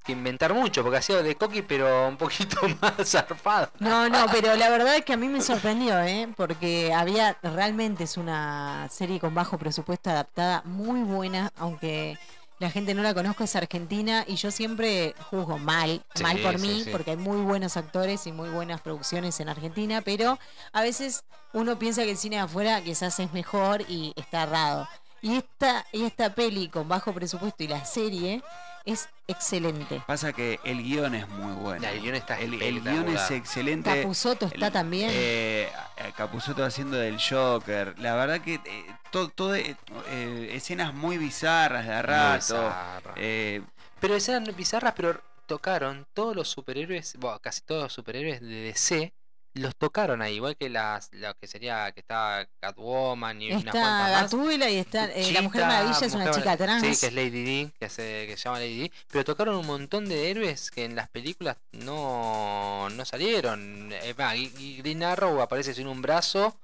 que 0.04 0.12
inventar 0.12 0.54
mucho, 0.54 0.82
porque 0.82 0.98
hacía 0.98 1.22
de 1.22 1.34
coqui, 1.34 1.62
pero 1.62 2.08
un 2.08 2.16
poquito 2.16 2.56
más 2.80 2.94
zarpado. 3.04 3.70
No, 3.78 4.08
no, 4.08 4.26
pero 4.30 4.54
la 4.54 4.68
verdad 4.70 4.96
es 4.96 5.04
que 5.04 5.12
a 5.12 5.16
mí 5.16 5.28
me 5.28 5.40
sorprendió, 5.40 5.98
¿eh? 6.00 6.28
Porque 6.36 6.92
había, 6.94 7.36
realmente 7.42 8.04
es 8.04 8.16
una 8.16 8.88
serie 8.90 9.20
con 9.20 9.34
bajo 9.34 9.58
presupuesto 9.58 10.10
adaptada 10.10 10.62
muy 10.64 11.00
buena, 11.00 11.50
aunque 11.56 12.18
la 12.60 12.70
gente 12.70 12.94
no 12.94 13.02
la 13.02 13.12
conozca, 13.14 13.42
es 13.44 13.56
argentina 13.56 14.24
y 14.28 14.36
yo 14.36 14.50
siempre 14.52 15.14
juzgo 15.30 15.58
mal, 15.58 16.04
Sí, 16.14 16.22
mal 16.22 16.38
por 16.38 16.58
sí, 16.60 16.66
mí, 16.66 16.82
sí. 16.84 16.90
porque 16.90 17.10
hay 17.12 17.16
muy 17.16 17.40
buenos 17.40 17.76
actores 17.76 18.26
y 18.28 18.32
muy 18.32 18.50
buenas 18.50 18.80
producciones 18.80 19.40
en 19.40 19.48
Argentina, 19.48 20.02
pero 20.02 20.38
a 20.72 20.82
veces 20.82 21.24
uno 21.52 21.78
piensa 21.78 22.04
que 22.04 22.12
el 22.12 22.16
cine 22.16 22.36
de 22.36 22.42
afuera 22.42 22.80
quizás 22.82 23.18
es 23.18 23.32
mejor 23.32 23.82
y 23.88 24.12
está 24.14 24.44
errado. 24.44 24.88
Y 25.22 25.36
esta, 25.36 25.84
y 25.92 26.04
esta 26.04 26.34
peli 26.34 26.68
con 26.68 26.88
bajo 26.88 27.12
presupuesto 27.12 27.62
y 27.64 27.68
la 27.68 27.84
serie 27.84 28.42
es 28.86 29.08
excelente. 29.26 30.02
Pasa 30.06 30.32
que 30.32 30.58
el 30.64 30.82
guion 30.82 31.14
es 31.14 31.28
muy 31.28 31.52
bueno. 31.54 31.86
El 31.86 32.00
guion 32.00 32.14
está 32.14 32.38
el, 32.40 32.54
el 32.54 32.80
guion 32.80 32.86
espectacular. 32.86 33.24
es 33.24 33.30
excelente. 33.32 34.00
Capusotto 34.02 34.46
está 34.46 34.66
El- 34.68 34.72
también. 34.72 35.10
Eh, 35.12 35.70
Capuzotto 36.16 36.64
haciendo 36.64 36.96
del 36.96 37.18
Joker. 37.20 37.98
La 37.98 38.14
verdad 38.14 38.40
que 38.40 38.54
eh, 38.54 38.86
todo, 39.10 39.28
todo, 39.28 39.54
eh, 39.54 39.76
eh, 40.08 40.50
escenas 40.52 40.94
muy 40.94 41.18
bizarras 41.18 41.86
de 41.86 41.92
a 41.94 42.02
rato. 42.02 42.36
bizarra. 42.54 43.14
Eh, 43.16 43.62
Pero 44.00 44.14
escenas 44.16 44.56
bizarras, 44.56 44.94
pero 44.96 45.20
tocaron 45.46 46.06
todos 46.14 46.34
los 46.36 46.48
superhéroes, 46.48 47.16
bueno, 47.18 47.38
casi 47.40 47.60
todos 47.62 47.82
los 47.84 47.92
superhéroes 47.92 48.40
de 48.40 48.46
DC, 48.62 49.12
los 49.54 49.74
tocaron 49.74 50.22
ahí, 50.22 50.36
igual 50.36 50.56
que 50.56 50.70
las, 50.70 51.08
lo 51.12 51.34
que 51.34 51.48
sería 51.48 51.90
que 51.90 51.98
está 52.00 52.48
Catwoman 52.60 53.42
y 53.42 53.48
unas 53.50 53.64
Está 53.64 53.72
cuantas 53.72 54.12
más. 54.12 54.22
Gatúbela 54.22 54.70
y 54.70 54.76
está 54.76 55.06
eh, 55.06 55.32
la 55.32 55.42
Mujer 55.42 55.62
Maravilla 55.66 56.06
es 56.06 56.14
una 56.14 56.26
Mujer 56.26 56.34
chica 56.42 56.56
trans. 56.56 56.82
Sí, 56.86 57.00
que 57.00 57.06
es 57.08 57.12
Lady 57.12 57.42
D, 57.44 57.72
que, 57.76 57.84
hace, 57.86 58.26
que 58.28 58.36
se 58.36 58.44
llama 58.44 58.60
Lady 58.60 58.78
D. 58.82 58.92
Pero 59.10 59.24
tocaron 59.24 59.56
un 59.56 59.66
montón 59.66 60.08
de 60.08 60.30
héroes 60.30 60.70
que 60.70 60.84
en 60.84 60.94
las 60.94 61.08
películas 61.08 61.56
no, 61.72 62.88
no 62.90 63.04
salieron. 63.04 63.92
Es 63.92 64.16
más, 64.16 64.36
y- 64.36 64.52
y 64.56 64.76
Green 64.78 65.02
Arrow 65.02 65.40
aparece 65.42 65.74
sin 65.74 65.88
un 65.88 66.00
brazo 66.00 66.56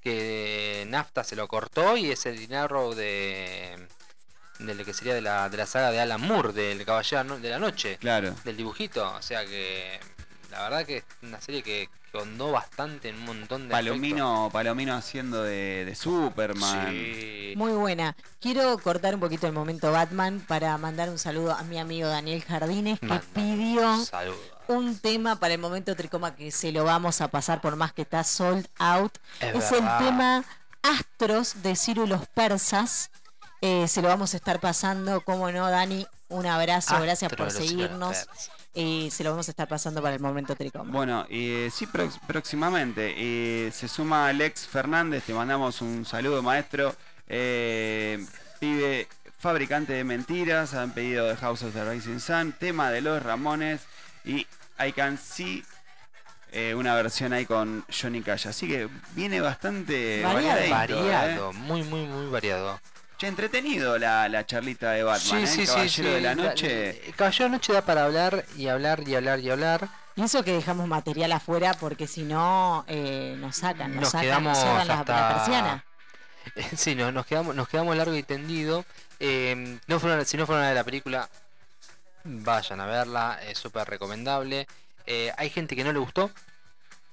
que 0.00 0.84
Nafta 0.88 1.24
se 1.24 1.36
lo 1.36 1.48
cortó 1.48 1.96
y 1.96 2.10
es 2.10 2.26
el 2.26 2.52
Arrow 2.54 2.94
de, 2.94 3.76
de 4.58 4.74
lo 4.74 4.84
que 4.84 4.94
sería 4.94 5.14
de 5.14 5.20
la, 5.20 5.48
de 5.48 5.56
la 5.56 5.66
saga 5.66 5.90
de 5.90 6.00
Alan 6.00 6.20
Moore, 6.20 6.52
del 6.52 6.84
Caballero 6.84 7.38
de 7.38 7.50
la 7.50 7.58
Noche, 7.58 7.96
claro. 7.98 8.34
del 8.44 8.56
dibujito. 8.56 9.14
O 9.14 9.22
sea 9.22 9.44
que 9.44 10.00
la 10.50 10.62
verdad 10.62 10.84
que 10.84 10.98
es 10.98 11.04
una 11.22 11.40
serie 11.40 11.62
que, 11.62 11.88
que 12.10 12.18
hondó 12.18 12.50
bastante 12.50 13.08
en 13.08 13.16
un 13.16 13.24
montón 13.24 13.68
de 13.68 13.72
Palomino, 13.72 14.50
Palomino 14.52 14.94
haciendo 14.94 15.42
de. 15.42 15.92
Superman. 15.96 16.90
Sí. 16.90 17.54
Muy 17.56 17.72
buena. 17.72 18.16
Quiero 18.40 18.76
cortar 18.78 19.14
un 19.14 19.20
poquito 19.20 19.46
el 19.46 19.52
momento 19.52 19.92
Batman 19.92 20.44
para 20.46 20.76
mandar 20.78 21.08
un 21.10 21.18
saludo 21.18 21.52
a 21.52 21.62
mi 21.62 21.78
amigo 21.78 22.08
Daniel 22.08 22.42
Jardines 22.42 22.98
que 22.98 23.06
Manda 23.06 23.24
pidió 23.34 24.04
Saludos. 24.04 24.40
Un 24.68 24.98
tema 24.98 25.36
para 25.36 25.54
el 25.54 25.60
momento 25.60 25.94
tricoma 25.96 26.34
que 26.34 26.50
se 26.50 26.72
lo 26.72 26.84
vamos 26.84 27.20
a 27.20 27.28
pasar 27.28 27.60
por 27.60 27.76
más 27.76 27.92
que 27.92 28.02
está 28.02 28.24
sold 28.24 28.66
out. 28.78 29.16
Es 29.40 29.72
el 29.72 29.84
tema 29.98 30.44
Astros 30.82 31.62
de 31.62 31.76
Ciro 31.76 32.04
y 32.04 32.08
los 32.08 32.26
Persas. 32.28 33.10
Eh, 33.60 33.88
se 33.88 34.00
lo 34.00 34.08
vamos 34.08 34.32
a 34.34 34.38
estar 34.38 34.58
pasando, 34.60 35.20
como 35.22 35.50
no, 35.52 35.68
Dani, 35.68 36.06
un 36.28 36.46
abrazo, 36.46 37.00
gracias 37.00 37.32
por 37.32 37.50
seguirnos. 37.50 38.26
Y 38.72 39.10
se 39.10 39.24
lo 39.24 39.30
vamos 39.30 39.48
a 39.48 39.50
estar 39.50 39.66
pasando 39.66 40.00
para 40.00 40.14
el 40.14 40.20
momento 40.20 40.54
tricoma. 40.54 40.90
Bueno, 40.92 41.26
eh, 41.28 41.70
sí, 41.74 41.88
próximamente. 42.26 43.14
eh, 43.16 43.72
se 43.72 43.88
suma 43.88 44.28
Alex 44.28 44.68
Fernández, 44.68 45.24
te 45.24 45.34
mandamos 45.34 45.82
un 45.82 46.06
saludo, 46.06 46.40
maestro. 46.42 46.94
Eh, 47.26 48.24
pibe 48.60 49.08
fabricante 49.38 49.94
de 49.94 50.04
mentiras, 50.04 50.74
han 50.74 50.92
pedido 50.92 51.26
de 51.26 51.36
House 51.36 51.62
of 51.62 51.72
the 51.72 51.84
Rising 51.84 52.20
Sun, 52.20 52.52
tema 52.52 52.90
de 52.90 53.00
los 53.00 53.22
Ramones 53.22 53.80
y 54.24 54.46
I 54.78 54.92
Can 54.94 55.18
See, 55.18 55.64
eh, 56.52 56.74
una 56.74 56.94
versión 56.94 57.32
ahí 57.32 57.46
con 57.46 57.84
Johnny 57.90 58.22
Cash. 58.22 58.48
Así 58.48 58.66
que 58.68 58.88
viene 59.12 59.40
bastante 59.40 60.22
Variado. 60.22 60.70
variadito, 60.70 60.94
¿eh? 60.94 61.12
Variado, 61.14 61.52
muy, 61.52 61.82
muy, 61.84 62.04
muy 62.06 62.26
variado. 62.30 62.80
Che, 63.18 63.26
entretenido 63.26 63.98
la, 63.98 64.28
la 64.28 64.46
charlita 64.46 64.92
de 64.92 65.02
Batman, 65.02 65.44
¿eh? 65.44 65.64
Caballero 65.66 66.10
de 66.12 66.20
la 66.22 66.34
Noche. 66.34 67.00
Caballero 67.16 67.44
de 67.44 67.50
la 67.50 67.56
Noche 67.56 67.72
da 67.74 67.82
para 67.82 68.04
hablar 68.04 68.44
y 68.56 68.68
hablar 68.68 69.06
y 69.06 69.14
hablar 69.14 69.40
y 69.40 69.50
hablar. 69.50 69.88
Y 70.16 70.22
eso 70.22 70.42
que 70.42 70.52
dejamos 70.52 70.86
material 70.88 71.30
afuera 71.32 71.74
porque 71.74 72.06
si 72.06 72.22
no 72.22 72.84
eh, 72.88 73.36
nos 73.38 73.56
sacan, 73.56 73.92
nos, 73.94 74.00
Nos 74.02 74.10
sacan, 74.10 74.26
quedamos 74.26 74.58
nos 74.64 74.86
la, 74.86 74.94
hasta- 75.00 75.20
la 75.20 75.34
persiana. 75.36 75.84
sí, 76.76 76.94
no, 76.94 77.12
nos 77.12 77.26
quedamos, 77.26 77.54
nos 77.54 77.68
quedamos 77.68 77.94
largo 77.96 78.14
y 78.16 78.22
tendido. 78.22 78.84
Eh, 79.20 79.78
no 79.86 80.00
fueron, 80.00 80.24
si 80.24 80.36
no 80.38 80.46
fueron 80.46 80.64
a 80.64 80.72
la 80.72 80.82
película, 80.82 81.28
vayan 82.24 82.80
a 82.80 82.86
verla, 82.86 83.38
es 83.46 83.58
súper 83.58 83.88
recomendable. 83.88 84.66
Eh, 85.06 85.32
hay 85.36 85.50
gente 85.50 85.74
que 85.76 85.84
no 85.84 85.92
le 85.92 85.98
gustó. 85.98 86.30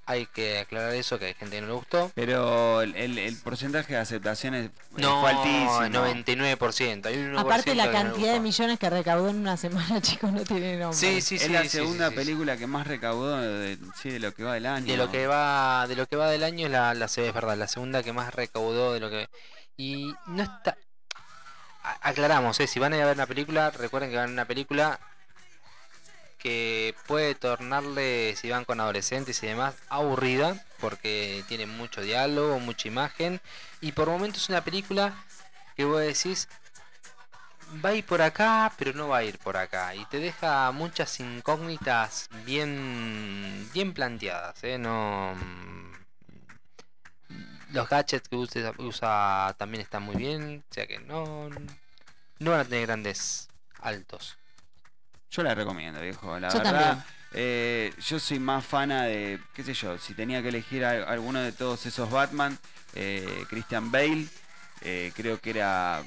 Hay 0.09 0.25
que 0.25 0.59
aclarar 0.59 0.93
eso, 0.93 1.19
que 1.19 1.25
hay 1.25 1.33
gente 1.33 1.57
que 1.57 1.61
no 1.61 1.67
le 1.67 1.73
gustó. 1.73 2.09
Pero 2.15 2.81
el, 2.81 2.95
el- 2.95 3.17
el 3.17 3.35
porcentaje 3.39 3.91
de 3.91 3.99
aceptación 3.99 4.55
es, 4.55 4.69
No, 4.95 5.19
fue 5.19 5.31
altísimo. 5.31 5.81
99%. 5.81 7.05
Hay 7.07 7.17
un 7.17 7.33
1% 7.33 7.39
Aparte 7.39 7.75
la 7.75 7.83
que 7.83 7.89
no 7.89 8.03
cantidad 8.03 8.31
de 8.31 8.39
millones 8.39 8.79
que 8.79 8.89
recaudó 8.89 9.29
en 9.29 9.35
una 9.37 9.57
semana, 9.57 9.99
chicos, 10.01 10.31
no 10.31 10.43
tiene 10.45 10.77
nombre. 10.77 10.97
Sí, 10.97 11.19
sí, 11.19 11.35
es 11.35 11.41
sí. 11.41 11.49
la 11.49 11.63
sí, 11.63 11.69
segunda 11.69 12.07
sí, 12.07 12.11
sí. 12.11 12.15
película 12.21 12.55
que 12.55 12.67
más 12.67 12.87
recaudó 12.87 13.35
de, 13.41 13.77
sí, 14.01 14.09
de 14.09 14.19
lo 14.19 14.33
que 14.33 14.45
va 14.45 14.53
del 14.53 14.67
año. 14.67 14.85
De 14.87 14.95
lo 14.95 15.11
que 15.11 15.27
va, 15.27 15.85
de 15.87 15.97
lo 15.97 16.05
que 16.07 16.15
va 16.15 16.29
del 16.29 16.43
año 16.45 16.67
es 16.67 16.71
la, 16.71 16.93
la 16.93 17.05
es 17.07 17.15
verdad, 17.33 17.57
la 17.57 17.67
segunda 17.67 18.01
que 18.01 18.13
más 18.13 18.33
recaudó 18.33 18.93
de 18.93 19.01
lo 19.01 19.09
que 19.09 19.27
y 19.75 20.13
no 20.27 20.41
está 20.43 20.77
aclaramos, 22.01 22.59
eh, 22.59 22.67
si 22.67 22.79
van 22.79 22.93
a 22.93 22.97
ir 22.97 23.03
a 23.03 23.07
ver 23.07 23.15
una 23.15 23.27
película, 23.27 23.71
recuerden 23.71 24.09
que 24.09 24.17
van 24.17 24.29
a 24.29 24.33
una 24.33 24.45
película 24.45 24.99
que 26.37 26.95
puede 27.07 27.35
tornarle, 27.35 28.35
si 28.35 28.49
van 28.49 28.65
con 28.65 28.79
adolescentes 28.79 29.41
y 29.43 29.47
demás, 29.47 29.75
aburrida. 29.89 30.63
porque 30.79 31.43
tiene 31.47 31.65
mucho 31.65 32.01
diálogo, 32.01 32.59
mucha 32.59 32.87
imagen 32.87 33.41
y 33.81 33.91
por 33.93 34.07
momentos 34.09 34.43
es 34.43 34.49
una 34.49 34.63
película 34.63 35.15
que 35.75 35.85
vos 35.85 35.99
decís 36.01 36.47
va 37.83 37.89
a 37.89 37.95
ir 37.95 38.05
por 38.05 38.21
acá, 38.21 38.71
pero 38.77 38.93
no 38.93 39.09
va 39.09 39.17
a 39.17 39.23
ir 39.23 39.37
por 39.39 39.57
acá 39.57 39.95
y 39.95 40.05
te 40.05 40.19
deja 40.19 40.71
muchas 40.71 41.19
incógnitas 41.19 42.29
bien 42.45 43.69
bien 43.73 43.93
planteadas, 43.93 44.63
¿eh? 44.63 44.77
No 44.77 45.35
los 47.71 47.87
gadgets 47.89 48.27
que 48.29 48.35
usa, 48.35 48.73
usa 48.77 49.55
también 49.57 49.81
están 49.81 50.03
muy 50.03 50.15
bien, 50.15 50.63
o 50.69 50.73
sea 50.73 50.87
que 50.87 50.99
no 50.99 51.49
no 52.39 52.51
van 52.51 52.59
a 52.61 52.65
tener 52.65 52.85
grandes 52.87 53.49
altos. 53.81 54.37
Yo 55.31 55.43
la 55.43 55.53
recomiendo, 55.55 55.99
viejo. 56.01 56.39
La 56.39 56.49
Yo 56.49 56.59
verdad, 56.59 56.73
también. 56.73 57.05
eh, 57.33 57.93
yo 57.99 58.19
soy 58.19 58.39
más 58.39 58.65
fana 58.65 59.03
de, 59.03 59.39
qué 59.53 59.63
sé 59.63 59.73
yo, 59.73 59.97
si 59.97 60.13
tenía 60.13 60.41
que 60.41 60.49
elegir 60.49 60.85
a- 60.85 61.03
alguno 61.11 61.39
de 61.41 61.51
todos 61.51 61.85
esos 61.85 62.09
Batman, 62.09 62.57
eh, 62.93 63.45
Christian 63.49 63.91
Bale, 63.91 64.27
eh, 64.81 65.11
creo 65.15 65.41
que 65.41 65.49
era, 65.49 66.03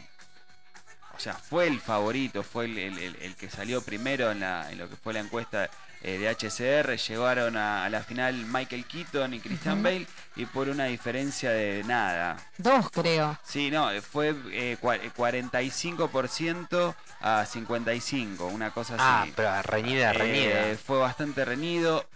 o 1.14 1.18
sea, 1.20 1.34
fue 1.34 1.66
el 1.66 1.80
favorito, 1.80 2.42
fue 2.42 2.64
el, 2.66 2.78
el- 2.78 2.98
el- 2.98 3.16
el 3.16 3.36
que 3.36 3.50
salió 3.50 3.82
primero 3.82 4.30
en, 4.30 4.40
la, 4.40 4.70
en 4.70 4.78
lo 4.78 4.88
que 4.88 4.96
fue 4.96 5.12
la 5.12 5.20
encuesta 5.20 5.68
eh, 6.02 6.18
de 6.18 6.28
HCR. 6.28 6.96
Llegaron 6.96 7.56
a, 7.56 7.84
a 7.84 7.90
la 7.90 8.02
final 8.02 8.34
Michael 8.46 8.84
Keaton 8.86 9.34
y 9.34 9.40
Christian. 9.40 9.82
Bale 9.82 10.06
y 10.36 10.46
por 10.46 10.68
una 10.68 10.84
diferencia 10.84 11.50
de 11.50 11.82
nada. 11.84 12.36
Dos, 12.58 12.90
creo. 12.90 13.38
Sí, 13.44 13.70
no, 13.70 13.90
eh, 13.90 14.00
fue 14.00 14.34
eh, 14.52 14.76
cua- 14.80 15.00
eh, 15.02 15.10
45% 15.14 16.94
a 17.20 17.44
55, 17.44 18.46
una 18.46 18.70
cosa 18.70 18.94
así. 18.94 19.02
Ah, 19.04 19.26
pero 19.34 19.62
reñida, 19.62 20.12
reñida. 20.12 20.70
Eh, 20.70 20.76
fue 20.76 20.98
bastante 20.98 21.44
reñido. 21.44 22.06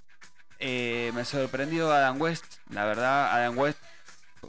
Eh, 0.59 1.11
me 1.15 1.25
sorprendió 1.25 1.93
Adam 1.93 2.21
West, 2.21 2.45
la 2.71 2.85
verdad, 2.85 3.33
Adam 3.35 3.59
West 3.59 3.79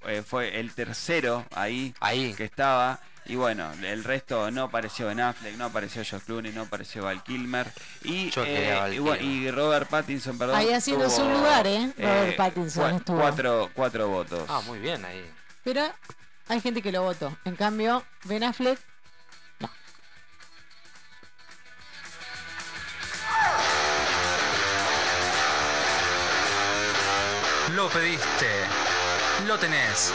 eh, 0.08 0.24
fue 0.26 0.60
el 0.60 0.74
tercero 0.74 1.46
ahí 1.54 1.94
Ahí. 2.00 2.34
que 2.36 2.44
estaba. 2.46 3.00
Y 3.28 3.36
bueno, 3.36 3.72
el 3.84 4.04
resto 4.04 4.52
no 4.52 4.64
apareció 4.64 5.08
Ben 5.08 5.20
Affleck, 5.20 5.56
no 5.58 5.66
apareció 5.66 6.04
Josh 6.04 6.22
Clooney, 6.24 6.52
no 6.52 6.62
apareció 6.64 7.04
Val 7.04 7.24
Kilmer. 7.24 7.72
Y, 8.04 8.32
eh, 8.38 8.76
Val 8.80 8.94
y 8.94 8.98
bu- 9.00 9.18
Kilmer. 9.18 9.22
y 9.24 9.52
Robert 9.52 9.90
Pattinson, 9.90 10.38
perdón. 10.38 10.56
Ahí 10.58 10.72
haciendo 10.72 11.10
su 11.10 11.28
lugar, 11.28 11.66
¿eh? 11.66 11.92
Robert 11.98 12.36
Pattinson 12.38 12.84
cua- 12.92 12.98
estuvo. 12.98 13.18
Cuatro, 13.20 13.70
cuatro 13.74 14.08
votos. 14.10 14.44
Ah, 14.48 14.62
muy 14.68 14.78
bien 14.80 15.04
ahí. 15.06 15.26
Pero 15.64 15.82
hay 16.48 16.62
gente 16.62 16.82
que 16.84 16.92
lo 16.92 17.02
votó. 17.02 17.36
En 17.46 17.56
cambio, 17.56 18.04
Ben 18.26 18.44
Affleck, 18.44 18.80
Lo 27.76 27.90
pediste. 27.90 28.65
Lo 29.46 29.60
tenés. 29.60 30.12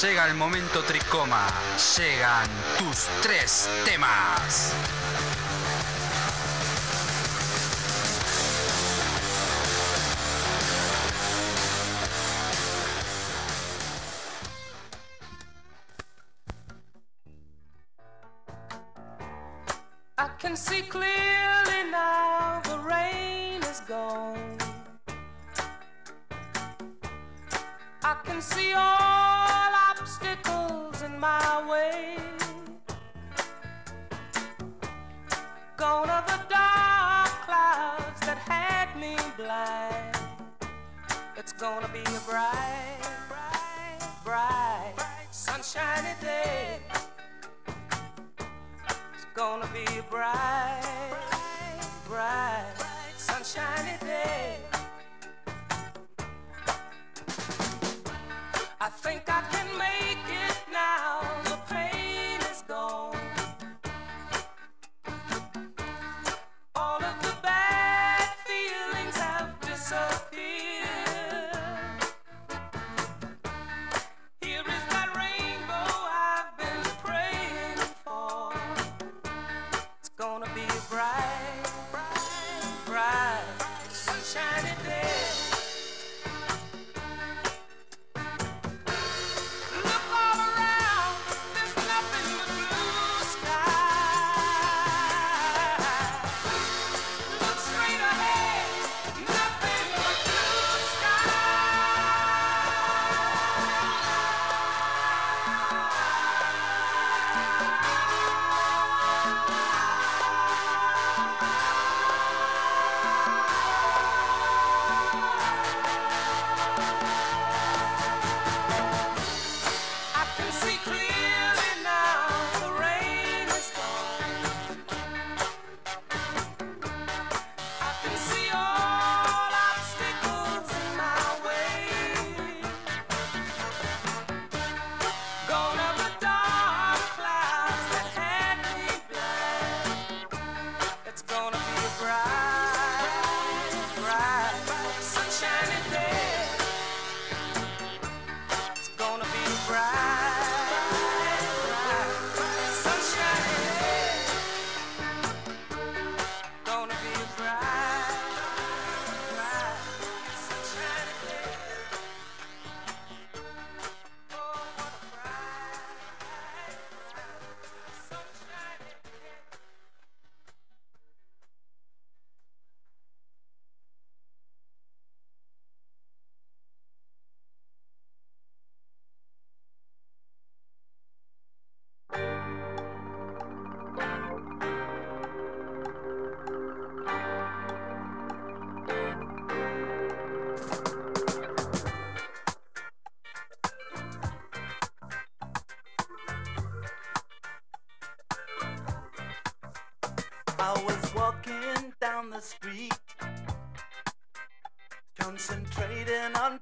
Llega 0.00 0.26
el 0.28 0.34
momento 0.34 0.82
tricoma. 0.84 1.48
Llegan 1.96 2.48
tus 2.78 3.08
tres 3.20 3.68
temas. 3.84 4.72
See 28.54 28.72
all 28.72 29.72
obstacles 29.90 31.02
in 31.02 31.18
my 31.18 31.68
way. 31.70 32.16
Gone 35.76 36.10
are 36.10 36.24
the 36.26 36.40
dark 36.48 37.32
clouds 37.46 38.20
that 38.20 38.38
had 38.38 38.88
me 39.00 39.16
blind. 39.36 40.16
It's 41.36 41.52
gonna 41.52 41.88
be 41.88 42.00
a 42.00 42.20
bright, 42.28 43.02
bright, 43.28 44.00
bright, 44.24 44.94
sunshiny 45.30 46.14
day. 46.20 46.80
It's 49.14 49.26
gonna 49.34 49.68
be 49.72 49.84
a 49.98 50.02
bright, 50.10 50.82
bright, 52.06 52.74
sunshiny 53.16 53.96
day. 54.00 54.69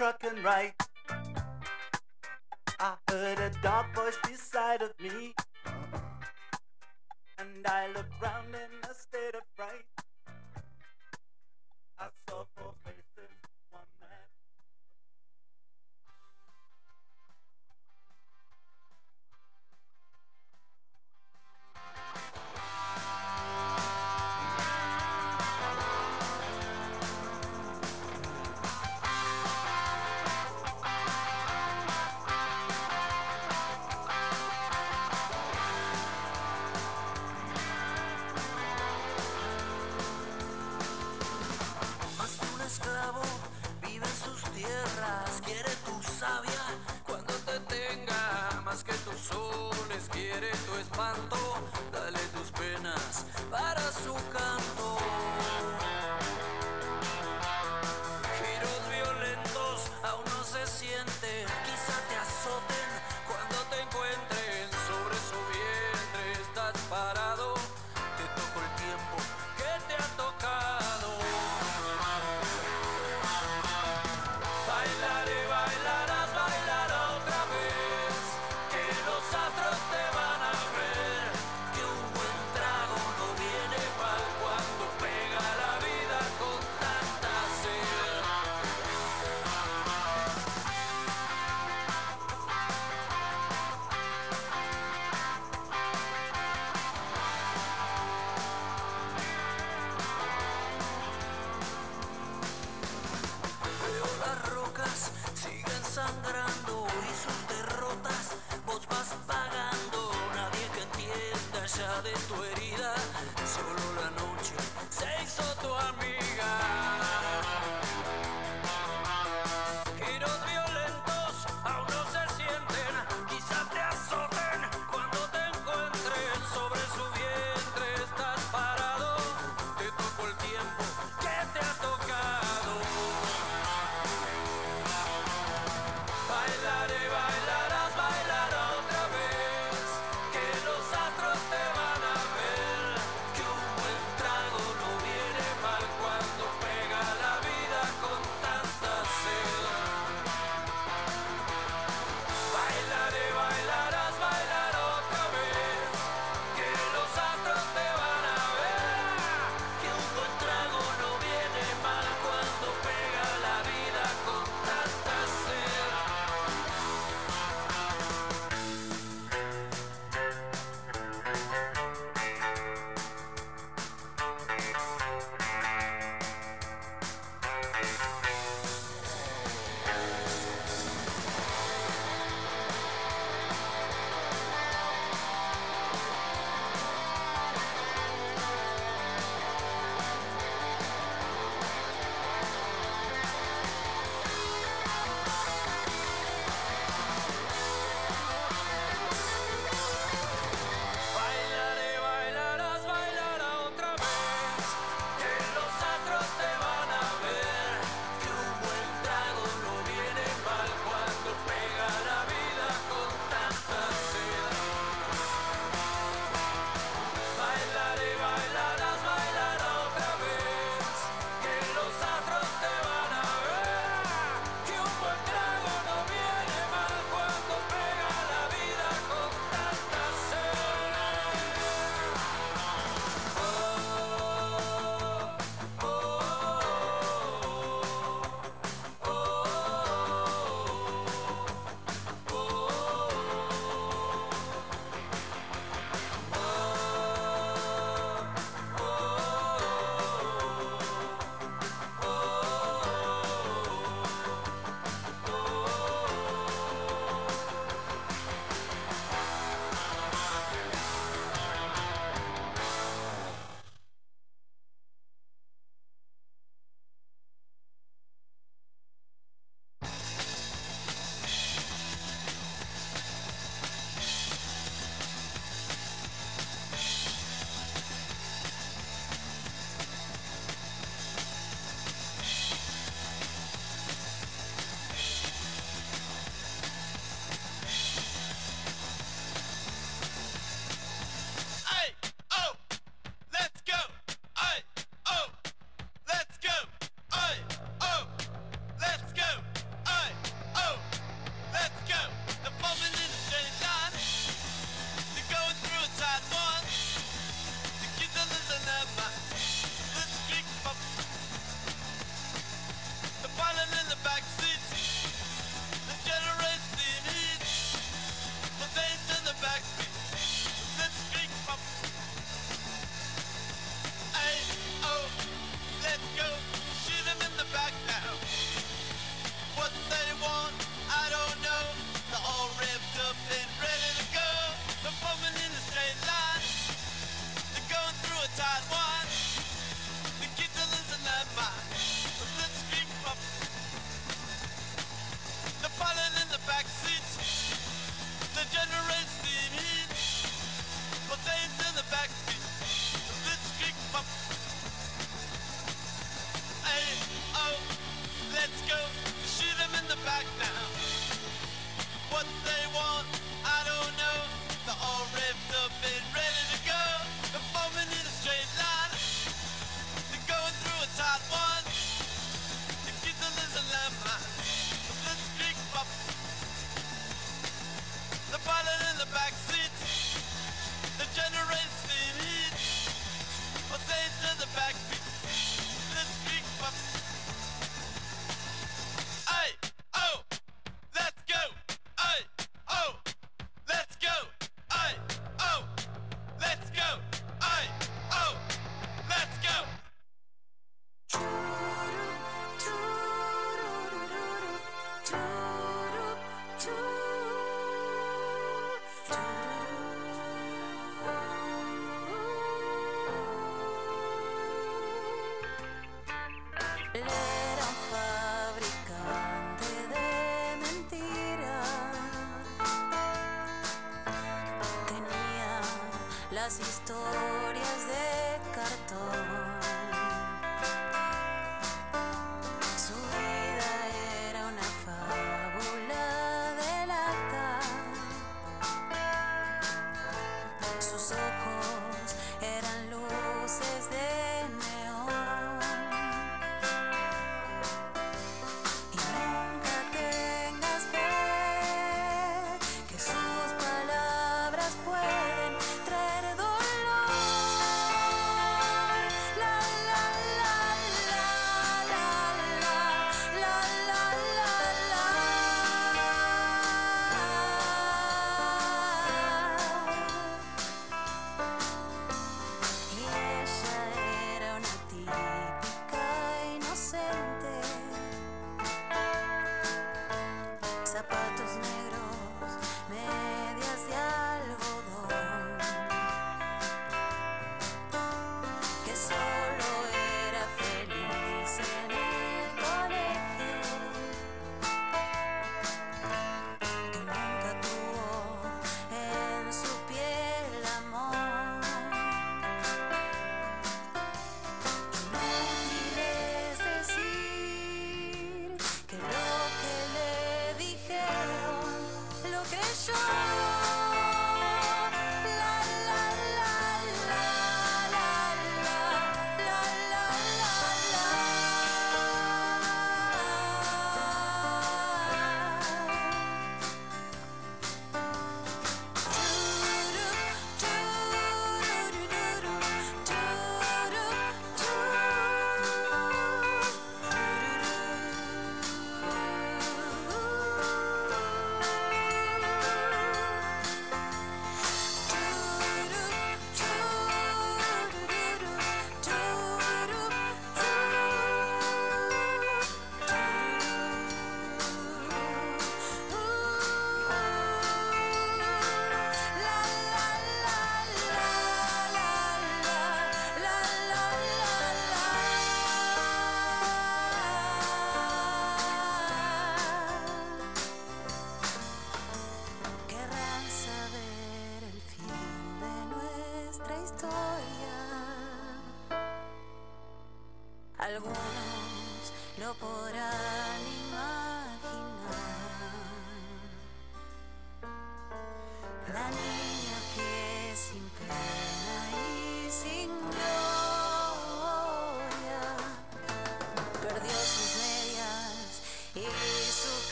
truck 0.00 0.24
and 0.24 0.42
ride. 0.42 0.79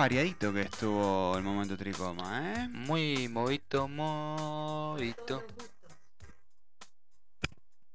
Variadito 0.00 0.50
que 0.50 0.62
estuvo 0.62 1.36
el 1.36 1.42
momento 1.42 1.76
tricoma, 1.76 2.54
¿eh? 2.54 2.68
Muy 2.70 3.28
movito, 3.28 3.86
movito. 3.86 5.44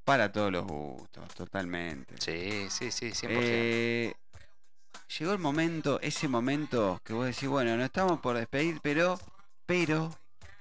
Para 0.04 0.32
todos 0.32 0.52
los 0.52 0.68
gustos, 0.68 1.34
totalmente. 1.34 2.14
Sí, 2.20 2.68
sí, 2.70 2.92
sí, 2.92 3.08
100%. 3.08 3.28
Eh, 3.32 4.14
llegó 5.18 5.32
el 5.32 5.40
momento, 5.40 6.00
ese 6.00 6.28
momento 6.28 7.02
que 7.04 7.14
vos 7.14 7.26
decís, 7.26 7.50
bueno, 7.50 7.76
no 7.76 7.84
estamos 7.84 8.20
por 8.20 8.38
despedir, 8.38 8.80
pero, 8.84 9.20
pero, 9.66 10.16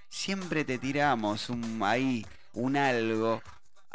siempre 0.08 0.64
te 0.64 0.78
tiramos 0.78 1.50
un 1.50 1.78
ahí, 1.82 2.24
un 2.54 2.78
algo, 2.78 3.42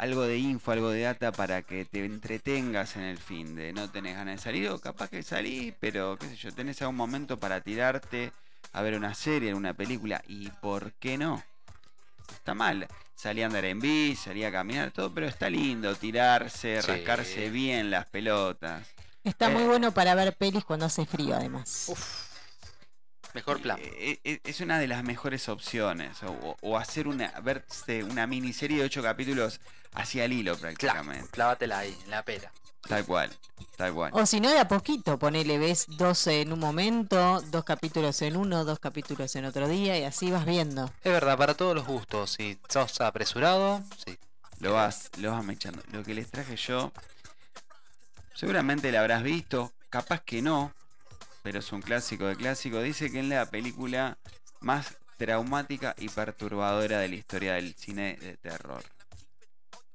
algo 0.00 0.22
de 0.22 0.38
info, 0.38 0.72
algo 0.72 0.88
de 0.88 1.02
data 1.02 1.30
para 1.30 1.60
que 1.60 1.84
te 1.84 2.02
entretengas 2.06 2.96
en 2.96 3.02
el 3.02 3.18
fin 3.18 3.54
de 3.54 3.72
no 3.74 3.90
tenés 3.90 4.16
ganas 4.16 4.36
de 4.36 4.42
salir, 4.42 4.68
o 4.70 4.78
capaz 4.78 5.10
que 5.10 5.22
salís, 5.22 5.74
pero 5.78 6.16
qué 6.18 6.26
sé 6.28 6.36
yo, 6.36 6.52
tenés 6.52 6.80
algún 6.80 6.96
momento 6.96 7.38
para 7.38 7.60
tirarte 7.60 8.32
a 8.72 8.80
ver 8.80 8.94
una 8.96 9.12
serie, 9.14 9.52
una 9.52 9.74
película, 9.74 10.22
y 10.26 10.48
por 10.62 10.92
qué 10.94 11.18
no. 11.18 11.42
Está 12.32 12.54
mal. 12.54 12.88
Salí 13.14 13.42
a 13.42 13.46
andar 13.46 13.66
en 13.66 13.78
bici, 13.78 14.16
salí 14.16 14.42
a 14.44 14.50
caminar, 14.50 14.90
todo, 14.90 15.12
pero 15.12 15.26
está 15.26 15.50
lindo 15.50 15.94
tirarse, 15.94 16.80
Sí. 16.80 16.88
rascarse 16.88 17.50
bien 17.50 17.90
las 17.90 18.06
pelotas. 18.06 18.86
Está 19.22 19.50
muy 19.50 19.64
Eh. 19.64 19.66
bueno 19.66 19.92
para 19.92 20.14
ver 20.14 20.34
pelis 20.34 20.64
cuando 20.64 20.86
hace 20.86 21.04
frío, 21.04 21.34
además. 21.36 21.86
Uf. 21.88 22.30
Mejor 23.34 23.60
plan. 23.60 23.78
Eh, 23.82 24.18
eh, 24.24 24.40
Es 24.44 24.60
una 24.60 24.78
de 24.78 24.88
las 24.88 25.04
mejores 25.04 25.48
opciones. 25.50 26.22
O, 26.22 26.56
o 26.62 26.78
hacer 26.78 27.06
una, 27.06 27.28
verse 27.42 28.02
una 28.02 28.26
miniserie 28.26 28.78
de 28.78 28.84
ocho 28.84 29.02
capítulos 29.02 29.60
hacia 29.94 30.24
el 30.24 30.32
hilo 30.32 30.56
Cla- 30.56 30.60
prácticamente. 30.60 31.28
clávatela 31.30 31.78
ahí, 31.78 31.96
en 32.04 32.10
la 32.10 32.22
pera. 32.24 32.52
Tal 32.88 33.04
cual, 33.04 33.30
tal 33.76 33.92
cual. 33.92 34.10
O 34.14 34.24
si 34.24 34.40
no, 34.40 34.48
de 34.50 34.58
a 34.58 34.66
poquito, 34.66 35.18
ponele, 35.18 35.58
ves 35.58 35.84
dos 35.88 36.26
en 36.28 36.52
un 36.52 36.58
momento, 36.58 37.40
dos 37.42 37.62
capítulos 37.64 38.22
en 38.22 38.36
uno, 38.36 38.64
dos 38.64 38.78
capítulos 38.78 39.36
en 39.36 39.44
otro 39.44 39.68
día, 39.68 39.98
y 39.98 40.04
así 40.04 40.30
vas 40.30 40.46
viendo. 40.46 40.86
Es 41.04 41.12
verdad, 41.12 41.36
para 41.36 41.54
todos 41.54 41.74
los 41.74 41.86
gustos. 41.86 42.32
Si 42.32 42.58
sos 42.68 43.00
apresurado, 43.02 43.82
sí. 44.04 44.18
Lo 44.60 44.72
vas, 44.74 45.10
lo 45.18 45.32
vas 45.32 45.44
mechando. 45.44 45.82
Lo 45.92 46.02
que 46.02 46.14
les 46.14 46.30
traje 46.30 46.56
yo, 46.56 46.92
seguramente 48.34 48.90
la 48.92 49.00
habrás 49.00 49.22
visto, 49.22 49.72
capaz 49.88 50.20
que 50.22 50.42
no, 50.42 50.72
pero 51.42 51.58
es 51.58 51.72
un 51.72 51.82
clásico 51.82 52.26
de 52.26 52.36
clásico. 52.36 52.80
Dice 52.80 53.10
que 53.10 53.20
es 53.20 53.26
la 53.26 53.46
película 53.46 54.18
más 54.60 54.96
traumática 55.16 55.94
y 55.98 56.08
perturbadora 56.08 56.98
de 56.98 57.08
la 57.08 57.14
historia 57.14 57.54
del 57.54 57.74
cine 57.74 58.16
de 58.20 58.36
terror. 58.38 58.82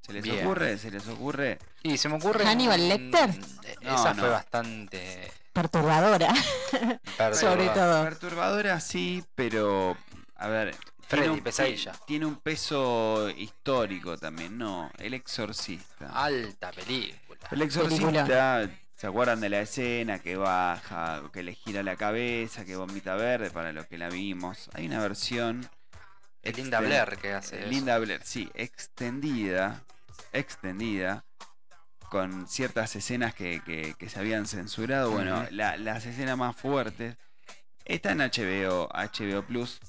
¿Se 0.06 0.14
les 0.14 0.23
Bien. 0.23 0.45
ocurre? 0.45 0.77
¿Se 0.77 0.91
les 0.91 1.07
ocurre? 1.07 1.57
Y 1.82 1.98
se 1.98 2.10
me 2.10 2.18
ocurre. 2.18 2.45
¿Hannibal 2.45 2.88
Lecter? 2.88 3.30
No, 3.82 3.95
Esa 3.95 4.14
no. 4.14 4.22
fue 4.22 4.30
bastante. 4.30 5.32
Perturbadora. 5.52 6.32
Sobre 6.32 6.99
perturbadora. 7.18 7.73
todo. 7.73 8.03
Perturbadora 8.03 8.80
sí, 8.80 9.23
pero 9.34 9.98
a 10.36 10.48
ver. 10.48 10.76
Freddy, 11.07 11.23
tiene 11.23 11.30
un, 11.38 11.44
pesadilla. 11.44 11.91
Tiene 12.06 12.26
un 12.27 12.36
peso 12.36 13.30
histórico 13.32 14.15
también, 14.18 14.57
no. 14.57 14.91
El 14.99 15.15
exorcista. 15.15 16.07
Alta 16.14 16.72
película. 16.72 17.40
El 17.49 17.61
exorcista, 17.64 18.69
¿se 18.95 19.07
acuerdan 19.07 19.40
de 19.40 19.49
la 19.49 19.61
escena 19.61 20.19
que 20.19 20.36
baja, 20.36 21.23
que 21.34 21.41
le 21.41 21.53
gira 21.56 21.82
la 21.82 21.95
cabeza, 21.95 22.64
que 22.64 22.76
vomita 22.76 23.15
verde 23.15 23.49
para 23.49 23.72
los 23.72 23.88
que 23.88 23.98
la 23.98 24.10
vimos? 24.10 24.69
Hay 24.73 24.86
una 24.86 24.99
versión. 24.99 25.68
Es 26.44 26.56
Linda 26.57 26.80
Blair 26.80 27.18
que 27.18 27.34
hace 27.34 27.60
eso. 27.61 27.69
Linda 27.69 27.98
Blair, 27.98 28.22
sí, 28.23 28.52
extendida, 28.53 29.84
extendida, 30.38 31.26
con 32.10 32.48
ciertas 32.48 32.95
escenas 32.95 33.34
que, 33.34 33.62
que- 33.66 33.95
que 33.98 34.10
se 34.10 34.20
habían 34.20 34.45
censurado. 34.45 35.12
Bueno, 35.12 35.45
la- 35.52 35.78
las 35.78 36.06
escenas 36.06 36.38
más 36.38 36.56
fuertes 36.56 37.18
está 37.84 38.12
en 38.12 38.20
HBO, 38.22 38.90
HBO 38.94 39.41
Plus. 39.44 39.80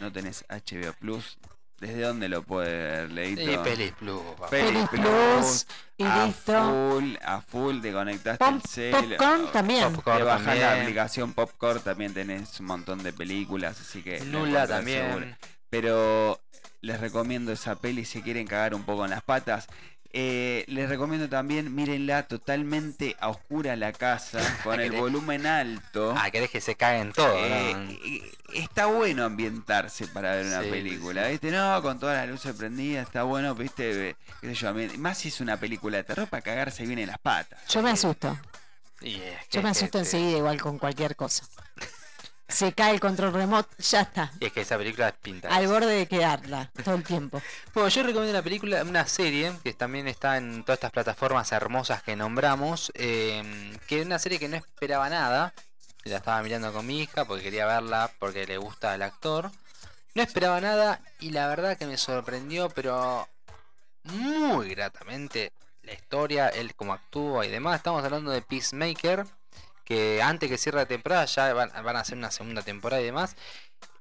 No 0.00 0.12
tenés 0.12 0.44
HBO 0.48 0.92
Plus. 0.94 1.38
¿Desde 1.80 2.00
dónde 2.02 2.28
lo 2.28 2.42
puede 2.42 2.70
ver, 2.78 3.10
Leito? 3.12 3.42
Y 3.42 3.58
Pelis 3.58 3.92
Plus, 3.92 4.20
papá. 4.22 4.48
Pelis 4.48 4.88
Plus, 4.88 5.02
Plus, 5.02 5.66
y 5.98 6.04
a 6.04 6.26
listo. 6.26 6.52
full, 6.70 7.14
a 7.22 7.40
full, 7.42 7.80
te 7.80 7.92
conectaste 7.92 8.44
Pop- 8.44 8.54
el 8.54 8.62
cel, 8.62 8.92
popcorn 9.16 9.52
también. 9.52 9.92
Popcorn 9.92 10.18
te 10.18 10.24
bajás 10.24 10.58
la 10.58 10.80
aplicación 10.80 11.32
Popcorn, 11.34 11.80
también 11.82 12.14
tenés 12.14 12.58
un 12.60 12.66
montón 12.66 13.02
de 13.02 13.12
películas, 13.12 13.78
así 13.80 14.02
que... 14.02 14.20
la 14.20 14.24
Nula 14.26 14.62
encontrás 14.64 14.84
seguro. 14.84 15.10
también. 15.14 15.36
Pero 15.68 16.40
les 16.80 17.00
recomiendo 17.00 17.52
esa 17.52 17.74
peli 17.74 18.04
si 18.04 18.22
quieren 18.22 18.46
cagar 18.46 18.74
un 18.74 18.84
poco 18.84 19.04
en 19.04 19.10
las 19.10 19.22
patas. 19.22 19.66
Eh, 20.16 20.64
les 20.68 20.88
recomiendo 20.88 21.28
también, 21.28 21.74
mírenla 21.74 22.28
totalmente 22.28 23.16
a 23.18 23.30
oscura 23.30 23.74
la 23.74 23.92
casa, 23.92 24.38
con 24.62 24.78
el 24.80 24.92
volumen 24.92 25.44
alto. 25.44 26.14
Ah, 26.16 26.30
querés 26.30 26.50
que 26.50 26.60
se 26.60 26.76
caguen 26.76 27.12
todo, 27.12 27.34
Eh, 27.36 27.74
¿no? 27.74 27.90
eh, 27.90 28.32
está 28.54 28.86
bueno 28.86 29.24
ambientarse 29.24 30.06
para 30.06 30.36
ver 30.36 30.46
una 30.46 30.62
Sí, 30.62 30.70
película, 30.70 31.24
sí. 31.24 31.32
¿viste? 31.32 31.50
No, 31.50 31.82
con 31.82 31.98
todas 31.98 32.16
las 32.16 32.28
luces 32.28 32.54
prendidas, 32.54 33.08
está 33.08 33.24
bueno, 33.24 33.56
¿viste? 33.56 34.14
Qué 34.40 34.48
sé 34.48 34.54
yo, 34.54 34.72
más 34.98 35.18
si 35.18 35.28
es 35.30 35.40
una 35.40 35.56
película 35.56 35.96
de 35.96 36.04
terror 36.04 36.28
para 36.28 36.42
cagarse 36.42 36.86
bien 36.86 37.00
en 37.00 37.08
las 37.08 37.18
patas. 37.18 37.58
Yo 37.68 37.82
me 37.82 37.90
asusto. 37.90 38.38
Yo 39.50 39.62
me 39.62 39.70
asusto 39.70 39.98
enseguida 39.98 40.38
igual 40.38 40.62
con 40.62 40.78
cualquier 40.78 41.16
cosa. 41.16 41.44
Se 42.54 42.72
cae 42.72 42.92
el 42.92 43.00
control 43.00 43.32
remoto, 43.32 43.68
ya 43.78 44.02
está. 44.02 44.30
Es 44.38 44.52
que 44.52 44.60
esa 44.60 44.78
película 44.78 45.08
es 45.08 45.14
pinta. 45.14 45.48
Al 45.48 45.66
borde 45.66 45.92
de 45.92 46.06
quedarla 46.06 46.70
todo 46.84 46.94
el 46.94 47.02
tiempo. 47.02 47.42
Bueno, 47.74 47.88
yo 47.88 48.04
recomiendo 48.04 48.30
una 48.30 48.44
película, 48.44 48.82
una 48.84 49.08
serie 49.08 49.52
que 49.64 49.72
también 49.74 50.06
está 50.06 50.36
en 50.36 50.62
todas 50.62 50.76
estas 50.76 50.92
plataformas 50.92 51.50
hermosas 51.50 52.04
que 52.04 52.14
nombramos, 52.14 52.92
eh, 52.94 53.76
que 53.88 53.98
es 53.98 54.06
una 54.06 54.20
serie 54.20 54.38
que 54.38 54.48
no 54.48 54.56
esperaba 54.56 55.10
nada. 55.10 55.52
La 56.04 56.18
estaba 56.18 56.42
mirando 56.42 56.72
con 56.72 56.86
mi 56.86 57.00
hija 57.00 57.24
porque 57.24 57.42
quería 57.42 57.66
verla 57.66 58.08
porque 58.20 58.46
le 58.46 58.56
gusta 58.56 58.94
el 58.94 59.02
actor. 59.02 59.50
No 60.14 60.22
esperaba 60.22 60.60
nada 60.60 61.00
y 61.18 61.30
la 61.30 61.48
verdad 61.48 61.76
que 61.76 61.86
me 61.86 61.96
sorprendió, 61.96 62.68
pero 62.68 63.28
muy 64.04 64.68
gratamente 64.68 65.52
la 65.82 65.92
historia, 65.92 66.48
él 66.50 66.76
como 66.76 66.92
actúa 66.92 67.44
y 67.46 67.50
demás. 67.50 67.78
Estamos 67.78 68.04
hablando 68.04 68.30
de 68.30 68.42
Peacemaker, 68.42 69.26
que 69.84 70.22
antes 70.22 70.48
que 70.48 70.58
cierre 70.58 70.78
la 70.78 70.86
temporada 70.86 71.24
ya 71.26 71.52
van, 71.52 71.70
van 71.70 71.96
a 71.96 72.00
hacer 72.00 72.16
una 72.16 72.30
segunda 72.30 72.62
temporada 72.62 73.02
y 73.02 73.06
demás. 73.06 73.36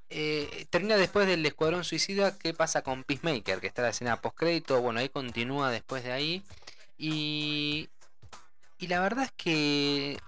Eh, 0.10 0.68
termina 0.70 0.96
después 0.96 1.26
del 1.28 1.46
Escuadrón 1.46 1.84
Suicida. 1.84 2.38
¿Qué 2.38 2.54
pasa 2.54 2.84
con 2.84 3.04
Peacemaker? 3.04 3.60
Que 3.60 3.68
está 3.68 3.82
la 3.82 3.90
escena 3.90 4.22
post 4.22 4.38
crédito. 4.38 4.80
Bueno, 4.82 5.00
ahí 5.00 5.10
continúa 5.10 5.72
después 5.72 6.04
de 6.04 6.12
ahí. 6.12 6.44
Y, 6.98 7.90
y 8.78 8.88
la 8.88 9.00
verdad 9.00 9.26
es 9.26 9.32
que 9.32 10.20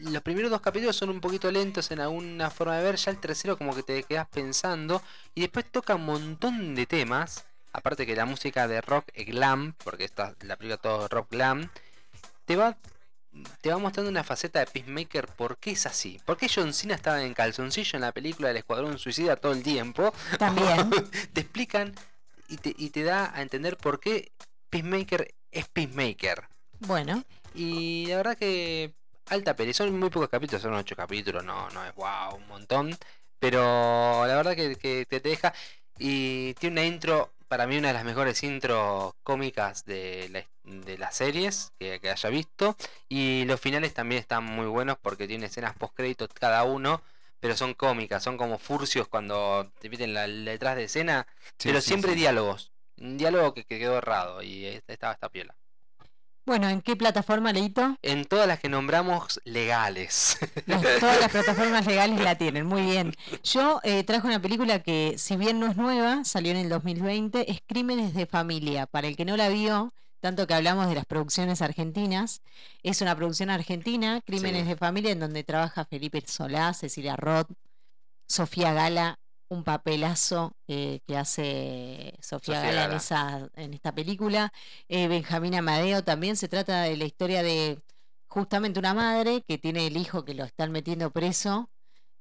los 0.00 0.22
primeros 0.22 0.50
dos 0.50 0.60
capítulos 0.60 0.96
son 0.96 1.10
un 1.10 1.20
poquito 1.20 1.50
lentos 1.50 1.90
en 1.90 2.00
alguna 2.00 2.50
forma 2.50 2.78
de 2.78 2.84
ver. 2.84 2.96
Ya 2.96 3.10
el 3.10 3.20
tercero, 3.20 3.58
como 3.58 3.74
que 3.74 3.82
te 3.82 4.02
quedas 4.04 4.28
pensando. 4.28 5.02
Y 5.34 5.42
después 5.42 5.70
toca 5.70 5.96
un 5.96 6.06
montón 6.06 6.74
de 6.74 6.86
temas. 6.86 7.44
Aparte 7.72 8.06
que 8.06 8.16
la 8.16 8.24
música 8.24 8.66
de 8.66 8.80
rock 8.80 9.06
glam, 9.26 9.74
porque 9.84 10.04
esta 10.04 10.34
la 10.42 10.56
película 10.56 10.78
todo 10.78 11.08
rock 11.08 11.30
glam, 11.32 11.68
te 12.46 12.56
va 12.56 12.76
te 13.60 13.70
va 13.70 13.78
mostrando 13.78 14.10
una 14.10 14.24
faceta 14.24 14.60
de 14.60 14.66
Peacemaker 14.66 15.26
por 15.28 15.58
qué 15.58 15.72
es 15.72 15.86
así. 15.86 16.20
¿Por 16.24 16.36
qué 16.36 16.48
John 16.52 16.72
Cena 16.72 16.94
estaba 16.94 17.22
en 17.22 17.34
calzoncillo 17.34 17.96
en 17.96 18.02
la 18.02 18.12
película 18.12 18.48
del 18.48 18.58
Escuadrón 18.58 18.98
Suicida 18.98 19.36
todo 19.36 19.52
el 19.52 19.62
tiempo? 19.62 20.12
También. 20.38 20.90
te 21.32 21.40
explican 21.40 21.94
y 22.48 22.56
te, 22.58 22.74
y 22.76 22.90
te 22.90 23.02
da 23.02 23.32
a 23.34 23.42
entender 23.42 23.76
por 23.76 24.00
qué 24.00 24.32
Peacemaker 24.70 25.34
es 25.50 25.68
Peacemaker. 25.68 26.44
Bueno, 26.80 27.24
Y 27.54 28.06
la 28.06 28.16
verdad 28.16 28.36
que 28.36 28.92
alta 29.26 29.54
peli, 29.56 29.72
son 29.72 29.98
muy 29.98 30.10
pocos 30.10 30.28
capítulos, 30.28 30.62
son 30.62 30.74
ocho 30.74 30.96
capítulos, 30.96 31.44
no, 31.44 31.70
no 31.70 31.84
es 31.84 31.94
wow, 31.94 32.36
un 32.36 32.46
montón. 32.48 32.96
Pero 33.38 34.26
la 34.26 34.34
verdad 34.36 34.56
que, 34.56 35.06
te 35.08 35.20
deja. 35.20 35.52
Y 35.98 36.54
tiene 36.54 36.80
una 36.80 36.86
intro, 36.86 37.33
para 37.54 37.68
mí 37.68 37.78
una 37.78 37.88
de 37.88 37.94
las 37.94 38.04
mejores 38.04 38.42
intros 38.42 39.14
cómicas 39.22 39.84
de, 39.84 40.28
la- 40.30 40.48
de 40.64 40.98
las 40.98 41.14
series 41.16 41.72
que, 41.78 42.00
que 42.00 42.10
haya 42.10 42.28
visto. 42.30 42.76
Y 43.08 43.44
los 43.46 43.60
finales 43.60 43.94
también 43.94 44.20
están 44.20 44.42
muy 44.44 44.66
buenos 44.66 44.96
porque 45.00 45.28
tiene 45.28 45.46
escenas 45.46 45.76
post 45.76 45.94
créditos 45.94 46.28
cada 46.34 46.64
uno. 46.64 47.00
Pero 47.38 47.56
son 47.56 47.74
cómicas, 47.74 48.22
son 48.24 48.36
como 48.38 48.58
furcios 48.58 49.06
cuando 49.06 49.70
te 49.78 49.88
meten 49.88 50.14
la, 50.14 50.26
la 50.26 50.50
detrás 50.52 50.74
de 50.76 50.84
escena. 50.84 51.26
Sí, 51.58 51.68
pero 51.68 51.80
sí, 51.80 51.90
siempre 51.90 52.12
sí. 52.12 52.16
diálogos. 52.16 52.72
Un 52.98 53.18
diálogo 53.18 53.54
que, 53.54 53.64
que 53.64 53.78
quedó 53.78 53.98
errado 53.98 54.42
y 54.42 54.64
eh, 54.66 54.82
estaba 54.88 55.12
esta 55.12 55.28
piola. 55.28 55.54
Bueno, 56.46 56.68
¿en 56.68 56.82
qué 56.82 56.94
plataforma, 56.96 57.52
Leito? 57.52 57.96
En 58.02 58.24
todas 58.26 58.46
las 58.46 58.60
que 58.60 58.68
nombramos 58.68 59.40
legales. 59.44 60.38
Todas 61.00 61.20
las 61.20 61.30
plataformas 61.30 61.86
legales 61.86 62.20
la 62.20 62.36
tienen, 62.36 62.66
muy 62.66 62.82
bien. 62.82 63.14
Yo 63.42 63.80
eh, 63.82 64.04
traje 64.04 64.26
una 64.26 64.40
película 64.42 64.80
que, 64.82 65.14
si 65.16 65.36
bien 65.36 65.58
no 65.58 65.66
es 65.66 65.76
nueva, 65.76 66.24
salió 66.24 66.50
en 66.52 66.58
el 66.58 66.68
2020, 66.68 67.50
es 67.50 67.60
Crímenes 67.66 68.14
de 68.14 68.26
Familia. 68.26 68.86
Para 68.86 69.08
el 69.08 69.16
que 69.16 69.24
no 69.24 69.36
la 69.36 69.48
vio, 69.48 69.94
tanto 70.20 70.46
que 70.46 70.54
hablamos 70.54 70.88
de 70.88 70.94
las 70.94 71.06
producciones 71.06 71.62
argentinas, 71.62 72.42
es 72.82 73.00
una 73.00 73.16
producción 73.16 73.50
argentina, 73.50 74.20
Crímenes 74.24 74.62
Sí. 74.62 74.68
de 74.68 74.76
Familia, 74.76 75.12
en 75.12 75.20
donde 75.20 75.44
trabaja 75.44 75.84
Felipe 75.86 76.22
Solá, 76.26 76.72
Cecilia 76.74 77.16
Roth, 77.16 77.50
Sofía 78.26 78.72
Gala, 78.72 79.18
un 79.48 79.64
papelazo 79.64 80.56
eh, 80.68 81.00
que 81.06 81.16
hace 81.16 82.14
Sofía, 82.20 82.56
Sofía 82.56 82.62
Gala, 82.62 82.84
en, 82.86 82.92
esa, 82.92 83.48
en 83.54 83.74
esta 83.74 83.94
película. 83.94 84.52
Eh, 84.88 85.08
Benjamín 85.08 85.54
Amadeo 85.54 86.02
también 86.04 86.36
se 86.36 86.48
trata 86.48 86.82
de 86.82 86.96
la 86.96 87.04
historia 87.04 87.42
de 87.42 87.80
justamente 88.26 88.78
una 88.80 88.94
madre 88.94 89.42
que 89.46 89.58
tiene 89.58 89.86
el 89.86 89.96
hijo 89.96 90.24
que 90.24 90.34
lo 90.34 90.44
están 90.44 90.72
metiendo 90.72 91.10
preso 91.12 91.70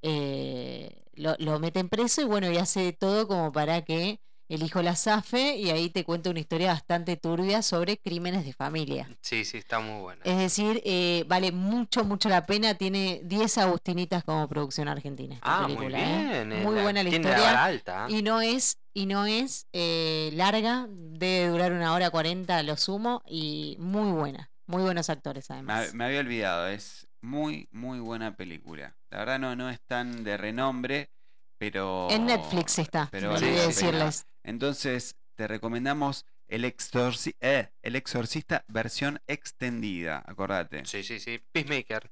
eh, 0.02 1.04
lo, 1.14 1.36
lo 1.40 1.60
meten 1.60 1.90
preso 1.90 2.22
y 2.22 2.26
bueno, 2.26 2.52
y 2.52 2.58
hace 2.58 2.94
todo 2.94 3.28
como 3.28 3.52
para 3.52 3.84
que 3.84 4.20
el 4.54 4.64
hijo 4.64 4.82
la 4.82 4.96
zafe 4.96 5.56
y 5.58 5.70
ahí 5.70 5.90
te 5.90 6.04
cuenta 6.04 6.30
una 6.30 6.40
historia 6.40 6.74
bastante 6.74 7.18
turbia 7.18 7.62
sobre 7.62 7.98
crímenes 7.98 8.46
de 8.46 8.54
familia. 8.54 9.10
Sí, 9.22 9.46
sí, 9.46 9.58
está 9.58 9.80
muy 9.80 10.02
buena. 10.02 10.22
Es 10.24 10.38
decir, 10.38 10.82
eh, 10.86 11.24
vale 11.28 11.52
mucho, 11.52 12.04
mucho 12.06 12.30
la 12.30 12.46
pena. 12.46 12.76
Tiene 12.76 13.22
10 13.24 13.58
Agustinitas 13.58 14.24
como 14.24 14.48
producción 14.48 14.88
argentina. 14.88 15.36
Esta 15.36 15.58
ah, 15.60 15.68
muy 15.68 15.76
película, 15.78 16.00
¿eh? 16.00 16.28
bien. 16.46 16.52
eh, 16.54 16.64
Muy 16.64 16.76
la- 16.76 16.84
buena 16.84 17.04
la 17.04 17.10
tiene 17.10 17.26
la 17.30 17.36
historia. 17.38 17.64
alta. 17.64 18.06
Y 18.10 18.22
no 18.22 18.42
es, 18.42 18.78
y 18.94 19.06
no 19.06 19.26
es 19.26 19.68
eh, 19.74 20.30
larga, 20.34 20.88
debe 20.90 21.48
durar 21.50 21.72
una 21.74 21.94
hora 21.94 22.10
40 22.10 22.58
a 22.58 22.64
lo 22.64 22.78
sumo 22.78 23.22
y 23.28 23.76
muy 23.80 24.12
buena. 24.12 24.50
Muy 24.66 24.82
buenos 24.84 25.10
actores 25.10 25.52
además. 25.52 25.94
me 25.94 26.06
había 26.06 26.22
olvidado, 26.22 26.68
es 26.68 27.08
muy, 27.22 27.68
muy 27.72 28.00
buena 28.00 28.36
película. 28.36 28.96
La 29.10 29.20
verdad 29.20 29.40
no, 29.40 29.56
no 29.56 29.70
es 29.70 29.82
tan 29.82 30.24
de 30.24 30.38
renombre, 30.38 31.10
pero... 31.58 32.10
En 32.10 32.26
Netflix 32.26 32.80
está, 32.80 33.10
pero 33.12 33.32
vale 33.32 33.52
decirles. 33.52 34.26
Entonces, 34.44 35.16
te 35.36 35.48
recomendamos 35.48 36.26
el, 36.48 36.66
exorci- 36.66 37.36
eh, 37.40 37.70
el 37.82 37.96
Exorcista 37.96 38.64
versión 38.68 39.22
extendida, 39.28 40.24
acordate. 40.26 40.86
Sí, 40.86 41.04
sí, 41.04 41.20
sí. 41.20 41.42
Peacemaker. 41.52 42.12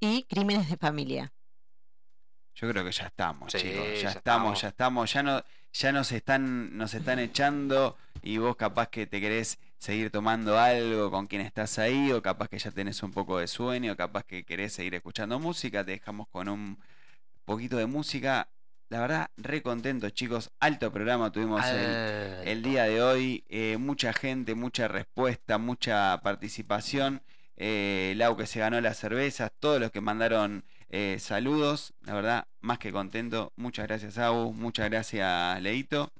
Y 0.00 0.24
Crímenes 0.24 0.68
de 0.70 0.76
Familia. 0.76 1.32
Yo 2.54 2.68
creo 2.68 2.84
que 2.84 2.92
ya 2.92 3.06
estamos, 3.06 3.50
Sí, 3.52 3.58
chicos. 3.58 3.84
Ya, 3.94 4.02
ya 4.02 4.08
estamos, 4.10 4.16
estamos. 4.18 4.60
ya 4.62 4.68
estamos. 4.68 5.12
Ya 5.12 5.22
no, 5.22 5.42
ya 5.72 5.92
nos 5.92 6.12
están, 6.12 6.76
nos 6.76 6.94
están 6.94 7.18
echando 7.18 7.96
y 8.22 8.38
vos 8.38 8.56
capaz 8.56 8.88
que 8.88 9.06
te 9.06 9.20
querés 9.20 9.58
seguir 9.78 10.10
tomando 10.10 10.58
algo 10.58 11.10
con 11.10 11.26
quien 11.26 11.42
estás 11.42 11.78
ahí, 11.78 12.12
o 12.12 12.22
capaz 12.22 12.48
que 12.48 12.58
ya 12.58 12.70
tenés 12.70 13.02
un 13.02 13.10
poco 13.10 13.38
de 13.38 13.46
sueño, 13.48 13.96
capaz 13.96 14.24
que 14.24 14.44
querés 14.44 14.74
seguir 14.74 14.94
escuchando 14.94 15.38
música, 15.40 15.84
te 15.84 15.92
dejamos 15.92 16.28
con 16.28 16.48
un 16.48 16.78
poquito 17.44 17.76
de 17.78 17.86
música. 17.86 18.48
La 18.92 19.00
verdad, 19.00 19.30
re 19.38 19.62
contentos, 19.62 20.12
chicos. 20.12 20.50
Alto 20.60 20.92
programa 20.92 21.32
tuvimos 21.32 21.64
el, 21.64 22.46
el 22.46 22.62
día 22.62 22.84
de 22.84 23.00
hoy. 23.02 23.42
eh, 23.48 23.78
mucha 23.78 24.12
gente, 24.12 24.54
mucha 24.54 24.86
respuesta, 24.86 25.56
mucha 25.56 26.20
participación. 26.22 27.22
Eh, 27.56 28.12
Lau 28.18 28.36
que 28.36 28.44
se 28.44 28.60
ganó 28.60 28.78
las 28.82 28.98
cervezas, 28.98 29.50
todos 29.58 29.80
los 29.80 29.92
que 29.92 30.02
mandaron 30.02 30.66
eh, 30.90 31.16
saludos. 31.20 31.94
La 32.02 32.12
verdad, 32.12 32.48
más 32.60 32.78
que 32.78 32.92
contento. 32.92 33.54
Muchas 33.56 33.86
gracias, 33.86 34.18
Au. 34.18 34.52
Muchas 34.52 34.90
gracias, 34.90 35.62
Leito. 35.62 36.12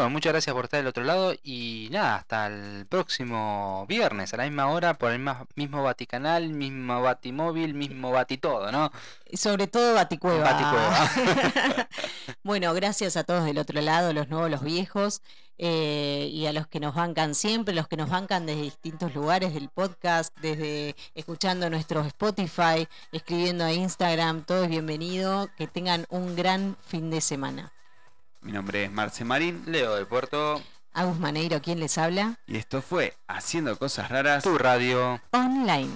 Bueno, 0.00 0.14
muchas 0.14 0.32
gracias 0.32 0.54
por 0.54 0.64
estar 0.64 0.78
del 0.80 0.86
otro 0.86 1.04
lado 1.04 1.34
y 1.44 1.88
nada, 1.92 2.16
hasta 2.16 2.46
el 2.46 2.86
próximo 2.86 3.84
viernes 3.86 4.32
a 4.32 4.38
la 4.38 4.44
misma 4.44 4.68
hora 4.68 4.94
por 4.94 5.12
el 5.12 5.18
ma- 5.18 5.46
mismo 5.56 5.82
Vaticanal, 5.82 6.48
mismo 6.48 7.02
Batimóvil, 7.02 7.74
mismo 7.74 8.10
Batitodo, 8.10 8.72
¿no? 8.72 8.90
Y 9.30 9.36
Sobre 9.36 9.66
todo 9.66 9.92
Baticueva. 9.94 10.52
Baticueva. 10.54 11.86
bueno, 12.42 12.72
gracias 12.72 13.18
a 13.18 13.24
todos 13.24 13.44
del 13.44 13.58
otro 13.58 13.78
lado, 13.82 14.14
los 14.14 14.30
nuevos, 14.30 14.50
los 14.50 14.62
viejos, 14.62 15.20
eh, 15.58 16.30
y 16.32 16.46
a 16.46 16.54
los 16.54 16.66
que 16.66 16.80
nos 16.80 16.94
bancan 16.94 17.34
siempre, 17.34 17.74
los 17.74 17.86
que 17.86 17.98
nos 17.98 18.08
bancan 18.08 18.46
desde 18.46 18.62
distintos 18.62 19.14
lugares 19.14 19.52
del 19.52 19.68
podcast, 19.68 20.34
desde 20.40 20.96
escuchando 21.14 21.68
nuestro 21.68 22.00
Spotify, 22.06 22.88
escribiendo 23.12 23.64
a 23.66 23.72
Instagram, 23.74 24.44
todo 24.46 24.64
es 24.64 24.70
bienvenido. 24.70 25.50
Que 25.58 25.66
tengan 25.66 26.06
un 26.08 26.36
gran 26.36 26.78
fin 26.80 27.10
de 27.10 27.20
semana. 27.20 27.74
Mi 28.42 28.52
nombre 28.52 28.84
es 28.84 28.92
Marce 28.92 29.24
Marín 29.24 29.62
Leo 29.66 29.94
de 29.96 30.06
Puerto, 30.06 30.62
Agus 30.92 31.18
Maneiro, 31.18 31.60
¿quién 31.62 31.78
les 31.78 31.98
habla? 31.98 32.38
y 32.46 32.56
esto 32.56 32.82
fue 32.82 33.14
Haciendo 33.28 33.78
Cosas 33.78 34.08
Raras. 34.10 34.42
tu 34.42 34.56
radio. 34.58 35.20
Online. 35.32 35.90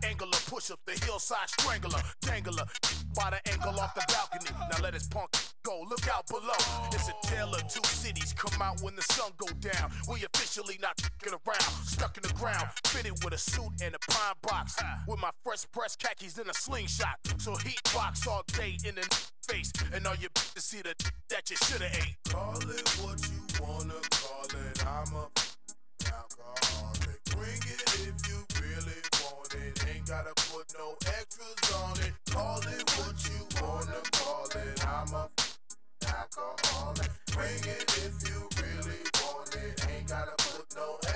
Triangular, 0.00 0.38
push 0.46 0.70
up 0.70 0.80
the 0.86 0.92
hillside 1.04 1.48
strangler, 1.48 2.00
dangler, 2.22 2.64
by 3.14 3.30
the 3.30 3.52
angle 3.52 3.80
off 3.80 3.94
the 3.94 4.04
balcony. 4.08 4.50
Now 4.70 4.82
let 4.82 4.94
his 4.94 5.06
punk 5.08 5.30
go. 5.62 5.84
Look 5.88 6.06
out 6.08 6.26
below. 6.28 6.88
It's 6.92 7.08
a 7.08 7.14
tale 7.26 7.54
of 7.54 7.66
two 7.68 7.82
cities. 7.84 8.32
Come 8.36 8.60
out 8.62 8.80
when 8.82 8.94
the 8.94 9.02
sun 9.02 9.32
go 9.36 9.46
down. 9.60 9.90
We 10.08 10.24
officially 10.34 10.78
not 10.80 11.00
fing 11.20 11.32
around. 11.32 11.84
Stuck 11.84 12.16
in 12.16 12.22
the 12.22 12.34
ground, 12.34 12.68
fitted 12.84 13.12
with 13.24 13.34
a 13.34 13.38
suit 13.38 13.72
and 13.82 13.94
a 13.94 13.98
pine 14.10 14.34
box. 14.42 14.76
With 15.06 15.20
my 15.20 15.30
fresh 15.44 15.64
press 15.72 15.96
khakis 15.96 16.38
and 16.38 16.48
a 16.48 16.54
slingshot. 16.54 17.18
So 17.38 17.56
heat 17.56 17.80
box 17.94 18.26
all 18.26 18.44
day 18.56 18.76
in 18.84 18.94
the 18.94 19.20
face. 19.48 19.72
And 19.92 20.06
all 20.06 20.14
you 20.16 20.28
to 20.54 20.60
see 20.60 20.82
the 20.82 20.94
that 21.30 21.50
you 21.50 21.56
shoulda 21.56 21.86
ate. 21.86 22.16
Call 22.28 22.56
it 22.56 22.88
what 23.02 23.20
you 23.28 23.66
wanna 23.66 23.94
call 24.10 24.44
it. 24.44 24.86
I'm 24.86 25.14
a 25.14 25.28
alcoholic. 26.12 27.20
Bring 27.34 27.62
it 27.68 27.82
if 28.06 28.16
you 28.28 28.38
really 28.60 29.00
want 29.22 29.54
it. 29.54 29.84
Ain't 29.88 30.06
gotta 30.06 30.34
put 30.50 30.66
no 30.78 30.96
extras 31.06 31.72
on 31.74 31.98
it. 32.00 32.12
Call 32.30 32.60
it 32.60 32.84
what 32.98 33.16
you 33.28 33.40
wanna 33.62 34.00
call 34.12 34.46
it. 34.54 34.86
I'm 34.86 35.14
a 35.14 35.28
alcoholic. 36.06 37.10
Bring 37.32 37.62
it 37.64 37.86
if 38.04 38.14
you 38.28 38.48
really 38.62 39.02
want 39.22 39.54
it. 39.56 39.86
Ain't 39.90 40.08
gotta 40.08 40.34
put 40.38 40.66
no 40.76 41.07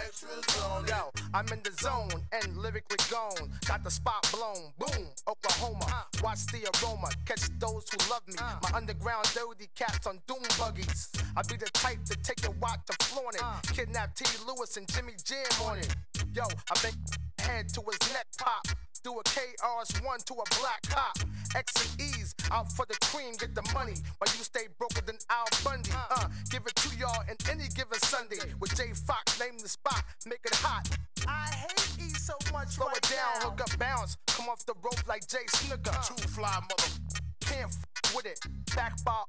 on. 0.62 0.86
Yo, 0.86 1.10
I'm 1.34 1.46
in 1.48 1.60
the 1.62 1.72
zone 1.72 2.22
and 2.32 2.56
lyrically 2.56 2.98
gone. 3.10 3.50
Got 3.66 3.84
the 3.84 3.90
spot 3.90 4.28
blown. 4.32 4.72
Boom, 4.78 5.06
Oklahoma. 5.28 6.06
Watch 6.22 6.46
the 6.46 6.68
aroma. 6.74 7.08
Catch 7.24 7.48
those 7.58 7.86
who 7.90 8.10
love 8.10 8.26
me. 8.26 8.34
My 8.36 8.76
underground 8.76 9.24
dirty 9.34 9.68
cats 9.74 10.06
on 10.06 10.20
doom 10.26 10.42
buggies. 10.58 11.10
I 11.36 11.42
be 11.42 11.56
the 11.56 11.70
type 11.72 12.04
to 12.04 12.16
take 12.16 12.46
a 12.46 12.50
walk 12.52 12.84
to 12.86 13.04
flaunt 13.04 13.36
it. 13.36 13.42
Uh. 13.42 13.60
Kidnap 13.72 14.14
T. 14.14 14.24
Lewis 14.46 14.76
and 14.76 14.88
Jimmy 14.88 15.14
Jam 15.24 15.44
on 15.66 15.78
it. 15.78 15.94
Yo, 16.34 16.44
I 16.44 16.74
make 16.84 16.94
head 17.38 17.68
to 17.70 17.82
his 17.90 18.12
neck 18.12 18.26
pop. 18.38 18.66
Do 19.02 19.18
a 19.18 19.22
KRS1 19.24 20.24
to 20.26 20.34
a 20.34 20.60
black 20.60 20.82
cop. 20.88 21.18
X 21.56 21.72
and 21.82 22.00
E's 22.00 22.34
out 22.52 22.70
for 22.70 22.86
the 22.86 22.94
cream, 23.04 23.34
get 23.38 23.52
the 23.52 23.62
money. 23.74 23.94
While 24.18 24.30
you 24.38 24.44
stay 24.44 24.68
broker 24.78 25.00
than 25.04 25.16
Al 25.28 25.46
Bundy. 25.64 25.90
Uh, 25.92 26.28
give 26.50 26.62
it 26.66 26.76
to 26.76 26.96
y'all 26.96 27.22
in 27.28 27.36
any 27.50 27.68
given 27.74 27.98
Sunday. 27.98 28.38
With 28.60 28.76
J 28.76 28.92
Fox, 28.94 29.40
name 29.40 29.58
the 29.58 29.68
spot, 29.68 30.04
make 30.24 30.40
it 30.44 30.54
hot. 30.54 30.88
I 31.26 31.50
hate 31.52 31.98
E 31.98 32.08
so 32.10 32.34
much. 32.52 32.68
Slow 32.68 32.88
it 32.94 33.02
down, 33.02 33.42
hook 33.42 33.60
up, 33.60 33.76
bounce. 33.78 34.16
Come 34.28 34.48
off 34.48 34.64
the 34.66 34.74
rope 34.84 35.06
like 35.08 35.26
Jay 35.26 35.46
Snooker. 35.48 35.98
Two 36.06 36.28
fly 36.28 36.60
mother. 36.60 36.92
Can't 37.40 37.70
f 37.70 38.14
with 38.14 38.26
it. 38.26 38.38
Back 38.76 39.02
by 39.04 39.10
all 39.12 39.26